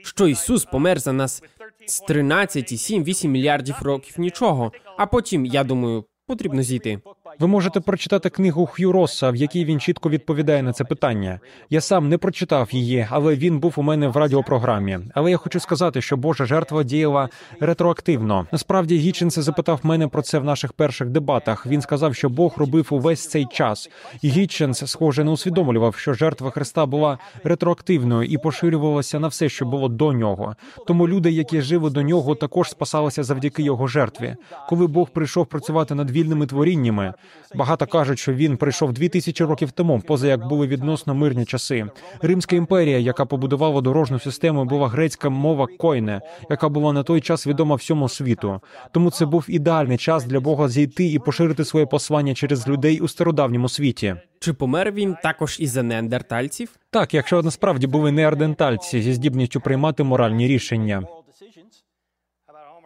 Що 0.05 0.29
Ісус 0.29 0.65
помер 0.65 1.01
за 1.01 1.13
нас 1.13 1.43
з 1.87 2.03
13,7-8 2.03 3.27
мільярдів 3.27 3.75
років 3.83 4.21
нічого, 4.21 4.73
а 4.99 5.07
потім, 5.07 5.47
я 5.47 5.65
думаю, 5.65 6.05
потрібно 6.27 6.63
зійти. 6.63 7.01
Ви 7.39 7.47
можете 7.47 7.81
прочитати 7.81 8.31
книгу 8.31 8.67
Х'ю 8.67 8.93
Росса, 8.93 9.31
в 9.31 9.37
якій 9.37 9.65
він 9.65 9.81
чітко 9.81 10.11
відповідає 10.11 10.63
на 10.63 10.73
це 10.73 10.85
питання. 10.85 11.41
Я 11.71 11.81
сам 11.81 12.09
не 12.09 12.19
прочитав 12.19 12.69
її, 12.73 13.07
але 13.11 13.37
він 13.37 13.59
був 13.59 13.75
у 13.77 13.83
мене 13.83 14.09
в 14.09 14.17
радіопрограмі. 14.17 14.99
Але 15.15 15.31
я 15.31 15.37
хочу 15.37 15.61
сказати, 15.61 16.01
що 16.01 16.17
Божа 16.17 16.45
жертва 16.45 16.83
діяла 16.83 17.29
ретроактивно. 17.61 18.47
Насправді 18.53 18.99
Гіченс 18.99 19.39
запитав 19.39 19.81
мене 19.83 20.09
про 20.09 20.23
це 20.23 20.39
в 20.39 20.45
наших 20.45 20.73
перших 20.73 21.09
дебатах. 21.09 21.67
Він 21.67 21.81
сказав, 21.81 22.15
що 22.15 22.29
Бог 22.29 22.55
робив 22.57 22.89
увесь 22.91 23.29
цей 23.29 23.47
час. 23.47 23.91
І 24.23 24.29
Гіченс, 24.29 24.87
схоже, 24.87 25.25
не 25.25 25.31
усвідомлював, 25.31 25.95
що 25.95 26.15
жертва 26.15 26.51
Христа 26.51 26.87
була 26.87 27.19
ретроактивною 27.45 28.29
і 28.29 28.39
поширювалася 28.39 29.21
на 29.21 29.29
все, 29.29 29.49
що 29.49 29.65
було 29.65 29.89
до 29.89 30.13
нього. 30.13 30.57
Тому 30.87 31.09
люди, 31.09 31.31
які 31.31 31.61
жили 31.61 31.91
до 31.91 32.03
нього, 32.03 32.35
також 32.35 32.71
спасалися 32.71 33.23
завдяки 33.23 33.63
його 33.63 33.87
жертві. 33.87 34.37
Коли 34.69 34.87
Бог 34.87 35.11
прийшов 35.11 35.47
працювати 35.47 35.95
над 35.95 36.11
вільними 36.11 36.47
творіннями, 36.47 37.15
багато 37.55 37.87
кажуть, 37.87 38.19
що 38.19 38.33
він 38.33 38.57
прийшов 38.57 38.93
дві 38.93 39.09
тисячі 39.09 39.45
років 39.45 39.71
тому, 39.71 40.01
поза 40.01 40.29
як 40.29 40.49
були 40.49 40.67
відносно 40.67 41.15
мирні 41.15 41.45
часи. 41.45 41.87
Римська 42.23 42.57
імперія, 42.57 42.99
яка 42.99 43.25
побудувала 43.25 43.81
дорожню 43.81 44.19
систему, 44.19 44.65
була 44.65 44.89
грецька 44.89 45.29
мова 45.29 45.69
койне, 45.79 46.21
яка 46.51 46.69
була 46.69 46.93
на 46.93 47.03
той 47.03 47.21
час 47.21 47.47
відома 47.47 47.75
всьому 47.77 48.09
світу. 48.09 48.61
Тому 48.93 49.11
це 49.11 49.27
був 49.27 49.45
ідеальний 49.49 49.99
час 49.99 50.25
для 50.25 50.41
Бога 50.41 50.69
зійти 50.69 51.07
і 51.07 51.19
поширити 51.19 51.65
своє 51.65 51.87
послання 51.87 52.35
через 52.35 52.69
людей 52.69 53.01
у 53.01 53.09
стародавньому 53.09 53.69
світі. 53.69 54.17
Чи 54.39 54.53
помер 54.53 54.93
він 54.93 55.17
також 55.23 55.57
із 55.61 55.71
за 55.71 55.83
неандертальців? 55.83 56.71
Так, 56.91 57.15
якщо 57.15 57.43
насправді 57.43 57.87
були 57.87 58.13
неардентальці 58.13 59.03
зі 59.03 59.13
здібністю 59.13 59.61
приймати 59.61 60.03
моральні 60.03 60.49
рішення. 60.49 61.03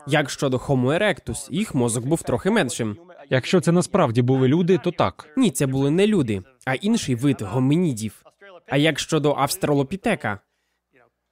Як 0.06 0.31
щодо 0.31 0.56
Homo 0.56 0.98
erectus, 0.98 1.48
їх 1.51 1.74
мозок 1.74 2.06
був 2.06 2.23
трохи 2.23 2.51
меншим. 2.51 2.97
Якщо 3.31 3.61
це 3.61 3.73
насправді 3.73 4.23
були 4.23 4.49
люди, 4.49 4.79
то 4.79 4.91
так. 4.91 5.29
Ні, 5.37 5.51
це 5.51 5.67
були 5.67 5.91
не 5.91 6.07
люди, 6.07 6.43
а 6.65 6.75
інший 6.75 7.15
вид 7.15 7.43
гомінідів. 7.43 8.23
А 8.69 8.77
як 8.77 8.99
щодо 8.99 9.35
австралопітека? 9.39 10.39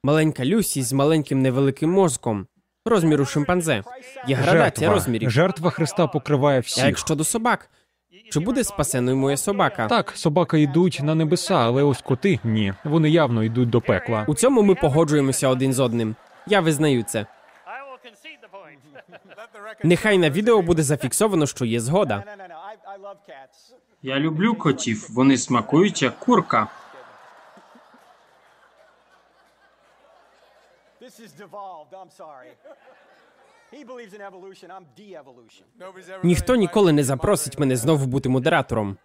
Маленька 0.03 0.45
Люсі 0.45 0.81
з 0.81 0.93
маленьким 0.93 1.41
невеликим 1.41 1.89
мозком, 1.91 2.47
розміру 2.85 3.25
шимпанзе. 3.25 3.83
Є 4.27 4.35
градація 4.35 4.61
Жертва. 4.89 4.93
розмірів. 4.93 5.29
Жертва 5.29 5.69
Христа 5.69 6.07
покриває 6.07 6.57
А 6.57 6.61
всіх. 6.61 6.85
як 6.85 6.97
щодо 6.97 7.23
собак? 7.23 7.69
Чи 8.31 8.39
буде 8.39 8.63
спасеною 8.63 9.17
моя 9.17 9.37
собака? 9.37 9.87
Так, 9.87 10.11
собаки 10.15 10.61
йдуть 10.61 10.99
на 11.03 11.15
небеса, 11.15 11.55
але 11.55 11.83
ось 11.83 12.01
коти 12.01 12.39
ні. 12.43 12.73
Вони 12.83 13.09
явно 13.09 13.43
йдуть 13.43 13.69
до 13.69 13.81
пекла. 13.81 14.25
У 14.27 14.35
цьому 14.35 14.63
ми 14.63 14.75
погоджуємося 14.75 15.47
один 15.47 15.73
з 15.73 15.79
одним. 15.79 16.15
Я 16.47 16.59
визнаю 16.61 17.03
це. 17.03 17.25
Нехай 19.83 20.17
на 20.17 20.29
відео 20.29 20.61
буде 20.61 20.83
зафіксовано, 20.83 21.47
що 21.47 21.65
є 21.65 21.79
згода. 21.79 22.23
Я 24.01 24.19
люблю 24.19 24.55
котів. 24.55 25.07
Вони 25.09 25.37
смакують 25.37 26.01
як 26.01 26.19
курка. 26.19 26.67
Ніхто 36.23 36.55
ніколи 36.55 36.93
не 36.93 37.03
запросить 37.03 37.59
мене 37.59 37.75
знову 37.75 38.05
бути 38.05 38.29
модератором. 38.29 38.97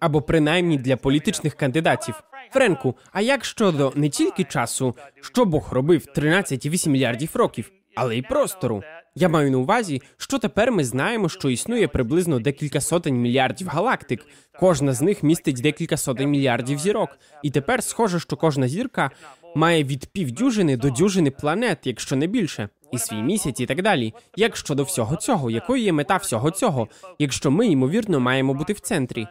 Або 0.00 0.22
принаймні 0.22 0.78
для 0.78 0.96
політичних 0.96 1.54
кандидатів. 1.54 2.22
Френку, 2.50 2.96
а 3.12 3.20
як 3.20 3.44
щодо 3.44 3.92
не 3.96 4.08
тільки 4.08 4.44
часу, 4.44 4.94
що 5.20 5.44
Бог 5.44 5.72
робив 5.72 6.06
13,8 6.16 6.88
мільярдів 6.88 7.30
років? 7.36 7.70
Але 7.94 8.16
й 8.16 8.22
простору? 8.22 8.82
Я 9.16 9.28
маю 9.28 9.50
на 9.50 9.58
увазі, 9.58 10.02
що 10.16 10.38
тепер 10.38 10.72
ми 10.72 10.84
знаємо, 10.84 11.28
що 11.28 11.50
існує 11.50 11.88
приблизно 11.88 12.40
декілька 12.40 12.80
сотень 12.80 13.16
мільярдів 13.16 13.68
галактик. 13.68 14.26
Кожна 14.60 14.92
з 14.92 15.02
них 15.02 15.22
містить 15.22 15.62
декілька 15.62 15.96
сотень 15.96 16.30
мільярдів 16.30 16.78
зірок. 16.78 17.10
І 17.42 17.50
тепер 17.50 17.82
схоже, 17.82 18.20
що 18.20 18.36
кожна 18.36 18.68
зірка 18.68 19.10
має 19.54 19.84
від 19.84 20.06
півдюжини 20.06 20.76
до 20.76 20.90
дюжини 20.90 21.30
планет, 21.30 21.78
якщо 21.84 22.16
не 22.16 22.26
більше, 22.26 22.68
і 22.92 22.98
свій 22.98 23.22
місяць, 23.22 23.60
і 23.60 23.66
так 23.66 23.82
далі. 23.82 24.14
Як 24.36 24.56
щодо 24.56 24.82
всього 24.82 25.16
цього, 25.16 25.50
якою 25.50 25.82
є 25.82 25.92
мета 25.92 26.16
всього 26.16 26.50
цього, 26.50 26.88
якщо 27.18 27.50
ми 27.50 27.66
ймовірно 27.66 28.20
маємо 28.20 28.54
бути 28.54 28.72
в 28.72 28.80
центрі? 28.80 29.26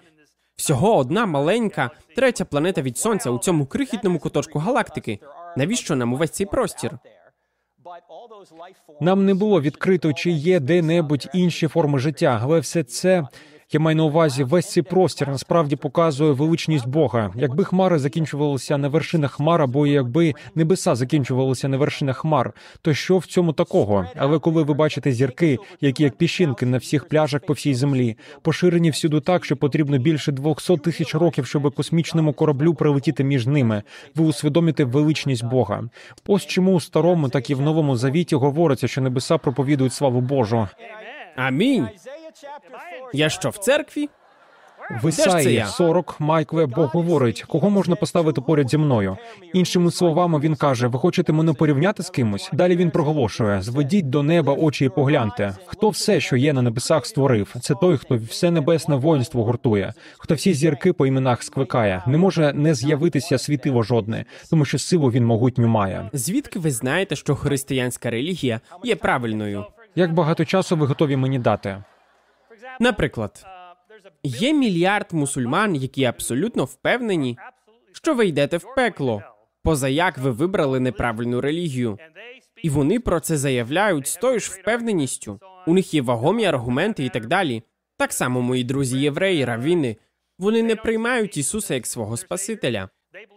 Всього 0.55 0.97
одна 0.97 1.25
маленька 1.25 1.91
третя 2.15 2.45
планета 2.45 2.81
від 2.81 2.97
сонця 2.97 3.29
у 3.29 3.39
цьому 3.39 3.65
крихітному 3.65 4.19
куточку 4.19 4.59
галактики. 4.59 5.19
Навіщо 5.57 5.95
нам 5.95 6.13
увесь 6.13 6.31
цей 6.31 6.45
простір? 6.45 6.91
Нам 9.01 9.25
не 9.25 9.33
було 9.33 9.61
відкрито, 9.61 10.13
чи 10.13 10.31
є 10.31 10.59
де-небудь 10.59 11.29
інші 11.33 11.67
форми 11.67 11.99
життя, 11.99 12.39
але 12.43 12.59
все 12.59 12.83
це. 12.83 13.27
Я 13.71 13.79
маю 13.79 13.97
на 13.97 14.03
увазі, 14.03 14.43
весь 14.43 14.71
цей 14.71 14.83
простір 14.83 15.27
насправді 15.27 15.75
показує 15.75 16.31
величність 16.31 16.87
Бога. 16.87 17.33
Якби 17.35 17.63
хмари 17.63 17.99
закінчувалися 17.99 18.77
на 18.77 18.87
вершинах 18.87 19.31
хмар, 19.31 19.61
або 19.61 19.87
якби 19.87 20.33
небеса 20.55 20.95
закінчувалися 20.95 21.67
на 21.67 21.77
вершинах 21.77 22.17
хмар, 22.17 22.53
то 22.81 22.93
що 22.93 23.17
в 23.17 23.25
цьому 23.25 23.53
такого? 23.53 24.05
Але 24.15 24.39
коли 24.39 24.63
ви 24.63 24.73
бачите 24.73 25.11
зірки, 25.11 25.57
які 25.81 26.03
як 26.03 26.17
піщинки 26.17 26.65
на 26.65 26.77
всіх 26.77 27.07
пляжах 27.07 27.45
по 27.45 27.53
всій 27.53 27.73
землі, 27.73 28.17
поширені 28.41 28.89
всюди 28.89 29.19
так, 29.19 29.45
що 29.45 29.57
потрібно 29.57 29.97
більше 29.97 30.31
200 30.31 30.77
тисяч 30.77 31.15
років, 31.15 31.45
щоб 31.45 31.75
космічному 31.75 32.33
кораблю 32.33 32.73
прилетіти 32.73 33.23
між 33.23 33.47
ними, 33.47 33.83
ви 34.15 34.25
усвідомите 34.25 34.83
величність 34.83 35.45
Бога. 35.45 35.83
Ось 36.27 36.45
чому 36.45 36.73
у 36.73 36.79
старому, 36.79 37.29
так 37.29 37.49
і 37.49 37.55
в 37.55 37.61
новому 37.61 37.95
завіті 37.95 38.35
говориться, 38.35 38.87
що 38.87 39.01
небеса 39.01 39.37
проповідують 39.37 39.93
славу 39.93 40.21
Божу. 40.21 40.67
Амінь. 41.35 41.87
Isaiah 42.33 42.49
chapter 42.49 42.71
4. 42.71 43.09
Я 43.13 43.29
що 43.29 43.49
в 43.49 43.57
церкві? 43.57 44.09
В 45.01 45.05
Де 45.05 45.11
ж 45.11 45.17
це 45.17 45.29
Ісаї 45.29 45.65
40 45.67 46.19
Майкле 46.19 46.65
Бог 46.65 46.89
говорить, 46.89 47.43
кого 47.43 47.69
можна 47.69 47.95
поставити 47.95 48.41
поряд 48.41 48.69
зі 48.69 48.77
мною. 48.77 49.17
Іншими 49.53 49.91
словами, 49.91 50.39
він 50.39 50.55
каже: 50.55 50.87
Ви 50.87 50.99
хочете 50.99 51.33
мене 51.33 51.53
порівняти 51.53 52.03
з 52.03 52.09
кимось? 52.09 52.49
Далі 52.53 52.75
він 52.75 52.91
проголошує: 52.91 53.61
зведіть 53.61 54.09
до 54.09 54.23
неба 54.23 54.53
очі 54.53 54.85
і 54.85 54.89
погляньте. 54.89 55.55
Хто 55.65 55.89
все, 55.89 56.19
що 56.19 56.35
є 56.35 56.53
на 56.53 56.61
небесах, 56.61 57.05
створив? 57.05 57.55
Це 57.61 57.75
той, 57.81 57.97
хто 57.97 58.15
все 58.15 58.51
небесне 58.51 58.95
воїнство 58.95 59.43
гуртує, 59.43 59.93
хто 60.17 60.35
всі 60.35 60.53
зірки 60.53 60.93
по 60.93 61.07
іменах 61.07 61.43
скликає. 61.43 62.03
Не 62.07 62.17
може 62.17 62.53
не 62.53 62.75
з'явитися 62.75 63.37
світило 63.37 63.83
жодне, 63.83 64.25
тому 64.49 64.65
що 64.65 64.79
силу 64.79 65.11
він 65.11 65.25
могутню 65.25 65.67
має. 65.67 66.09
Звідки 66.13 66.59
ви 66.59 66.71
знаєте, 66.71 67.15
що 67.15 67.35
християнська 67.35 68.09
релігія 68.09 68.59
є 68.83 68.95
правильною? 68.95 69.65
Як 69.95 70.13
багато 70.13 70.45
часу 70.45 70.75
ви 70.75 70.85
готові 70.85 71.15
мені 71.15 71.39
дати? 71.39 71.83
Наприклад, 72.79 73.45
є 74.23 74.53
мільярд 74.53 75.13
мусульман, 75.13 75.75
які 75.75 76.05
абсолютно 76.05 76.65
впевнені, 76.65 77.37
що 77.93 78.13
ви 78.15 78.27
йдете 78.27 78.57
в 78.57 78.65
пекло, 78.75 79.23
поза 79.63 79.87
як 79.87 80.17
ви 80.17 80.31
вибрали 80.31 80.79
неправильну 80.79 81.41
релігію. 81.41 81.97
І 82.63 82.69
вони 82.69 82.99
про 82.99 83.19
це 83.19 83.37
заявляють 83.37 84.07
з 84.07 84.15
тою 84.15 84.39
ж 84.39 84.51
впевненістю. 84.51 85.39
У 85.67 85.73
них 85.73 85.93
є 85.93 86.01
вагомі 86.01 86.45
аргументи 86.45 87.05
і 87.05 87.09
так 87.09 87.25
далі. 87.25 87.63
Так 87.97 88.13
само 88.13 88.41
мої 88.41 88.63
друзі 88.63 88.99
євреї, 88.99 89.45
равіни. 89.45 89.97
Вони 90.39 90.63
не 90.63 90.75
приймають 90.75 91.37
Ісуса 91.37 91.73
як 91.73 91.87
свого 91.87 92.17
Спасителя. 92.17 92.89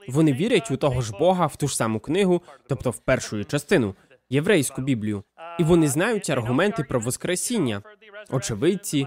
Вони 0.09 0.33
вірять 0.33 0.71
у 0.71 0.77
того 0.77 1.01
ж 1.01 1.13
Бога 1.19 1.47
в 1.47 1.57
ту 1.57 1.69
ж 1.69 1.77
саму 1.77 2.01
книгу, 2.01 2.43
тобто 2.69 2.91
в 2.91 2.99
першу 2.99 3.45
частину, 3.45 3.95
єврейську 4.31 4.83
Біблію. 4.83 5.23
І 5.59 5.65
вони 5.65 5.89
знають 5.89 6.31
аргументи 6.31 6.85
про 6.85 7.01
Воскресіння, 7.01 7.83
очевидці, 8.31 9.07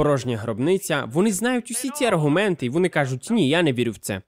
порожня 0.00 0.36
гробниця. 0.36 1.08
Вони 1.12 1.32
знають 1.32 1.70
усі 1.70 1.90
ці 1.90 2.04
аргументи, 2.04 2.66
і 2.66 2.68
вони 2.68 2.88
кажуть: 2.88 3.28
ні, 3.30 3.48
я 3.48 3.62
не 3.62 3.72
вірю 3.72 3.92
в 3.92 3.98
це. 3.98 4.22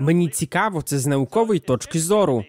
Мені 0.00 0.28
цікаво 0.28 0.82
це 0.82 0.98
з 0.98 1.06
наукової 1.06 1.60
точки 1.60 2.00
зору. 2.00 2.44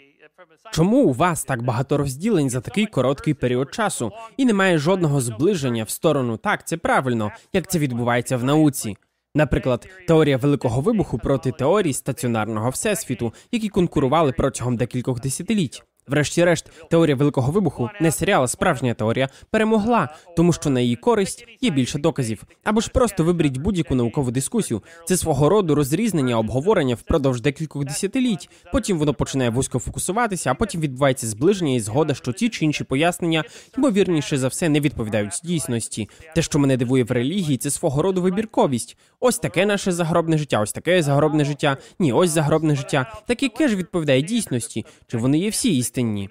Чому 0.71 1.03
у 1.03 1.13
вас 1.13 1.43
так 1.43 1.61
багато 1.63 1.97
розділень 1.97 2.49
за 2.49 2.61
такий 2.61 2.85
короткий 2.85 3.33
період 3.33 3.73
часу 3.73 4.11
і 4.37 4.45
немає 4.45 4.77
жодного 4.77 5.21
зближення 5.21 5.83
в 5.83 5.89
сторону 5.89 6.37
так, 6.37 6.67
це 6.67 6.77
правильно, 6.77 7.31
як 7.53 7.71
це 7.71 7.79
відбувається 7.79 8.37
в 8.37 8.43
науці? 8.43 8.97
Наприклад, 9.35 9.87
теорія 10.07 10.37
великого 10.37 10.81
вибуху 10.81 11.17
проти 11.17 11.51
теорій 11.51 11.93
стаціонарного 11.93 12.69
всесвіту, 12.69 13.33
які 13.51 13.69
конкурували 13.69 14.31
протягом 14.31 14.77
декількох 14.77 15.21
десятиліть. 15.21 15.83
Врешті-решт, 16.07 16.71
теорія 16.89 17.15
великого 17.15 17.51
вибуху, 17.51 17.89
не 18.01 18.11
серіал, 18.11 18.43
а 18.43 18.47
справжня 18.47 18.93
теорія, 18.93 19.29
перемогла, 19.51 20.09
тому 20.35 20.53
що 20.53 20.69
на 20.69 20.79
її 20.79 20.95
користь 20.95 21.45
є 21.61 21.69
більше 21.69 21.99
доказів. 21.99 22.43
Або 22.63 22.81
ж 22.81 22.89
просто 22.93 23.23
виберіть 23.23 23.57
будь-яку 23.57 23.95
наукову 23.95 24.31
дискусію. 24.31 24.83
Це 25.05 25.17
свого 25.17 25.49
роду 25.49 25.75
розрізнення, 25.75 26.39
обговорення 26.39 26.95
впродовж 26.95 27.41
декількох 27.41 27.85
десятиліть. 27.85 28.49
Потім 28.71 28.97
воно 28.97 29.13
починає 29.13 29.49
вузько 29.49 29.79
фокусуватися, 29.79 30.51
а 30.51 30.53
потім 30.53 30.81
відбувається 30.81 31.27
зближення 31.27 31.73
і 31.73 31.79
згода, 31.79 32.13
що 32.13 32.31
ті 32.31 32.49
чи 32.49 32.65
інші 32.65 32.83
пояснення, 32.83 33.43
ймовірніше 33.77 34.37
за 34.37 34.47
все, 34.47 34.69
не 34.69 34.79
відповідають 34.79 35.41
дійсності. 35.43 36.09
Те, 36.35 36.41
що 36.41 36.59
мене 36.59 36.77
дивує 36.77 37.03
в 37.03 37.11
релігії, 37.11 37.57
це 37.57 37.69
свого 37.69 38.01
роду 38.01 38.21
вибірковість. 38.21 38.97
Ось 39.19 39.39
таке 39.39 39.65
наше 39.65 39.91
загробне 39.91 40.37
життя, 40.37 40.61
ось 40.61 40.71
таке 40.71 41.03
загробне 41.03 41.45
життя. 41.45 41.77
Ні, 41.99 42.13
ось 42.13 42.29
загробне 42.29 42.75
життя. 42.75 43.13
Так 43.27 43.43
яке 43.43 43.67
ж 43.67 43.75
відповідає 43.75 44.21
дійсності? 44.21 44.85
Чи 45.07 45.17
вони 45.17 45.39
є 45.39 45.49
всі 45.49 45.77
істинні? 45.77 45.96
істинні. 45.97 46.29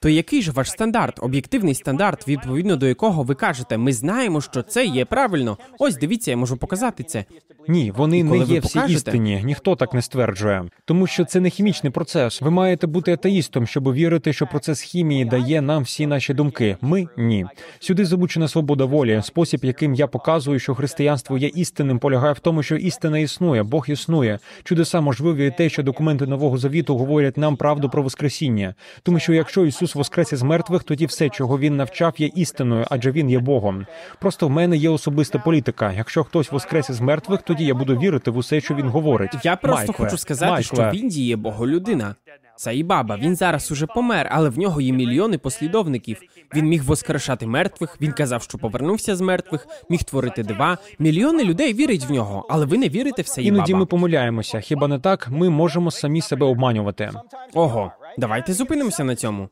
То 0.00 0.08
який 0.08 0.42
ж 0.42 0.52
ваш 0.52 0.70
стандарт, 0.70 1.18
об'єктивний 1.22 1.74
стандарт, 1.74 2.28
відповідно 2.28 2.76
до 2.76 2.86
якого 2.86 3.22
ви 3.22 3.34
кажете, 3.34 3.78
ми 3.78 3.92
знаємо, 3.92 4.40
що 4.40 4.62
це 4.62 4.86
є 4.86 5.04
правильно. 5.04 5.58
Ось 5.78 5.96
дивіться, 5.96 6.30
я 6.30 6.36
можу 6.36 6.56
показати 6.56 7.02
це. 7.04 7.24
Ні, 7.68 7.90
вони 7.96 8.24
не 8.24 8.38
є 8.38 8.60
всі 8.60 8.78
покажете- 8.78 8.92
істинні. 8.92 9.42
Ніхто 9.44 9.76
так 9.76 9.94
не 9.94 10.02
стверджує, 10.02 10.64
тому 10.84 11.06
що 11.06 11.24
це 11.24 11.40
не 11.40 11.50
хімічний 11.50 11.92
процес. 11.92 12.40
Ви 12.40 12.50
маєте 12.50 12.86
бути 12.86 13.12
атеїстом, 13.12 13.66
щоб 13.66 13.92
вірити, 13.92 14.32
що 14.32 14.46
процес 14.46 14.80
хімії 14.80 15.24
дає 15.24 15.60
нам 15.60 15.82
всі 15.82 16.06
наші 16.06 16.34
думки. 16.34 16.76
Ми 16.80 17.06
ні. 17.16 17.46
Сюди 17.80 18.04
залучена 18.04 18.48
свобода 18.48 18.84
волі. 18.84 19.20
Спосіб, 19.24 19.64
яким 19.64 19.94
я 19.94 20.06
показую, 20.06 20.58
що 20.58 20.74
християнство 20.74 21.38
є 21.38 21.48
істинним, 21.48 21.98
полягає 21.98 22.32
в 22.32 22.38
тому, 22.38 22.62
що 22.62 22.76
істина 22.76 23.18
існує, 23.18 23.62
Бог 23.62 23.86
існує. 23.88 24.38
Чудеса 24.64 25.00
можливі 25.00 25.46
і 25.46 25.50
те, 25.50 25.68
що 25.68 25.82
документи 25.82 26.26
нового 26.26 26.58
завіту 26.58 26.96
говорять 26.96 27.36
нам 27.36 27.56
правду 27.56 27.88
про 27.88 28.02
воскресіння. 28.02 28.74
Тому 29.02 29.18
що 29.18 29.32
якщо 29.32 29.66
Ісус 29.78 29.94
воскрес 29.94 30.32
із 30.32 30.42
мертвих, 30.42 30.82
тоді 30.82 31.06
все, 31.06 31.28
чого 31.28 31.58
він 31.58 31.76
навчав, 31.76 32.14
є 32.18 32.26
істиною, 32.26 32.84
адже 32.90 33.10
він 33.10 33.30
є 33.30 33.38
Богом. 33.38 33.86
Просто 34.18 34.48
в 34.48 34.50
мене 34.50 34.76
є 34.76 34.88
особиста 34.88 35.38
політика. 35.38 35.92
Якщо 35.92 36.24
хтось 36.24 36.52
воскрес 36.52 36.90
із 36.90 37.00
мертвих, 37.00 37.42
тоді 37.42 37.64
я 37.64 37.74
буду 37.74 37.98
вірити 37.98 38.30
в 38.30 38.36
усе, 38.36 38.60
що 38.60 38.74
він 38.74 38.88
говорить. 38.88 39.30
Я 39.44 39.56
просто 39.56 39.86
Майкле, 39.86 40.04
хочу 40.04 40.18
сказати, 40.18 40.52
Майкле. 40.52 40.90
що 40.90 40.90
він 40.98 41.08
діє 41.08 41.26
є 41.26 41.36
боголюдина. 41.36 42.14
Саїбаба, 42.58 43.16
він 43.16 43.36
зараз 43.36 43.70
уже 43.70 43.86
помер, 43.86 44.28
але 44.32 44.48
в 44.48 44.58
нього 44.58 44.80
є 44.80 44.92
мільйони 44.92 45.38
послідовників. 45.38 46.20
Він 46.54 46.66
міг 46.66 46.84
воскрешати 46.84 47.46
мертвих. 47.46 47.96
Він 48.00 48.12
казав, 48.12 48.42
що 48.42 48.58
повернувся 48.58 49.16
з 49.16 49.20
мертвих, 49.20 49.66
міг 49.88 50.02
творити 50.02 50.42
дива. 50.42 50.78
Мільйони 50.98 51.44
людей 51.44 51.74
вірять 51.74 52.04
в 52.04 52.12
нього, 52.12 52.46
але 52.48 52.66
ви 52.66 52.78
не 52.78 52.88
вірите 52.88 53.22
в 53.22 53.38
Іноді 53.38 53.74
ми 53.74 53.86
помиляємося. 53.86 54.60
Хіба 54.60 54.88
не 54.88 54.98
так? 54.98 55.28
Ми 55.28 55.50
можемо 55.50 55.90
самі 55.90 56.20
себе 56.20 56.46
обманювати. 56.46 57.10
Ого, 57.54 57.92
давайте 58.18 58.52
зупинимося 58.52 59.04
на 59.04 59.16
цьому. 59.16 59.48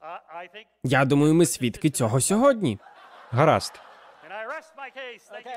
Я 0.85 1.05
думаю, 1.05 1.35
ми 1.35 1.47
свідки 1.47 1.91
цього 1.91 2.21
сьогодні. 2.21 2.79
Гаразд. 3.31 3.86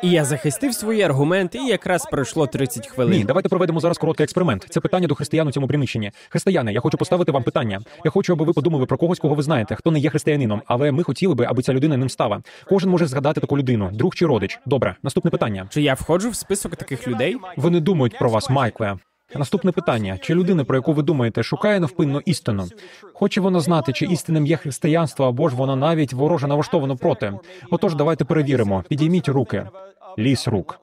І 0.04 0.12
я 0.12 0.26
захистив 0.26 0.74
свої 0.74 1.02
аргументи, 1.02 1.58
і 1.58 1.68
якраз 1.68 2.06
пройшло 2.06 2.48
30 2.48 2.88
хвилин. 2.88 3.18
Ні, 3.18 3.24
давайте 3.24 3.50
проведемо 3.50 3.80
зараз 3.80 3.98
короткий 3.98 4.24
експеримент. 4.24 4.68
Це 4.70 4.80
питання 4.80 5.08
до 5.08 5.16
християн 5.16 5.48
у 5.48 5.52
цьому 5.52 5.68
приміщенні. 5.68 6.12
Християни, 6.30 6.74
я 6.74 6.80
хочу 6.80 6.98
поставити 6.98 7.32
вам 7.32 7.44
питання. 7.44 7.80
Я 8.06 8.12
хочу, 8.12 8.34
аби 8.34 8.46
ви 8.46 8.54
подумали 8.54 8.86
про 8.86 8.98
когось, 8.98 9.20
кого 9.20 9.36
ви 9.36 9.44
знаєте, 9.44 9.76
хто 9.76 9.92
не 9.92 10.00
є 10.00 10.10
християнином, 10.10 10.62
але 10.66 10.92
ми 10.92 11.04
хотіли 11.04 11.36
би, 11.36 11.46
аби 11.46 11.62
ця 11.62 11.74
людина 11.74 11.98
ним 11.98 12.10
стала. 12.10 12.42
Кожен 12.70 12.90
може 12.90 13.06
згадати 13.06 13.42
таку 13.42 13.58
людину, 13.58 13.90
друг 13.94 14.16
чи 14.16 14.26
родич. 14.26 14.60
Добре, 14.66 14.96
наступне 15.04 15.32
питання. 15.32 15.68
Чи 15.70 15.82
я 15.82 15.94
входжу 15.94 16.30
в 16.30 16.36
список 16.36 16.76
таких 16.76 17.08
людей? 17.08 17.38
Вони 17.58 17.80
думають 17.80 18.18
про 18.20 18.30
вас, 18.30 18.50
Майкле. 18.50 18.98
Наступне 19.36 19.72
питання: 19.72 20.18
чи 20.22 20.36
людина, 20.36 20.64
про 20.64 20.76
яку 20.76 20.94
ви 20.94 21.04
думаєте, 21.04 21.44
шукає 21.44 21.80
навпинно 21.80 22.22
істину? 22.26 22.68
Хоче 23.14 23.42
вона 23.42 23.60
знати, 23.60 23.94
чи 23.94 24.06
істинним 24.06 24.46
є 24.46 24.58
християнство, 24.58 25.26
або 25.26 25.50
ж 25.50 25.56
вона 25.56 25.76
навіть 25.76 26.14
вороже 26.14 26.48
налаштовано 26.48 26.98
проти? 26.98 27.34
Отож, 27.72 27.96
давайте 27.96 28.26
перевіримо. 28.26 28.84
Підійміть 28.90 29.28
руки. 29.30 29.68
Ліс 30.18 30.48
рук. 30.48 30.80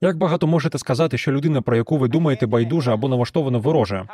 Як 0.00 0.16
багато 0.16 0.46
можете 0.46 0.78
сказати, 0.78 1.18
що 1.18 1.32
людина, 1.32 1.62
про 1.62 1.76
яку 1.76 1.96
ви 1.96 2.08
думаєте, 2.08 2.46
байдужа 2.46 2.94
або 2.94 3.08
налаштована 3.08 3.58
вороже? 3.58 4.04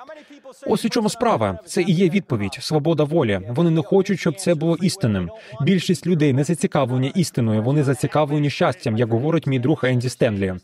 Ось 0.66 0.84
у 0.84 0.88
чому 0.88 1.08
справа. 1.08 1.58
Це 1.66 1.82
і 1.82 1.92
є 1.92 2.08
відповідь, 2.08 2.58
свобода 2.60 3.04
волі. 3.04 3.40
Вони 3.48 3.70
не 3.70 3.82
хочуть, 3.82 4.20
щоб 4.20 4.36
це 4.36 4.54
було 4.54 4.76
істинним. 4.76 5.30
Більшість 5.60 6.06
людей 6.06 6.32
не 6.32 6.44
зацікавлені 6.44 7.12
істиною. 7.14 7.62
Вони 7.62 7.84
зацікавлені 7.84 8.50
щастям, 8.50 8.96
як 8.96 9.10
говорить 9.12 9.46
мій 9.46 9.58
друг 9.58 9.80
Енді 9.84 10.08
Стенлі. 10.08 10.54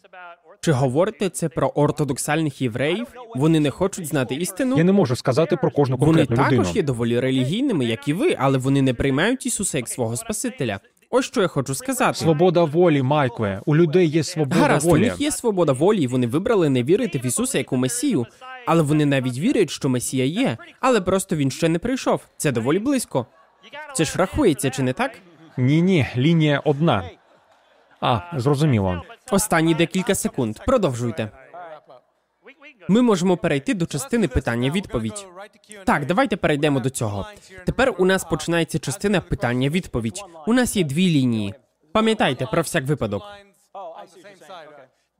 Чи 0.64 0.72
говорите 0.72 1.28
це 1.30 1.48
про 1.48 1.68
ортодоксальних 1.68 2.62
євреїв? 2.62 3.06
Вони 3.34 3.60
не 3.60 3.70
хочуть 3.70 4.06
знати 4.06 4.34
істину. 4.34 4.78
Я 4.78 4.84
не 4.84 4.92
можу 4.92 5.16
сказати 5.16 5.56
про 5.56 5.70
кожну 5.70 5.96
Вони 5.96 6.26
конкретну 6.26 6.56
також 6.58 6.76
є 6.76 6.82
доволі 6.82 7.20
релігійними, 7.20 7.84
як 7.84 8.08
і 8.08 8.12
ви, 8.12 8.36
але 8.38 8.58
вони 8.58 8.82
не 8.82 8.94
приймають 8.94 9.46
Ісуса 9.46 9.78
як 9.78 9.88
свого 9.88 10.16
Спасителя. 10.16 10.80
Ось 11.10 11.24
що 11.24 11.42
я 11.42 11.48
хочу 11.48 11.74
сказати. 11.74 12.18
Свобода 12.18 12.64
волі, 12.64 13.02
Майкле. 13.02 13.60
У 13.66 13.76
людей 13.76 14.06
є 14.08 14.24
свобода 14.24 14.60
Гаразд, 14.60 14.92
у 14.92 14.98
них 14.98 15.20
є 15.20 15.30
свобода 15.30 15.72
волі, 15.72 16.02
і 16.02 16.06
вони 16.06 16.26
вибрали 16.26 16.68
не 16.68 16.82
вірити 16.82 17.18
в 17.18 17.26
Ісуса 17.26 17.58
як 17.58 17.72
у 17.72 17.76
Месію. 17.76 18.26
Але 18.66 18.82
вони 18.82 19.06
навіть 19.06 19.38
вірять, 19.38 19.70
що 19.70 19.88
Месія 19.88 20.24
є, 20.24 20.56
але 20.80 21.00
просто 21.00 21.36
він 21.36 21.50
ще 21.50 21.68
не 21.68 21.78
прийшов. 21.78 22.20
Це 22.36 22.52
доволі 22.52 22.78
близько. 22.78 23.26
Це 23.94 24.04
ж 24.04 24.18
рахується, 24.18 24.70
чи 24.70 24.82
не 24.82 24.92
так? 24.92 25.18
Ні, 25.56 25.82
ні, 25.82 26.06
лінія 26.16 26.62
одна. 26.64 27.10
А, 28.00 28.20
зрозуміло. 28.36 29.02
Останні 29.30 29.74
декілька 29.74 30.14
секунд. 30.14 30.58
Продовжуйте. 30.66 31.30
Ми 32.88 33.02
можемо 33.02 33.36
перейти 33.36 33.74
до 33.74 33.86
частини 33.86 34.28
питання-відповідь. 34.28 35.26
Так, 35.84 36.06
давайте 36.06 36.36
перейдемо 36.36 36.80
до 36.80 36.90
цього. 36.90 37.26
Тепер 37.66 37.94
у 37.98 38.04
нас 38.04 38.24
починається 38.24 38.78
частина 38.78 39.20
питання-відповідь. 39.20 40.24
У 40.46 40.52
нас 40.52 40.76
є 40.76 40.84
дві 40.84 41.08
лінії. 41.08 41.54
Пам'ятайте 41.92 42.46
про 42.46 42.62
всяк 42.62 42.84
випадок. 42.84 43.22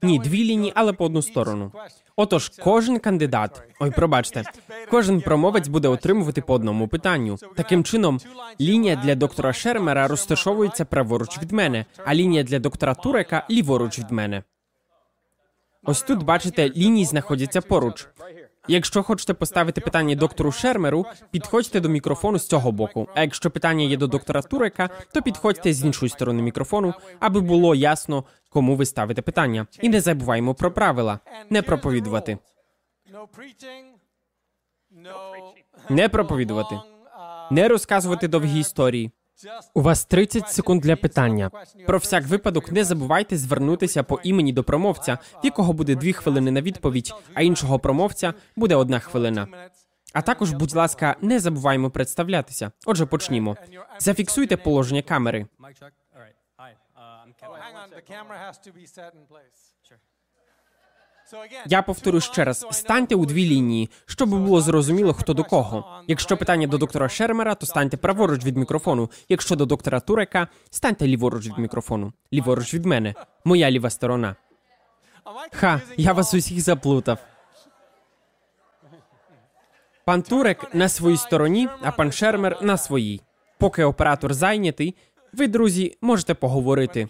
Ні, 0.03 0.19
дві 0.19 0.43
лінії, 0.43 0.73
але 0.75 0.93
по 0.93 1.05
одну 1.05 1.21
сторону. 1.21 1.71
Отож, 2.15 2.51
кожен 2.63 2.99
кандидат, 2.99 3.63
ой, 3.79 3.91
пробачте, 3.91 4.43
кожен 4.89 5.21
промовець 5.21 5.67
буде 5.67 5.87
отримувати 5.87 6.41
по 6.41 6.53
одному 6.53 6.87
питанню. 6.87 7.37
Таким 7.55 7.83
чином, 7.83 8.19
лінія 8.61 8.95
для 8.95 9.15
доктора 9.15 9.53
Шермера 9.53 10.07
розташовується 10.07 10.85
праворуч 10.85 11.41
від 11.41 11.51
мене, 11.51 11.85
а 12.05 12.15
лінія 12.15 12.43
для 12.43 12.59
доктора 12.59 12.95
Турека 12.95 13.45
ліворуч 13.49 13.99
від 13.99 14.11
мене. 14.11 14.43
Ось 15.83 16.01
тут 16.01 16.23
бачите, 16.23 16.69
лінії 16.69 17.05
знаходяться 17.05 17.61
поруч. 17.61 18.07
Якщо 18.67 19.03
хочете 19.03 19.33
поставити 19.33 19.81
питання 19.81 20.15
доктору 20.15 20.51
Шермеру, 20.51 21.05
підходьте 21.31 21.79
до 21.79 21.89
мікрофону 21.89 22.39
з 22.39 22.47
цього 22.47 22.71
боку. 22.71 23.07
А 23.15 23.21
якщо 23.21 23.51
питання 23.51 23.83
є 23.85 23.97
до 23.97 24.07
доктора 24.07 24.41
Турека, 24.41 24.89
то 25.13 25.21
підходьте 25.21 25.73
з 25.73 25.85
іншої 25.85 26.09
сторони 26.09 26.41
мікрофону, 26.41 26.93
аби 27.19 27.41
було 27.41 27.75
ясно, 27.75 28.23
кому 28.49 28.75
ви 28.75 28.85
ставите 28.85 29.21
питання. 29.21 29.67
І 29.81 29.89
не 29.89 30.01
забуваємо 30.01 30.53
про 30.53 30.71
правила 30.71 31.19
не 31.49 31.61
проповідувати. 31.61 32.37
Не 35.89 36.09
проповідувати, 36.09 36.79
не 37.51 37.67
розказувати 37.67 38.27
довгі 38.27 38.59
історії. 38.59 39.11
У 39.73 39.81
вас 39.81 40.05
30 40.05 40.49
секунд 40.49 40.81
для 40.81 40.95
питання. 40.95 41.51
Про 41.87 41.97
всяк 41.97 42.27
випадок 42.27 42.71
не 42.71 42.83
забувайте 42.83 43.37
звернутися 43.37 44.03
по 44.03 44.19
імені 44.23 44.53
до 44.53 44.63
промовця, 44.63 45.17
в 45.43 45.45
якого 45.45 45.73
буде 45.73 45.95
дві 45.95 46.13
хвилини 46.13 46.51
на 46.51 46.61
відповідь, 46.61 47.13
а 47.33 47.41
іншого 47.41 47.79
промовця 47.79 48.33
буде 48.55 48.75
одна 48.75 48.99
хвилина. 48.99 49.47
А 50.13 50.21
також, 50.21 50.51
будь 50.53 50.75
ласка, 50.75 51.15
не 51.21 51.39
забуваємо 51.39 51.89
представлятися. 51.89 52.71
Отже, 52.85 53.05
почнімо. 53.05 53.57
Зафіксуйте 53.99 54.57
положення 54.57 55.01
камери. 55.01 55.47
Я 61.65 61.81
повторю 61.81 62.19
ще 62.19 62.43
раз: 62.43 62.65
станьте 62.71 63.15
у 63.15 63.25
дві 63.25 63.45
лінії, 63.45 63.89
щоб 64.05 64.29
було 64.29 64.61
зрозуміло, 64.61 65.13
хто 65.13 65.33
до 65.33 65.43
кого. 65.43 66.03
Якщо 66.07 66.37
питання 66.37 66.67
до 66.67 66.77
доктора 66.77 67.09
Шермера, 67.09 67.55
то 67.55 67.65
станьте 67.65 67.97
праворуч 67.97 68.45
від 68.45 68.57
мікрофону. 68.57 69.11
Якщо 69.29 69.55
до 69.55 69.65
доктора 69.65 69.99
Турека, 69.99 70.47
станьте 70.69 71.07
ліворуч 71.07 71.47
від 71.47 71.57
мікрофону. 71.57 72.13
Ліворуч 72.33 72.73
від 72.73 72.85
мене. 72.85 73.13
Моя 73.45 73.71
ліва 73.71 73.89
сторона. 73.89 74.35
Ха, 75.51 75.81
я 75.97 76.13
вас 76.13 76.33
усіх 76.33 76.61
заплутав. 76.61 77.17
Пан 80.05 80.21
Турек 80.21 80.75
на 80.75 80.89
своїй 80.89 81.17
стороні, 81.17 81.69
а 81.81 81.91
пан 81.91 82.11
Шермер 82.11 82.57
на 82.61 82.77
своїй. 82.77 83.21
Поки 83.57 83.83
оператор 83.83 84.33
зайнятий, 84.33 84.95
ви, 85.33 85.47
друзі, 85.47 85.97
можете 86.01 86.33
поговорити. 86.33 87.07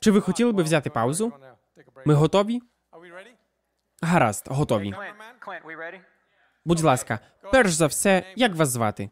Чи 0.00 0.10
ви 0.10 0.20
хотіли 0.20 0.52
би 0.52 0.62
взяти 0.62 0.90
паузу? 0.90 1.32
Ми 2.04 2.14
готові? 2.14 2.60
Гаразд, 4.02 4.48
готові. 4.48 4.94
Будь 6.64 6.80
ласка, 6.80 7.18
перш 7.52 7.72
за 7.72 7.86
все, 7.86 8.32
як 8.36 8.54
вас 8.54 8.68
звати? 8.68 9.10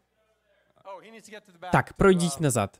Oh. 0.85 1.71
Так, 1.71 1.93
пройдіть 1.93 2.39
назад. 2.39 2.79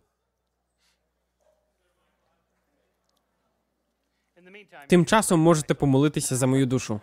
The 4.37 4.51
meantime, 4.51 4.87
Тим 4.87 5.05
часом 5.05 5.39
можете 5.39 5.73
помолитися 5.73 6.35
за 6.35 6.47
мою 6.47 6.65
душу. 6.65 7.01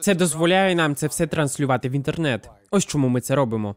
Це 0.00 0.14
дозволяє 0.14 0.74
нам 0.74 0.94
це 0.94 1.06
все 1.06 1.26
транслювати 1.26 1.88
в 1.88 1.92
інтернет. 1.92 2.50
Ось 2.70 2.86
чому 2.86 3.08
ми 3.08 3.20
це 3.20 3.34
робимо. 3.34 3.76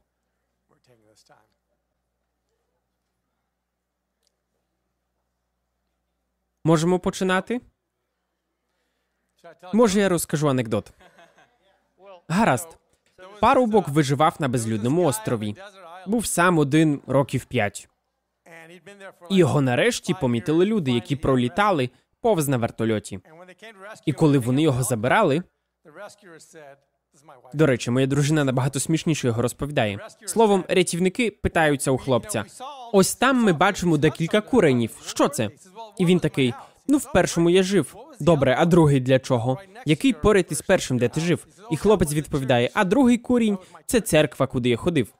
Можемо 6.63 6.99
починати? 6.99 7.61
Може, 9.73 9.99
я 9.99 10.09
розкажу 10.09 10.49
анекдот. 10.49 10.93
Гаразд. 12.27 12.77
Парубок 13.41 13.87
виживав 13.87 14.35
на 14.39 14.47
безлюдному 14.47 15.05
острові. 15.05 15.55
Був 16.07 16.25
сам 16.25 16.57
один 16.57 17.01
років 17.07 17.45
п'ять. 17.45 17.89
І 19.29 19.35
його 19.35 19.61
нарешті 19.61 20.13
помітили 20.13 20.65
люди, 20.65 20.91
які 20.91 21.15
пролітали 21.15 21.89
повз 22.21 22.47
на 22.47 22.57
вертольоті. 22.57 23.19
І 24.05 24.13
коли 24.13 24.37
вони 24.37 24.61
його 24.61 24.83
забирали, 24.83 25.43
До 27.53 27.65
речі, 27.65 27.91
моя 27.91 28.07
дружина 28.07 28.43
набагато 28.43 28.79
смішніше 28.79 29.27
його 29.27 29.41
розповідає. 29.41 29.99
Словом, 30.25 30.63
рятівники 30.67 31.31
питаються 31.31 31.91
у 31.91 31.97
хлопця: 31.97 32.45
ось 32.93 33.15
там 33.15 33.43
ми 33.43 33.53
бачимо 33.53 33.97
декілька 33.97 34.41
куренів. 34.41 34.91
Що 35.05 35.27
це? 35.27 35.49
І 35.97 36.05
він 36.05 36.19
такий: 36.19 36.53
ну, 36.87 36.97
в 36.97 37.11
першому 37.11 37.49
я 37.49 37.63
жив. 37.63 37.95
Добре, 38.19 38.55
а 38.59 38.65
другий 38.65 38.99
для 38.99 39.19
чого? 39.19 39.59
Який 39.85 40.13
поряд 40.13 40.45
із 40.49 40.61
першим, 40.61 40.97
де 40.97 41.09
ти 41.09 41.21
жив? 41.21 41.47
І 41.71 41.77
хлопець 41.77 42.13
відповідає: 42.13 42.69
а 42.73 42.83
другий 42.83 43.17
курінь 43.17 43.57
це 43.85 44.01
церква, 44.01 44.47
куди 44.47 44.69
я 44.69 44.77
ходив. 44.77 45.13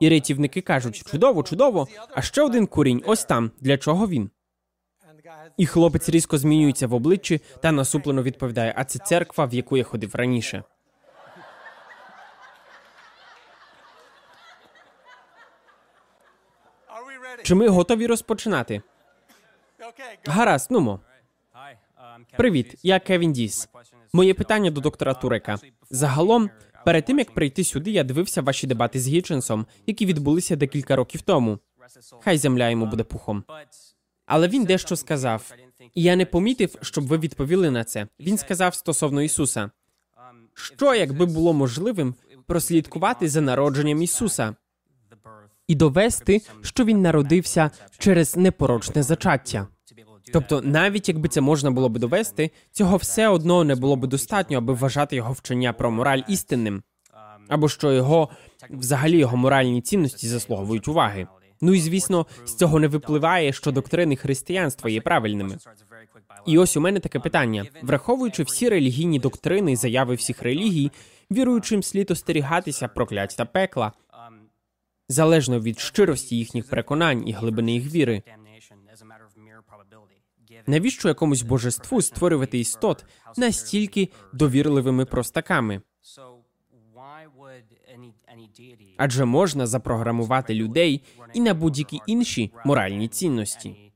І 0.00 0.08
рятівники 0.08 0.60
кажуть: 0.60 1.02
чудово, 1.10 1.42
чудово. 1.42 1.88
А 2.14 2.22
ще 2.22 2.42
один 2.42 2.66
курінь, 2.66 3.02
ось 3.06 3.24
там. 3.24 3.50
Для 3.60 3.78
чого 3.78 4.08
він? 4.08 4.22
And 4.22 4.28
the 4.28 4.30
guy 4.30 4.30
has- 4.30 5.18
І 5.56 5.66
хлопець 5.66 6.08
різко 6.08 6.38
змінюється 6.38 6.86
в 6.86 6.94
обличчі 6.94 7.40
та 7.62 7.72
насуплено 7.72 8.22
відповідає: 8.22 8.74
А 8.76 8.84
це 8.84 8.98
церква, 8.98 9.44
в 9.44 9.54
яку 9.54 9.76
я 9.76 9.84
ходив 9.84 10.14
раніше. 10.14 10.62
Чи 17.42 17.54
ми 17.54 17.68
готові 17.68 18.06
розпочинати? 18.06 18.82
Гаразд, 20.26 20.70
нумо. 20.70 21.00
Привіт, 22.36 22.74
я 22.82 23.00
Кевін 23.00 23.32
Діс. 23.32 23.68
Моє 24.12 24.34
питання 24.34 24.70
до 24.70 24.80
доктора 24.80 25.14
Турека. 25.14 25.58
Загалом, 25.90 26.50
перед 26.84 27.04
тим 27.04 27.18
як 27.18 27.34
прийти 27.34 27.64
сюди, 27.64 27.90
я 27.90 28.04
дивився 28.04 28.42
ваші 28.42 28.66
дебати 28.66 29.00
з 29.00 29.08
Гітченсом, 29.08 29.66
які 29.86 30.06
відбулися 30.06 30.56
декілька 30.56 30.96
років 30.96 31.22
тому. 31.22 31.58
Хай 32.20 32.38
земля 32.38 32.70
йому 32.70 32.86
буде 32.86 33.04
пухом. 33.04 33.44
Але 34.30 34.48
він 34.48 34.64
дещо 34.64 34.96
сказав, 34.96 35.52
і 35.94 36.02
я 36.02 36.16
не 36.16 36.26
помітив, 36.26 36.74
щоб 36.82 37.06
ви 37.06 37.18
відповіли 37.18 37.70
на 37.70 37.84
це. 37.84 38.06
Він 38.20 38.38
сказав 38.38 38.74
стосовно 38.74 39.22
Ісуса. 39.22 39.70
Що, 40.54 40.94
якби 40.94 41.26
було 41.26 41.52
можливим 41.52 42.14
прослідкувати 42.46 43.28
за 43.28 43.40
народженням 43.40 44.02
Ісуса 44.02 44.54
і 45.68 45.74
довести, 45.74 46.40
що 46.62 46.84
він 46.84 47.02
народився 47.02 47.70
через 47.98 48.36
непорочне 48.36 49.02
зачаття? 49.02 49.66
Тобто, 50.32 50.62
навіть 50.62 51.08
якби 51.08 51.28
це 51.28 51.40
можна 51.40 51.70
було 51.70 51.88
би 51.88 52.00
довести, 52.00 52.50
цього 52.70 52.96
все 52.96 53.28
одно 53.28 53.64
не 53.64 53.74
було 53.74 53.96
би 53.96 54.08
достатньо, 54.08 54.58
аби 54.58 54.72
вважати 54.72 55.16
його 55.16 55.32
вчення 55.32 55.72
про 55.72 55.90
мораль 55.90 56.22
істинним, 56.28 56.82
або 57.48 57.68
що 57.68 57.92
його 57.92 58.28
взагалі 58.70 59.18
його 59.18 59.36
моральні 59.36 59.80
цінності 59.80 60.28
заслуговують 60.28 60.88
уваги. 60.88 61.26
Ну 61.60 61.74
і 61.74 61.80
звісно, 61.80 62.26
з 62.44 62.54
цього 62.54 62.78
не 62.78 62.88
випливає, 62.88 63.52
що 63.52 63.72
доктрини 63.72 64.16
християнства 64.16 64.90
є 64.90 65.00
правильними. 65.00 65.58
І 66.46 66.58
ось 66.58 66.76
у 66.76 66.80
мене 66.80 67.00
таке 67.00 67.18
питання: 67.18 67.66
враховуючи 67.82 68.42
всі 68.42 68.68
релігійні 68.68 69.18
доктрини 69.18 69.72
і 69.72 69.76
заяви 69.76 70.14
всіх 70.14 70.42
релігій, 70.42 70.90
віруючим 71.30 71.82
слід 71.82 72.10
остерігатися 72.10 72.88
проклять 72.88 73.34
та 73.38 73.44
пекла, 73.44 73.92
залежно 75.08 75.60
від 75.60 75.78
щирості 75.78 76.36
їхніх 76.36 76.68
переконань 76.68 77.28
і 77.28 77.32
глибини 77.32 77.72
їх 77.72 77.94
віри. 77.94 78.22
Навіщо 80.66 81.08
якомусь 81.08 81.42
божеству 81.42 82.02
створювати 82.02 82.58
істот 82.58 83.04
настільки 83.36 84.08
довірливими 84.32 85.04
простаками? 85.04 85.82
Адже 88.96 89.24
можна 89.24 89.66
запрограмувати 89.66 90.54
людей 90.54 91.02
і 91.34 91.40
на 91.40 91.54
будь-які 91.54 92.00
інші 92.06 92.52
моральні 92.64 93.08
цінності. 93.08 93.92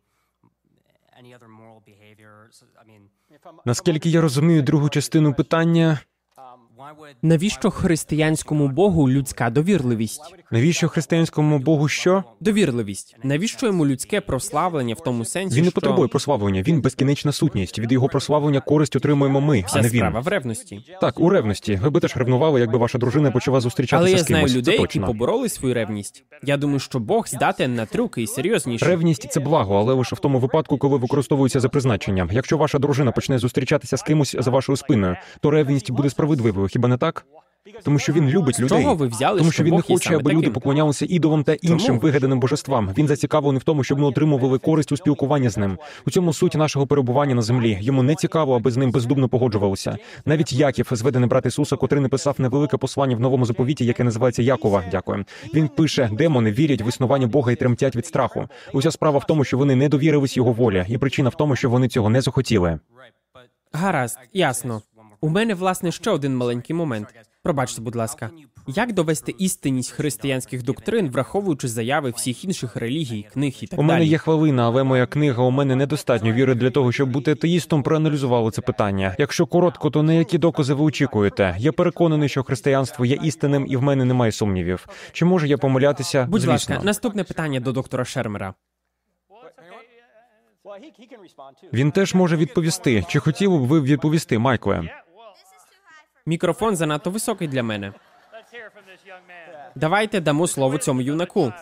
Наскільки 3.65 4.09
я 4.11 4.21
розумію 4.21 4.63
другу 4.63 4.89
частину 4.89 5.35
питання, 5.35 6.01
Навіщо 7.23 7.71
християнському 7.71 8.69
богу 8.69 9.11
людська 9.11 9.51
довірливість? 9.51 10.35
навіщо 10.51 10.89
християнському 10.89 11.59
Богу 11.59 11.89
що? 11.89 12.25
Довірливість. 12.41 13.17
Навіщо 13.23 13.67
йому 13.67 13.87
людське 13.87 14.21
прославлення 14.21 14.95
в 14.95 15.01
тому 15.01 15.25
сенсі? 15.25 15.57
Він 15.57 15.65
не 15.65 15.71
що 15.71 15.81
потребує 15.81 16.09
прославлення, 16.09 16.63
він 16.63 16.81
безкінечна 16.81 17.33
сутність. 17.33 17.79
Від 17.79 17.93
його 17.93 18.09
прославлення 18.09 18.61
користь 18.61 18.97
отримуємо 18.97 19.41
ми, 19.41 19.65
а 19.73 19.81
не 19.83 19.89
він. 19.89 19.99
справа 19.99 20.21
в 20.21 20.29
ревності. 20.29 20.81
Так, 21.01 21.21
у 21.21 21.31
ревності. 21.31 21.81
Ви 21.83 21.91
би 21.91 22.01
теж 22.01 22.17
ревнували, 22.17 22.61
якби 22.61 22.79
ваша 22.79 22.99
дружина 22.99 23.31
почала 23.31 23.61
зустрічатися 23.61 24.01
Але 24.01 24.11
я 24.11 24.19
з 24.19 24.27
знаю 24.27 24.45
кимось. 24.45 24.57
людей, 24.57 24.81
які 24.81 25.01
побороли 25.01 25.49
свою 25.49 25.75
ревність. 25.75 26.25
Я 26.43 26.57
думаю, 26.57 26.79
що 26.79 26.99
Бог 26.99 27.29
здатен 27.29 27.75
на 27.75 27.87
трюки 27.87 28.23
і 28.23 28.27
серйозніші. 28.27 28.85
Ревність 28.85 29.33
це 29.33 29.41
благо, 29.41 29.77
але 29.77 29.95
лише 29.95 30.17
в 30.17 30.19
тому 30.19 30.39
випадку, 30.39 30.79
коли 30.79 30.99
використовується 30.99 31.61
за 31.61 31.69
призначенням. 31.69 32.29
Якщо 32.33 32.59
ваша 32.59 32.79
дружина 32.79 33.13
почне 33.13 33.39
зустрічатися 33.39 33.97
з 33.97 34.03
кимось 34.03 34.37
за 34.39 34.51
вашою 34.51 34.77
спиною, 34.77 35.17
то 35.41 35.51
ревність 35.51 35.91
буде 35.91 36.11
справедливою, 36.11 36.69
хіба 36.69 36.84
не 36.89 36.97
так? 36.97 37.27
Тому 37.85 37.99
що 37.99 38.13
він 38.13 38.29
любить 38.29 38.57
З 38.57 38.61
людей. 38.61 38.83
чого 38.83 38.95
ви 38.95 39.07
взяли, 39.07 39.39
Тому 39.39 39.51
що 39.51 39.55
що 39.55 39.65
він 39.65 39.71
не 39.71 39.77
Бог 39.77 39.85
є 39.89 39.97
хоче, 39.97 40.17
аби 40.17 40.33
люди 40.33 40.51
поклонялися 40.51 41.07
ідолам 41.09 41.45
та 41.45 41.53
іншим 41.53 41.79
Чому? 41.79 41.99
вигаданим 42.01 42.41
божествам. 42.41 42.91
Він 42.99 43.09
зацікавлений 43.09 43.61
в 43.61 43.65
тому, 43.65 43.85
щоб 43.85 43.99
ми 43.99 44.07
отримували 44.07 44.59
користь 44.59 44.93
у 44.93 44.97
спілкуванні 44.97 45.49
з 45.49 45.57
ним. 45.57 45.79
У 46.07 46.11
цьому 46.11 46.33
суть 46.33 46.55
нашого 46.55 46.87
перебування 46.87 47.35
на 47.35 47.43
землі. 47.43 47.79
Йому 47.81 48.03
не 48.03 48.15
цікаво, 48.15 48.57
аби 48.57 48.71
з 48.71 48.77
ним 48.77 48.91
бездумно 48.91 49.29
погоджувалися. 49.29 49.99
Навіть 50.25 50.53
Яків, 50.53 50.89
зведений 50.93 51.29
брат 51.29 51.47
Ісуса, 51.47 51.77
котрий 51.77 52.03
написав 52.03 52.35
невелике 52.39 52.77
послання 52.77 53.17
в 53.17 53.21
новому 53.21 53.45
заповіті, 53.45 53.85
яке 53.87 54.05
називається 54.05 54.43
Якова. 54.43 54.85
Дякую. 54.91 55.25
Він 55.55 55.69
пише: 55.69 56.11
демони 56.13 56.53
вірять 56.53 56.83
в 56.83 56.89
існування 56.89 57.27
Бога 57.27 57.53
і 57.53 57.57
тремтять 57.57 57.97
від 57.97 58.07
страху. 58.07 58.49
Уся 58.73 58.91
справа 58.91 59.19
в 59.19 59.27
тому, 59.27 59.45
що 59.45 59.59
вони 59.59 59.75
не 59.77 59.89
довірились 59.89 60.37
його 60.37 60.53
волі, 60.53 60.85
і 60.89 60.99
причина 60.99 61.29
в 61.29 61.35
тому, 61.35 61.57
що 61.57 61.71
вони 61.71 61.89
цього 61.89 62.11
не 62.11 62.21
захотіли. 62.21 62.79
Гаразд, 63.73 64.19
ясно. 64.33 64.83
У 65.21 65.29
мене 65.29 65.55
власне 65.55 65.93
ще 65.93 66.11
один 66.11 66.37
маленький 66.37 66.77
момент. 66.77 67.15
Пробачте, 67.43 67.81
будь 67.81 67.97
ласка, 67.97 68.31
як 68.67 68.93
довести 68.93 69.35
істинність 69.39 69.91
християнських 69.91 70.63
доктрин, 70.63 71.11
враховуючи 71.11 71.69
заяви 71.69 72.11
всіх 72.11 72.45
інших 72.45 72.77
релігій, 72.77 73.27
книг 73.33 73.55
і 73.61 73.67
так 73.67 73.79
У 73.79 73.83
мене 73.83 74.05
є 74.05 74.19
хвилина, 74.19 74.67
але 74.67 74.85
моя 74.85 75.07
книга 75.07 75.43
у 75.43 75.51
мене 75.51 75.77
недостатньо 75.77 76.33
віри 76.33 76.55
для 76.55 76.71
того, 76.71 76.93
щоб 76.93 77.11
бути 77.11 77.33
атеїстом. 77.33 77.83
Проаналізували 77.83 78.51
це 78.51 78.63
питання. 78.63 79.15
Якщо 79.19 79.47
коротко, 79.47 79.91
то 79.91 80.03
на 80.03 80.13
які 80.13 80.39
докази 80.39 80.75
ви 80.75 80.85
очікуєте? 80.85 81.57
Я 81.59 81.73
переконаний, 81.73 82.29
що 82.29 82.43
християнство 82.43 83.05
є 83.05 83.19
істинним, 83.23 83.67
і 83.69 83.77
в 83.77 83.83
мене 83.83 84.05
немає 84.05 84.33
сумнівів. 84.33 84.87
Чи 85.13 85.25
можу 85.25 85.47
я 85.47 85.59
помилятися? 85.59 86.27
Будь 86.31 86.41
Звісно. 86.41 86.53
ласка, 86.53 86.87
наступне 86.87 87.25
питання 87.25 87.61
до 87.61 87.73
доктора 87.73 88.05
Шермера. 88.05 88.55
Він 91.73 91.91
теж 91.93 92.15
може 92.15 92.37
відповісти. 92.37 93.05
Чи 93.09 93.21
хотіли 93.21 93.59
б 93.59 93.61
ви 93.61 93.81
відповісти, 93.81 94.39
Майкле? 94.39 95.04
Мікрофон 96.27 96.77
занадто 96.77 97.11
високий 97.11 97.49
для 97.49 97.63
мене. 97.63 97.93
Давайте 99.75 100.21
дамо 100.21 100.47
слово 100.47 100.79
цьому 100.79 101.01
юнаку. 101.01 101.53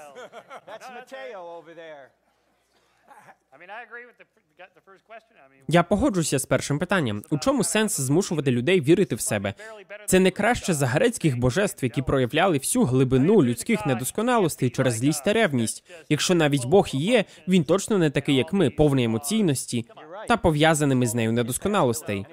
Я 5.68 5.82
погоджуся 5.82 6.38
з 6.38 6.46
першим 6.46 6.78
питанням. 6.78 7.22
У 7.30 7.38
чому 7.38 7.64
сенс 7.64 8.00
змушувати 8.00 8.50
людей 8.50 8.80
вірити 8.80 9.14
в 9.14 9.20
себе? 9.20 9.54
Це 10.06 10.20
не 10.20 10.30
краще 10.30 10.74
за 10.74 10.86
грецьких 10.86 11.38
божеств, 11.38 11.84
які 11.84 12.02
проявляли 12.02 12.58
всю 12.58 12.84
глибину 12.84 13.42
людських 13.42 13.86
недосконалостей 13.86 14.70
через 14.70 14.94
злість 14.94 15.24
та 15.24 15.32
ревність. 15.32 15.84
Якщо 16.08 16.34
навіть 16.34 16.66
Бог 16.66 16.88
є, 16.92 17.24
він 17.48 17.64
точно 17.64 17.98
не 17.98 18.10
такий, 18.10 18.36
як 18.36 18.52
ми, 18.52 18.70
повний 18.70 19.04
емоційності 19.04 19.86
та 20.28 20.36
пов'язаними 20.36 21.06
з 21.06 21.14
нею 21.14 21.32
недосконалостей. 21.32 22.26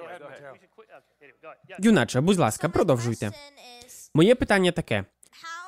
Юначе, 1.79 2.21
будь 2.21 2.37
ласка, 2.37 2.69
продовжуйте. 2.69 3.31
Моє 4.13 4.35
питання 4.35 4.71
таке: 4.71 5.05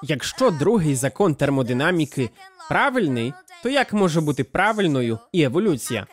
якщо 0.04 0.52
другий 0.52 0.96
закон 0.96 1.36
термодинаміки 1.36 2.30
правильний, 2.70 3.34
то 3.64 3.70
як 3.70 3.94
може 3.94 4.22
бути 4.22 4.44
правильною 4.44 5.20
і 5.32 5.44
еволюція? 5.44 6.08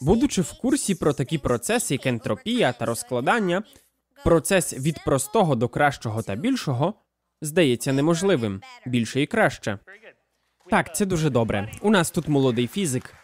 Будучи 0.00 0.42
в 0.42 0.52
курсі 0.52 0.94
про 0.94 1.12
такі 1.12 1.38
процеси, 1.38 1.94
як 1.94 2.06
ентропія 2.06 2.72
та 2.72 2.86
розкладання, 2.86 3.62
процес 4.24 4.74
від 4.74 5.04
простого 5.04 5.54
до 5.54 5.68
кращого 5.68 6.22
та 6.22 6.34
більшого 6.34 6.94
здається 7.40 7.92
неможливим 7.92 8.62
більше 8.86 9.20
і 9.20 9.26
краще. 9.26 9.78
Так, 10.70 10.96
це 10.96 11.06
дуже 11.06 11.30
добре. 11.30 11.72
У 11.80 11.90
нас 11.90 12.10
тут 12.10 12.28
молодий 12.28 12.66
фізик. 12.66 13.14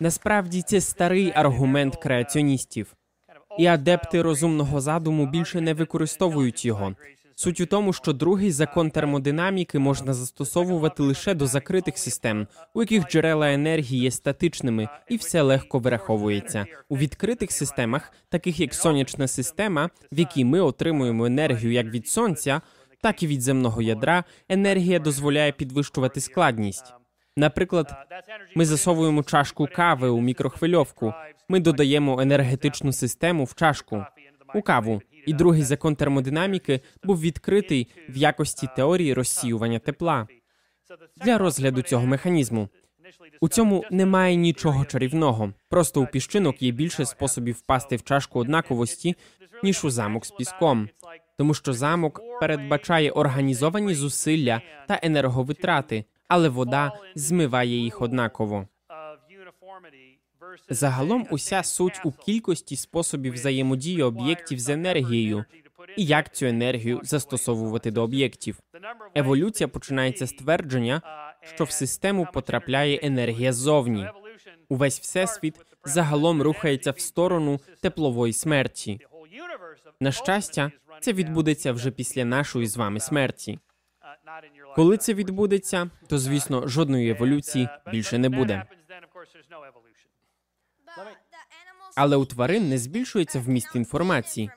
Насправді 0.00 0.62
це 0.62 0.80
старий 0.80 1.32
аргумент 1.34 1.96
креаціоністів, 1.96 2.94
і 3.58 3.66
адепти 3.66 4.22
розумного 4.22 4.80
задуму 4.80 5.26
більше 5.26 5.60
не 5.60 5.74
використовують 5.74 6.64
його. 6.64 6.94
Суть 7.34 7.60
у 7.60 7.66
тому, 7.66 7.92
що 7.92 8.12
другий 8.12 8.50
закон 8.50 8.90
термодинаміки 8.90 9.78
можна 9.78 10.14
застосовувати 10.14 11.02
лише 11.02 11.34
до 11.34 11.46
закритих 11.46 11.98
систем, 11.98 12.46
у 12.74 12.82
яких 12.82 13.08
джерела 13.08 13.52
енергії 13.52 14.02
є 14.02 14.10
статичними, 14.10 14.88
і 15.08 15.16
все 15.16 15.42
легко 15.42 15.78
вираховується. 15.78 16.66
У 16.88 16.98
відкритих 16.98 17.52
системах, 17.52 18.12
таких 18.28 18.60
як 18.60 18.74
сонячна 18.74 19.28
система, 19.28 19.90
в 20.12 20.18
якій 20.18 20.44
ми 20.44 20.60
отримуємо 20.60 21.26
енергію 21.26 21.72
як 21.72 21.86
від 21.86 22.08
сонця, 22.08 22.60
так 23.02 23.22
і 23.22 23.26
від 23.26 23.42
земного 23.42 23.82
ядра, 23.82 24.24
енергія 24.48 24.98
дозволяє 24.98 25.52
підвищувати 25.52 26.20
складність. 26.20 26.94
Наприклад, 27.38 27.94
ми 28.54 28.64
засовуємо 28.64 29.22
чашку 29.22 29.68
кави 29.72 30.08
у 30.08 30.20
мікрохвильовку. 30.20 31.14
Ми 31.48 31.60
додаємо 31.60 32.20
енергетичну 32.20 32.92
систему 32.92 33.44
в 33.44 33.54
чашку 33.54 34.04
у 34.54 34.62
каву. 34.62 35.02
І 35.26 35.32
другий 35.32 35.62
закон 35.62 35.96
термодинаміки 35.96 36.80
був 37.04 37.20
відкритий 37.20 37.88
в 38.08 38.16
якості 38.16 38.68
теорії 38.76 39.14
розсіювання 39.14 39.78
тепла 39.78 40.28
для 41.16 41.38
розгляду 41.38 41.82
цього 41.82 42.06
механізму. 42.06 42.68
У 43.40 43.48
цьому 43.48 43.84
немає 43.90 44.36
нічого 44.36 44.84
чарівного. 44.84 45.52
Просто 45.68 46.02
у 46.02 46.06
піщинок 46.06 46.62
є 46.62 46.70
більше 46.70 47.04
способів 47.04 47.54
впасти 47.54 47.96
в 47.96 48.02
чашку 48.02 48.40
однаковості, 48.40 49.16
ніж 49.62 49.84
у 49.84 49.90
замок 49.90 50.26
з 50.26 50.30
піском, 50.30 50.88
тому 51.36 51.54
що 51.54 51.72
замок 51.72 52.20
передбачає 52.40 53.10
організовані 53.10 53.94
зусилля 53.94 54.62
та 54.88 55.00
енерговитрати, 55.02 56.04
але 56.28 56.48
вода 56.48 56.92
змиває 57.14 57.76
їх 57.76 58.02
однаково. 58.02 58.66
Загалом 60.68 61.26
уся 61.30 61.62
суть 61.62 62.00
у 62.04 62.12
кількості 62.12 62.76
способів 62.76 63.32
взаємодії 63.32 64.02
об'єктів 64.02 64.58
з 64.58 64.68
енергією 64.68 65.44
і 65.96 66.04
як 66.04 66.34
цю 66.34 66.46
енергію 66.46 67.00
застосовувати 67.02 67.90
до 67.90 68.02
об'єктів. 68.02 68.60
Еволюція 69.14 69.68
починається 69.68 70.26
з 70.26 70.32
твердження, 70.32 71.02
що 71.54 71.64
в 71.64 71.70
систему 71.70 72.28
потрапляє 72.32 73.00
енергія 73.02 73.52
ззовні. 73.52 74.08
Увесь 74.68 75.00
всесвіт 75.00 75.54
загалом 75.84 76.42
рухається 76.42 76.90
в 76.90 77.00
сторону 77.00 77.60
теплової 77.80 78.32
смерті. 78.32 79.00
На 80.00 80.12
щастя, 80.12 80.72
це 81.00 81.12
відбудеться 81.12 81.72
вже 81.72 81.90
після 81.90 82.24
нашої 82.24 82.66
з 82.66 82.76
вами 82.76 83.00
смерті. 83.00 83.58
Коли 84.74 84.96
це 84.96 85.14
відбудеться, 85.14 85.90
то 86.08 86.18
звісно 86.18 86.68
жодної 86.68 87.10
еволюції 87.10 87.68
більше 87.90 88.18
не 88.18 88.28
буде. 88.28 88.64
Але 91.96 92.16
у 92.16 92.24
тварин 92.24 92.68
не 92.68 92.78
збільшується 92.78 93.40
вміст 93.40 93.76
інформації. 93.76 94.50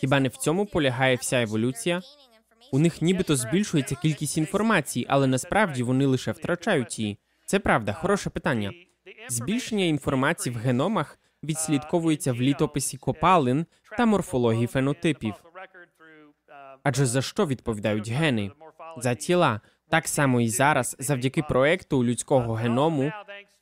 Хіба 0.00 0.20
не 0.20 0.28
в 0.28 0.36
цьому 0.36 0.66
полягає 0.66 1.16
вся 1.16 1.42
еволюція? 1.42 2.02
У 2.72 2.78
них 2.78 3.02
нібито 3.02 3.36
збільшується 3.36 3.94
кількість 3.94 4.38
інформації, 4.38 5.06
але 5.08 5.26
насправді 5.26 5.82
вони 5.82 6.06
лише 6.06 6.32
втрачають 6.32 6.98
її. 6.98 7.18
Це 7.46 7.58
правда, 7.58 7.92
хороше 7.92 8.30
питання. 8.30 8.72
Збільшення 9.28 9.84
інформації 9.84 10.54
в 10.54 10.58
геномах 10.58 11.18
відслідковується 11.42 12.32
в 12.32 12.40
літописі 12.40 12.96
копалин 12.96 13.66
та 13.98 14.06
морфології 14.06 14.66
фенотипів. 14.66 15.34
Адже 16.82 17.06
за 17.06 17.22
що 17.22 17.46
відповідають 17.46 18.08
гени? 18.08 18.50
За 18.96 19.14
тіла. 19.14 19.60
Так 19.88 20.08
само 20.08 20.40
і 20.40 20.48
зараз, 20.48 20.96
завдяки 20.98 21.42
проекту 21.42 22.04
людського 22.04 22.54
геному 22.54 23.12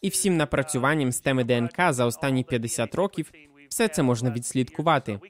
і 0.01 0.09
всім 0.09 0.36
напрацюванням 0.36 1.12
з 1.12 1.20
теми 1.20 1.44
ДНК 1.44 1.93
за 1.93 2.07
останні 2.07 2.44
50 2.44 2.94
років, 2.94 3.32
все 3.69 3.89
це 3.89 4.02
можна 4.02 4.31
відслідкувати. 4.31 5.20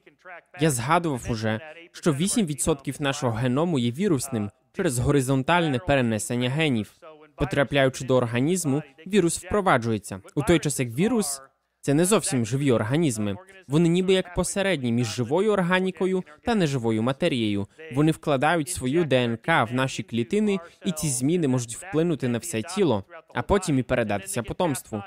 Я 0.59 0.71
згадував 0.71 1.27
уже, 1.29 1.59
що 1.91 2.13
8% 2.13 3.01
нашого 3.01 3.33
геному 3.33 3.79
є 3.79 3.91
вірусним 3.91 4.49
через 4.73 4.99
горизонтальне 4.99 5.79
перенесення 5.79 6.49
генів. 6.49 6.91
Потрапляючи 7.35 8.05
до 8.05 8.15
організму, 8.15 8.83
вірус 9.07 9.43
впроваджується. 9.43 10.21
У 10.35 10.43
той 10.43 10.59
час 10.59 10.79
як 10.79 10.89
вірус 10.89 11.41
це 11.81 11.93
не 11.93 12.05
зовсім 12.05 12.45
живі 12.45 12.71
організми. 12.71 13.35
Вони 13.67 13.89
ніби 13.89 14.13
як 14.13 14.33
посередні 14.33 14.91
між 14.91 15.07
живою 15.07 15.51
органікою 15.51 16.23
та 16.45 16.55
неживою 16.55 17.03
матерією. 17.03 17.67
Вони 17.95 18.11
вкладають 18.11 18.69
свою 18.69 19.05
ДНК 19.05 19.47
в 19.47 19.67
наші 19.71 20.03
клітини, 20.03 20.59
і 20.85 20.91
ці 20.91 21.09
зміни 21.09 21.47
можуть 21.47 21.75
вплинути 21.75 22.27
на 22.27 22.37
все 22.37 22.61
тіло, 22.61 23.03
а 23.33 23.41
потім 23.41 23.79
і 23.79 23.83
передатися 23.83 24.43
потомству. 24.43 25.03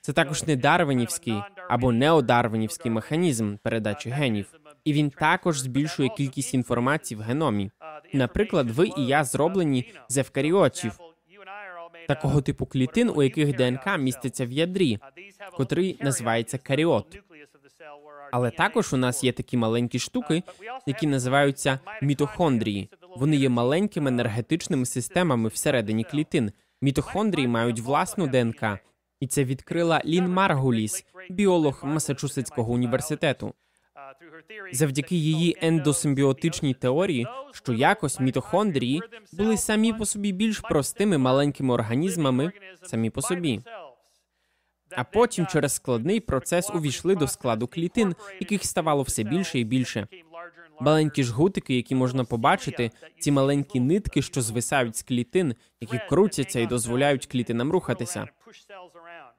Це 0.00 0.12
також 0.12 0.44
не 0.44 0.56
дарвинівський 0.56 1.42
або 1.68 1.92
неодарвинівський 1.92 2.90
механізм 2.90 3.56
передачі 3.56 4.10
генів, 4.10 4.54
і 4.84 4.92
він 4.92 5.10
також 5.10 5.60
збільшує 5.60 6.08
кількість 6.08 6.54
інформації 6.54 7.18
в 7.18 7.22
геномі. 7.22 7.70
Наприклад, 8.12 8.70
ви 8.70 8.86
і 8.96 9.06
я 9.06 9.24
зроблені 9.24 9.92
з 10.08 10.18
евкаріотів, 10.18 10.98
такого 12.08 12.40
типу 12.40 12.66
клітин, 12.66 13.10
у 13.16 13.22
яких 13.22 13.56
ДНК 13.56 13.98
міститься 13.98 14.46
в 14.46 14.52
ядрі, 14.52 14.98
котрий 15.56 15.98
називається 16.00 16.58
каріот. 16.58 17.18
Але 18.32 18.50
також 18.50 18.92
у 18.92 18.96
нас 18.96 19.24
є 19.24 19.32
такі 19.32 19.56
маленькі 19.56 19.98
штуки, 19.98 20.42
які 20.86 21.06
називаються 21.06 21.78
мітохондрії. 22.02 22.90
Вони 23.16 23.36
є 23.36 23.48
маленькими 23.48 24.10
енергетичними 24.10 24.86
системами 24.86 25.48
всередині 25.48 26.04
клітин. 26.04 26.52
Мітохондрії 26.82 27.48
мають 27.48 27.80
власну 27.80 28.26
ДНК, 28.26 28.78
і 29.20 29.26
це 29.26 29.44
відкрила 29.44 30.02
Лін 30.04 30.28
Маргуліс, 30.28 31.04
біолог 31.30 31.80
Масачусетського 31.84 32.72
університету. 32.72 33.54
Завдяки 34.72 35.16
її 35.16 35.56
ендосимбіотичній 35.62 36.74
теорії, 36.74 37.26
що 37.52 37.72
якось 37.72 38.20
мітохондрії 38.20 39.02
були 39.32 39.56
самі 39.56 39.92
по 39.92 40.06
собі 40.06 40.32
більш 40.32 40.60
простими 40.60 41.18
маленькими 41.18 41.74
організмами 41.74 42.52
самі 42.82 43.10
по 43.10 43.22
собі. 43.22 43.60
А 44.90 45.04
потім 45.04 45.46
через 45.46 45.74
складний 45.74 46.20
процес 46.20 46.70
увійшли 46.70 47.16
до 47.16 47.28
складу 47.28 47.66
клітин, 47.66 48.14
яких 48.40 48.64
ставало 48.64 49.02
все 49.02 49.22
більше 49.22 49.58
і 49.58 49.64
більше. 49.64 50.06
Маленькі 50.80 51.22
жгутики, 51.24 51.76
які 51.76 51.94
можна 51.94 52.24
побачити, 52.24 52.90
ці 53.18 53.30
маленькі 53.32 53.80
нитки, 53.80 54.22
що 54.22 54.42
звисають 54.42 54.96
з 54.96 55.02
клітин, 55.02 55.54
які 55.80 56.00
крутяться 56.08 56.60
і 56.60 56.66
дозволяють 56.66 57.26
клітинам 57.26 57.72
рухатися. 57.72 58.28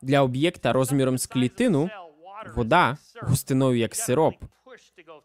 Для 0.01 0.21
об'єкта 0.21 0.73
розміром 0.73 1.17
з 1.17 1.25
клітину 1.27 1.89
вода 2.55 2.97
густиною 3.21 3.77
як 3.77 3.95
сироп. 3.95 4.35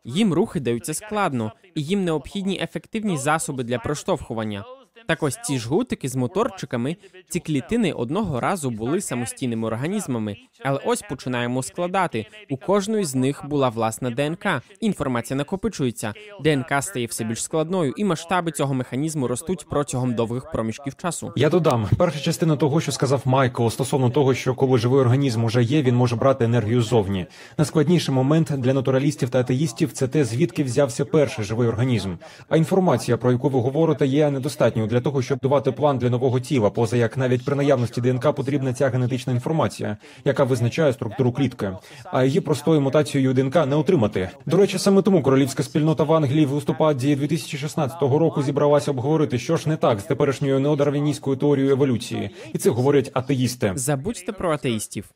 Їм 0.04 0.32
рухи 0.32 0.60
даються 0.60 0.94
складно, 0.94 1.52
і 1.74 1.82
їм 1.82 2.04
необхідні 2.04 2.60
ефективні 2.62 3.16
засоби 3.16 3.64
для 3.64 3.78
проштовхування. 3.78 4.64
Так 5.06 5.22
ось 5.22 5.38
ці 5.44 5.58
жгутики 5.58 6.08
з 6.08 6.16
моторчиками, 6.16 6.96
ці 7.28 7.40
клітини 7.40 7.92
одного 7.92 8.40
разу 8.40 8.70
були 8.70 9.00
самостійними 9.00 9.66
організмами, 9.66 10.36
але 10.64 10.80
ось 10.84 11.02
починаємо 11.02 11.62
складати. 11.62 12.26
У 12.50 12.56
кожної 12.56 13.04
з 13.04 13.14
них 13.14 13.42
була 13.48 13.68
власна 13.68 14.10
ДНК. 14.10 14.46
Інформація 14.80 15.36
накопичується, 15.36 16.14
ДНК 16.44 16.82
стає 16.82 17.06
все 17.06 17.24
більш 17.24 17.42
складною, 17.42 17.94
і 17.96 18.04
масштаби 18.04 18.52
цього 18.52 18.74
механізму 18.74 19.28
ростуть 19.28 19.66
протягом 19.70 20.14
довгих 20.14 20.50
проміжків 20.50 20.96
часу. 20.96 21.32
Я 21.36 21.50
додам 21.50 21.88
перша 21.98 22.20
частина 22.20 22.56
того, 22.56 22.80
що 22.80 22.92
сказав 22.92 23.22
Майкл, 23.24 23.68
стосовно 23.68 24.10
того, 24.10 24.34
що 24.34 24.54
коли 24.54 24.78
живий 24.78 25.00
організм 25.00 25.44
уже 25.44 25.62
є, 25.62 25.82
він 25.82 25.96
може 25.96 26.16
брати 26.16 26.44
енергію 26.44 26.82
зовні. 26.82 27.26
Найскладніший 27.58 28.14
момент 28.14 28.52
для 28.58 28.74
натуралістів 28.74 29.30
та 29.30 29.40
атеїстів 29.40 29.92
це 29.92 30.08
те, 30.08 30.24
звідки 30.24 30.64
взявся 30.64 31.04
перший 31.04 31.44
живий 31.44 31.68
організм. 31.68 32.14
А 32.48 32.56
інформація, 32.56 33.16
про 33.16 33.32
яку 33.32 33.48
ви 33.48 33.60
говорите, 33.60 34.06
є 34.06 34.30
недостатньою 34.30 34.88
для 34.92 35.00
того, 35.00 35.22
щоб 35.22 35.38
давати 35.38 35.72
план 35.72 35.98
для 35.98 36.10
нового 36.10 36.40
тіла, 36.40 36.70
поза 36.70 36.96
як 36.96 37.16
навіть 37.16 37.44
при 37.44 37.56
наявності 37.56 38.00
ДНК 38.00 38.32
потрібна 38.32 38.72
ця 38.72 38.88
генетична 38.88 39.32
інформація, 39.32 39.96
яка 40.24 40.44
визначає 40.44 40.92
структуру 40.92 41.32
клітки, 41.32 41.70
а 42.04 42.24
її 42.24 42.40
простою 42.40 42.80
мутацією 42.80 43.34
ДНК 43.34 43.66
не 43.66 43.76
отримати. 43.76 44.30
До 44.46 44.56
речі, 44.56 44.78
саме 44.78 45.02
тому 45.02 45.22
королівська 45.22 45.62
спільнота 45.62 46.04
в 46.04 46.12
Англії 46.12 46.46
в 46.46 46.52
листопаді 46.52 47.16
2016 47.16 48.02
року 48.02 48.42
зібралася 48.42 48.90
обговорити, 48.90 49.38
що 49.38 49.56
ж 49.56 49.68
не 49.68 49.76
так 49.76 50.00
з 50.00 50.04
теперішньою 50.04 50.60
неодарвінійською 50.60 51.36
теорією 51.36 51.72
еволюції, 51.72 52.30
і 52.52 52.58
це 52.58 52.70
говорять 52.70 53.10
атеїсти. 53.14 53.72
Забудьте 53.74 54.32
про 54.32 54.52
атеїстів. 54.52 55.10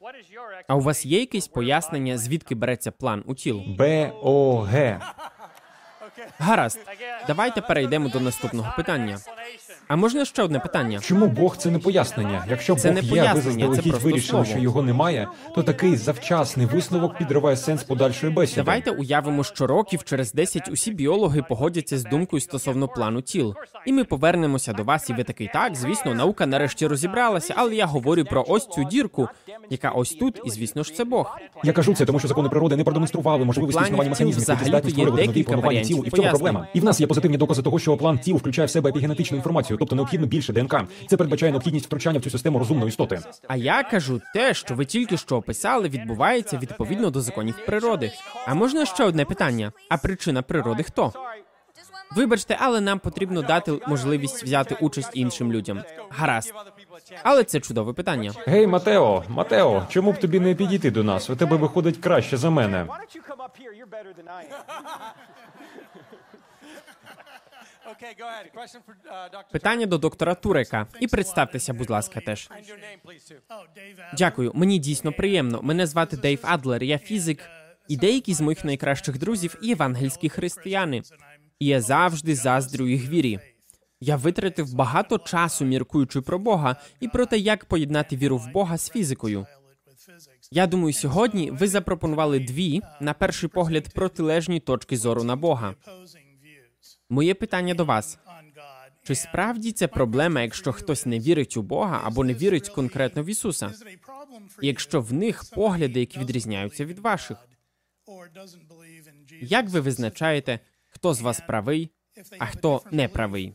А 0.69 0.75
у 0.75 0.81
вас 0.81 1.07
є 1.07 1.21
якесь 1.21 1.49
пояснення, 1.49 2.19
звідки 2.19 2.55
береться 2.55 2.91
план 2.91 3.23
у 3.27 3.35
тіл? 3.35 3.63
Б 3.79 4.13
О 4.23 4.61
Г. 4.61 5.01
Гаразд, 6.39 6.81
давайте 7.27 7.61
перейдемо 7.61 8.09
до 8.09 8.21
наступного 8.21 8.73
питання. 8.77 9.19
А 9.89 9.97
можна 9.97 10.25
ще 10.25 10.43
одне 10.43 10.59
питання? 10.59 10.99
Чому 10.99 11.27
Бог 11.27 11.57
це 11.57 11.71
не 11.71 11.79
пояснення? 11.79 12.45
Якщо 12.51 12.75
Це 12.75 12.93
Бог 12.93 13.03
не 13.03 13.17
є, 13.17 13.33
ви 13.35 13.41
заздалегідь 13.41 13.95
вирішили, 13.95 14.21
слово. 14.21 14.45
що 14.45 14.59
його 14.59 14.83
немає, 14.83 15.29
то 15.55 15.63
такий 15.63 15.97
завчасний 15.97 16.67
висновок 16.67 17.19
підриває 17.19 17.57
сенс 17.57 17.85
подальшої 17.85 18.33
бесіди. 18.33 18.63
Давайте 18.63 18.91
уявимо, 18.91 19.45
що 19.45 19.67
років 19.67 20.05
через 20.05 20.33
10 20.33 20.69
усі 20.69 20.91
біологи 20.91 21.43
погодяться 21.49 21.99
з 21.99 22.05
думкою 22.05 22.41
стосовно 22.41 22.89
плану 22.89 23.23
тіл. 23.23 23.55
І 23.87 23.93
ми 23.93 24.05
повернемося 24.05 24.73
до 24.73 24.85
вас, 24.85 25.11
і 25.11 25.13
ви 25.13 25.25
такий 25.25 25.51
так, 25.53 25.75
звісно, 25.75 26.15
наука 26.15 26.47
нарешті 26.47 26.87
розібралася, 26.87 27.55
але 27.57 27.75
я 27.75 27.87
говорю 27.87 28.25
про 28.25 28.45
ось 28.49 28.67
цю 28.67 28.85
дірку, 28.85 29.29
яка 29.71 29.91
ось 29.91 30.11
тут, 30.11 30.41
і 30.45 30.51
звісно 30.51 30.83
ж 30.83 30.95
це 30.95 31.05
Бог. 31.05 31.39
Я 31.65 31.73
кажу 31.73 31.95
це, 31.95 32.07
тому 32.07 32.19
що 32.19 32.29
закони 32.29 32.49
природи 32.49 32.77
не 32.77 32.85
продемонстрували 32.85 33.45
можливості 33.45 33.81
У 33.81 33.83
існування 33.83 34.11
механізмів, 34.11 34.49
які 34.49 34.65
здатні 34.65 34.91
створювати 34.91 35.27
нові 35.27 35.43
планування 35.43 35.81
тіл, 35.81 36.03
і 36.07 36.09
в 36.09 36.13
цьому 36.13 36.29
проблема. 36.29 36.67
І 36.75 36.81
в 36.81 36.85
нас 36.85 37.01
є 37.01 37.07
позитивні 37.07 37.37
докази 37.37 37.63
того, 37.63 37.79
що 37.79 37.97
план 37.97 38.19
тіл 38.19 38.37
включає 38.37 38.67
в 38.67 38.71
себе 38.71 38.91
епігенетичну 38.91 39.37
інформацію, 39.37 39.76
тобто 39.79 39.97
необхідно 39.97 40.27
більше 40.27 40.53
ДНК. 40.53 40.75
Це 41.07 41.17
передбачає 41.17 41.53
необхідність 41.53 41.87
втручання 41.87 42.19
в 42.19 42.23
цю 42.23 42.31
систему 42.31 42.59
розумної 42.59 42.89
істоти. 42.89 43.21
А 43.49 43.57
я 43.57 43.83
кажу, 43.83 44.21
те, 44.35 44.55
що 44.55 44.75
ви 44.75 44.85
тільки 44.85 45.17
що 45.17 45.37
описали, 45.37 45.89
відбувається 45.89 46.59
відповідно 46.59 47.11
до 47.11 47.21
законів 47.21 47.55
природи. 47.67 48.13
А 48.47 48.55
можна 48.55 48.87
ще 48.87 49.05
одне 49.05 49.25
питання? 49.25 49.73
А 49.89 49.97
причина 49.97 50.43
природи 50.43 50.83
хто? 50.83 51.13
Вибачте, 52.17 52.57
але 52.61 52.81
нам 52.81 52.99
потрібно 52.99 53.43
дати 53.43 53.73
можливість 53.87 54.45
взяти 54.45 54.77
участь 54.81 55.11
іншим 55.15 55.53
людям. 55.53 55.83
Гаразд. 56.11 56.55
Але 57.23 57.45
це 57.45 57.61
чудове 57.61 57.93
питання. 57.93 58.33
Гей, 58.47 58.67
Матео, 58.67 59.25
Матео, 59.29 59.87
чому 59.89 60.13
б 60.13 60.19
тобі 60.19 60.41
не 60.41 60.55
підійти 60.55 60.91
до 60.91 61.05
нас? 61.05 61.31
У 61.31 61.37
тебе 61.37 61.57
виходить 61.57 61.97
краще 61.97 62.37
за 62.37 62.51
мене. 62.51 62.87
Питання 69.53 69.87
до 69.87 69.99
доктора 69.99 70.35
Турека. 70.35 70.87
І 71.01 71.07
представтеся, 71.07 71.73
будь 71.73 71.91
ласка, 71.91 72.21
теж. 72.21 72.51
And 72.51 72.71
your 72.71 72.79
name, 72.79 72.99
please, 73.05 73.33
too. 73.33 74.15
Дякую, 74.19 74.53
мені 74.55 74.79
дійсно 74.79 75.13
приємно. 75.13 75.63
Мене 75.63 75.87
звати 75.87 76.17
Дейв 76.17 76.41
Адлер, 76.43 76.83
я 76.83 76.99
фізик, 76.99 77.43
і 77.89 77.97
деякі 77.97 78.35
з 78.35 78.41
моїх 78.41 78.65
найкращих 78.65 79.19
друзів 79.19 79.59
євангельські 79.63 80.29
християни. 80.29 81.03
І 81.59 81.67
я 81.67 81.81
завжди 81.81 82.35
заздрю 82.35 82.89
їх 82.89 83.09
вірі. 83.09 83.41
Я 84.01 84.17
витратив 84.17 84.75
багато 84.75 85.19
часу, 85.19 85.65
міркуючи 85.65 86.21
про 86.21 86.39
Бога 86.39 86.77
і 87.01 87.09
про 87.09 87.27
те, 87.27 87.39
як 87.39 87.65
поєднати 87.65 88.17
віру 88.17 88.39
в 88.39 88.53
Бога 88.53 88.79
з 88.79 88.91
фізикою. 88.91 89.47
Я 90.51 90.67
думаю, 90.67 90.93
сьогодні 90.93 91.51
ви 91.51 91.69
запропонували 91.69 92.41
дві, 92.41 92.83
на 93.01 93.13
перший 93.13 93.49
погляд, 93.49 93.89
протилежні 93.95 94.61
точки 94.61 94.97
зору 94.97 95.25
на 95.25 95.37
Бога. 95.37 95.75
Моє 97.09 97.35
питання 97.35 97.75
до 97.75 97.85
вас: 97.85 98.19
чи 99.03 99.15
справді 99.15 99.73
це 99.73 99.89
проблема, 99.89 100.43
якщо 100.43 100.73
хтось 100.73 101.07
не 101.07 101.19
вірить 101.19 101.57
у 101.57 101.63
Бога 101.63 102.01
або 102.05 102.25
не 102.25 102.35
вірить 102.35 102.69
конкретно 102.69 103.23
в 103.23 103.27
Ісуса? 103.27 103.73
Якщо 104.63 105.01
в 105.01 105.13
них 105.13 105.45
погляди, 105.55 106.01
які 106.01 106.19
відрізняються 106.19 106.85
від 106.85 106.99
ваших? 106.99 107.39
Як 109.41 109.69
ви 109.69 109.81
визначаєте, 109.81 110.61
хто 110.87 111.15
з 111.15 111.21
вас 111.21 111.41
правий, 111.41 111.91
а 112.39 112.47
хто 112.47 112.83
не 112.91 113.09
правий? 113.09 113.55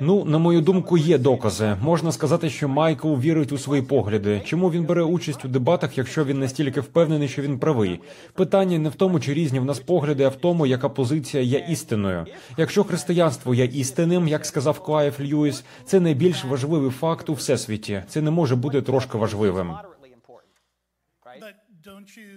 Ну, 0.00 0.24
на 0.24 0.38
мою 0.38 0.60
думку, 0.60 0.98
є 0.98 1.18
докази. 1.18 1.76
Можна 1.82 2.12
сказати, 2.12 2.50
що 2.50 2.68
Майкл 2.68 3.14
вірить 3.14 3.52
у 3.52 3.58
свої 3.58 3.82
погляди. 3.82 4.42
Чому 4.44 4.70
він 4.70 4.84
бере 4.84 5.02
участь 5.02 5.44
у 5.44 5.48
дебатах, 5.48 5.98
якщо 5.98 6.24
він 6.24 6.38
настільки 6.38 6.80
впевнений, 6.80 7.28
що 7.28 7.42
він 7.42 7.58
правий? 7.58 8.00
Питання 8.34 8.78
не 8.78 8.88
в 8.88 8.94
тому, 8.94 9.20
чи 9.20 9.34
різні 9.34 9.60
в 9.60 9.64
нас 9.64 9.80
погляди, 9.80 10.24
а 10.24 10.28
в 10.28 10.36
тому, 10.36 10.66
яка 10.66 10.88
позиція 10.88 11.42
є 11.42 11.66
істиною. 11.70 12.26
Якщо 12.56 12.84
християнство 12.84 13.54
є 13.54 13.64
істинним, 13.64 14.28
як 14.28 14.46
сказав 14.46 14.80
Клайв 14.80 15.14
Льюіс, 15.20 15.64
це 15.84 16.00
найбільш 16.00 16.44
важливий 16.44 16.90
факт 16.90 17.28
у 17.28 17.34
всесвіті. 17.34 18.02
Це 18.08 18.20
не 18.22 18.30
може 18.30 18.56
бути 18.56 18.82
трошки 18.82 19.18
важливим. 19.18 19.72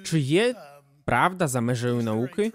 Чи 0.04 0.20
є 0.20 0.56
правда 1.06 1.48
за 1.48 1.62
межею 1.62 2.02
науки? 2.02 2.52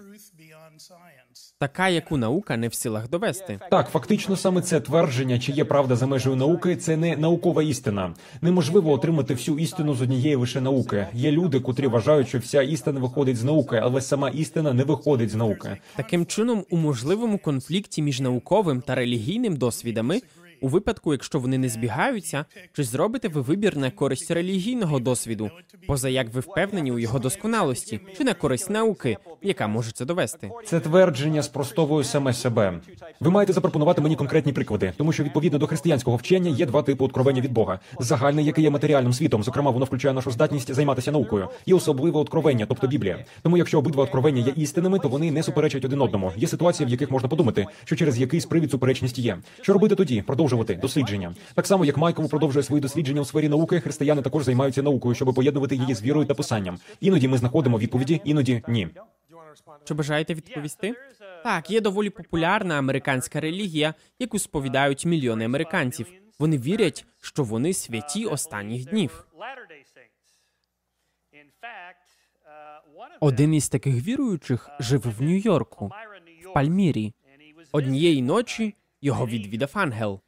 Така, 1.59 1.89
яку 1.89 2.17
наука 2.17 2.57
не 2.57 2.67
в 2.67 2.73
силах 2.73 3.09
довести. 3.09 3.59
Так, 3.71 3.89
фактично 3.89 4.35
саме 4.35 4.61
це 4.61 4.79
твердження, 4.79 5.39
чи 5.39 5.51
є 5.51 5.65
правда 5.65 5.95
за 5.95 6.07
межею 6.07 6.35
науки, 6.35 6.75
це 6.75 6.97
не 6.97 7.17
наукова 7.17 7.63
істина. 7.63 8.13
Неможливо 8.41 8.91
отримати 8.91 9.33
всю 9.33 9.59
істину 9.59 9.95
з 9.95 10.01
однієї 10.01 10.35
лише 10.35 10.61
науки. 10.61 11.07
Є 11.13 11.31
люди, 11.31 11.59
котрі 11.59 11.87
вважають, 11.87 12.27
що 12.27 12.39
вся 12.39 12.61
істина 12.61 12.99
виходить 12.99 13.37
з 13.37 13.43
науки, 13.43 13.79
але 13.83 14.01
сама 14.01 14.29
істина 14.29 14.73
не 14.73 14.83
виходить 14.83 15.29
з 15.29 15.35
науки. 15.35 15.77
Таким 15.95 16.25
чином, 16.25 16.65
у 16.69 16.77
можливому 16.77 17.37
конфлікті 17.37 18.01
між 18.01 18.21
науковим 18.21 18.81
та 18.81 18.95
релігійним 18.95 19.55
досвідами, 19.55 20.21
у 20.61 20.67
випадку, 20.67 21.11
якщо 21.11 21.39
вони 21.39 21.57
не 21.57 21.69
збігаються, 21.69 22.45
чи 22.73 22.83
зробите 22.83 23.27
ви 23.27 23.41
вибір 23.41 23.77
на 23.77 23.91
користь 23.91 24.31
релігійного 24.31 24.99
досвіду, 24.99 25.51
поза 25.87 26.09
як 26.09 26.33
ви 26.33 26.39
впевнені 26.39 26.91
у 26.91 26.99
його 26.99 27.19
досконалості, 27.19 27.99
чи 28.17 28.23
на 28.23 28.33
користь 28.33 28.69
науки, 28.69 29.17
яка 29.41 29.67
може 29.67 29.91
це 29.91 30.05
довести? 30.05 30.51
Це 30.65 30.79
твердження 30.79 31.43
спростовує 31.43 32.03
саме 32.03 32.33
себе. 32.33 32.79
Ви 33.19 33.31
маєте 33.31 33.53
запропонувати 33.53 34.01
мені 34.01 34.15
конкретні 34.15 34.53
приклади, 34.53 34.93
тому 34.97 35.11
що 35.11 35.23
відповідно 35.23 35.59
до 35.59 35.67
християнського 35.67 36.17
вчення 36.17 36.49
є 36.49 36.65
два 36.65 36.81
типи 36.81 37.05
откровення 37.05 37.41
від 37.41 37.51
Бога: 37.51 37.79
загальне, 37.99 38.43
яке 38.43 38.61
є 38.61 38.69
матеріальним 38.69 39.13
світом, 39.13 39.43
зокрема, 39.43 39.71
воно 39.71 39.85
включає 39.85 40.13
нашу 40.13 40.31
здатність 40.31 40.73
займатися 40.73 41.11
наукою, 41.11 41.49
і 41.65 41.73
особливе 41.73 42.19
откровення, 42.19 42.65
тобто 42.65 42.87
Біблія. 42.87 43.25
Тому, 43.41 43.57
якщо 43.57 43.79
обидва 43.79 44.03
откровення 44.03 44.41
є 44.41 44.53
істинними, 44.55 44.99
то 44.99 45.09
вони 45.09 45.31
не 45.31 45.43
суперечать 45.43 45.85
один 45.85 46.01
одному. 46.01 46.31
Є 46.35 46.47
ситуації, 46.47 46.87
в 46.87 46.89
яких 46.89 47.11
можна 47.11 47.29
подумати, 47.29 47.67
що 47.85 47.95
через 47.95 48.19
якийсь 48.19 48.45
привід 48.45 48.71
суперечність 48.71 49.19
є. 49.19 49.37
Що 49.61 49.73
робити 49.73 49.95
тоді? 49.95 50.23
Продовжувати 50.47 50.75
дослідження. 50.81 51.35
Так 51.53 51.67
само, 51.67 51.85
як 51.85 51.97
Майкл 51.97 52.25
продовжує 52.25 52.63
свої 52.63 52.81
дослідження 52.81 53.21
у 53.21 53.25
сфері 53.25 53.49
науки, 53.49 53.79
християни 53.79 54.21
також 54.21 54.43
займаються 54.43 54.81
наукою, 54.81 55.15
щоб 55.15 55.33
поєднувати 55.33 55.75
її 55.75 55.93
з 55.95 56.01
вірою 56.01 56.25
та 56.25 56.33
писанням. 56.33 56.77
Іноді 56.99 57.27
ми 57.27 57.37
знаходимо 57.37 57.79
відповіді, 57.79 58.21
іноді 58.23 58.63
ні. 58.67 58.87
Чи 59.83 59.93
бажаєте 59.93 60.33
відповісти? 60.33 60.95
Так, 61.43 61.71
є 61.71 61.81
доволі 61.81 62.09
популярна 62.09 62.79
американська 62.79 63.39
релігія, 63.39 63.93
яку 64.19 64.39
сповідають 64.39 65.05
мільйони 65.05 65.45
американців. 65.45 66.07
Вони 66.39 66.57
вірять, 66.57 67.05
що 67.21 67.43
вони 67.43 67.73
святі 67.73 68.25
останніх 68.25 68.85
днів. 68.85 69.27
Один 73.19 73.53
із 73.53 73.69
таких 73.69 74.07
віруючих 74.07 74.69
жив 74.79 75.01
в 75.17 75.21
Нью-Йорку, 75.21 75.91
в 76.45 76.53
Пальмірі. 76.53 77.13
Однієї 77.71 78.21
ночі 78.21 78.75
його 79.01 79.27
відвідав 79.27 79.71
ангел, 79.73 80.21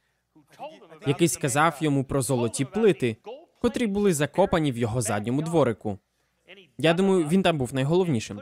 який 1.06 1.28
сказав 1.28 1.78
йому 1.80 2.04
про 2.04 2.22
золоті 2.22 2.64
плити, 2.64 3.16
котрі 3.62 3.86
були 3.86 4.14
закопані 4.14 4.72
в 4.72 4.78
його 4.78 5.00
задньому 5.00 5.42
дворику. 5.42 5.98
Я 6.78 6.94
думаю, 6.94 7.28
він 7.28 7.42
там 7.42 7.58
був 7.58 7.74
найголовнішим. 7.74 8.40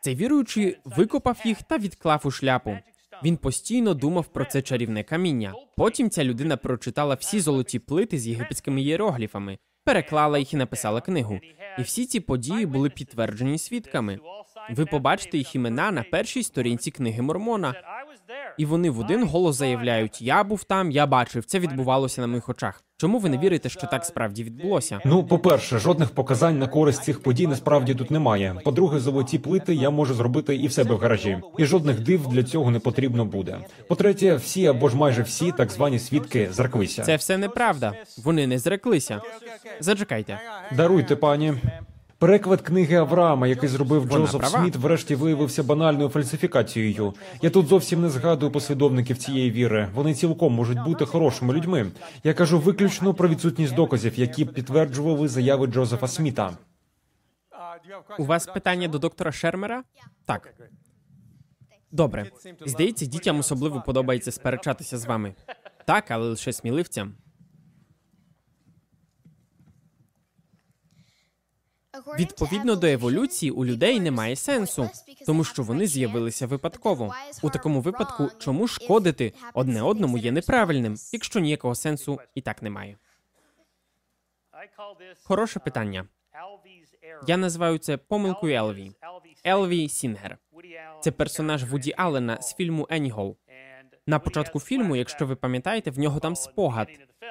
Цей 0.00 0.14
віруючий 0.14 0.76
викопав 0.84 1.38
їх 1.44 1.62
та 1.62 1.78
відклав 1.78 2.22
у 2.24 2.30
шляпу. 2.30 2.78
Він 3.24 3.36
постійно 3.36 3.94
думав 3.94 4.26
про 4.26 4.44
це 4.44 4.62
чарівне 4.62 5.02
каміння. 5.02 5.54
Потім 5.76 6.10
ця 6.10 6.24
людина 6.24 6.56
прочитала 6.56 7.14
всі 7.14 7.40
золоті 7.40 7.78
плити 7.78 8.18
з 8.18 8.26
єгипетськими 8.26 8.82
іерогліфами, 8.82 9.58
переклала 9.84 10.38
їх 10.38 10.52
і 10.52 10.56
написала 10.56 11.00
книгу. 11.00 11.40
І 11.78 11.82
всі 11.82 12.06
ці 12.06 12.20
події 12.20 12.66
були 12.66 12.90
підтверджені 12.90 13.58
свідками. 13.58 14.18
Ви 14.70 14.86
побачите 14.86 15.38
їх 15.38 15.54
імена 15.54 15.90
на 15.90 16.02
першій 16.02 16.42
сторінці 16.42 16.90
книги 16.90 17.22
Мормона. 17.22 17.74
І 18.58 18.64
вони 18.64 18.90
в 18.90 19.00
один 19.00 19.26
голос 19.26 19.56
заявляють: 19.56 20.22
Я 20.22 20.44
був 20.44 20.64
там, 20.64 20.90
я 20.90 21.06
бачив, 21.06 21.44
це 21.44 21.58
відбувалося 21.58 22.20
на 22.20 22.26
моїх 22.26 22.48
очах. 22.48 22.82
Чому 22.96 23.18
ви 23.18 23.28
не 23.28 23.38
вірите, 23.38 23.68
що 23.68 23.86
так 23.86 24.04
справді 24.04 24.44
відбулося? 24.44 25.00
Ну, 25.04 25.24
по-перше, 25.24 25.78
жодних 25.78 26.10
показань 26.10 26.58
на 26.58 26.66
користь 26.68 27.04
цих 27.04 27.22
подій 27.22 27.46
насправді 27.46 27.94
тут 27.94 28.10
немає. 28.10 28.56
По-друге, 28.64 28.98
золоті 28.98 29.38
плити 29.38 29.74
я 29.74 29.90
можу 29.90 30.14
зробити 30.14 30.56
і 30.56 30.66
в 30.66 30.72
себе 30.72 30.94
в 30.94 30.98
гаражі, 30.98 31.38
і 31.58 31.64
жодних 31.64 32.00
див 32.00 32.26
для 32.28 32.42
цього 32.42 32.70
не 32.70 32.78
потрібно 32.78 33.24
буде. 33.24 33.58
По-третє, 33.88 34.34
всі 34.34 34.66
або 34.66 34.88
ж 34.88 34.96
майже 34.96 35.22
всі 35.22 35.52
так 35.52 35.70
звані 35.70 35.98
свідки 35.98 36.48
зреклися. 36.52 37.02
Це 37.02 37.16
все 37.16 37.38
неправда. 37.38 37.92
Вони 38.24 38.46
не 38.46 38.58
зреклися. 38.58 39.20
Зачекайте. 39.80 40.38
Даруйте, 40.76 41.16
пані. 41.16 41.54
Переклад 42.20 42.60
книги 42.60 42.96
Авраама, 42.96 43.46
який 43.46 43.68
зробив 43.68 44.04
Джозеф. 44.08 44.44
Сміт, 44.44 44.76
врешті 44.76 45.14
виявився 45.14 45.62
банальною 45.62 46.08
фальсифікацією. 46.08 47.14
Я 47.42 47.50
тут 47.50 47.66
зовсім 47.66 48.02
не 48.02 48.10
згадую 48.10 48.52
послідовників 48.52 49.18
цієї 49.18 49.50
віри. 49.50 49.88
Вони 49.94 50.14
цілком 50.14 50.52
можуть 50.52 50.84
бути 50.84 51.06
хорошими 51.06 51.54
людьми. 51.54 51.90
Я 52.24 52.34
кажу 52.34 52.58
виключно 52.58 53.14
про 53.14 53.28
відсутність 53.28 53.74
доказів, 53.74 54.18
які 54.18 54.44
підтверджували 54.44 55.28
заяви 55.28 55.66
Джозефа 55.66 56.08
Сміта. 56.08 56.52
У 58.18 58.24
вас 58.24 58.46
питання 58.46 58.88
до 58.88 58.98
доктора 58.98 59.32
Шермера? 59.32 59.82
Так. 60.24 60.54
Добре. 61.92 62.30
Здається, 62.66 63.06
дітям 63.06 63.38
особливо 63.38 63.82
подобається 63.86 64.32
сперечатися 64.32 64.98
з 64.98 65.06
вами. 65.06 65.34
Так, 65.86 66.10
але 66.10 66.28
лише 66.28 66.52
сміливцям. 66.52 67.14
Відповідно 72.18 72.76
до 72.76 72.86
еволюції, 72.86 73.50
у 73.50 73.64
людей 73.64 74.00
немає 74.00 74.36
сенсу, 74.36 74.90
тому 75.26 75.44
що 75.44 75.62
вони 75.62 75.86
з'явилися 75.86 76.46
випадково. 76.46 77.14
У 77.42 77.50
такому 77.50 77.80
випадку, 77.80 78.28
чому 78.38 78.68
шкодити 78.68 79.32
одне 79.54 79.82
одному 79.82 80.18
є 80.18 80.32
неправильним, 80.32 80.96
якщо 81.12 81.40
ніякого 81.40 81.74
сенсу 81.74 82.20
і 82.34 82.40
так 82.40 82.62
немає. 82.62 82.96
Хороше 85.24 85.60
питання. 85.60 86.04
Я 87.26 87.36
називаю 87.36 87.78
це 87.78 87.96
помилкою 87.96 88.54
Елві. 88.54 88.92
Елві 89.46 89.88
Сінгер. 89.88 90.38
Це 91.00 91.10
персонаж 91.10 91.64
Вуді 91.64 91.94
Аллена 91.96 92.42
з 92.42 92.54
фільму 92.54 92.86
Енні 92.90 93.10
Голл. 93.10 93.36
На 94.06 94.18
початку 94.18 94.60
фільму, 94.60 94.96
якщо 94.96 95.26
ви 95.26 95.36
пам'ятаєте, 95.36 95.90
в 95.90 95.98
нього 95.98 96.20
там 96.20 96.36
спогад. 96.36 96.88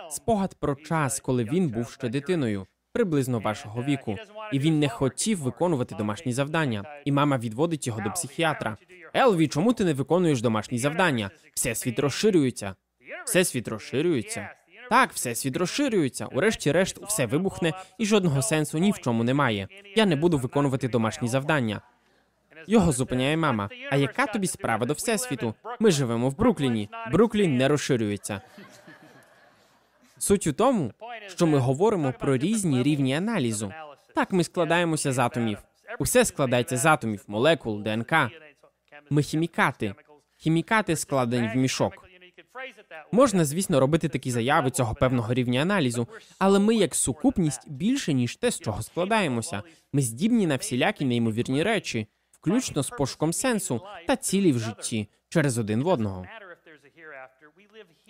Спогад 0.10 0.56
про 0.56 0.76
час, 0.76 1.20
коли 1.20 1.44
він 1.44 1.70
був 1.70 1.92
ще 1.92 2.10
дитиною, 2.10 2.68
приблизно 2.92 3.40
вашого 3.40 3.84
віку, 3.84 4.18
і 4.54 4.60
він 4.60 4.80
не 4.80 4.90
хотів 4.90 5.40
виконувати 5.40 5.96
домашні 5.96 6.34
завдання. 6.34 6.84
І 7.06 7.12
мама 7.12 7.38
відводить 7.38 7.88
його 7.88 8.02
до 8.02 8.12
психіатра. 8.12 8.78
Елві, 9.16 9.48
чому 9.48 9.74
ти 9.74 9.86
не 9.86 9.94
виконуєш 9.94 10.42
домашні 10.42 10.78
завдання? 10.78 11.30
Всесвіт 11.54 12.00
розширюється. 12.00 12.76
Всесвіт 13.26 13.68
розширюється. 13.68 14.50
Так, 14.90 15.14
всесвіт 15.14 15.58
розширюється. 15.58 16.26
Урешті-решт, 16.26 16.98
все 17.08 17.26
вибухне, 17.26 17.74
і 17.98 18.06
жодного 18.06 18.42
сенсу 18.42 18.78
ні 18.78 18.92
в 18.92 19.00
чому 19.00 19.24
немає. 19.24 19.68
Я 19.96 20.06
не 20.06 20.16
буду 20.16 20.38
виконувати 20.38 20.88
домашні 20.88 21.28
завдання. 21.28 21.82
Його 22.68 22.92
зупиняє 22.92 23.38
мама. 23.38 23.70
А 23.92 23.96
яка 23.96 24.26
тобі 24.26 24.48
справа 24.48 24.86
до 24.86 24.94
всесвіту? 24.94 25.54
Ми 25.80 25.92
живемо 25.92 26.30
в 26.30 26.38
Брукліні. 26.38 26.90
Бруклін 27.12 27.58
не 27.58 27.68
розширюється. 27.68 28.42
Суть 30.18 30.48
у 30.48 30.54
тому, 30.54 30.94
що 31.28 31.48
ми 31.48 31.58
говоримо 31.58 32.14
про 32.20 32.38
різні 32.38 32.84
рівні 32.84 33.16
аналізу. 33.16 33.74
Так, 34.16 34.32
ми 34.32 34.44
складаємося 34.44 35.14
з 35.14 35.20
атомів. 35.20 35.58
Усе 36.00 36.26
складається 36.26 36.78
з 36.78 36.86
атомів, 36.86 37.24
молекул, 37.28 37.84
ДНК. 37.84 38.14
Ми 39.10 39.22
хімікати. 39.22 39.94
Хімікати 40.38 40.96
складені 40.96 41.48
в 41.54 41.58
мішок. 41.58 42.06
Можна, 43.12 43.46
звісно, 43.46 43.80
робити 43.80 44.10
такі 44.10 44.32
заяви 44.32 44.72
цього 44.72 44.96
певного 44.96 45.34
рівня 45.34 45.62
аналізу, 45.62 46.08
але 46.40 46.60
ми, 46.60 46.76
як 46.76 46.96
сукупність, 46.96 47.72
більше 47.72 48.14
ніж 48.14 48.36
те, 48.36 48.52
з 48.52 48.60
чого 48.60 48.82
складаємося. 48.82 49.64
Ми 49.94 50.02
здібні 50.02 50.48
на 50.48 50.56
всілякі 50.56 51.06
неймовірні 51.06 51.64
речі, 51.64 52.08
включно 52.32 52.84
з 52.84 52.90
пошуком 52.90 53.34
сенсу 53.34 53.82
та 54.08 54.16
цілі 54.16 54.52
в 54.52 54.60
житті 54.60 55.08
через 55.30 55.58
один 55.58 55.84
в 55.84 55.88
одного. 55.88 56.26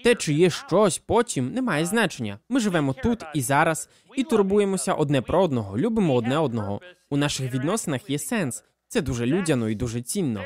Те, 0.03 0.15
чи 0.15 0.33
є 0.33 0.49
щось 0.49 0.97
потім, 0.97 1.53
не 1.53 1.61
має 1.61 1.85
значення. 1.85 2.39
Ми 2.49 2.59
живемо 2.59 2.93
тут 2.93 3.23
і 3.33 3.41
зараз, 3.41 3.89
і 4.15 4.23
турбуємося 4.23 4.93
одне 4.93 5.21
про 5.21 5.43
одного, 5.43 5.77
любимо 5.77 6.15
одне 6.15 6.37
одного. 6.37 6.81
У 7.09 7.17
наших 7.17 7.53
відносинах 7.53 8.09
є 8.09 8.19
сенс. 8.19 8.63
Це 8.87 9.01
дуже 9.01 9.25
людяно 9.25 9.69
і 9.69 9.75
дуже 9.75 10.01
цінно. 10.01 10.43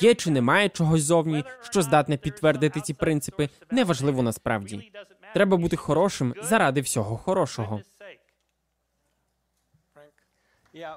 Є 0.00 0.14
чи 0.14 0.30
немає 0.30 0.68
чогось 0.68 1.02
зовні, 1.02 1.44
що 1.62 1.82
здатне 1.82 2.16
підтвердити 2.16 2.80
ці 2.80 2.94
принципи, 2.94 3.48
неважливо 3.70 4.22
насправді. 4.22 4.92
Треба 5.34 5.56
бути 5.56 5.76
хорошим 5.76 6.34
заради 6.42 6.80
всього 6.80 7.16
хорошого. 7.16 7.80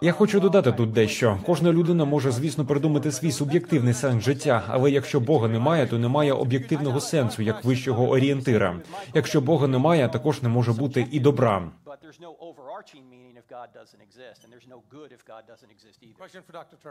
Я 0.02 0.12
хочу 0.12 0.40
додати 0.40 0.72
тут 0.72 0.92
дещо. 0.92 1.40
Кожна 1.46 1.72
людина 1.72 2.06
може, 2.06 2.32
звісно, 2.32 2.66
придумати 2.66 3.12
свій 3.12 3.32
суб'єктивний 3.32 3.94
сенс 3.94 4.24
життя, 4.24 4.64
але 4.68 4.92
якщо 4.92 5.20
Бога 5.20 5.48
немає, 5.48 5.88
то 5.88 5.98
немає 5.98 6.34
об'єктивного 6.34 7.00
сенсу 7.00 7.42
як 7.42 7.66
вищого 7.66 8.10
орієнтира. 8.10 8.80
Якщо 9.14 9.42
Бога 9.42 9.68
немає, 9.68 10.10
також 10.10 10.42
не 10.42 10.50
може 10.50 10.74
бути 10.74 11.08
і 11.12 11.20
добра. 11.20 11.72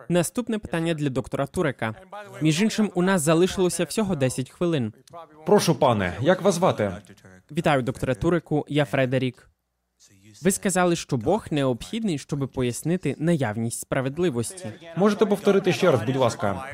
Наступне 0.08 0.58
питання 0.58 0.94
для 0.94 1.10
доктора 1.10 1.46
Турека. 1.46 1.94
Між 2.40 2.62
іншим, 2.62 2.90
у 2.94 3.02
нас 3.02 3.22
залишилося 3.22 3.84
всього 3.84 4.16
10 4.16 4.50
хвилин. 4.50 4.92
Прошу, 5.46 5.74
пане, 5.74 6.16
як 6.20 6.42
вас 6.42 6.54
звати? 6.54 6.96
Вітаю, 7.52 7.82
докторе 7.82 8.14
Туреку. 8.14 8.64
Я 8.68 8.84
Фредерік. 8.84 9.48
Ви 10.42 10.50
сказали, 10.50 10.96
що 10.96 11.16
Бог 11.16 11.46
необхідний, 11.50 12.18
щоб 12.18 12.48
пояснити 12.54 13.16
наявність 13.18 13.80
справедливості. 13.80 14.68
Можете 14.96 15.26
повторити 15.26 15.72
ще 15.72 15.90
раз, 15.90 16.02
будь 16.02 16.16
ласка. 16.16 16.64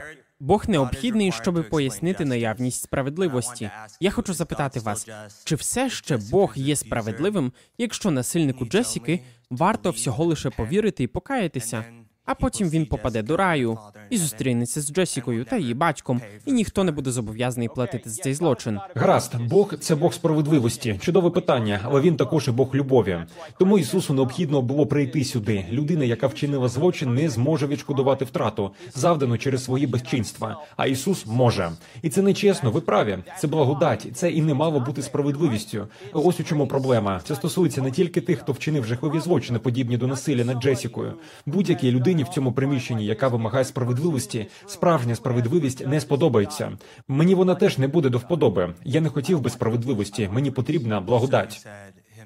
Бог 0.41 0.65
необхідний, 0.69 1.33
щоб 1.33 1.69
пояснити 1.71 2.25
наявність 2.25 2.83
справедливості. 2.83 3.71
Я 4.01 4.11
хочу 4.11 4.35
запитати 4.35 4.81
вас, 4.81 5.09
чи 5.45 5.57
все 5.57 5.91
ще 5.91 6.17
Бог 6.17 6.53
є 6.57 6.77
справедливим, 6.77 7.53
якщо 7.79 8.11
насильнику 8.11 8.65
Джесіки 8.65 9.21
варто 9.51 9.91
всього 9.91 10.25
лише 10.25 10.51
повірити 10.51 11.05
і 11.05 11.07
покаятися, 11.07 11.85
а 12.27 12.35
потім 12.35 12.69
він 12.69 12.87
попаде 12.87 13.23
до 13.23 13.37
раю 13.37 13.79
і 14.11 14.19
зустрінеться 14.19 14.81
з 14.81 14.93
Джесікою 14.93 15.45
та 15.45 15.57
її 15.57 15.75
батьком, 15.75 16.21
і 16.47 16.53
ніхто 16.53 16.85
не 16.85 16.93
буде 16.93 17.11
зобов'язаний 17.11 17.69
платити 17.69 18.11
за 18.11 18.23
цей 18.23 18.35
злочин. 18.35 18.79
Гаразд, 18.95 19.35
Бог 19.41 19.75
це 19.81 19.95
Бог 19.95 20.15
справедливості. 20.15 20.99
Чудове 21.01 21.31
питання, 21.31 21.81
але 21.85 22.01
він 22.01 22.17
також 22.17 22.49
і 22.49 22.51
Бог 22.51 22.75
любові. 22.75 23.19
Тому 23.59 23.79
Ісусу 23.79 24.15
необхідно 24.15 24.63
було 24.63 24.87
прийти 24.87 25.25
сюди. 25.25 25.65
Людина, 25.71 26.05
яка 26.05 26.27
вчинила 26.27 26.69
злочин, 26.69 27.15
не 27.15 27.29
зможе 27.29 27.67
відшкодувати 27.67 28.25
втрату, 28.25 28.71
завдану 28.95 29.39
через 29.39 29.65
свої 29.65 29.87
безчинства. 29.87 30.61
А 30.77 30.87
Ісус 30.87 31.27
може, 31.27 31.71
і 32.03 32.11
це 32.11 32.23
не 32.23 32.35
чесно. 32.35 32.71
Ви 32.71 32.81
праві. 32.81 33.19
Це 33.41 33.47
благодать. 33.47 34.07
Це 34.15 34.31
і 34.31 34.43
не 34.43 34.55
мало 34.55 34.81
бути 34.81 35.03
справедливістю. 35.03 35.87
Ось 36.13 36.41
у 36.41 36.45
чому 36.45 36.67
проблема. 36.67 37.21
Це 37.25 37.35
стосується 37.35 37.83
не 37.83 37.91
тільки 37.91 38.21
тих, 38.21 38.39
хто 38.39 38.53
вчинив 38.53 38.87
жахливі 38.87 39.21
злочини, 39.21 39.59
подібні 39.59 39.97
до 39.97 40.07
насилля 40.07 40.45
над 40.45 40.63
Джесікою. 40.63 41.13
Будь-якій 41.47 41.91
людині 41.91 42.12
в 42.21 42.29
цьому 42.29 42.53
приміщенні, 42.53 43.07
яка 43.07 43.29
вимагає 43.29 43.65
справедливості, 43.65 44.47
справжня 44.67 45.15
справедливість 45.15 45.87
не 45.87 46.01
сподобається. 46.01 46.73
Мені 47.09 47.35
вона 47.35 47.55
теж 47.55 47.79
не 47.79 47.89
буде 47.89 48.09
до 48.09 48.19
вподоби. 48.19 48.75
Я 48.85 49.01
не 49.01 49.09
хотів 49.09 49.41
би 49.41 49.51
справедливості. 49.51 50.29
Мені 50.33 50.51
потрібна 50.51 51.01
благодать. 51.01 51.67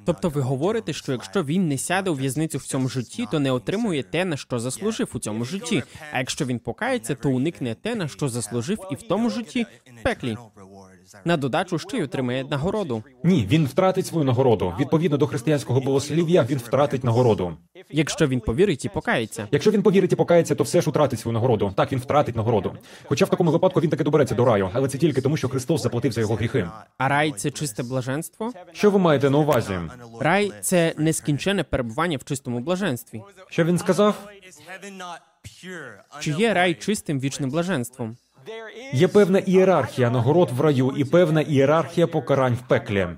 Тобто 0.05 0.29
ви 0.29 0.41
говорите, 0.41 0.93
що 0.93 1.13
якщо 1.13 1.45
він 1.45 1.69
не 1.69 1.79
сяде 1.79 2.11
у 2.11 2.15
в'язницю 2.15 2.59
в 2.59 2.63
цьому 2.63 2.89
житті, 2.89 3.27
то 3.31 3.39
не 3.41 3.53
отримує 3.53 4.03
те, 4.03 4.25
на 4.25 4.37
що 4.37 4.59
заслужив 4.59 5.11
у 5.15 5.19
цьому 5.19 5.45
житті. 5.45 5.83
А 6.13 6.19
якщо 6.19 6.45
він 6.45 6.59
покається, 6.59 7.15
то 7.15 7.31
уникне 7.31 7.75
те, 7.75 7.95
на 7.95 8.09
що 8.09 8.29
заслужив, 8.29 8.79
і 8.91 8.95
в 8.95 9.03
тому 9.03 9.31
житті 9.31 9.67
в 10.01 10.03
пеклі. 10.03 10.37
На 11.25 11.37
додачу 11.37 11.79
ще 11.79 11.97
й 11.99 12.03
отримає 12.03 12.45
нагороду. 12.51 13.03
Ні, 13.25 13.47
він 13.51 13.67
втратить 13.67 14.07
свою 14.07 14.25
нагороду. 14.25 14.75
Відповідно 14.81 15.17
до 15.17 15.27
християнського 15.27 15.81
богослів'я, 15.81 16.47
він 16.51 16.59
втратить 16.59 17.05
нагороду. 17.05 17.57
Якщо 17.91 18.27
він 18.27 18.41
повірить 18.41 18.85
і 18.85 18.89
покається. 18.89 19.49
Якщо 19.51 19.71
він 19.71 19.83
повірить 19.83 20.13
і 20.13 20.17
покається, 20.17 20.55
то 20.55 20.65
все 20.65 20.81
ж 20.81 20.91
втратить 20.91 21.21
свою 21.21 21.33
нагороду. 21.33 21.73
Так, 21.77 21.93
він 21.93 21.99
втратить 21.99 22.37
нагороду. 22.37 22.73
Хоча 23.05 23.25
в 23.25 23.29
такому 23.29 23.51
випадку 23.51 23.81
він 23.81 23.91
таки 23.91 24.05
добереться 24.05 24.35
до 24.35 24.45
раю, 24.45 24.71
але 24.73 24.89
це 24.89 24.99
тільки 24.99 25.21
тому, 25.21 25.37
що 25.37 25.49
Христос 25.49 25.83
заплатив 25.83 26.13
за 26.13 26.21
його 26.21 26.35
гріхи. 26.35 26.69
А 26.99 27.09
рай 27.09 27.33
це 27.37 27.51
чисте 27.51 27.83
блаженство. 27.83 28.53
Що 28.73 28.91
ви 28.91 28.99
маєте 28.99 29.31
на 29.31 29.39
увазі? 29.39 29.79
Рай 30.21 30.53
це 30.61 30.95
нескінчене 30.99 31.65
перебування 31.65 32.19
в 32.19 32.25
чистому 32.25 32.61
блаженстві. 32.61 33.23
Що 33.51 33.65
він 33.65 33.79
сказав? 33.79 34.15
Чи 36.21 36.31
є 36.31 36.55
рай 36.55 36.75
чистим 36.75 37.21
вічним 37.21 37.51
блаженством? 37.51 38.17
Є 38.93 39.09
певна 39.09 39.39
ієрархія 39.39 40.11
нагород 40.11 40.51
в 40.51 40.61
раю 40.61 40.93
і 40.97 41.05
певна 41.05 41.41
ієрархія 41.41 42.07
покарань 42.07 42.55
в 42.55 42.69
пеклі. 42.69 43.09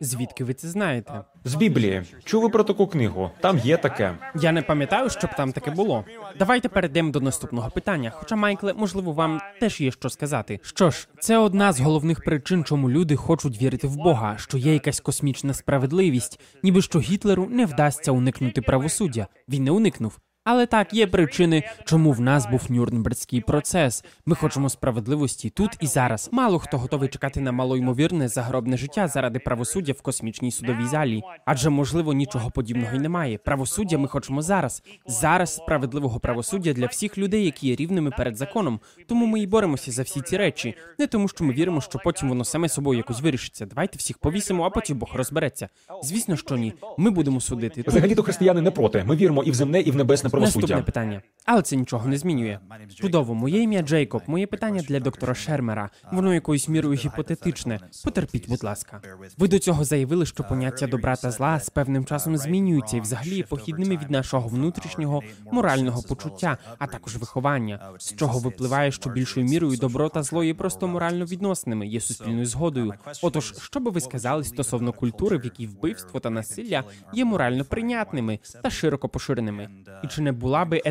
Звідки 0.00 0.44
ви 0.44 0.54
це 0.54 0.68
знаєте? 0.68 1.24
З 1.44 1.54
Біблії 1.54 2.02
чули 2.24 2.48
про 2.48 2.64
таку 2.64 2.86
книгу? 2.86 3.30
Там 3.40 3.58
є 3.58 3.76
таке. 3.76 4.18
Я 4.34 4.52
не 4.52 4.62
пам'ятаю, 4.62 5.10
щоб 5.10 5.30
там 5.36 5.52
таке 5.52 5.70
було. 5.70 6.04
Давайте 6.38 6.68
перейдемо 6.68 7.10
до 7.10 7.20
наступного 7.20 7.70
питання. 7.70 8.12
Хоча, 8.14 8.36
Майкле, 8.36 8.72
можливо, 8.72 9.12
вам 9.12 9.40
теж 9.60 9.80
є 9.80 9.90
що 9.90 10.08
сказати. 10.08 10.60
Що 10.62 10.90
ж, 10.90 11.08
це 11.20 11.38
одна 11.38 11.72
з 11.72 11.80
головних 11.80 12.24
причин, 12.24 12.64
чому 12.64 12.90
люди 12.90 13.16
хочуть 13.16 13.62
вірити 13.62 13.86
в 13.86 13.96
Бога, 13.96 14.36
що 14.38 14.58
є 14.58 14.72
якась 14.72 15.00
космічна 15.00 15.54
справедливість, 15.54 16.40
ніби 16.62 16.82
що 16.82 16.98
Гітлеру 16.98 17.46
не 17.50 17.66
вдасться 17.66 18.12
уникнути 18.12 18.62
правосуддя. 18.62 19.26
Він 19.48 19.64
не 19.64 19.70
уникнув. 19.70 20.18
Але 20.48 20.66
так 20.66 20.94
є 20.94 21.06
причини, 21.06 21.62
чому 21.84 22.12
в 22.12 22.20
нас 22.20 22.46
був 22.46 22.62
Нюрнбергський 22.68 23.40
процес. 23.40 24.04
Ми 24.26 24.34
хочемо 24.36 24.68
справедливості 24.68 25.50
тут 25.50 25.70
і 25.80 25.86
зараз. 25.86 26.28
Мало 26.32 26.58
хто 26.58 26.78
готовий 26.78 27.08
чекати 27.08 27.40
на 27.40 27.52
малоймовірне 27.52 28.28
загробне 28.28 28.76
життя 28.76 29.08
заради 29.08 29.38
правосуддя 29.38 29.92
в 29.92 30.02
космічній 30.02 30.50
судовій 30.50 30.86
залі. 30.86 31.22
Адже 31.44 31.70
можливо 31.70 32.12
нічого 32.12 32.50
подібного 32.50 32.96
й 32.96 32.98
немає. 32.98 33.38
Правосуддя 33.38 33.98
ми 33.98 34.08
хочемо 34.08 34.42
зараз. 34.42 34.82
Зараз 35.06 35.54
справедливого 35.54 36.20
правосуддя 36.20 36.72
для 36.72 36.86
всіх 36.86 37.18
людей, 37.18 37.44
які 37.44 37.68
є 37.68 37.76
рівними 37.76 38.10
перед 38.10 38.36
законом. 38.36 38.80
Тому 39.08 39.26
ми 39.26 39.40
і 39.40 39.46
боремося 39.46 39.92
за 39.92 40.02
всі 40.02 40.20
ці 40.20 40.36
речі. 40.36 40.74
Не 40.98 41.06
тому, 41.06 41.28
що 41.28 41.44
ми 41.44 41.52
віримо, 41.52 41.80
що 41.80 41.98
потім 42.04 42.28
воно 42.28 42.44
саме 42.44 42.68
собою 42.68 42.98
якось 42.98 43.20
вирішиться. 43.20 43.66
Давайте 43.66 43.98
всіх 43.98 44.18
повісимо, 44.18 44.64
а 44.64 44.70
потім 44.70 44.98
Бог 44.98 45.10
розбереться. 45.14 45.68
Звісно, 46.02 46.36
що 46.36 46.56
ні. 46.56 46.72
Ми 46.98 47.10
будемо 47.10 47.40
судити. 47.40 47.84
Взагалі 47.86 48.14
то 48.14 48.22
християни 48.22 48.62
не 48.62 48.70
проти. 48.70 49.04
Ми 49.06 49.16
віримо 49.16 49.42
і 49.42 49.50
в 49.50 49.54
земне, 49.54 49.80
і 49.80 49.90
в 49.90 49.96
небесне 49.96 50.30
Наступне 50.40 50.68
правосуддя. 50.68 51.35
Але 51.46 51.62
це 51.62 51.76
нічого 51.76 52.08
не 52.08 52.18
змінює. 52.18 52.58
Чудово, 52.94 53.34
моє 53.34 53.62
ім'я 53.62 53.82
Джейкоб. 53.82 54.22
Моє 54.26 54.46
питання 54.46 54.82
для 54.82 55.00
доктора 55.00 55.34
Шермера. 55.34 55.90
Воно 56.12 56.34
якоюсь 56.34 56.68
мірою 56.68 56.94
гіпотетичне. 56.94 57.80
Потерпіть, 58.04 58.48
будь 58.48 58.64
ласка. 58.64 59.00
Ви 59.38 59.48
до 59.48 59.58
цього 59.58 59.84
заявили, 59.84 60.26
що 60.26 60.44
поняття 60.44 60.86
добра 60.86 61.16
та 61.16 61.30
зла 61.30 61.60
з 61.60 61.70
певним 61.70 62.04
часом 62.04 62.36
змінюються 62.36 62.96
і 62.96 63.00
взагалі 63.00 63.42
похідними 63.42 63.96
від 63.96 64.10
нашого 64.10 64.48
внутрішнього 64.48 65.22
морального 65.52 66.02
почуття, 66.02 66.58
а 66.78 66.86
також 66.86 67.16
виховання, 67.16 67.80
з 67.98 68.14
чого 68.14 68.38
випливає, 68.38 68.92
що 68.92 69.10
більшою 69.10 69.46
мірою 69.46 69.76
добро 69.76 70.08
та 70.08 70.22
зло 70.22 70.44
є 70.44 70.54
просто 70.54 70.88
морально 70.88 71.24
відносними, 71.24 71.86
є 71.86 72.00
суспільною 72.00 72.46
згодою. 72.46 72.94
Отож, 73.22 73.54
що 73.62 73.80
би 73.80 73.90
ви 73.90 74.00
сказали 74.00 74.44
стосовно 74.44 74.92
культури, 74.92 75.38
в 75.38 75.44
якій 75.44 75.66
вбивство 75.66 76.20
та 76.20 76.30
насилля 76.30 76.84
є 77.12 77.24
морально 77.24 77.64
прийнятними 77.64 78.38
та 78.62 78.70
широко 78.70 79.08
поширеними? 79.08 79.68
І 80.04 80.06
чи 80.06 80.22
не 80.22 80.32
була 80.32 80.64
би 80.64 80.82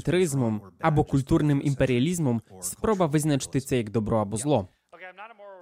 етноцентризмом 0.00 0.62
або 0.80 1.04
культурним 1.04 1.62
імперіалізмом 1.64 2.42
спроба 2.60 3.06
визначити 3.06 3.60
це 3.60 3.76
як 3.76 3.90
добро 3.90 4.18
або 4.18 4.36
зло? 4.36 4.68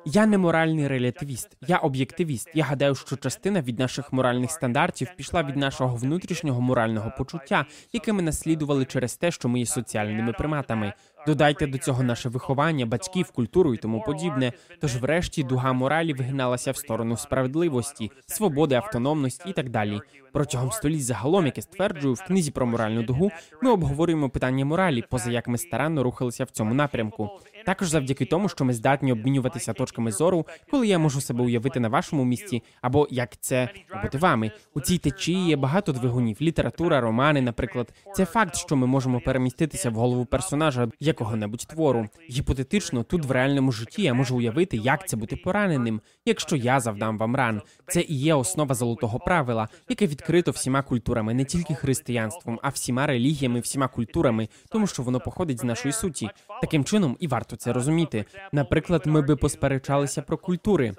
Я 0.04 0.26
не 0.26 0.38
моральний 0.38 0.88
релятивіст, 0.88 1.56
я 1.60 1.76
об'єктивіст. 1.76 2.50
Я 2.54 2.64
гадаю, 2.64 2.94
що 2.94 3.16
частина 3.16 3.60
від 3.60 3.78
наших 3.78 4.12
моральних 4.12 4.50
стандартів 4.50 5.08
пішла 5.16 5.42
від 5.42 5.56
нашого 5.56 5.96
внутрішнього 5.96 6.60
морального 6.60 7.12
почуття, 7.18 7.66
яке 7.92 8.12
ми 8.12 8.22
наслідували 8.22 8.84
через 8.84 9.16
те, 9.16 9.30
що 9.30 9.48
ми 9.48 9.58
є 9.58 9.66
соціальними 9.66 10.32
приматами. 10.32 10.92
Додайте 11.26 11.66
до 11.66 11.78
цього 11.78 12.02
наше 12.02 12.28
виховання, 12.28 12.86
батьків, 12.86 13.30
культуру 13.30 13.74
і 13.74 13.76
тому 13.76 14.02
подібне. 14.02 14.52
Тож, 14.80 14.96
врешті, 14.96 15.42
дуга 15.42 15.72
моралі 15.72 16.12
вигиналася 16.12 16.70
в 16.70 16.76
сторону 16.76 17.16
справедливості, 17.16 18.10
свободи, 18.26 18.74
автономності 18.74 19.48
і 19.50 19.52
так 19.52 19.68
далі. 19.68 20.00
Протягом 20.32 20.70
століть 20.70 21.04
загалом, 21.04 21.46
яке 21.46 21.62
стверджую 21.62 22.14
в 22.14 22.24
книзі 22.24 22.50
про 22.50 22.66
моральну 22.66 23.02
дугу, 23.02 23.30
ми 23.62 23.70
обговорюємо 23.70 24.30
питання 24.30 24.64
моралі, 24.64 25.04
поза 25.10 25.30
як 25.30 25.48
ми 25.48 25.58
старанно 25.58 26.02
рухалися 26.02 26.44
в 26.44 26.50
цьому 26.50 26.74
напрямку. 26.74 27.30
Також 27.69 27.89
завдяки 27.89 28.24
тому, 28.24 28.49
що 28.49 28.65
ми 28.65 28.73
здатні 28.73 29.12
обмінюватися 29.12 29.73
точками 29.73 30.12
зору, 30.12 30.47
коли 30.70 30.86
я 30.86 30.99
можу 30.99 31.20
себе 31.20 31.45
уявити 31.45 31.81
на 31.81 31.89
вашому 31.89 32.24
місці, 32.24 32.62
або 32.81 33.09
як 33.11 33.40
це 33.40 33.69
бути 34.03 34.19
вами. 34.19 34.51
У 34.74 34.81
цій 34.81 34.99
течії 34.99 35.49
є 35.49 35.57
багато 35.57 35.93
двигунів, 35.93 36.36
література, 36.40 37.01
романи, 37.01 37.40
наприклад. 37.40 37.93
Це 38.15 38.24
факт, 38.24 38.57
що 38.57 38.77
ми 38.77 38.86
можемо 38.86 39.20
переміститися 39.20 39.90
в 39.90 39.95
голову 39.95 40.24
персонажа 40.24 40.89
якого-небудь 41.01 41.66
твору. 41.69 42.09
Гіпотетично, 42.31 43.03
тут 43.03 43.24
в 43.24 43.31
реальному 43.31 43.73
житті 43.73 44.03
я 44.03 44.15
можу 44.15 44.36
уявити, 44.36 44.77
як 44.77 45.09
це 45.09 45.16
бути 45.16 45.36
пораненим, 45.36 46.01
якщо 46.24 46.57
я 46.57 46.81
завдам 46.81 47.19
вам 47.19 47.36
ран. 47.36 47.62
Це 47.89 48.01
і 48.01 48.15
є 48.15 48.35
основа 48.35 48.74
золотого 48.74 49.19
правила, 49.19 49.69
яке 49.89 50.07
відкрито 50.07 50.51
всіма 50.51 50.82
культурами, 50.82 51.35
не 51.35 51.45
тільки 51.45 51.74
християнством, 51.74 52.61
а 52.62 52.69
всіма 52.69 53.07
релігіями, 53.07 53.61
всіма 53.61 53.89
культурами, 53.89 54.49
тому 54.69 54.86
що 54.86 55.03
воно 55.03 55.20
походить 55.20 55.61
з 55.61 55.65
нашої 55.65 55.93
суті. 55.93 56.31
Таким 56.61 56.85
чином, 56.85 57.16
і 57.20 57.27
варто 57.27 57.57
це 57.59 57.72
розуміти. 57.72 58.24
Наприклад, 58.52 59.06
ми 59.06 59.22
би 59.22 59.36
посперечалися 59.36 60.22
про 60.22 60.39
культури. 60.39 60.94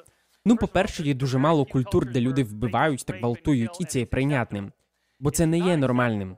Ну, 0.46 0.56
по-перше, 0.56 1.04
є 1.04 1.14
дуже 1.14 1.38
мало 1.38 1.66
культур, 1.66 2.12
де 2.12 2.22
люди 2.22 2.44
вбивають 2.44 3.06
та 3.06 3.14
гвалтують, 3.14 3.82
і 3.82 3.86
це 3.86 4.00
є 4.00 4.06
прийнятним, 4.06 4.72
бо 5.20 5.32
це 5.32 5.46
не 5.46 5.60
є 5.60 5.78
нормальним. 5.78 6.38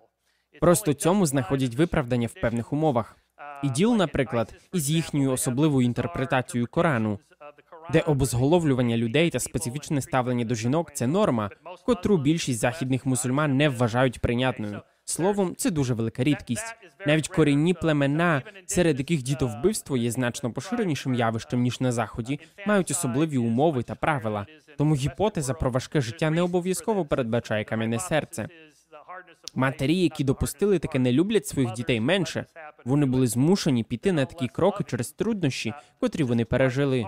Просто 0.59 0.93
цьому 0.93 1.25
знаходять 1.25 1.75
виправдання 1.75 2.27
в 2.27 2.33
певних 2.33 2.73
умовах. 2.73 3.17
Іділ, 3.63 3.95
наприклад, 3.95 4.55
із 4.73 4.89
їхньою 4.89 5.31
особливою 5.31 5.85
інтерпретацією 5.85 6.67
Корану, 6.67 7.19
де 7.93 7.99
обезголовлювання 7.99 8.97
людей 8.97 9.29
та 9.29 9.39
специфічне 9.39 10.01
ставлення 10.01 10.45
до 10.45 10.55
жінок 10.55 10.91
це 10.93 11.07
норма, 11.07 11.49
котру 11.85 12.17
більшість 12.17 12.59
західних 12.59 13.05
мусульман 13.05 13.57
не 13.57 13.69
вважають 13.69 14.19
прийнятною. 14.19 14.81
Словом, 15.05 15.55
це 15.57 15.71
дуже 15.71 15.93
велика 15.93 16.23
рідкість. 16.23 16.75
Навіть 17.07 17.27
корінні 17.27 17.73
племена, 17.73 18.41
серед 18.65 18.99
яких 18.99 19.23
дітовбивство 19.23 19.97
є 19.97 20.11
значно 20.11 20.51
поширенішим 20.51 21.13
явищем 21.13 21.61
ніж 21.61 21.79
на 21.81 21.91
заході, 21.91 22.39
мають 22.67 22.91
особливі 22.91 23.37
умови 23.37 23.83
та 23.83 23.95
правила. 23.95 24.45
Тому 24.77 24.95
гіпотеза 24.95 25.53
про 25.53 25.71
важке 25.71 26.01
життя 26.01 26.29
не 26.29 26.41
обов'язково 26.41 27.05
передбачає 27.05 27.63
кам'яне 27.63 27.99
серце. 27.99 28.47
Матері, 29.55 29.95
які 29.95 30.23
допустили 30.23 30.79
таке, 30.79 30.99
не 30.99 31.11
люблять 31.11 31.47
своїх 31.47 31.73
дітей 31.73 31.99
менше. 31.99 32.45
Вони 32.85 33.05
були 33.05 33.27
змушені 33.27 33.83
піти 33.83 34.11
на 34.11 34.25
такі 34.25 34.47
кроки 34.47 34.83
через 34.83 35.11
труднощі, 35.11 35.73
котрі 35.99 36.23
вони 36.23 36.45
пережили. 36.45 37.05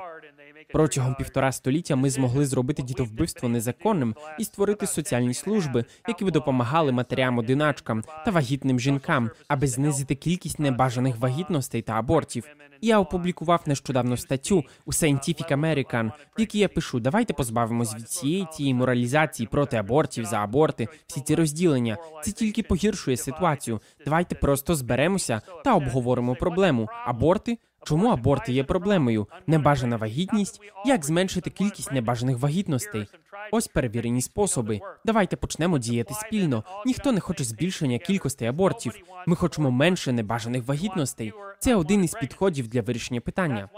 Протягом 0.73 1.15
півтора 1.15 1.51
століття 1.51 1.95
ми 1.95 2.09
змогли 2.09 2.45
зробити 2.45 2.81
дітовбивство 2.81 3.49
незаконним 3.49 4.15
і 4.39 4.43
створити 4.43 4.87
соціальні 4.87 5.33
служби, 5.33 5.85
які 6.07 6.25
би 6.25 6.31
допомагали 6.31 6.91
матерям-одиначкам 6.91 8.03
та 8.25 8.31
вагітним 8.31 8.79
жінкам, 8.79 9.29
аби 9.47 9.67
знизити 9.67 10.15
кількість 10.15 10.59
небажаних 10.59 11.17
вагітностей 11.17 11.81
та 11.81 11.93
абортів. 11.93 12.43
Я 12.81 12.99
опублікував 12.99 13.61
нещодавно 13.65 14.17
статтю 14.17 14.63
у 14.85 14.91
Scientific 14.91 15.53
American, 15.59 16.11
в 16.37 16.41
якій 16.41 16.59
я 16.59 16.67
пишу: 16.67 16.99
давайте 16.99 17.33
позбавимось 17.33 17.95
від 17.95 18.09
цієї 18.09 18.47
тієї 18.57 18.73
моралізації 18.73 19.47
проти 19.47 19.77
абортів 19.77 20.25
за 20.25 20.37
аборти, 20.37 20.87
всі 21.07 21.21
ці 21.21 21.35
розділення. 21.35 21.97
Це 22.23 22.31
тільки 22.31 22.63
погіршує 22.63 23.17
ситуацію. 23.17 23.79
Давайте 24.05 24.35
просто 24.35 24.75
зберемося 24.75 25.41
та 25.63 25.75
обговоримо 25.75 26.35
проблему. 26.35 26.89
Аборти. 27.05 27.57
Чому 27.85 28.09
аборти 28.09 28.53
є 28.53 28.63
проблемою? 28.63 29.27
Небажана 29.47 29.97
вагітність. 29.97 30.61
Як 30.85 31.05
зменшити 31.05 31.49
кількість 31.49 31.91
небажаних 31.91 32.37
вагітностей? 32.37 33.07
Ось 33.51 33.67
перевірені 33.67 34.21
способи. 34.21 34.81
Давайте 35.05 35.35
почнемо 35.35 35.77
діяти 35.77 36.13
спільно. 36.13 36.63
Ніхто 36.85 37.11
не 37.11 37.19
хоче 37.19 37.43
збільшення 37.43 37.97
кількості 37.97 38.45
абортів. 38.45 38.95
Ми 39.27 39.35
хочемо 39.35 39.71
менше 39.71 40.11
небажаних 40.11 40.67
вагітностей. 40.67 41.33
Це 41.59 41.75
один 41.75 42.03
із 42.03 42.13
підходів 42.13 42.67
для 42.67 42.81
вирішення 42.81 43.21
питання. 43.21 43.69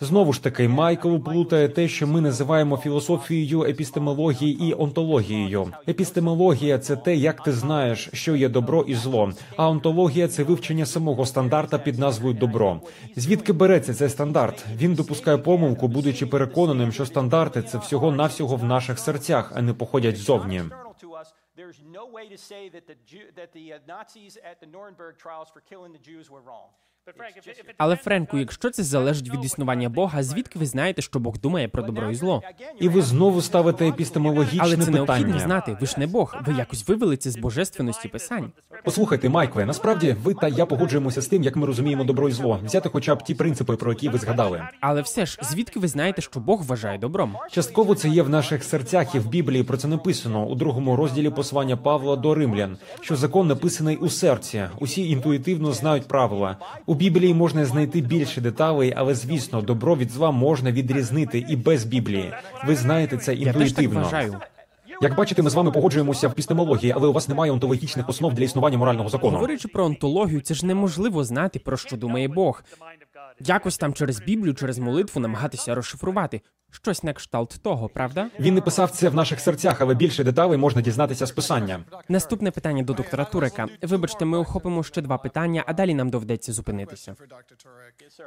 Знову 0.00 0.32
ж 0.32 0.42
таки, 0.42 0.68
Майкл 0.68 1.16
плутає 1.16 1.68
те, 1.68 1.88
що 1.88 2.06
ми 2.06 2.20
називаємо 2.20 2.76
філософією 2.76 3.62
епістемології 3.62 4.68
і 4.68 4.74
онтологією. 4.78 5.72
Епістемологія 5.88 6.78
це 6.78 6.96
те, 6.96 7.16
як 7.16 7.42
ти 7.42 7.52
знаєш, 7.52 8.08
що 8.12 8.36
є 8.36 8.48
добро 8.48 8.82
і 8.82 8.94
зло. 8.94 9.32
А 9.56 9.68
онтологія 9.70 10.28
це 10.28 10.42
вивчення 10.42 10.86
самого 10.86 11.26
стандарта 11.26 11.78
під 11.78 11.98
назвою 11.98 12.34
добро. 12.34 12.80
Звідки 13.16 13.52
береться 13.52 13.94
цей 13.94 14.08
стандарт? 14.08 14.64
Він 14.76 14.94
допускає 14.94 15.38
помилку, 15.38 15.88
будучи 15.88 16.26
переконаним, 16.26 16.92
що 16.92 17.06
стандарти 17.06 17.62
це 17.62 17.78
всього 17.78 18.12
навсього 18.12 18.56
в 18.56 18.64
наших 18.64 18.98
серцях, 18.98 19.52
а 19.54 19.62
не 19.62 19.72
походять 19.72 20.16
ззовні. 20.16 20.62
Way 22.18 22.28
to 22.28 22.38
say 22.50 22.62
that 22.74 22.86
the 22.86 22.96
Jew, 23.10 23.24
that 23.40 23.52
the 23.52 23.66
uh, 23.72 23.78
Nazis 23.86 24.38
at 24.50 24.60
the 24.60 24.66
Nuremberg 24.66 25.14
trials 25.18 25.48
for 25.54 25.60
killing 25.70 25.92
the 25.92 26.04
Jews 26.10 26.30
were 26.30 26.44
wrong. 26.48 26.70
Але 27.76 27.96
Френку, 27.96 28.38
якщо 28.38 28.70
це 28.70 28.82
залежить 28.82 29.34
від 29.34 29.44
існування 29.44 29.88
Бога, 29.88 30.22
звідки 30.22 30.58
ви 30.58 30.66
знаєте, 30.66 31.02
що 31.02 31.18
Бог 31.18 31.38
думає 31.38 31.68
про 31.68 31.82
добро 31.82 32.10
і 32.10 32.14
зло? 32.14 32.42
І 32.80 32.88
ви 32.88 33.02
знову 33.02 33.42
ставите 33.42 33.88
епістемологічне 33.88 34.60
Але 34.62 34.76
це 34.76 34.90
необхідно 34.90 35.38
знати. 35.38 35.76
Ви 35.80 35.86
ж 35.86 35.94
не 35.98 36.06
Бог. 36.06 36.36
Ви 36.46 36.52
якось 36.52 36.88
вивели 36.88 37.16
це 37.16 37.30
з 37.30 37.36
божественності 37.36 38.08
писань. 38.08 38.52
Послухайте, 38.84 39.28
Майкле, 39.28 39.64
насправді 39.64 40.16
ви 40.22 40.34
та 40.34 40.48
я 40.48 40.66
погоджуємося 40.66 41.22
з 41.22 41.26
тим, 41.26 41.42
як 41.42 41.56
ми 41.56 41.66
розуміємо 41.66 42.04
добро 42.04 42.28
і 42.28 42.32
зло. 42.32 42.60
Взяти 42.64 42.88
хоча 42.88 43.14
б 43.14 43.22
ті 43.22 43.34
принципи, 43.34 43.76
про 43.76 43.92
які 43.92 44.08
ви 44.08 44.18
згадали. 44.18 44.62
Але 44.80 45.02
все 45.02 45.26
ж, 45.26 45.38
звідки 45.42 45.80
ви 45.80 45.88
знаєте, 45.88 46.22
що 46.22 46.40
Бог 46.40 46.62
вважає 46.62 46.98
добром? 46.98 47.36
Частково 47.50 47.94
це 47.94 48.08
є 48.08 48.22
в 48.22 48.28
наших 48.28 48.64
серцях, 48.64 49.14
і 49.14 49.18
в 49.18 49.28
Біблії 49.28 49.64
про 49.64 49.76
це 49.76 49.88
написано 49.88 50.46
у 50.46 50.54
другому 50.54 50.96
розділі 50.96 51.30
послання 51.30 51.76
Павла 51.76 51.99
до 52.00 52.34
римлян, 52.34 52.76
що 53.00 53.16
закон 53.16 53.46
написаний 53.46 53.96
у 53.96 54.08
серці. 54.08 54.64
Усі 54.78 55.10
інтуїтивно 55.10 55.72
знають 55.72 56.08
правила. 56.08 56.56
У 56.86 56.94
Біблії 56.94 57.34
можна 57.34 57.64
знайти 57.64 58.00
більше 58.00 58.40
деталей, 58.40 58.94
але 58.96 59.14
звісно, 59.14 59.62
добро 59.62 59.96
від 59.96 60.10
зла 60.10 60.30
можна 60.30 60.72
відрізнити 60.72 61.44
і 61.48 61.56
без 61.56 61.84
Біблії. 61.84 62.32
Ви 62.66 62.76
знаєте 62.76 63.16
це 63.16 63.34
Я 63.34 63.52
теж 63.52 63.54
так 63.54 63.68
інтуїтивно. 63.68 64.02
вважаю. 64.02 64.36
Як 65.02 65.16
бачите, 65.16 65.42
ми 65.42 65.50
з 65.50 65.54
вами 65.54 65.70
погоджуємося 65.70 66.28
в 66.28 66.34
пістемології, 66.34 66.92
але 66.96 67.08
у 67.08 67.12
вас 67.12 67.28
немає 67.28 67.52
онтологічних 67.52 68.08
основ 68.08 68.34
для 68.34 68.44
існування 68.44 68.78
морального 68.78 69.08
закону. 69.08 69.32
Говорячи 69.32 69.68
про 69.68 69.84
онтологію, 69.84 70.40
це 70.40 70.54
ж 70.54 70.66
неможливо 70.66 71.24
знати, 71.24 71.58
про 71.58 71.76
що 71.76 71.96
думає 71.96 72.28
Бог. 72.28 72.62
Якось 73.40 73.78
там 73.78 73.94
через 73.94 74.20
Біблію, 74.20 74.54
через 74.54 74.78
молитву 74.78 75.20
намагатися 75.20 75.74
розшифрувати 75.74 76.40
щось 76.70 77.02
на 77.02 77.12
кшталт 77.12 77.60
того, 77.62 77.88
правда? 77.88 78.26
Він 78.40 78.54
не 78.54 78.60
писав 78.60 78.90
це 78.90 79.08
в 79.08 79.14
наших 79.14 79.40
серцях, 79.40 79.80
але 79.80 79.94
більше 79.94 80.24
деталей 80.24 80.58
можна 80.58 80.82
дізнатися 80.82 81.26
з 81.26 81.30
писання. 81.30 81.84
Наступне 82.08 82.50
питання 82.50 82.82
до 82.82 82.92
доктора 82.92 83.24
Турека. 83.24 83.66
Вибачте, 83.82 84.24
ми 84.24 84.38
охопимо 84.38 84.82
ще 84.82 85.02
два 85.02 85.18
питання, 85.18 85.64
а 85.66 85.72
далі 85.72 85.94
нам 85.94 86.10
доведеться 86.10 86.52
зупинитися. 86.52 87.14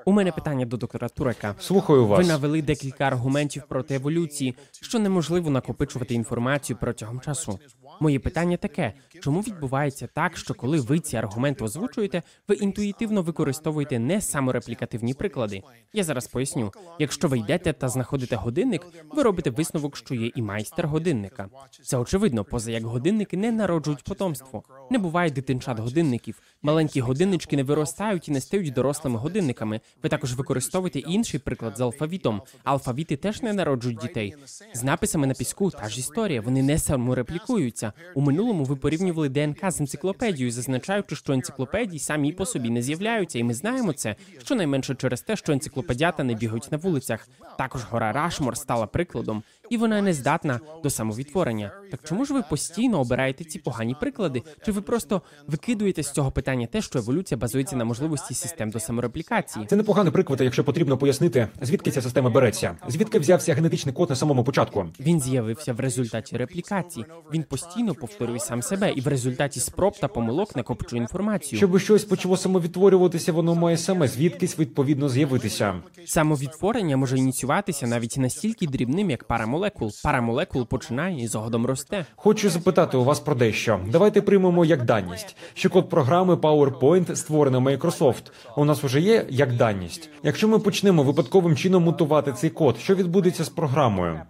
У 0.06 0.12
мене 0.12 0.32
питання 0.32 0.66
до 0.66 0.78
доктора 0.78 1.10
Турека. 1.10 1.56
Слухаю 1.60 2.02
Ви 2.02 2.08
вас. 2.08 2.28
навели 2.28 2.62
декілька 2.62 3.04
аргументів 3.04 3.64
проти 3.70 3.96
еволюції, 3.96 4.56
що 4.82 5.00
неможливо 5.00 5.50
накопичувати 5.50 6.14
інформацію 6.14 6.78
протягом 6.82 7.20
часу. 7.20 7.60
Моє 8.00 8.20
питання 8.20 8.58
таке: 8.58 8.94
чому 9.22 9.42
відбувається 9.42 10.08
так, 10.14 10.38
що 10.38 10.54
коли 10.54 10.80
ви 10.80 11.00
ці 11.00 11.18
аргументи 11.18 11.64
озвучуєте, 11.64 12.22
ви 12.48 12.56
інтуїтивно 12.56 13.22
використовуєте 13.22 14.00
не 14.00 14.22
самореплікативні 14.22 15.14
приклади? 15.14 15.62
Я 15.94 16.04
зараз 16.04 16.28
поясню. 16.28 16.72
Якщо 17.00 17.28
ви 17.28 17.38
йдете 17.38 17.74
та 17.74 17.90
знаходите 17.90 18.36
годинник, 18.36 18.86
ви 19.12 19.24
робите 19.24 19.50
висновок, 19.50 19.98
що 19.98 20.16
є 20.16 20.32
і 20.36 20.42
майстер 20.42 20.88
годинника. 20.88 21.50
Це 21.84 21.98
очевидно, 21.98 22.44
поза 22.44 22.72
як 22.72 22.84
годинники 22.84 23.38
не 23.38 23.52
народжують 23.52 24.04
потомство. 24.04 24.64
Не 24.92 24.98
буває 24.98 25.32
дитинчат 25.32 25.80
годинників. 25.80 26.42
Маленькі 26.66 27.02
годиннички 27.02 27.56
не 27.56 27.64
виростають 27.64 28.28
і 28.28 28.32
не 28.32 28.42
стають 28.42 28.74
дорослими 28.74 29.20
годинниками. 29.20 29.82
Ви 30.04 30.10
також 30.10 30.34
використовуєте 30.34 31.00
інший 31.00 31.40
приклад 31.40 31.78
з 31.78 31.82
алфавітом. 31.82 32.42
Алфавіти 32.64 33.16
теж 33.16 33.42
не 33.42 33.54
народжують 33.54 34.00
дітей. 34.00 34.36
З 34.74 34.84
написами 34.84 35.28
на 35.28 35.34
піску 35.34 35.72
та 35.72 35.90
ж 35.90 36.00
історія. 36.00 36.42
Вони 36.42 36.64
не 36.64 36.78
самореплікуються. 36.78 37.94
У 38.16 38.22
минулому 38.22 38.64
ви 38.64 38.76
порівнювали 38.76 39.30
ДНК 39.30 39.72
з 39.72 39.80
енциклопедією, 39.80 40.52
зазначаючи, 40.52 41.16
що 41.16 41.34
енциклопедії 41.34 42.00
самі 42.00 42.32
по 42.32 42.46
собі 42.46 42.70
не 42.70 42.82
з'являються, 42.82 43.40
і 43.40 43.44
ми 43.44 43.54
знаємо 43.54 43.94
це 43.94 44.16
щонайменше 44.44 44.96
через 44.96 45.22
те, 45.22 45.36
що 45.36 45.52
енциклопедята 45.52 46.24
не 46.24 46.34
бігають 46.34 46.72
на 46.72 46.78
вулицях. 46.78 47.28
Також 47.58 47.84
гора 47.84 48.12
Рашмор 48.12 48.58
стала 48.58 48.88
прикладом, 48.88 49.44
і 49.70 49.78
вона 49.78 50.02
не 50.02 50.14
здатна 50.14 50.60
до 50.84 50.90
самовідтворення. 50.90 51.72
Так 51.92 52.00
чому 52.04 52.26
ж 52.26 52.34
ви 52.34 52.42
постійно 52.50 53.00
обираєте 53.00 53.44
ці 53.44 53.60
погані 53.60 53.96
приклади? 54.00 54.44
Чи 54.66 54.72
ви 54.72 54.82
просто 54.82 55.22
викидуєте 55.48 56.04
з 56.04 56.12
цього 56.12 56.32
питання 56.32 56.68
те, 56.68 56.82
що 56.82 57.00
еволюція 57.00 57.38
базується 57.38 57.76
на 57.76 57.86
можливості 57.86 58.34
систем 58.34 58.70
до 58.70 58.80
самореплікації? 58.80 59.66
Це 59.66 59.76
непоганий 59.76 60.14
приклад, 60.14 60.42
якщо 60.42 60.64
потрібно 60.64 60.98
пояснити, 60.98 61.48
звідки 61.62 61.92
ця 61.92 62.02
система 62.02 62.30
береться, 62.30 62.78
звідки 62.88 63.20
взявся 63.20 63.54
генетичний 63.54 63.96
код 63.96 64.10
на 64.10 64.16
самому 64.16 64.44
початку. 64.44 64.86
Він 65.00 65.22
з'явився 65.22 65.74
в 65.74 65.80
результаті 65.80 66.38
реплікації. 66.38 67.06
Він 67.34 67.44
постійно 67.44 67.96
повторює 67.96 68.40
сам 68.40 68.62
себе 68.62 68.92
і 68.92 69.02
в 69.02 69.08
результаті 69.08 69.60
спроб 69.60 69.94
та 70.00 70.08
помилок 70.08 70.56
накопичує 70.56 71.02
інформацію. 71.02 71.58
Щоб 71.58 71.80
щось 71.80 72.04
почало 72.04 72.38
самовідтворюватися, 72.38 73.32
воно 73.32 73.56
має 73.56 73.78
саме 73.78 74.08
звідкись 74.08 74.60
відповідно 74.60 75.10
з'явитися. 75.10 75.76
Самовідтворення 76.06 76.98
може 76.98 77.18
ініціюватися 77.18 77.88
навіть 77.88 78.18
настільки 78.18 78.68
дрібним, 78.68 79.10
як 79.10 79.24
пара 79.54 79.66
молекул. 79.66 79.92
Пара 80.04 80.27
молекул 80.27 80.68
починає 80.68 81.24
і 81.24 81.28
згодом 81.28 81.66
росте. 81.66 82.06
Хочу 82.16 82.50
запитати 82.50 82.98
у 82.98 83.04
вас 83.04 83.20
про 83.20 83.36
дещо. 83.36 83.80
Давайте 83.92 84.22
приймемо 84.22 84.66
як 84.66 84.86
даність, 84.86 85.36
що 85.54 85.70
код 85.70 85.90
програми 85.90 86.36
PowerPoint 86.36 87.16
створена 87.16 87.60
Microsoft. 87.60 88.32
У 88.58 88.66
нас 88.66 88.84
вже 88.84 89.02
є 89.02 89.26
як 89.30 89.56
даність. 89.56 90.10
Якщо 90.24 90.48
ми 90.48 90.60
почнемо 90.60 91.04
випадковим 91.04 91.56
чином 91.56 91.84
мутувати 91.84 92.34
цей 92.34 92.50
код, 92.50 92.78
що 92.78 92.96
відбудеться 92.96 93.44
з 93.44 93.50
програмою? 93.50 94.22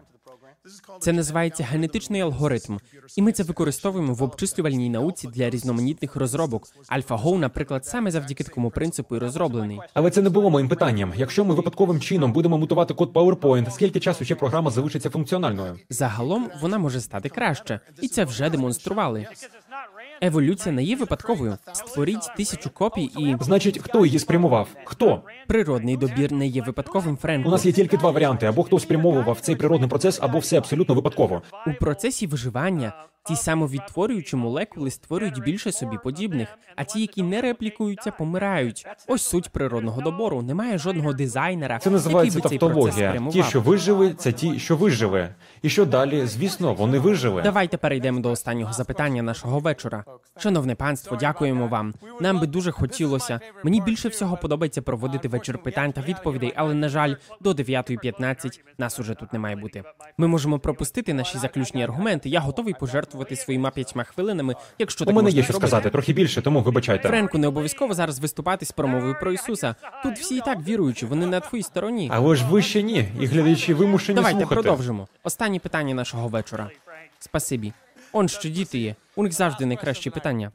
Це 1.00 1.14
називається 1.14 1.64
генетичний 1.64 2.22
алгоритм, 2.22 2.80
і 3.16 3.22
ми 3.22 3.32
це 3.32 3.44
використовуємо 3.44 4.14
в 4.14 4.24
обчислювальній 4.24 4.90
науці 4.90 5.28
для 5.28 5.50
різноманітних 5.50 6.16
розробок. 6.16 6.68
AlphaGo, 6.98 7.38
наприклад, 7.38 7.86
саме 7.86 8.12
завдяки 8.12 8.44
такому 8.44 8.70
принципу 8.70 9.16
і 9.16 9.20
розроблений. 9.20 9.80
Але 9.94 10.12
це 10.12 10.22
не 10.22 10.30
було 10.30 10.50
моїм 10.50 10.70
питанням. 10.70 11.14
Якщо 11.16 11.46
ми 11.46 11.56
випадковим 11.56 12.00
чином 12.00 12.34
будемо 12.34 12.58
мутувати 12.58 12.94
код 12.94 13.14
PowerPoint, 13.14 13.72
скільки 13.72 14.00
часу 14.00 14.26
ще 14.26 14.36
програма 14.36 14.72
залишиться 14.72 15.10
функціональною? 15.10 15.80
Загалом 15.90 16.50
вона 16.62 16.78
може 16.78 17.02
стати 17.02 17.30
краще, 17.30 17.80
і 18.02 18.08
це 18.08 18.26
вже 18.26 18.50
демонстрували. 18.50 19.28
Еволюція 20.22 20.76
не 20.76 20.84
є 20.84 20.96
випадковою. 20.96 21.58
Створіть 21.74 22.32
тисячу 22.38 22.70
копій, 22.70 23.04
і 23.18 23.36
Значить, 23.42 23.80
хто 23.84 24.06
її 24.06 24.20
спрямував? 24.20 24.68
Хто? 24.84 25.22
природний 25.48 25.98
добір 25.98 26.32
не 26.32 26.48
є 26.48 26.62
випадковим 26.62 27.18
У 27.46 27.50
нас 27.50 27.66
є 27.66 27.72
тільки 27.72 27.98
два 27.98 28.12
варіанти: 28.12 28.46
або 28.46 28.64
хто 28.64 28.80
спрямовував 28.80 29.40
цей 29.40 29.56
природний 29.56 29.90
процес, 29.90 30.20
або 30.22 30.40
все 30.40 30.58
абсолютно 30.58 30.96
випадково. 30.96 31.42
У 31.68 31.74
процесі 31.74 32.28
виживання 32.28 32.94
ті 33.26 33.36
самовідтворюючі 33.36 34.36
молекули 34.36 34.92
створюють 34.92 35.44
більше 35.44 35.72
собі 35.72 35.98
подібних, 36.04 36.48
а 36.76 36.84
ті, 36.84 37.02
які 37.02 37.24
не 37.24 37.42
реплікуються, 37.42 38.12
помирають. 38.12 38.88
Ось 39.08 39.22
суть 39.22 39.50
природного 39.50 40.02
добору. 40.02 40.42
Немає 40.42 40.78
жодного 40.78 41.14
дизайнера, 41.14 41.80
Це 41.80 41.90
називається 41.90 42.38
який 42.40 42.44
би 42.44 42.50
цей 42.50 42.60
процес 42.60 42.76
тавтологія. 42.76 43.10
спрямував. 43.10 43.34
Ті, 43.34 43.44
що 43.44 43.62
вижили, 43.62 44.14
це 44.14 44.32
ті, 44.32 44.60
що 44.60 44.76
вижили. 44.76 45.30
І 45.62 45.70
що 45.70 45.86
далі? 45.86 46.26
Звісно, 46.26 46.74
вони 46.74 47.00
вижили. 47.00 47.42
Давайте 47.42 47.78
перейдемо 47.78 48.20
до 48.20 48.32
останнього 48.32 48.74
запитання 48.74 49.22
нашого 49.22 49.60
вечора. 49.60 50.03
Шановне 50.38 50.76
панство, 50.76 51.18
дякуємо 51.18 51.68
вам. 51.68 51.94
Нам 52.22 52.40
би 52.40 52.48
дуже 52.48 52.72
хотілося. 52.72 53.40
Мені 53.64 53.82
більше 53.82 54.10
всього 54.10 54.38
подобається 54.38 54.82
проводити 54.82 55.28
вечір 55.28 55.58
питань 55.58 55.92
та 55.92 56.02
відповідей, 56.02 56.54
але 56.56 56.74
на 56.74 56.90
жаль, 56.90 57.16
до 57.42 57.52
9.15 57.52 58.60
нас 58.78 59.00
уже 59.00 59.14
тут 59.14 59.34
не 59.34 59.40
має 59.40 59.56
бути. 59.56 59.84
Ми 60.18 60.28
можемо 60.28 60.60
пропустити 60.60 61.14
наші 61.14 61.38
заключні 61.38 61.84
аргументи. 61.84 62.30
Я 62.30 62.40
готовий 62.40 62.74
пожертвувати 62.80 63.36
своїми 63.36 63.72
п'ятьма 63.72 64.04
хвилинами, 64.04 64.56
якщо 64.80 65.06
У 65.06 65.08
мене 65.08 65.14
можна 65.22 65.30
є 65.30 65.44
що 65.44 65.54
зробити. 65.54 65.68
сказати, 65.68 65.90
трохи 65.90 66.14
більше, 66.14 66.42
тому 66.42 66.62
вибачайте. 66.62 67.08
Френку, 67.08 67.38
не 67.38 67.48
обов'язково 67.48 67.94
зараз 67.94 68.20
виступати 68.20 68.66
з 68.66 68.72
промовою 68.72 69.16
про 69.20 69.32
Ісуса. 69.32 69.76
Тут 70.04 70.18
всі 70.20 70.38
і 70.38 70.42
так 70.42 70.60
віруючі, 70.68 71.06
вони 71.06 71.26
на 71.26 71.40
твоїй 71.40 71.64
стороні. 71.64 72.10
Але 72.14 72.36
ж 72.36 72.46
ви 72.46 72.62
ще 72.62 72.82
ні, 72.84 73.08
і 73.20 73.26
глядачі 73.26 73.74
вимушені 73.74 74.16
Давайте 74.16 74.40
слухати. 74.40 74.56
продовжимо. 74.62 75.08
Останнє 75.24 75.60
питання 75.60 75.94
нашого 75.96 76.28
вечора. 76.28 76.70
Спасибі. 77.20 77.74
Он 78.14 78.30
що 78.30 78.50
діти 78.50 78.78
є. 78.78 78.96
У 79.16 79.24
них 79.24 79.34
завжди 79.34 79.66
найкращі 79.66 80.10
питання. 80.10 80.52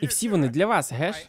І 0.00 0.06
всі 0.06 0.28
вони 0.28 0.48
для 0.48 0.66
вас, 0.66 0.92
геш? 0.92 1.28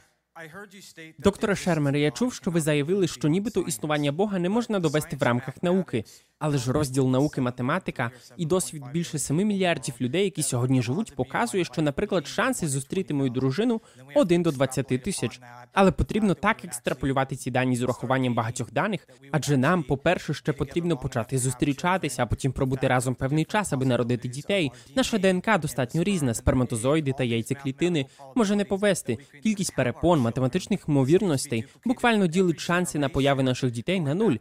Докторе 1.18 1.56
Шермер, 1.56 1.96
я 1.96 2.12
чув, 2.12 2.34
що 2.34 2.52
ви 2.52 2.62
заявили, 2.62 3.08
що 3.08 3.28
нібито 3.28 3.62
існування 3.62 4.12
Бога 4.12 4.40
не 4.40 4.50
можна 4.50 4.80
довести 4.80 5.16
в 5.16 5.24
рамках 5.24 5.64
науки. 5.64 6.06
Але 6.40 6.58
ж 6.58 6.72
розділ 6.72 7.10
науки 7.10 7.42
математика 7.42 8.12
і 8.38 8.46
досвід 8.46 8.84
більше 8.94 9.20
7 9.20 9.38
мільярдів 9.38 9.94
людей, 10.02 10.24
які 10.24 10.44
сьогодні 10.44 10.82
живуть, 10.82 11.16
показує, 11.16 11.66
що, 11.66 11.82
наприклад, 11.82 12.28
шанси 12.28 12.68
зустріти 12.68 13.14
мою 13.14 13.30
дружину 13.30 13.82
1 14.16 14.44
до 14.44 14.52
20 14.52 14.88
тисяч. 14.88 15.42
Але 15.74 15.92
потрібно 15.92 16.34
так 16.34 16.66
екстраполювати 16.66 17.36
ці 17.36 17.52
дані 17.52 17.76
з 17.76 17.84
урахуванням 17.84 18.34
багатьох 18.34 18.72
даних, 18.72 19.08
адже 19.32 19.58
нам, 19.58 19.84
по-перше, 19.84 20.34
ще 20.34 20.54
потрібно 20.54 20.98
почати 20.98 21.38
зустрічатися, 21.38 22.24
а 22.24 22.26
потім 22.26 22.52
пробути 22.52 22.88
разом 22.88 23.16
певний 23.16 23.46
час, 23.46 23.74
аби 23.74 23.86
народити 23.86 24.28
дітей. 24.28 24.72
Наша 24.96 25.18
ДНК 25.18 25.60
достатньо 25.60 26.04
різна. 26.04 26.34
Сперматозоїди 26.34 27.14
та 27.18 27.24
яйцеклітини 27.24 28.06
може 28.36 28.56
не 28.56 28.66
повести. 28.66 29.18
Кількість 29.44 29.76
перепон, 29.76 30.20
математичних 30.20 30.80
ймовірностей 30.88 31.66
буквально 31.86 32.28
ділить 32.28 32.60
шанси 32.60 33.00
на 33.00 33.10
появи 33.10 33.44
наших 33.44 33.72
дітей 33.72 34.00
на 34.00 34.14
нуль. 34.14 34.36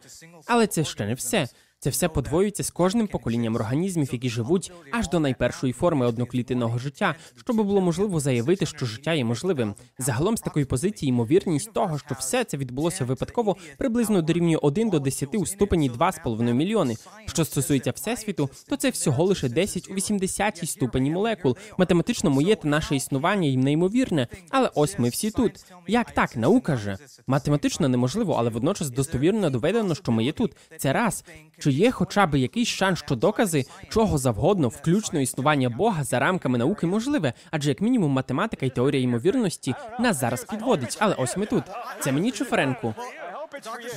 Але 0.47 0.66
це 0.66 0.85
ще 0.85 1.07
не 1.07 1.15
все. 1.15 1.49
Це 1.81 1.91
все 1.91 2.09
подвоюється 2.09 2.65
з 2.65 2.71
кожним 2.71 3.07
поколінням 3.07 3.55
організмів, 3.55 4.09
які 4.13 4.29
живуть 4.29 4.73
аж 4.93 5.09
до 5.09 5.21
найпершої 5.21 5.73
форми 5.73 6.07
одноклітинного 6.07 6.79
життя, 6.79 7.15
щоб 7.37 7.57
було 7.57 7.81
можливо 7.81 8.21
заявити, 8.21 8.67
що 8.67 8.87
життя 8.87 9.15
є 9.15 9.25
можливим. 9.25 9.75
Загалом 9.99 10.37
з 10.37 10.41
такої 10.41 10.65
позиції 10.65 11.09
ймовірність 11.11 11.73
того, 11.73 11.99
що 11.99 12.15
все 12.19 12.45
це 12.45 12.57
відбулося 12.57 13.05
випадково, 13.05 13.57
приблизно 13.79 14.23
дорівнює 14.23 14.57
1 14.57 14.91
до 14.91 14.99
10 14.99 15.35
у 15.35 15.47
ступені 15.47 15.91
2,5 15.91 16.53
мільйони. 16.53 16.97
Що 17.27 17.45
стосується 17.45 17.91
всесвіту, 17.91 18.51
то 18.69 18.77
це 18.77 18.91
всього 18.91 19.25
лише 19.25 19.49
10 19.49 19.91
у 19.91 19.95
80 19.95 20.69
ступені 20.69 21.11
молекул. 21.11 21.57
Математично 21.79 22.31
моє 22.31 22.57
та 22.57 22.69
наше 22.69 22.97
існування 22.97 23.49
їм 23.49 23.61
неймовірне, 23.61 24.29
але 24.51 24.71
ось 24.75 24.99
ми 24.99 25.09
всі 25.09 25.31
тут. 25.31 25.65
Як 25.87 26.11
так, 26.11 26.37
наука 26.37 26.77
же 26.77 26.99
математично 27.27 27.89
неможливо, 27.89 28.35
але 28.39 28.51
водночас 28.51 28.91
достовірно 28.91 29.51
доведено, 29.51 29.95
що 29.95 30.13
ми 30.13 30.25
є 30.25 30.33
тут. 30.33 30.57
Це 30.79 30.93
раз. 30.93 31.25
Чи 31.59 31.71
є 31.71 31.91
хоча 31.91 32.27
б 32.27 32.35
якийсь 32.35 32.69
шанс, 32.69 32.99
що 32.99 33.15
докази 33.15 33.65
чого 33.89 34.19
завгодно, 34.19 34.69
включно 34.69 35.21
існування 35.21 35.69
Бога 35.69 36.05
за 36.05 36.19
рамками 36.19 36.59
науки, 36.59 36.87
можливе? 36.87 37.33
Адже 37.51 37.69
як 37.69 37.81
мінімум 37.81 38.13
математика 38.13 38.67
і 38.67 38.71
теорія 38.71 39.03
ймовірності 39.03 39.75
нас 40.01 40.21
зараз 40.21 40.45
підводить. 40.45 40.97
Але 41.01 41.15
ось 41.15 41.37
ми 41.37 41.47
тут. 41.47 41.65
Це 42.01 42.13
мені 42.13 42.33
чи 42.33 42.45
Френку? 42.45 42.95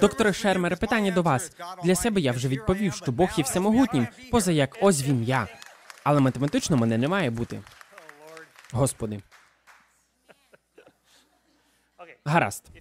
Докторе 0.01 0.33
Шермере, 0.33 0.75
питання 0.75 1.11
до 1.11 1.21
вас. 1.21 1.51
Для 1.83 1.95
себе 1.95 2.21
я 2.21 2.31
вже 2.31 2.47
відповів, 2.47 2.93
що 2.93 3.11
Бог 3.11 3.29
є 3.37 3.43
всемогутнім, 3.43 4.07
поза 4.31 4.51
як 4.51 4.77
ось 4.81 5.03
він 5.03 5.23
я. 5.23 5.47
Але 6.03 6.19
математично 6.19 6.77
мене 6.77 6.97
не 6.97 7.07
має 7.07 7.29
бути. 7.29 7.61
Господи. 8.71 9.21
Гаразд. 12.25 12.71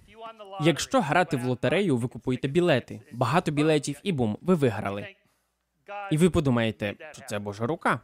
Якщо 0.61 1.01
грати 1.01 1.37
в 1.37 1.45
лотерею, 1.45 1.97
ви 1.97 2.07
купуєте 2.07 2.47
білети. 2.47 3.01
Багато 3.11 3.51
білетів 3.51 3.99
і 4.03 4.11
бум, 4.11 4.37
ви 4.41 4.55
виграли. 4.55 5.07
І 6.11 6.17
ви 6.17 6.29
подумаєте, 6.29 6.93
що 7.11 7.21
це 7.29 7.39
Божа 7.39 7.65
рука. 7.67 7.99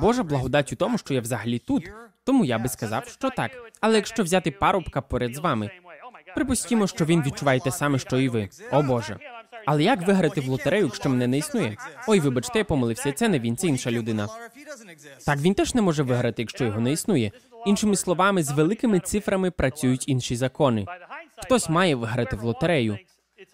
Божа 0.00 0.22
благодать 0.22 0.72
у 0.72 0.76
тому, 0.76 0.98
що 0.98 1.14
я 1.14 1.20
взагалі 1.20 1.58
тут. 1.58 1.92
Тому 2.24 2.44
я 2.44 2.58
би 2.58 2.68
сказав, 2.68 3.08
що 3.08 3.30
так. 3.30 3.50
Але 3.80 3.96
якщо 3.96 4.22
взяти 4.22 4.50
парубка 4.50 5.00
поряд 5.00 5.34
з 5.34 5.38
вами, 5.38 5.70
припустімо, 6.34 6.86
що 6.86 7.04
він 7.04 7.22
відчуває 7.22 7.60
те 7.60 7.70
саме, 7.70 7.98
що 7.98 8.18
і 8.18 8.28
ви. 8.28 8.48
О 8.72 8.82
Боже. 8.82 9.18
Але 9.66 9.82
як 9.82 10.06
виграти 10.06 10.40
в 10.40 10.48
лотерею, 10.48 10.84
якщо 10.84 11.08
мене 11.08 11.26
не 11.26 11.38
існує? 11.38 11.76
Ой, 12.08 12.20
вибачте, 12.20 12.58
я 12.58 12.64
помилився. 12.64 13.12
Це 13.12 13.28
не 13.28 13.38
він, 13.38 13.56
це 13.56 13.66
інша 13.66 13.90
людина. 13.90 14.28
Так 15.26 15.38
він 15.38 15.54
теж 15.54 15.74
не 15.74 15.82
може 15.82 16.02
виграти, 16.02 16.42
якщо 16.42 16.64
його 16.64 16.80
не 16.80 16.92
існує. 16.92 17.32
Іншими 17.66 17.96
словами, 17.96 18.42
з 18.42 18.50
великими 18.50 19.00
цифрами 19.00 19.50
працюють 19.50 20.08
інші 20.08 20.36
закони. 20.36 20.86
Хтось 21.42 21.68
має 21.68 21.94
виграти 21.94 22.36
в 22.36 22.42
лотерею. 22.44 22.98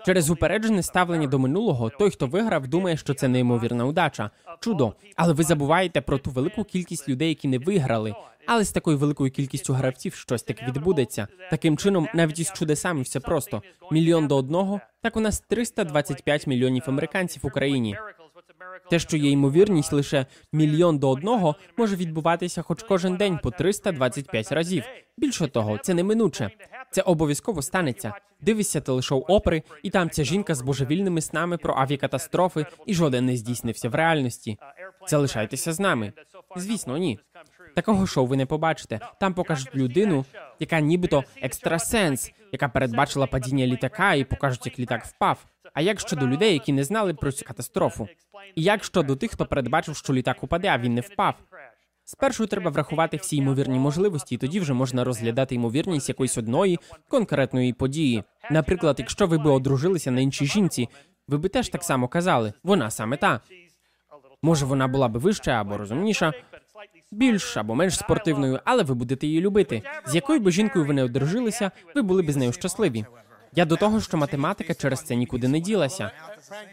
Через 0.07 0.31
упереджене 0.31 0.83
ставлення 0.83 1.27
до 1.27 1.39
минулого, 1.39 1.91
той, 1.91 2.11
хто 2.11 2.27
виграв, 2.27 2.69
думає, 2.69 2.97
що 2.97 3.15
це 3.15 3.29
неймовірна 3.29 3.85
удача. 3.85 4.31
Чудо. 4.61 4.95
Але 5.17 5.33
ви 5.33 5.45
забуваєте 5.45 6.01
про 6.01 6.19
ту 6.19 6.31
велику 6.31 6.65
кількість 6.65 7.09
людей, 7.09 7.29
які 7.29 7.49
не 7.49 7.59
виграли. 7.59 8.15
Але 8.47 8.65
з 8.65 8.73
такою 8.73 8.99
великою 8.99 9.31
кількістю 9.31 9.73
гравців 9.73 10.15
щось 10.15 10.43
таке 10.43 10.67
відбудеться. 10.67 11.29
Таким 11.51 11.77
чином, 11.77 12.09
навіть 12.15 12.39
із 12.39 12.53
чудесами 12.53 13.03
все 13.03 13.21
просто. 13.21 13.63
Мільйон 13.93 14.29
до 14.29 14.37
одного. 14.37 14.81
Так 15.03 15.17
у 15.17 15.21
нас 15.21 15.41
325 15.41 16.47
мільйонів 16.47 16.83
американців 16.87 17.43
в 17.43 17.47
Україні. 17.47 17.97
Те, 18.91 18.99
що 18.99 19.17
є 19.17 19.31
ймовірність 19.31 19.93
лише 19.93 20.27
мільйон 20.53 20.99
до 20.99 21.11
одного, 21.11 21.57
може 21.77 21.97
відбуватися 21.97 22.63
хоч 22.63 22.83
кожен 22.83 23.17
день 23.17 23.39
по 23.43 23.51
325 23.51 24.53
разів. 24.53 24.85
Більше 25.17 25.49
того, 25.49 25.79
це 25.79 25.95
неминуче. 25.95 26.51
Це 26.91 27.03
обов'язково 27.03 27.63
станеться. 27.63 28.13
Дивишся 28.41 28.81
телешоу 28.81 29.21
опери, 29.21 29.63
і 29.83 29.91
там 29.91 30.11
ця 30.11 30.25
жінка 30.25 30.55
з 30.55 30.63
божевільними 30.63 31.21
снами 31.21 31.59
про 31.59 31.75
авіакатастрофи, 31.75 32.67
і 32.87 32.95
жоден 32.95 33.27
не 33.27 33.37
здійснився 33.37 33.89
в 33.89 33.95
реальності. 33.95 34.59
Залишайтеся 35.07 35.73
з 35.73 35.81
нами. 35.81 36.13
Звісно, 36.57 36.97
ні. 36.97 37.19
Такого 37.75 38.07
шоу 38.07 38.27
ви 38.27 38.37
не 38.37 38.47
побачите. 38.47 39.01
Там 39.21 39.35
покажуть 39.35 39.77
людину, 39.77 40.25
яка 40.59 40.81
нібито 40.81 41.25
екстрасенс, 41.43 42.33
яка 42.53 42.69
передбачила 42.69 43.27
падіння 43.27 43.67
літака 43.67 44.15
і 44.15 44.25
покажуть, 44.25 44.67
як 44.67 44.79
літак 44.79 45.05
впав. 45.05 45.47
А 45.75 45.81
як 45.81 46.01
щодо 46.01 46.27
людей, 46.27 46.53
які 46.53 46.73
не 46.73 46.85
знали 46.85 47.15
про 47.15 47.33
цю 47.33 47.45
катастрофу? 47.45 48.09
І 48.55 48.63
як 48.63 48.85
щодо 48.85 49.17
тих, 49.17 49.31
хто 49.31 49.47
передбачив, 49.47 49.97
що 49.97 50.13
літак 50.13 50.45
упаде, 50.45 50.69
а 50.69 50.79
він 50.79 50.95
не 50.95 51.01
впав? 51.01 51.35
Спершу 52.05 52.47
треба 52.47 52.71
врахувати 52.71 53.17
всі 53.17 53.37
ймовірні 53.37 53.79
можливості, 53.79 54.35
і 54.35 54.39
тоді 54.39 54.61
вже 54.61 54.75
можна 54.75 55.05
розглядати 55.05 55.55
ймовірність 55.55 56.09
якоїсь 56.09 56.39
одної 56.39 56.79
конкретної 57.09 57.73
події. 57.73 58.25
Наприклад, 58.51 58.97
якщо 58.99 59.27
ви 59.27 59.39
би 59.39 59.51
одружилися 59.51 60.11
на 60.11 60.21
іншій 60.21 60.47
жінці, 60.47 60.89
ви 61.29 61.39
би 61.39 61.49
теж 61.49 61.69
так 61.69 61.85
само 61.85 62.09
казали, 62.09 62.53
вона 62.63 62.91
саме 62.91 63.17
та. 63.17 63.41
Може, 64.43 64.67
вона 64.67 64.89
була 64.89 65.09
би 65.09 65.21
вища 65.21 65.51
або 65.51 65.79
розумніша, 65.79 66.33
більш 67.11 67.57
або 67.57 67.75
менш 67.75 67.99
спортивною, 67.99 68.61
але 68.65 68.83
ви 68.83 68.95
будете 68.95 69.27
її 69.27 69.41
любити. 69.41 69.83
З 70.07 70.15
якою 70.15 70.41
би 70.41 70.51
жінкою 70.51 70.85
ви 70.85 70.95
не 70.95 71.05
одружилися, 71.05 71.71
ви 71.95 72.03
були 72.03 72.23
б 72.23 72.31
з 72.31 72.37
нею 72.37 72.53
щасливі. 72.53 73.05
Я 73.55 73.65
до 73.65 73.77
того, 73.77 74.01
що 74.01 74.17
математика 74.17 74.75
через 74.75 75.03
це 75.03 75.17
нікуди 75.17 75.49
не 75.49 75.61
ділася. 75.61 76.11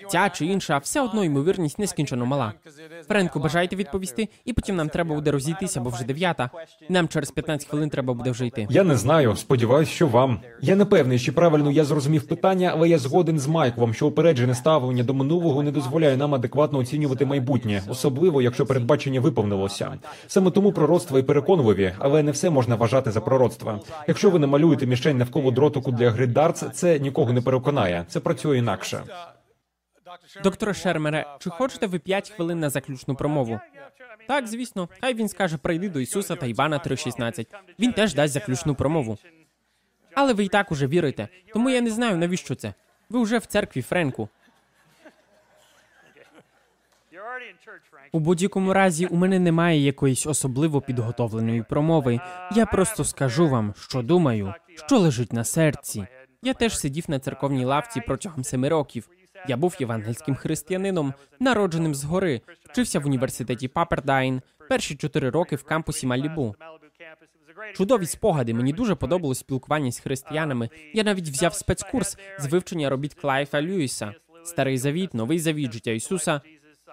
Ця 0.09 0.29
чи 0.29 0.45
інша, 0.45 0.77
все 0.77 1.01
одно 1.01 1.23
ймовірність 1.23 1.79
нескінчено 1.79 2.25
мала. 2.25 2.53
Френку, 3.07 3.39
бажаєте 3.39 3.75
відповісти? 3.75 4.29
І 4.45 4.53
потім 4.53 4.75
нам 4.75 4.89
треба 4.89 5.15
буде 5.15 5.31
розійтися, 5.31 5.81
бо 5.81 5.89
вже 5.89 6.03
дев'ята. 6.03 6.49
Нам 6.89 7.07
через 7.07 7.31
15 7.31 7.69
хвилин 7.69 7.89
треба 7.89 8.13
буде 8.13 8.31
вже 8.31 8.45
йти. 8.45 8.67
Я 8.69 8.83
не 8.83 8.97
знаю. 8.97 9.35
Сподіваюсь, 9.35 9.89
що 9.89 10.07
вам. 10.07 10.39
Я 10.61 10.75
не 10.75 10.85
певний, 10.85 11.19
чи 11.19 11.31
правильно 11.31 11.71
я 11.71 11.85
зрозумів 11.85 12.27
питання, 12.27 12.71
але 12.73 12.89
я 12.89 12.97
згоден 12.97 13.39
з 13.39 13.47
Майклом, 13.47 13.93
що 13.93 14.07
упереджене 14.07 14.55
ставлення 14.55 15.03
до 15.03 15.13
минулого 15.13 15.63
не 15.63 15.71
дозволяє 15.71 16.17
нам 16.17 16.35
адекватно 16.35 16.79
оцінювати 16.79 17.25
майбутнє, 17.25 17.81
особливо 17.87 18.41
якщо 18.41 18.65
передбачення 18.65 19.21
виповнилося. 19.21 19.97
Саме 20.27 20.51
тому 20.51 20.71
пророцтва 20.71 21.19
і 21.19 21.23
переконливі, 21.23 21.93
але 21.99 22.23
не 22.23 22.31
все 22.31 22.49
можна 22.49 22.75
вважати 22.75 23.11
за 23.11 23.21
пророцтва. 23.21 23.79
Якщо 24.07 24.29
ви 24.29 24.39
намалюєте 24.39 24.85
мішень 24.85 25.17
навколо 25.17 25.51
дротику 25.51 25.91
для 25.91 26.11
гри 26.11 26.27
це 26.73 26.99
нікого 26.99 27.33
не 27.33 27.41
переконає. 27.41 28.05
Це 28.07 28.19
працює 28.19 28.57
інакше. 28.57 29.03
Докторе 30.43 30.73
Шермере, 30.73 31.25
чи 31.39 31.49
хочете 31.49 31.87
ви 31.87 31.99
5 31.99 32.29
хвилин 32.29 32.59
на 32.59 32.69
заключну 32.69 33.15
промову? 33.15 33.59
Так, 34.27 34.47
звісно. 34.47 34.89
Хай 35.01 35.13
він 35.13 35.29
скаже 35.29 35.57
прийди 35.57 35.89
до 35.89 35.99
Ісуса 35.99 36.35
та 36.35 36.45
Івана 36.45 36.77
3.16. 36.77 37.47
Він 37.79 37.93
теж 37.93 38.13
дасть 38.13 38.33
заключну 38.33 38.75
промову. 38.75 39.17
Але 40.13 40.33
ви 40.33 40.43
і 40.43 40.47
так 40.47 40.71
уже 40.71 40.87
вірите. 40.87 41.27
Тому 41.53 41.69
я 41.69 41.81
не 41.81 41.89
знаю, 41.89 42.17
навіщо 42.17 42.55
це. 42.55 42.73
Ви 43.09 43.23
вже 43.23 43.37
в 43.37 43.45
церкві 43.45 43.81
Френку. 43.81 44.29
У 48.11 48.19
будь-якому 48.19 48.73
разі 48.73 49.05
у 49.05 49.15
мене 49.15 49.39
немає 49.39 49.79
якоїсь 49.79 50.25
особливо 50.27 50.81
підготовленої 50.81 51.63
промови. 51.63 52.19
Я 52.55 52.65
просто 52.65 53.03
скажу 53.03 53.49
вам, 53.49 53.73
що 53.77 54.01
думаю, 54.01 54.53
що 54.85 54.99
лежить 54.99 55.33
на 55.33 55.43
серці. 55.43 56.07
Я 56.41 56.53
теж 56.53 56.79
сидів 56.79 57.05
на 57.07 57.19
церковній 57.19 57.65
лавці 57.65 58.01
протягом 58.01 58.43
семи 58.43 58.69
років. 58.69 59.09
Я 59.47 59.57
був 59.57 59.75
євангельським 59.79 60.35
християнином, 60.35 61.13
народженим 61.39 61.95
згори, 61.95 62.41
вчився 62.69 62.99
в 62.99 63.05
університеті 63.05 63.67
Папердайн, 63.67 64.41
перші 64.69 64.95
чотири 64.95 65.29
роки 65.29 65.55
в 65.55 65.63
кампусі 65.63 66.07
Малібу. 66.07 66.55
Чудові 67.75 68.05
спогади. 68.05 68.53
Мені 68.53 68.73
дуже 68.73 68.95
подобалось 68.95 69.39
спілкування 69.39 69.91
з 69.91 69.99
християнами. 69.99 70.69
Я 70.93 71.03
навіть 71.03 71.29
взяв 71.29 71.53
спецкурс 71.53 72.17
з 72.39 72.45
вивчення 72.45 72.89
робіт 72.89 73.13
Клайфа 73.13 73.61
Льюіса. 73.61 74.13
Старий 74.43 74.77
Завіт, 74.77 75.13
Новий 75.13 75.39
Завіт, 75.39 75.73
життя 75.73 75.91
Ісуса. 75.91 76.41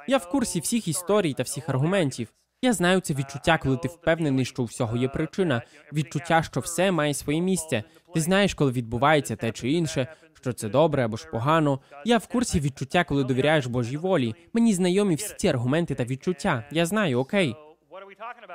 Я 0.08 0.18
в 0.18 0.28
курсі 0.28 0.60
всіх 0.60 0.88
історій 0.88 1.34
та 1.34 1.42
всіх 1.42 1.68
аргументів. 1.68 2.28
Я 2.64 2.72
знаю 2.72 3.00
це 3.00 3.14
відчуття, 3.14 3.58
коли 3.62 3.76
ти 3.76 3.88
впевнений, 3.88 4.44
що 4.44 4.62
у 4.62 4.66
всього 4.66 4.96
є 4.96 5.08
причина, 5.08 5.62
відчуття, 5.92 6.42
що 6.42 6.60
все 6.60 6.90
має 6.90 7.14
своє 7.14 7.40
місце. 7.40 7.84
Ти 8.14 8.20
знаєш, 8.20 8.54
коли 8.54 8.72
відбувається 8.72 9.36
те 9.36 9.52
чи 9.52 9.70
інше, 9.70 10.06
що 10.40 10.52
це 10.52 10.68
добре 10.68 11.04
або 11.04 11.16
ж 11.16 11.28
погано. 11.32 11.80
Я 12.04 12.18
в 12.18 12.26
курсі 12.26 12.60
відчуття, 12.60 13.04
коли 13.04 13.24
довіряєш 13.24 13.66
Божій 13.66 13.96
волі. 13.96 14.34
Мені 14.52 14.74
знайомі 14.74 15.14
всі 15.14 15.34
ці 15.36 15.48
аргументи 15.48 15.94
та 15.94 16.04
відчуття. 16.04 16.64
Я 16.70 16.86
знаю, 16.86 17.18
окей. 17.18 17.56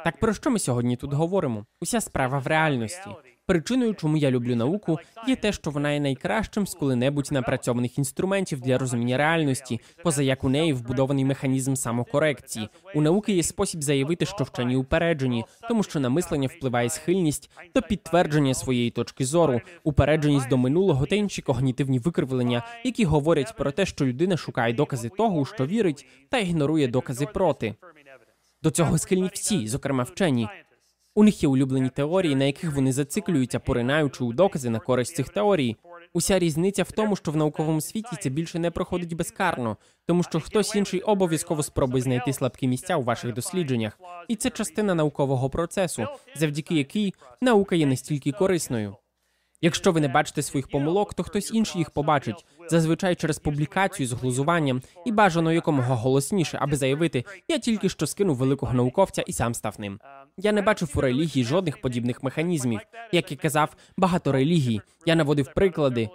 Так 0.04 0.20
про 0.20 0.34
що 0.34 0.50
ми 0.50 0.60
сьогодні 0.60 0.96
тут 0.96 1.14
говоримо? 1.14 1.66
Уся 1.82 2.02
справа 2.02 2.40
в 2.40 2.48
реальності. 2.48 3.10
Причиною, 3.48 3.94
чому 3.94 4.18
я 4.18 4.32
люблю 4.32 4.56
науку, 4.56 5.00
є 5.28 5.36
те, 5.36 5.52
що 5.52 5.72
вона 5.72 5.92
є 5.92 6.00
найкращим 6.00 6.68
з 6.68 6.74
коли-небудь 6.74 7.30
напрацьованих 7.32 7.98
інструментів 7.98 8.62
для 8.62 8.78
розуміння 8.78 9.18
реальності, 9.18 9.80
поза 10.04 10.24
як 10.24 10.44
у 10.44 10.50
неї 10.50 10.74
вбудований 10.74 11.26
механізм 11.26 11.76
самокорекції. 11.76 12.70
У 12.96 13.02
науки 13.02 13.34
є 13.34 13.44
спосіб 13.44 13.84
заявити, 13.84 14.26
що 14.26 14.44
вчені 14.44 14.76
упереджені, 14.76 15.46
тому 15.68 15.84
що 15.84 16.00
на 16.00 16.10
мислення 16.10 16.48
впливає 16.48 16.90
схильність 16.90 17.50
до 17.76 17.82
підтвердження 17.82 18.54
своєї 18.54 18.92
точки 18.92 19.26
зору, 19.26 19.62
упередженість 19.84 20.50
до 20.50 20.58
минулого 20.58 21.06
та 21.06 21.16
інші 21.16 21.42
когнітивні 21.42 22.00
викривлення, 22.00 22.64
які 22.84 23.06
говорять 23.06 23.56
про 23.58 23.72
те, 23.72 23.86
що 23.86 24.06
людина 24.06 24.38
шукає 24.38 24.74
докази 24.74 25.10
того, 25.10 25.46
що 25.46 25.66
вірить, 25.66 26.06
та 26.30 26.38
ігнорує 26.38 26.88
докази 26.88 27.26
проти. 27.26 27.76
До 28.64 28.72
цього 28.72 28.98
схильні 28.98 29.30
всі, 29.34 29.68
зокрема 29.68 30.04
вчені. 30.04 30.48
У 31.18 31.24
них 31.24 31.44
є 31.44 31.50
улюблені 31.50 31.90
теорії, 31.90 32.36
на 32.36 32.46
яких 32.46 32.76
вони 32.76 32.92
зациклюються, 32.92 33.60
поринаючи 33.60 34.24
у 34.24 34.34
докази 34.34 34.70
на 34.70 34.80
користь 34.80 35.16
цих 35.16 35.30
теорій. 35.30 35.76
Уся 36.14 36.40
різниця 36.40 36.84
в 36.84 36.92
тому, 36.92 37.16
що 37.16 37.32
в 37.32 37.36
науковому 37.36 37.82
світі 37.82 38.10
це 38.22 38.30
більше 38.30 38.60
не 38.60 38.72
проходить 38.72 39.14
безкарно, 39.14 39.78
тому 40.06 40.24
що 40.24 40.40
хтось 40.40 40.76
інший 40.76 41.02
обов'язково 41.02 41.64
спробує 41.64 42.04
знайти 42.04 42.34
слабкі 42.34 42.68
місця 42.68 42.98
у 42.98 43.04
ваших 43.04 43.34
дослідженнях, 43.34 44.00
і 44.28 44.36
це 44.36 44.50
частина 44.50 44.96
наукового 44.96 45.50
процесу, 45.50 46.08
завдяки 46.36 46.76
якій 46.76 47.14
наука 47.42 47.76
є 47.76 47.86
настільки 47.86 48.32
корисною. 48.32 48.96
Якщо 49.62 49.92
ви 49.92 50.02
не 50.02 50.08
бачите 50.08 50.42
своїх 50.42 50.68
помилок, 50.68 51.14
то 51.14 51.24
хтось 51.24 51.52
інший 51.54 51.80
їх 51.80 51.90
побачить, 51.90 52.46
зазвичай 52.70 53.16
через 53.16 53.40
публікацію 53.40 54.08
з 54.08 54.14
глузуванням 54.14 54.82
і 55.06 55.12
бажано 55.12 55.54
якомога 55.54 55.96
голосніше, 55.96 56.58
аби 56.62 56.76
заявити, 56.76 57.24
я 57.48 57.58
тільки 57.58 57.90
що 57.90 58.08
скинув 58.08 58.36
великого 58.36 58.74
науковця 58.74 59.22
і 59.22 59.34
сам 59.34 59.54
став 59.54 59.76
ним. 59.80 60.00
Я 60.38 60.52
не 60.52 60.62
бачив 60.62 60.92
у 60.96 61.02
релігії 61.02 61.46
жодних 61.46 61.82
подібних 61.82 62.24
механізмів. 62.24 62.80
Як 63.12 63.32
і 63.32 63.36
казав, 63.36 63.76
багато 63.98 64.32
релігій. 64.32 64.82
Я 65.06 65.16
наводив 65.16 65.54
приклади. 65.56 66.10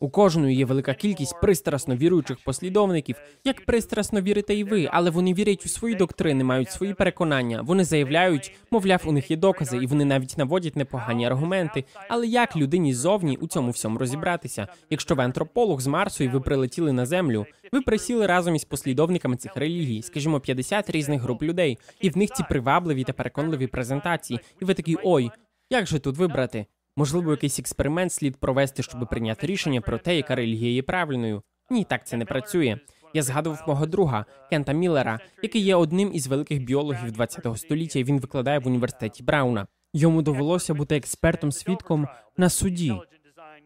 У 0.00 0.10
кожної 0.10 0.56
є 0.56 0.64
велика 0.64 0.94
кількість 0.94 1.40
пристрасно 1.40 1.96
віруючих 1.96 2.38
послідовників. 2.44 3.16
Як 3.44 3.64
пристрасно 3.66 4.20
вірите 4.20 4.54
і 4.54 4.64
ви, 4.64 4.88
але 4.92 5.10
вони 5.10 5.34
вірять 5.34 5.66
у 5.66 5.68
свої 5.68 5.94
доктрини, 5.94 6.44
мають 6.44 6.70
свої 6.70 6.94
переконання. 6.94 7.62
Вони 7.62 7.84
заявляють, 7.84 8.54
мовляв, 8.70 9.02
у 9.04 9.12
них 9.12 9.30
є 9.30 9.36
докази, 9.36 9.76
і 9.76 9.86
вони 9.86 10.04
навіть 10.04 10.38
наводять 10.38 10.76
непогані 10.76 11.26
аргументи. 11.26 11.84
Але 12.08 12.26
як 12.26 12.56
людині 12.56 12.94
ззовні 12.94 13.36
у 13.36 13.46
цьому 13.46 13.70
всьому 13.70 13.98
розібратися? 13.98 14.66
Якщо 14.90 15.14
ви 15.14 15.22
антрополог 15.22 15.80
з 15.80 15.86
Марсу 15.92 16.24
і 16.24 16.28
ви 16.28 16.40
прилетіли 16.40 16.92
на 16.92 17.06
землю, 17.06 17.46
ви 17.72 17.80
присіли 17.80 18.26
разом 18.26 18.54
із 18.54 18.64
послідовниками 18.64 19.36
цих 19.36 19.56
релігій, 19.56 20.02
скажімо, 20.02 20.40
50 20.40 20.90
різних 20.90 21.22
груп 21.22 21.42
людей, 21.42 21.78
і 22.00 22.10
в 22.10 22.16
них 22.16 22.30
ці 22.30 22.44
привабливі 22.48 23.04
та 23.04 23.12
переконливі 23.12 23.66
презентації. 23.66 24.40
І 24.62 24.64
ви 24.64 24.74
такі 24.74 24.96
ой, 25.04 25.30
як 25.70 25.86
же 25.86 25.98
тут 25.98 26.16
вибрати? 26.16 26.66
Можливо, 26.96 27.30
якийсь 27.30 27.58
експеримент 27.58 28.12
слід 28.12 28.36
провести, 28.36 28.82
щоб 28.82 29.08
прийняти 29.10 29.46
рішення 29.46 29.80
про 29.80 29.98
те, 29.98 30.16
яка 30.16 30.34
релігія 30.34 30.72
є 30.72 30.82
правильною. 30.82 31.42
Ні, 31.70 31.84
так 31.84 32.06
це 32.06 32.16
не 32.16 32.24
працює. 32.24 32.78
Я 33.14 33.22
згадував 33.22 33.64
мого 33.68 33.86
друга 33.86 34.24
Кента 34.50 34.72
Міллера, 34.72 35.20
який 35.42 35.62
є 35.62 35.74
одним 35.74 36.10
із 36.14 36.26
великих 36.26 36.62
біологів 36.62 37.18
ХХ 37.18 37.58
століття. 37.58 37.98
і 37.98 38.04
Він 38.04 38.20
викладає 38.20 38.58
в 38.58 38.66
університеті 38.66 39.22
Брауна. 39.22 39.66
Йому 39.92 40.22
довелося 40.22 40.74
бути 40.74 40.96
експертом 40.96 41.52
свідком 41.52 42.08
на 42.36 42.48
суді. 42.48 42.94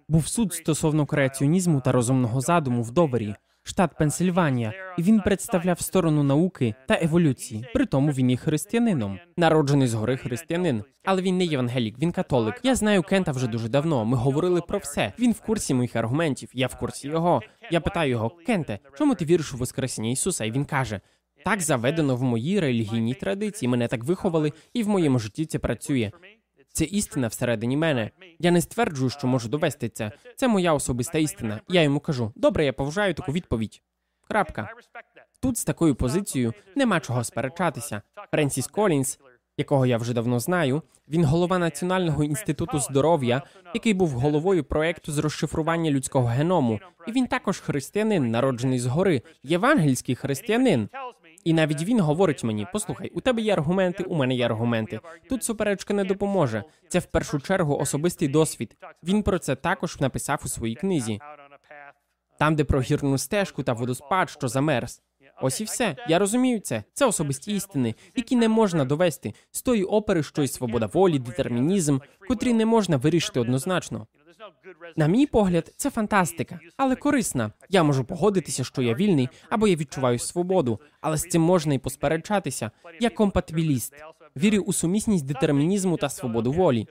Був 0.08 0.28
суд 0.28 0.54
стосовно 0.54 1.06
креаціонізму 1.06 1.80
та 1.80 1.92
розумного 1.92 2.40
задуму 2.40 2.82
в 2.82 2.90
Довері, 2.90 3.34
штат 3.62 3.98
Пенсильванія, 3.98 4.72
і 4.98 5.02
він 5.02 5.20
представляв 5.20 5.80
сторону 5.80 6.22
науки 6.22 6.74
та 6.88 6.98
еволюції. 7.02 7.66
При 7.74 7.86
тому 7.86 8.12
він 8.12 8.30
є 8.30 8.36
християнином, 8.36 9.18
народжений 9.36 9.88
згори 9.88 10.16
християнин. 10.16 10.84
Але 11.04 11.22
він 11.22 11.36
не 11.38 11.44
євангелік, 11.44 11.98
він 11.98 12.12
католик. 12.12 12.60
Я 12.62 12.74
знаю 12.74 13.02
Кента 13.02 13.32
вже 13.32 13.46
дуже 13.46 13.68
давно. 13.68 14.04
Ми 14.04 14.16
говорили 14.16 14.60
про 14.60 14.78
все. 14.78 15.12
Він 15.18 15.32
в 15.32 15.40
курсі 15.40 15.74
моїх 15.74 15.96
аргументів. 15.96 16.50
Я 16.54 16.66
в 16.66 16.78
курсі 16.78 17.08
його. 17.08 17.42
Я 17.70 17.80
питаю 17.80 18.10
його, 18.10 18.30
Кенте, 18.46 18.78
чому 18.98 19.14
ти 19.14 19.24
віриш 19.24 19.54
у 19.54 19.56
Воскресіння 19.56 20.10
Ісуса? 20.10 20.44
І 20.44 20.50
він 20.50 20.64
каже: 20.64 21.00
так 21.44 21.60
заведено 21.60 22.16
в 22.16 22.22
моїй 22.22 22.60
релігійній 22.60 23.14
традиції. 23.14 23.68
Мене 23.68 23.88
так 23.88 24.04
виховали, 24.04 24.52
і 24.74 24.82
в 24.82 24.88
моєму 24.88 25.18
житті 25.18 25.46
це 25.46 25.58
працює. 25.58 26.10
Це 26.76 26.84
істина 26.84 27.28
всередині 27.28 27.76
мене. 27.76 28.10
Я 28.38 28.50
не 28.50 28.60
стверджую, 28.60 29.10
що 29.10 29.26
можу 29.26 29.48
довести 29.48 29.88
це. 29.88 30.12
Це 30.36 30.48
моя 30.48 30.72
особиста 30.72 31.18
істина. 31.18 31.60
Я 31.68 31.82
йому 31.82 32.00
кажу: 32.00 32.32
добре, 32.34 32.64
я 32.64 32.72
поважаю 32.72 33.14
таку 33.14 33.32
відповідь. 33.32 33.82
Крапка. 34.28 34.68
Тут 35.40 35.58
з 35.58 35.64
такою 35.64 35.94
позицією 35.94 36.54
нема 36.74 37.00
чого 37.00 37.24
сперечатися. 37.24 38.02
Френсіс 38.30 38.66
Колінс, 38.66 39.18
якого 39.56 39.86
я 39.86 39.98
вже 39.98 40.14
давно 40.14 40.40
знаю, 40.40 40.82
він 41.08 41.24
голова 41.24 41.58
Національного 41.58 42.24
інституту 42.24 42.78
здоров'я, 42.78 43.42
який 43.74 43.94
був 43.94 44.10
головою 44.10 44.64
проекту 44.64 45.12
з 45.12 45.18
розшифрування 45.18 45.90
людського 45.90 46.26
геному. 46.26 46.80
І 47.08 47.12
він 47.12 47.26
також 47.26 47.60
християнин, 47.60 48.30
народжений 48.30 48.78
згори, 48.78 49.22
євангельський 49.42 50.14
християнин. 50.14 50.88
І 51.46 51.52
навіть 51.52 51.82
він 51.82 52.00
говорить 52.00 52.44
мені: 52.44 52.66
послухай, 52.72 53.10
у 53.14 53.20
тебе 53.20 53.42
є 53.42 53.52
аргументи, 53.52 54.04
у 54.04 54.14
мене 54.14 54.34
є 54.34 54.46
аргументи. 54.46 55.00
Тут 55.28 55.44
суперечка 55.44 55.94
не 55.94 56.04
допоможе. 56.04 56.64
Це 56.88 56.98
в 56.98 57.06
першу 57.06 57.40
чергу 57.40 57.78
особистий 57.78 58.28
досвід. 58.28 58.76
Він 59.02 59.22
про 59.22 59.38
це 59.38 59.56
також 59.56 60.00
написав 60.00 60.42
у 60.44 60.48
своїй 60.48 60.74
книзі. 60.74 61.20
Там, 62.38 62.56
де 62.56 62.64
про 62.64 62.80
гірну 62.80 63.18
стежку 63.18 63.62
та 63.62 63.72
водоспад, 63.72 64.30
що 64.30 64.48
замерз. 64.48 65.02
Ось 65.42 65.60
і 65.60 65.64
все. 65.64 65.96
Я 66.08 66.18
розумію 66.18 66.60
це. 66.60 66.84
Це 66.92 67.06
особисті 67.06 67.54
істини, 67.54 67.94
які 68.16 68.36
не 68.36 68.48
можна 68.48 68.84
довести 68.84 69.34
з 69.50 69.62
тої 69.62 69.84
опери, 69.84 70.22
що 70.22 70.42
й 70.42 70.48
свобода 70.48 70.86
волі, 70.86 71.18
детермінізм, 71.18 71.98
котрі 72.28 72.52
не 72.52 72.66
можна 72.66 72.96
вирішити 72.96 73.40
однозначно. 73.40 74.06
На 74.96 75.06
мій 75.06 75.26
погляд, 75.26 75.74
це 75.76 75.90
фантастика, 75.90 76.60
але 76.76 76.96
корисна. 76.96 77.52
Я 77.68 77.82
можу 77.82 78.04
погодитися, 78.04 78.64
що 78.64 78.82
я 78.82 78.94
вільний 78.94 79.28
або 79.50 79.68
я 79.68 79.76
відчуваю 79.76 80.18
свободу, 80.18 80.80
але 81.00 81.16
з 81.16 81.22
цим 81.22 81.42
можна 81.42 81.74
і 81.74 81.78
посперечатися. 81.78 82.70
Я 83.00 83.10
компатибіліст. 83.10 83.94
Вірю 84.36 84.58
у 84.58 84.72
сумісність 84.72 85.26
детермінізму 85.26 85.96
та 85.96 86.08
свободу 86.08 86.52
волі. 86.52 86.86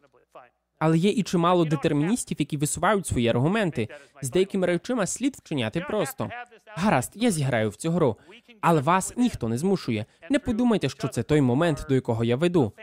Але 0.80 0.98
є 0.98 1.10
і 1.10 1.24
чимало 1.24 1.66
детерміністів, 1.66 2.38
які 2.40 2.58
висувають 2.58 3.08
свої 3.08 3.28
аргументи. 3.28 3.88
З 4.22 4.30
деякими 4.30 4.68
речима 4.68 5.06
слід 5.06 5.36
вчиняти 5.36 5.82
просто. 5.82 6.30
Гаразд, 6.68 7.12
я 7.16 7.32
зіграю 7.32 7.70
в 7.70 7.76
цю 7.76 7.92
гру, 7.92 8.18
але 8.62 8.82
вас 8.82 9.14
ніхто 9.18 9.48
не 9.48 9.58
змушує. 9.58 10.06
Не 10.30 10.40
подумайте, 10.40 10.90
що 10.90 11.08
це 11.08 11.24
той 11.24 11.42
момент, 11.42 11.86
до 11.90 11.96
якого 11.96 12.24
я 12.24 12.36
веду. 12.36 12.74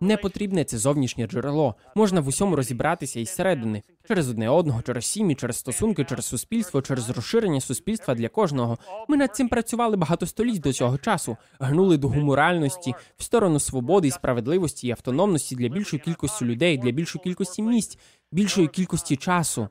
Не 0.00 0.16
потрібне 0.16 0.64
це 0.64 0.78
зовнішнє 0.78 1.26
джерело. 1.26 1.74
Можна 1.94 2.20
в 2.20 2.28
усьому 2.28 2.56
розібратися 2.56 3.20
із 3.20 3.30
середини 3.30 3.82
через 4.08 4.30
одне 4.30 4.48
одного, 4.48 4.82
через 4.82 5.06
сім'ї, 5.06 5.34
через 5.34 5.56
стосунки, 5.56 6.04
через 6.04 6.26
суспільство, 6.26 6.82
через 6.82 7.10
розширення 7.10 7.60
суспільства 7.60 8.14
для 8.14 8.28
кожного. 8.28 8.78
Ми 9.08 9.16
над 9.16 9.36
цим 9.36 9.48
працювали 9.48 9.96
багато 9.96 10.26
століть 10.26 10.60
до 10.60 10.72
цього 10.72 10.98
часу, 10.98 11.36
гнули 11.60 11.96
дугу 11.96 12.20
моральності 12.20 12.94
в 13.16 13.22
сторону 13.22 13.60
свободи 13.60 14.10
справедливості 14.10 14.88
і 14.88 14.90
автономності 14.90 15.56
для 15.56 15.68
більшої 15.68 16.02
кількості 16.02 16.44
людей, 16.44 16.78
для 16.78 16.90
більшої 16.90 17.22
кількості 17.22 17.62
місць, 17.62 17.98
більшої 18.32 18.68
кількості 18.68 19.16
часу. 19.16 19.68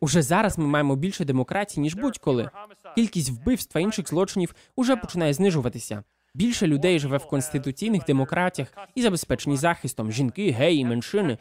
Уже 0.00 0.22
зараз 0.22 0.58
ми 0.58 0.66
маємо 0.66 0.96
більше 0.96 1.24
демократії 1.24 1.82
ніж 1.82 1.94
будь-коли. 1.94 2.50
Кількість 2.94 3.30
вбивств 3.30 3.72
та 3.72 3.80
інших 3.80 4.08
злочинів 4.08 4.54
уже 4.76 4.96
починає 4.96 5.34
знижуватися. 5.34 6.02
Більше 6.34 6.66
людей 6.66 6.98
живе 6.98 7.16
в 7.16 7.26
конституційних 7.26 8.04
демократіях 8.04 8.68
і 8.94 9.02
забезпечені 9.02 9.56
захистом 9.56 10.12
жінки, 10.12 10.50
геї, 10.50 10.84
меншини. 10.84 11.38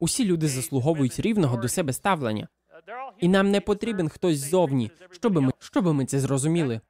Усі 0.00 0.24
люди 0.24 0.48
заслуговують 0.48 1.20
рівного 1.20 1.56
до 1.56 1.68
себе 1.68 1.92
ставлення. 1.92 2.48
І 3.18 3.28
нам 3.28 3.50
не 3.50 3.60
потрібен 3.60 4.08
хтось 4.08 4.38
ззовні, 4.38 4.90
щоби 5.10 5.40
ми 5.40 5.52
щоби 5.58 5.92
ми 5.92 6.06
це 6.06 6.20
зрозуміли. 6.20 6.80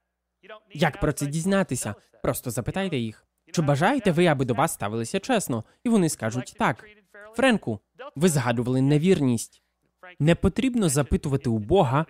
Як 0.74 1.00
про 1.00 1.12
це 1.12 1.26
дізнатися? 1.26 1.94
Просто 2.22 2.50
запитайте 2.50 2.96
їх. 2.96 3.26
Чи 3.52 3.62
бажаєте 3.62 4.12
ви, 4.12 4.26
аби 4.26 4.44
до 4.44 4.54
вас 4.54 4.72
ставилися 4.72 5.20
чесно? 5.20 5.64
І 5.84 5.88
вони 5.88 6.08
скажуть 6.08 6.54
так. 6.58 6.84
Френку, 7.36 7.80
ви 8.16 8.28
згадували 8.28 8.82
невірність. 8.82 9.62
Не 10.18 10.34
потрібно 10.34 10.88
запитувати 10.88 11.50
у 11.50 11.58
Бога, 11.58 12.06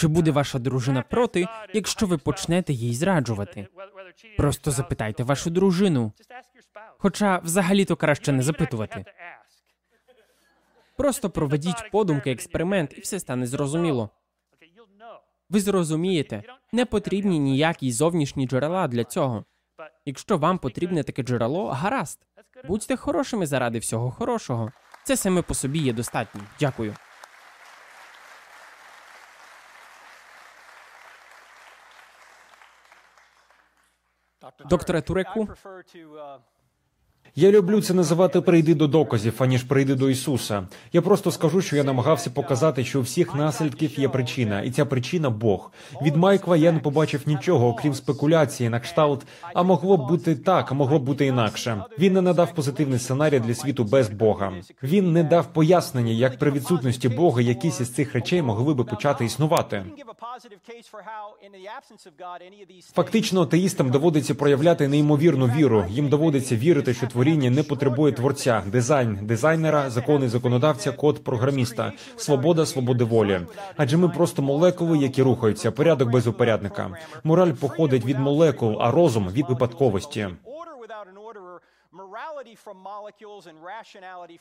чи 0.00 0.08
буде 0.08 0.30
ваша 0.30 0.58
дружина 0.58 1.02
проти, 1.02 1.46
якщо 1.74 2.06
ви 2.06 2.18
почнете 2.18 2.72
їй 2.72 2.94
зраджувати. 2.94 3.66
Просто 4.36 4.70
запитайте 4.70 5.22
вашу 5.22 5.50
дружину. 5.50 6.12
Хоча 6.98 7.38
взагалі-то 7.38 7.96
краще 7.96 8.32
не 8.32 8.42
запитувати. 8.42 9.04
Просто 10.96 11.30
проведіть 11.30 11.90
подумки 11.92 12.32
експеримент, 12.32 12.94
і 12.98 13.00
все 13.00 13.20
стане 13.20 13.46
зрозуміло. 13.46 14.10
Ви 15.50 15.60
зрозумієте, 15.60 16.42
не 16.72 16.84
потрібні 16.84 17.38
ніякі 17.38 17.92
зовнішні 17.92 18.46
джерела 18.46 18.88
для 18.88 19.04
цього. 19.04 19.44
Якщо 20.04 20.38
вам 20.38 20.58
потрібне 20.58 21.02
таке 21.02 21.22
джерело, 21.22 21.68
гаразд. 21.68 22.26
Будьте 22.64 22.96
хорошими 22.96 23.46
заради 23.46 23.78
всього 23.78 24.10
хорошого. 24.10 24.72
Це 25.04 25.16
саме 25.16 25.42
по 25.42 25.54
собі 25.54 25.78
є 25.78 25.92
достатньо. 25.92 26.40
Дякую. 26.60 26.94
Докторе 34.64 35.00
Туреку, 35.02 35.48
Я 37.36 37.50
люблю 37.50 37.80
це 37.80 37.94
називати 37.94 38.40
прийди 38.40 38.74
до 38.74 38.86
доказів, 38.86 39.34
аніж 39.38 39.62
прийди 39.62 39.94
до 39.94 40.10
Ісуса. 40.10 40.66
Я 40.92 41.02
просто 41.02 41.30
скажу, 41.30 41.62
що 41.62 41.76
я 41.76 41.84
намагався 41.84 42.30
показати, 42.30 42.84
що 42.84 42.98
у 42.98 43.02
всіх 43.02 43.34
наслідків 43.34 44.00
є 44.00 44.08
причина, 44.08 44.62
і 44.62 44.70
ця 44.70 44.84
причина 44.84 45.30
Бог. 45.30 45.72
Від 46.02 46.16
Майкла 46.16 46.56
я 46.56 46.72
не 46.72 46.78
побачив 46.78 47.20
нічого, 47.26 47.68
окрім 47.68 47.94
спекуляції 47.94 48.68
на 48.68 48.80
кшталт. 48.80 49.26
А 49.54 49.62
могло 49.62 49.96
б 49.96 50.08
бути 50.08 50.34
так, 50.34 50.72
а 50.72 50.74
могло 50.74 50.98
б 50.98 51.02
бути 51.02 51.26
інакше. 51.26 51.84
Він 51.98 52.12
не 52.12 52.22
надав 52.22 52.54
позитивний 52.54 52.98
сценарій 52.98 53.40
для 53.40 53.54
світу 53.54 53.84
без 53.84 54.08
Бога. 54.08 54.52
Він 54.82 55.12
не 55.12 55.24
дав 55.24 55.52
пояснення, 55.52 56.12
як 56.12 56.38
при 56.38 56.50
відсутності 56.50 57.08
Бога 57.08 57.42
якісь 57.42 57.80
із 57.80 57.94
цих 57.94 58.12
речей 58.12 58.42
могли 58.42 58.74
би 58.74 58.84
почати 58.84 59.24
існувати. 59.24 59.84
Фактично, 62.94 63.42
атеїстам 63.42 63.90
доводиться 63.90 64.34
проявляти 64.34 64.88
неймовірну 64.88 65.46
віру. 65.46 65.86
Їм 65.90 66.08
доводиться 66.08 66.56
вірити, 66.56 66.94
що 66.94 67.06
творіння 67.20 67.50
не 67.50 67.62
потребує 67.62 68.12
творця, 68.12 68.62
дизайн 68.66 69.18
дизайнера, 69.22 69.90
закони 69.90 70.28
законодавця, 70.28 70.92
код 70.92 71.24
програміста, 71.24 71.92
свобода, 72.16 72.66
свободи 72.66 73.04
волі. 73.04 73.40
Адже 73.76 73.96
ми 73.96 74.08
просто 74.08 74.42
молекули, 74.42 74.98
які 74.98 75.22
рухаються, 75.22 75.70
порядок 75.70 76.10
без 76.10 76.26
упорядника. 76.26 76.90
Мораль 77.24 77.52
походить 77.52 78.04
від 78.04 78.18
молекул, 78.18 78.76
а 78.80 78.90
розум 78.90 79.28
від 79.28 79.48
випадковості. 79.48 80.28
morality 81.92 82.54
from 82.66 82.76
molecules 82.92 83.44
and 83.50 83.58
rationality. 83.74 84.36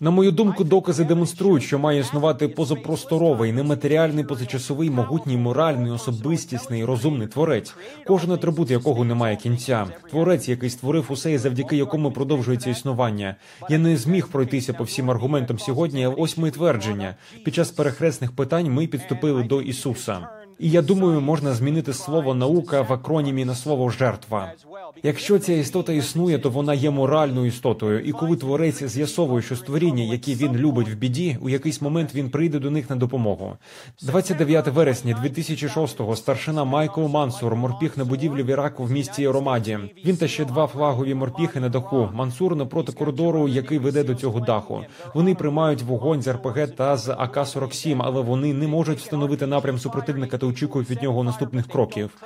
На 0.00 0.10
мою 0.10 0.32
думку, 0.32 0.64
докази 0.64 1.04
демонструють, 1.04 1.62
що 1.62 1.78
має 1.78 2.00
існувати 2.00 2.48
позапросторовий, 2.48 3.52
нематеріальний, 3.52 4.24
позачасовий, 4.24 4.90
могутній, 4.90 5.36
моральний, 5.36 5.92
особистісний, 5.92 6.84
розумний 6.84 7.28
творець, 7.28 7.74
кожен 8.06 8.32
атрибут 8.32 8.70
якого 8.70 9.04
не 9.04 9.14
має 9.14 9.36
кінця. 9.36 9.86
Творець, 10.10 10.48
який 10.48 10.70
створив 10.70 11.06
усе, 11.08 11.32
і 11.32 11.38
завдяки 11.38 11.76
якому 11.76 12.12
продовжується 12.12 12.70
існування. 12.70 13.36
Я 13.70 13.78
не 13.78 13.96
зміг 13.96 14.28
пройтися 14.28 14.72
по 14.72 14.84
всім 14.84 15.10
аргументам 15.10 15.58
сьогодні. 15.58 16.06
Ось 16.06 16.38
мої 16.38 16.52
твердження. 16.52 17.14
Під 17.44 17.54
час 17.54 17.70
перехресних 17.70 18.32
питань 18.32 18.72
ми 18.72 18.86
підступили 18.86 19.42
до 19.42 19.62
Ісуса. 19.62 20.37
І 20.58 20.70
я 20.70 20.82
думаю, 20.82 21.20
можна 21.20 21.54
змінити 21.54 21.92
слово 21.92 22.34
наука 22.34 22.82
в 22.82 22.92
акронімі 22.92 23.44
на 23.44 23.54
слово 23.54 23.90
жертва. 23.90 24.52
Якщо 25.02 25.38
ця 25.38 25.52
істота 25.52 25.92
існує, 25.92 26.38
то 26.38 26.50
вона 26.50 26.74
є 26.74 26.90
моральною 26.90 27.46
істотою. 27.46 28.00
І 28.00 28.12
коли 28.12 28.36
творець 28.36 28.84
з'ясовує, 28.84 29.42
що 29.42 29.56
створіння, 29.56 30.02
які 30.02 30.34
він 30.34 30.56
любить 30.56 30.88
в 30.88 30.94
біді, 30.94 31.38
у 31.40 31.48
якийсь 31.48 31.82
момент 31.82 32.14
він 32.14 32.30
прийде 32.30 32.58
до 32.58 32.70
них 32.70 32.90
на 32.90 32.96
допомогу. 32.96 33.56
29 34.02 34.68
вересня 34.68 35.22
2006-го 35.24 36.16
старшина 36.16 36.64
Майкл 36.64 37.06
Мансур 37.06 37.56
морпіг 37.56 37.92
на 37.96 38.04
будівлі 38.04 38.42
в 38.42 38.46
Іраку 38.46 38.84
в 38.84 38.90
місті 38.90 39.28
Ромаді. 39.28 39.78
Він 40.04 40.16
та 40.16 40.28
ще 40.28 40.44
два 40.44 40.66
флагові 40.66 41.14
морпіхи 41.14 41.60
на 41.60 41.68
даху. 41.68 42.08
Мансур 42.14 42.56
напроти 42.56 42.92
коридору, 42.92 43.48
який 43.48 43.78
веде 43.78 44.04
до 44.04 44.14
цього 44.14 44.40
даху. 44.40 44.84
Вони 45.14 45.34
приймають 45.34 45.82
вогонь 45.82 46.22
з 46.22 46.32
РПГ 46.32 46.68
та 46.68 46.96
з 46.96 47.08
АК-47, 47.08 48.00
але 48.04 48.20
вони 48.20 48.54
не 48.54 48.66
можуть 48.66 48.98
встановити 48.98 49.46
напрям 49.46 49.78
супротивника 49.78 50.38
очікують 50.48 50.90
від 50.90 51.02
нього 51.02 51.24
наступних 51.24 51.68
кроків. 51.68 52.22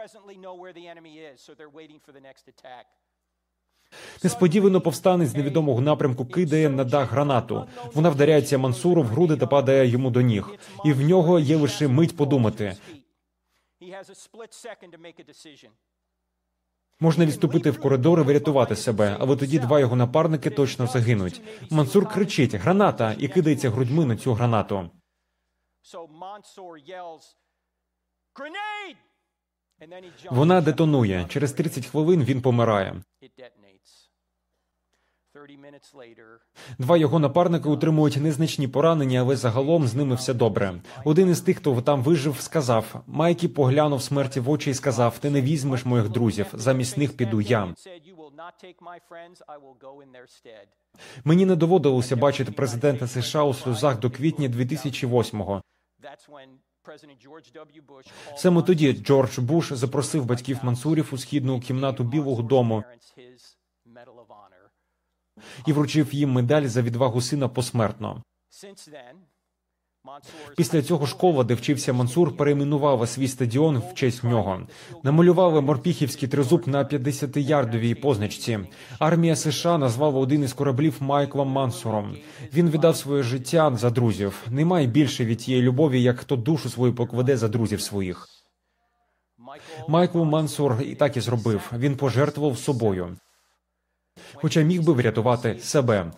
Несподівано 4.22 4.80
повстанець 4.80 5.28
з 5.28 5.36
невідомого 5.36 5.80
напрямку 5.80 6.26
кидає 6.26 6.70
на 6.70 6.84
дах 6.84 7.10
гранату. 7.10 7.66
Вона 7.94 8.10
вдаряється 8.10 8.58
Мансуру 8.58 9.02
в 9.02 9.06
груди 9.06 9.36
та 9.36 9.46
падає 9.46 9.88
йому 9.88 10.10
до 10.10 10.20
ніг. 10.20 10.48
І 10.84 10.92
в 10.92 11.00
нього 11.00 11.38
є 11.38 11.56
лише 11.56 11.88
мить 11.88 12.16
подумати. 12.16 12.76
Можна 17.00 17.26
відступити 17.26 17.70
в 17.70 17.80
коридор 17.80 18.20
і 18.20 18.22
врятувати 18.22 18.76
себе, 18.76 19.16
але 19.20 19.36
тоді 19.36 19.58
два 19.58 19.80
його 19.80 19.96
напарники 19.96 20.50
точно 20.50 20.86
загинуть. 20.86 21.42
Мансур 21.70 22.08
кричить 22.08 22.54
граната 22.54 23.14
і 23.18 23.28
кидається 23.28 23.70
грудьми 23.70 24.04
на 24.04 24.16
цю 24.16 24.32
гранату. 24.34 24.90
So 25.84 26.06
Mansour 26.06 26.78
yells, 26.78 27.24
Вона 30.30 30.60
детонує. 30.60 31.26
Через 31.28 31.52
30 31.52 31.86
хвилин 31.86 32.24
він 32.24 32.42
помирає. 32.42 32.92
It 33.22 33.30
detonates. 33.38 34.08
30 35.34 35.58
minutes 35.58 35.94
later, 35.94 36.38
Два 36.78 36.96
його 36.96 37.18
напарники 37.18 37.68
утримують 37.68 38.16
незначні 38.16 38.68
поранення, 38.68 39.20
але 39.20 39.36
загалом 39.36 39.86
з 39.86 39.94
ними 39.94 40.14
все 40.14 40.34
добре. 40.34 40.82
Один 41.04 41.30
із 41.30 41.40
тих, 41.40 41.56
хто 41.56 41.82
там 41.82 42.02
вижив, 42.02 42.40
сказав: 42.40 43.02
Майкі 43.06 43.48
поглянув 43.48 44.02
смерті 44.02 44.40
в 44.40 44.50
очі 44.50 44.70
і 44.70 44.74
сказав: 44.74 45.18
Ти 45.18 45.30
не 45.30 45.42
візьмеш 45.42 45.84
моїх 45.84 46.08
друзів. 46.08 46.46
Замість 46.52 46.98
них 46.98 47.16
піду 47.16 47.40
я. 47.40 47.74
Мені 51.24 51.46
не 51.46 51.56
доводилося 51.56 52.16
бачити 52.16 52.52
президента 52.52 53.06
США 53.06 53.42
у 53.42 53.54
сльозах 53.54 53.98
до 53.98 54.10
квітня 54.10 54.48
2008-го. 54.48 55.62
Саме 58.36 58.62
тоді 58.62 58.92
Джордж 58.92 59.38
Буш 59.38 59.72
запросив 59.72 60.24
батьків 60.24 60.58
Мансурів 60.62 61.08
у 61.12 61.18
східну 61.18 61.60
кімнату 61.60 62.04
Білого 62.04 62.42
Дому 62.42 62.84
і 65.66 65.72
вручив 65.72 66.14
їм 66.14 66.32
медаль 66.32 66.66
за 66.66 66.82
відвагу 66.82 67.20
сина 67.20 67.48
посмертно. 67.48 68.22
Після 70.56 70.82
цього 70.82 71.06
школа, 71.06 71.44
де 71.44 71.54
вчився 71.54 71.92
Мансур, 71.92 72.36
перейменувала 72.36 73.06
свій 73.06 73.28
стадіон 73.28 73.78
в 73.78 73.94
честь 73.94 74.24
нього. 74.24 74.60
Намалювали 75.02 75.60
морпіхівський 75.60 76.28
тризуб 76.28 76.68
на 76.68 76.84
50-ярдовій 76.84 77.94
позначці. 77.94 78.58
Армія 78.98 79.36
США 79.36 79.78
назвала 79.78 80.20
один 80.20 80.42
із 80.42 80.52
кораблів 80.52 80.96
Майклом 81.00 81.48
Мансуром. 81.48 82.16
Він 82.54 82.70
віддав 82.70 82.96
своє 82.96 83.22
життя 83.22 83.76
за 83.76 83.90
друзів. 83.90 84.42
Немає 84.50 84.86
більше 84.86 85.24
від 85.24 85.38
тієї 85.38 85.62
любові, 85.62 86.02
як 86.02 86.18
хто 86.18 86.36
душу 86.36 86.70
свою 86.70 86.94
покладе 86.94 87.36
за 87.36 87.48
друзів 87.48 87.80
своїх. 87.80 88.28
Майкл 89.88 90.22
Мансур 90.22 90.82
і 90.82 90.94
так 90.94 91.16
і 91.16 91.20
зробив. 91.20 91.72
Він 91.78 91.96
пожертвував 91.96 92.58
собою, 92.58 93.16
хоча 94.34 94.60
міг 94.60 94.82
би 94.82 94.92
врятувати 94.92 95.58
себе. 95.60 96.12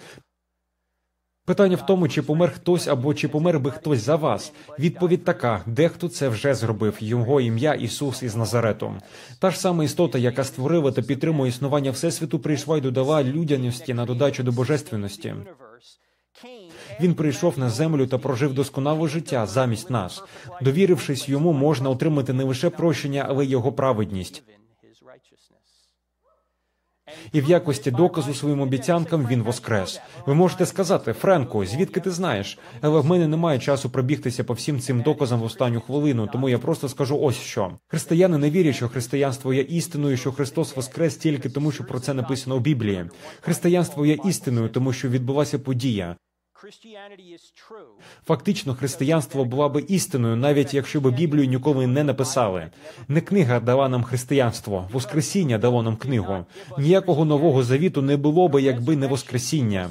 Питання 1.46 1.76
в 1.76 1.86
тому, 1.86 2.08
чи 2.08 2.22
помер 2.22 2.52
хтось 2.54 2.88
або 2.88 3.14
чи 3.14 3.28
помер 3.28 3.60
би 3.60 3.70
хтось 3.70 4.00
за 4.00 4.16
вас. 4.16 4.52
Відповідь 4.78 5.24
така: 5.24 5.62
дехто 5.66 6.08
це 6.08 6.28
вже 6.28 6.54
зробив. 6.54 6.96
Його 7.00 7.40
ім'я 7.40 7.74
Ісус 7.74 8.22
із 8.22 8.36
Назарету. 8.36 8.94
Та 9.38 9.50
ж 9.50 9.58
сама 9.58 9.84
істота, 9.84 10.18
яка 10.18 10.44
створила 10.44 10.92
та 10.92 11.02
підтримує 11.02 11.48
існування 11.48 11.90
всесвіту, 11.90 12.38
прийшла 12.38 12.78
й 12.78 12.80
додала 12.80 13.24
людяності 13.24 13.94
на 13.94 14.04
додачу 14.04 14.42
до 14.42 14.52
божественності. 14.52 15.34
Він 17.00 17.14
прийшов 17.14 17.58
на 17.58 17.70
землю 17.70 18.06
та 18.06 18.18
прожив 18.18 18.54
досконале 18.54 19.08
життя 19.08 19.46
замість 19.46 19.90
нас. 19.90 20.22
Довірившись 20.62 21.28
йому, 21.28 21.52
можна 21.52 21.90
отримати 21.90 22.32
не 22.32 22.44
лише 22.44 22.70
прощення, 22.70 23.26
але 23.28 23.44
й 23.44 23.50
його 23.50 23.72
праведність. 23.72 24.42
І 27.32 27.40
в 27.40 27.50
якості 27.50 27.90
доказу 27.90 28.34
своїм 28.34 28.60
обіцянкам 28.60 29.26
він 29.26 29.42
воскрес. 29.42 30.00
Ви 30.26 30.34
можете 30.34 30.66
сказати, 30.66 31.12
Френку, 31.12 31.66
звідки 31.66 32.00
ти 32.00 32.10
знаєш? 32.10 32.58
Але 32.80 33.00
в 33.00 33.06
мене 33.06 33.28
немає 33.28 33.58
часу 33.58 33.90
пробігтися 33.90 34.44
по 34.44 34.54
всім 34.54 34.80
цим 34.80 35.02
доказам 35.02 35.40
в 35.40 35.44
останню 35.44 35.80
хвилину, 35.80 36.28
тому 36.32 36.48
я 36.48 36.58
просто 36.58 36.88
скажу 36.88 37.18
ось 37.20 37.36
що. 37.36 37.70
Християни 37.86 38.38
не 38.38 38.50
вірять, 38.50 38.76
що 38.76 38.88
християнство 38.88 39.54
є 39.54 39.62
істиною, 39.62 40.16
що 40.16 40.32
Христос 40.32 40.76
воскрес 40.76 41.16
тільки 41.16 41.48
тому, 41.48 41.72
що 41.72 41.84
про 41.84 42.00
це 42.00 42.14
написано 42.14 42.56
у 42.56 42.60
Біблії. 42.60 43.04
Християнство 43.40 44.06
є 44.06 44.18
істиною, 44.24 44.68
тому 44.68 44.92
що 44.92 45.08
відбулася 45.08 45.58
подія. 45.58 46.16
Фактично, 48.26 48.74
християнство 48.74 49.44
була 49.44 49.68
би 49.68 49.80
істиною, 49.80 50.36
навіть 50.36 50.74
якщо 50.74 51.00
б 51.00 51.10
Біблію 51.14 51.46
ніколи 51.46 51.86
не 51.86 52.04
написали. 52.04 52.70
Не 53.08 53.20
книга 53.20 53.60
дала 53.60 53.88
нам 53.88 54.02
християнство, 54.02 54.88
Воскресіння 54.92 55.58
дало 55.58 55.82
нам 55.82 55.96
книгу. 55.96 56.44
Ніякого 56.78 57.24
нового 57.24 57.62
завіту 57.62 58.02
не 58.02 58.16
було 58.16 58.48
би, 58.48 58.62
якби 58.62 58.96
не 58.96 59.06
Воскресіння. 59.06 59.90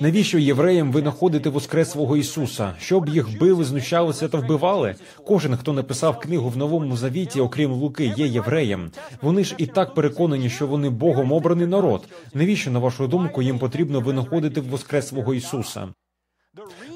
Навіщо 0.00 0.38
євреям 0.38 0.92
винаходити 0.92 1.50
воскреслого 1.50 2.16
Ісуса? 2.16 2.74
Щоб 2.78 3.08
їх 3.08 3.38
били, 3.38 3.64
знущалися 3.64 4.28
та 4.28 4.38
вбивали? 4.38 4.94
Кожен, 5.26 5.56
хто 5.56 5.72
написав 5.72 6.18
книгу 6.18 6.48
в 6.48 6.56
новому 6.56 6.96
завіті, 6.96 7.40
окрім 7.40 7.72
Луки, 7.72 8.14
є 8.16 8.26
євреєм. 8.26 8.90
Вони 9.22 9.44
ж 9.44 9.54
і 9.58 9.66
так 9.66 9.94
переконані, 9.94 10.50
що 10.50 10.66
вони 10.66 10.90
Богом 10.90 11.32
обраний 11.32 11.66
народ. 11.66 12.08
Навіщо, 12.34 12.70
на 12.70 12.78
вашу 12.78 13.06
думку, 13.06 13.42
їм 13.42 13.58
потрібно 13.58 14.00
винаходити 14.00 14.60
воскреслого 14.60 15.34
Ісуса? 15.34 15.88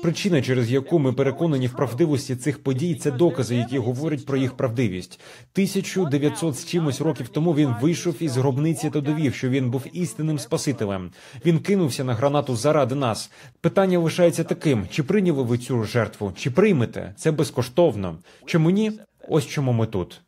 Причина, 0.02 0.42
через 0.42 0.70
яку 0.70 0.98
ми 0.98 1.12
переконані 1.12 1.66
в 1.66 1.72
правдивості 1.72 2.36
цих 2.36 2.62
подій, 2.62 2.94
це 2.94 3.10
докази, 3.10 3.56
які 3.56 3.78
говорять 3.78 4.26
про 4.26 4.36
їх 4.36 4.56
правдивість. 4.56 5.20
1900 5.52 6.58
з 6.58 6.66
чимось 6.66 7.00
років 7.00 7.28
тому 7.28 7.54
він 7.54 7.74
вийшов 7.80 8.22
із 8.22 8.36
гробниці 8.36 8.90
та 8.90 9.00
довів, 9.00 9.34
що 9.34 9.48
він 9.48 9.70
був 9.70 9.86
істинним 9.92 10.38
спасителем. 10.38 11.10
Він 11.44 11.58
кинувся 11.58 12.04
на 12.04 12.14
гранату 12.14 12.56
заради 12.56 12.94
нас. 12.94 13.30
Питання 13.60 13.98
лишається 13.98 14.44
таким: 14.44 14.88
чи 14.90 15.02
прийняли 15.02 15.42
ви 15.42 15.58
цю 15.58 15.84
жертву? 15.84 16.32
Чи 16.36 16.50
приймете? 16.50 17.14
Це 17.16 17.32
безкоштовно. 17.32 18.18
Чому 18.44 18.70
ні? 18.70 18.92
Ось 19.28 19.46
чому 19.46 19.72
ми 19.72 19.86
тут. 19.86 20.20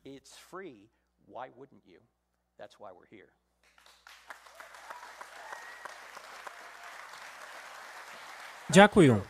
Дякую. 8.71 9.23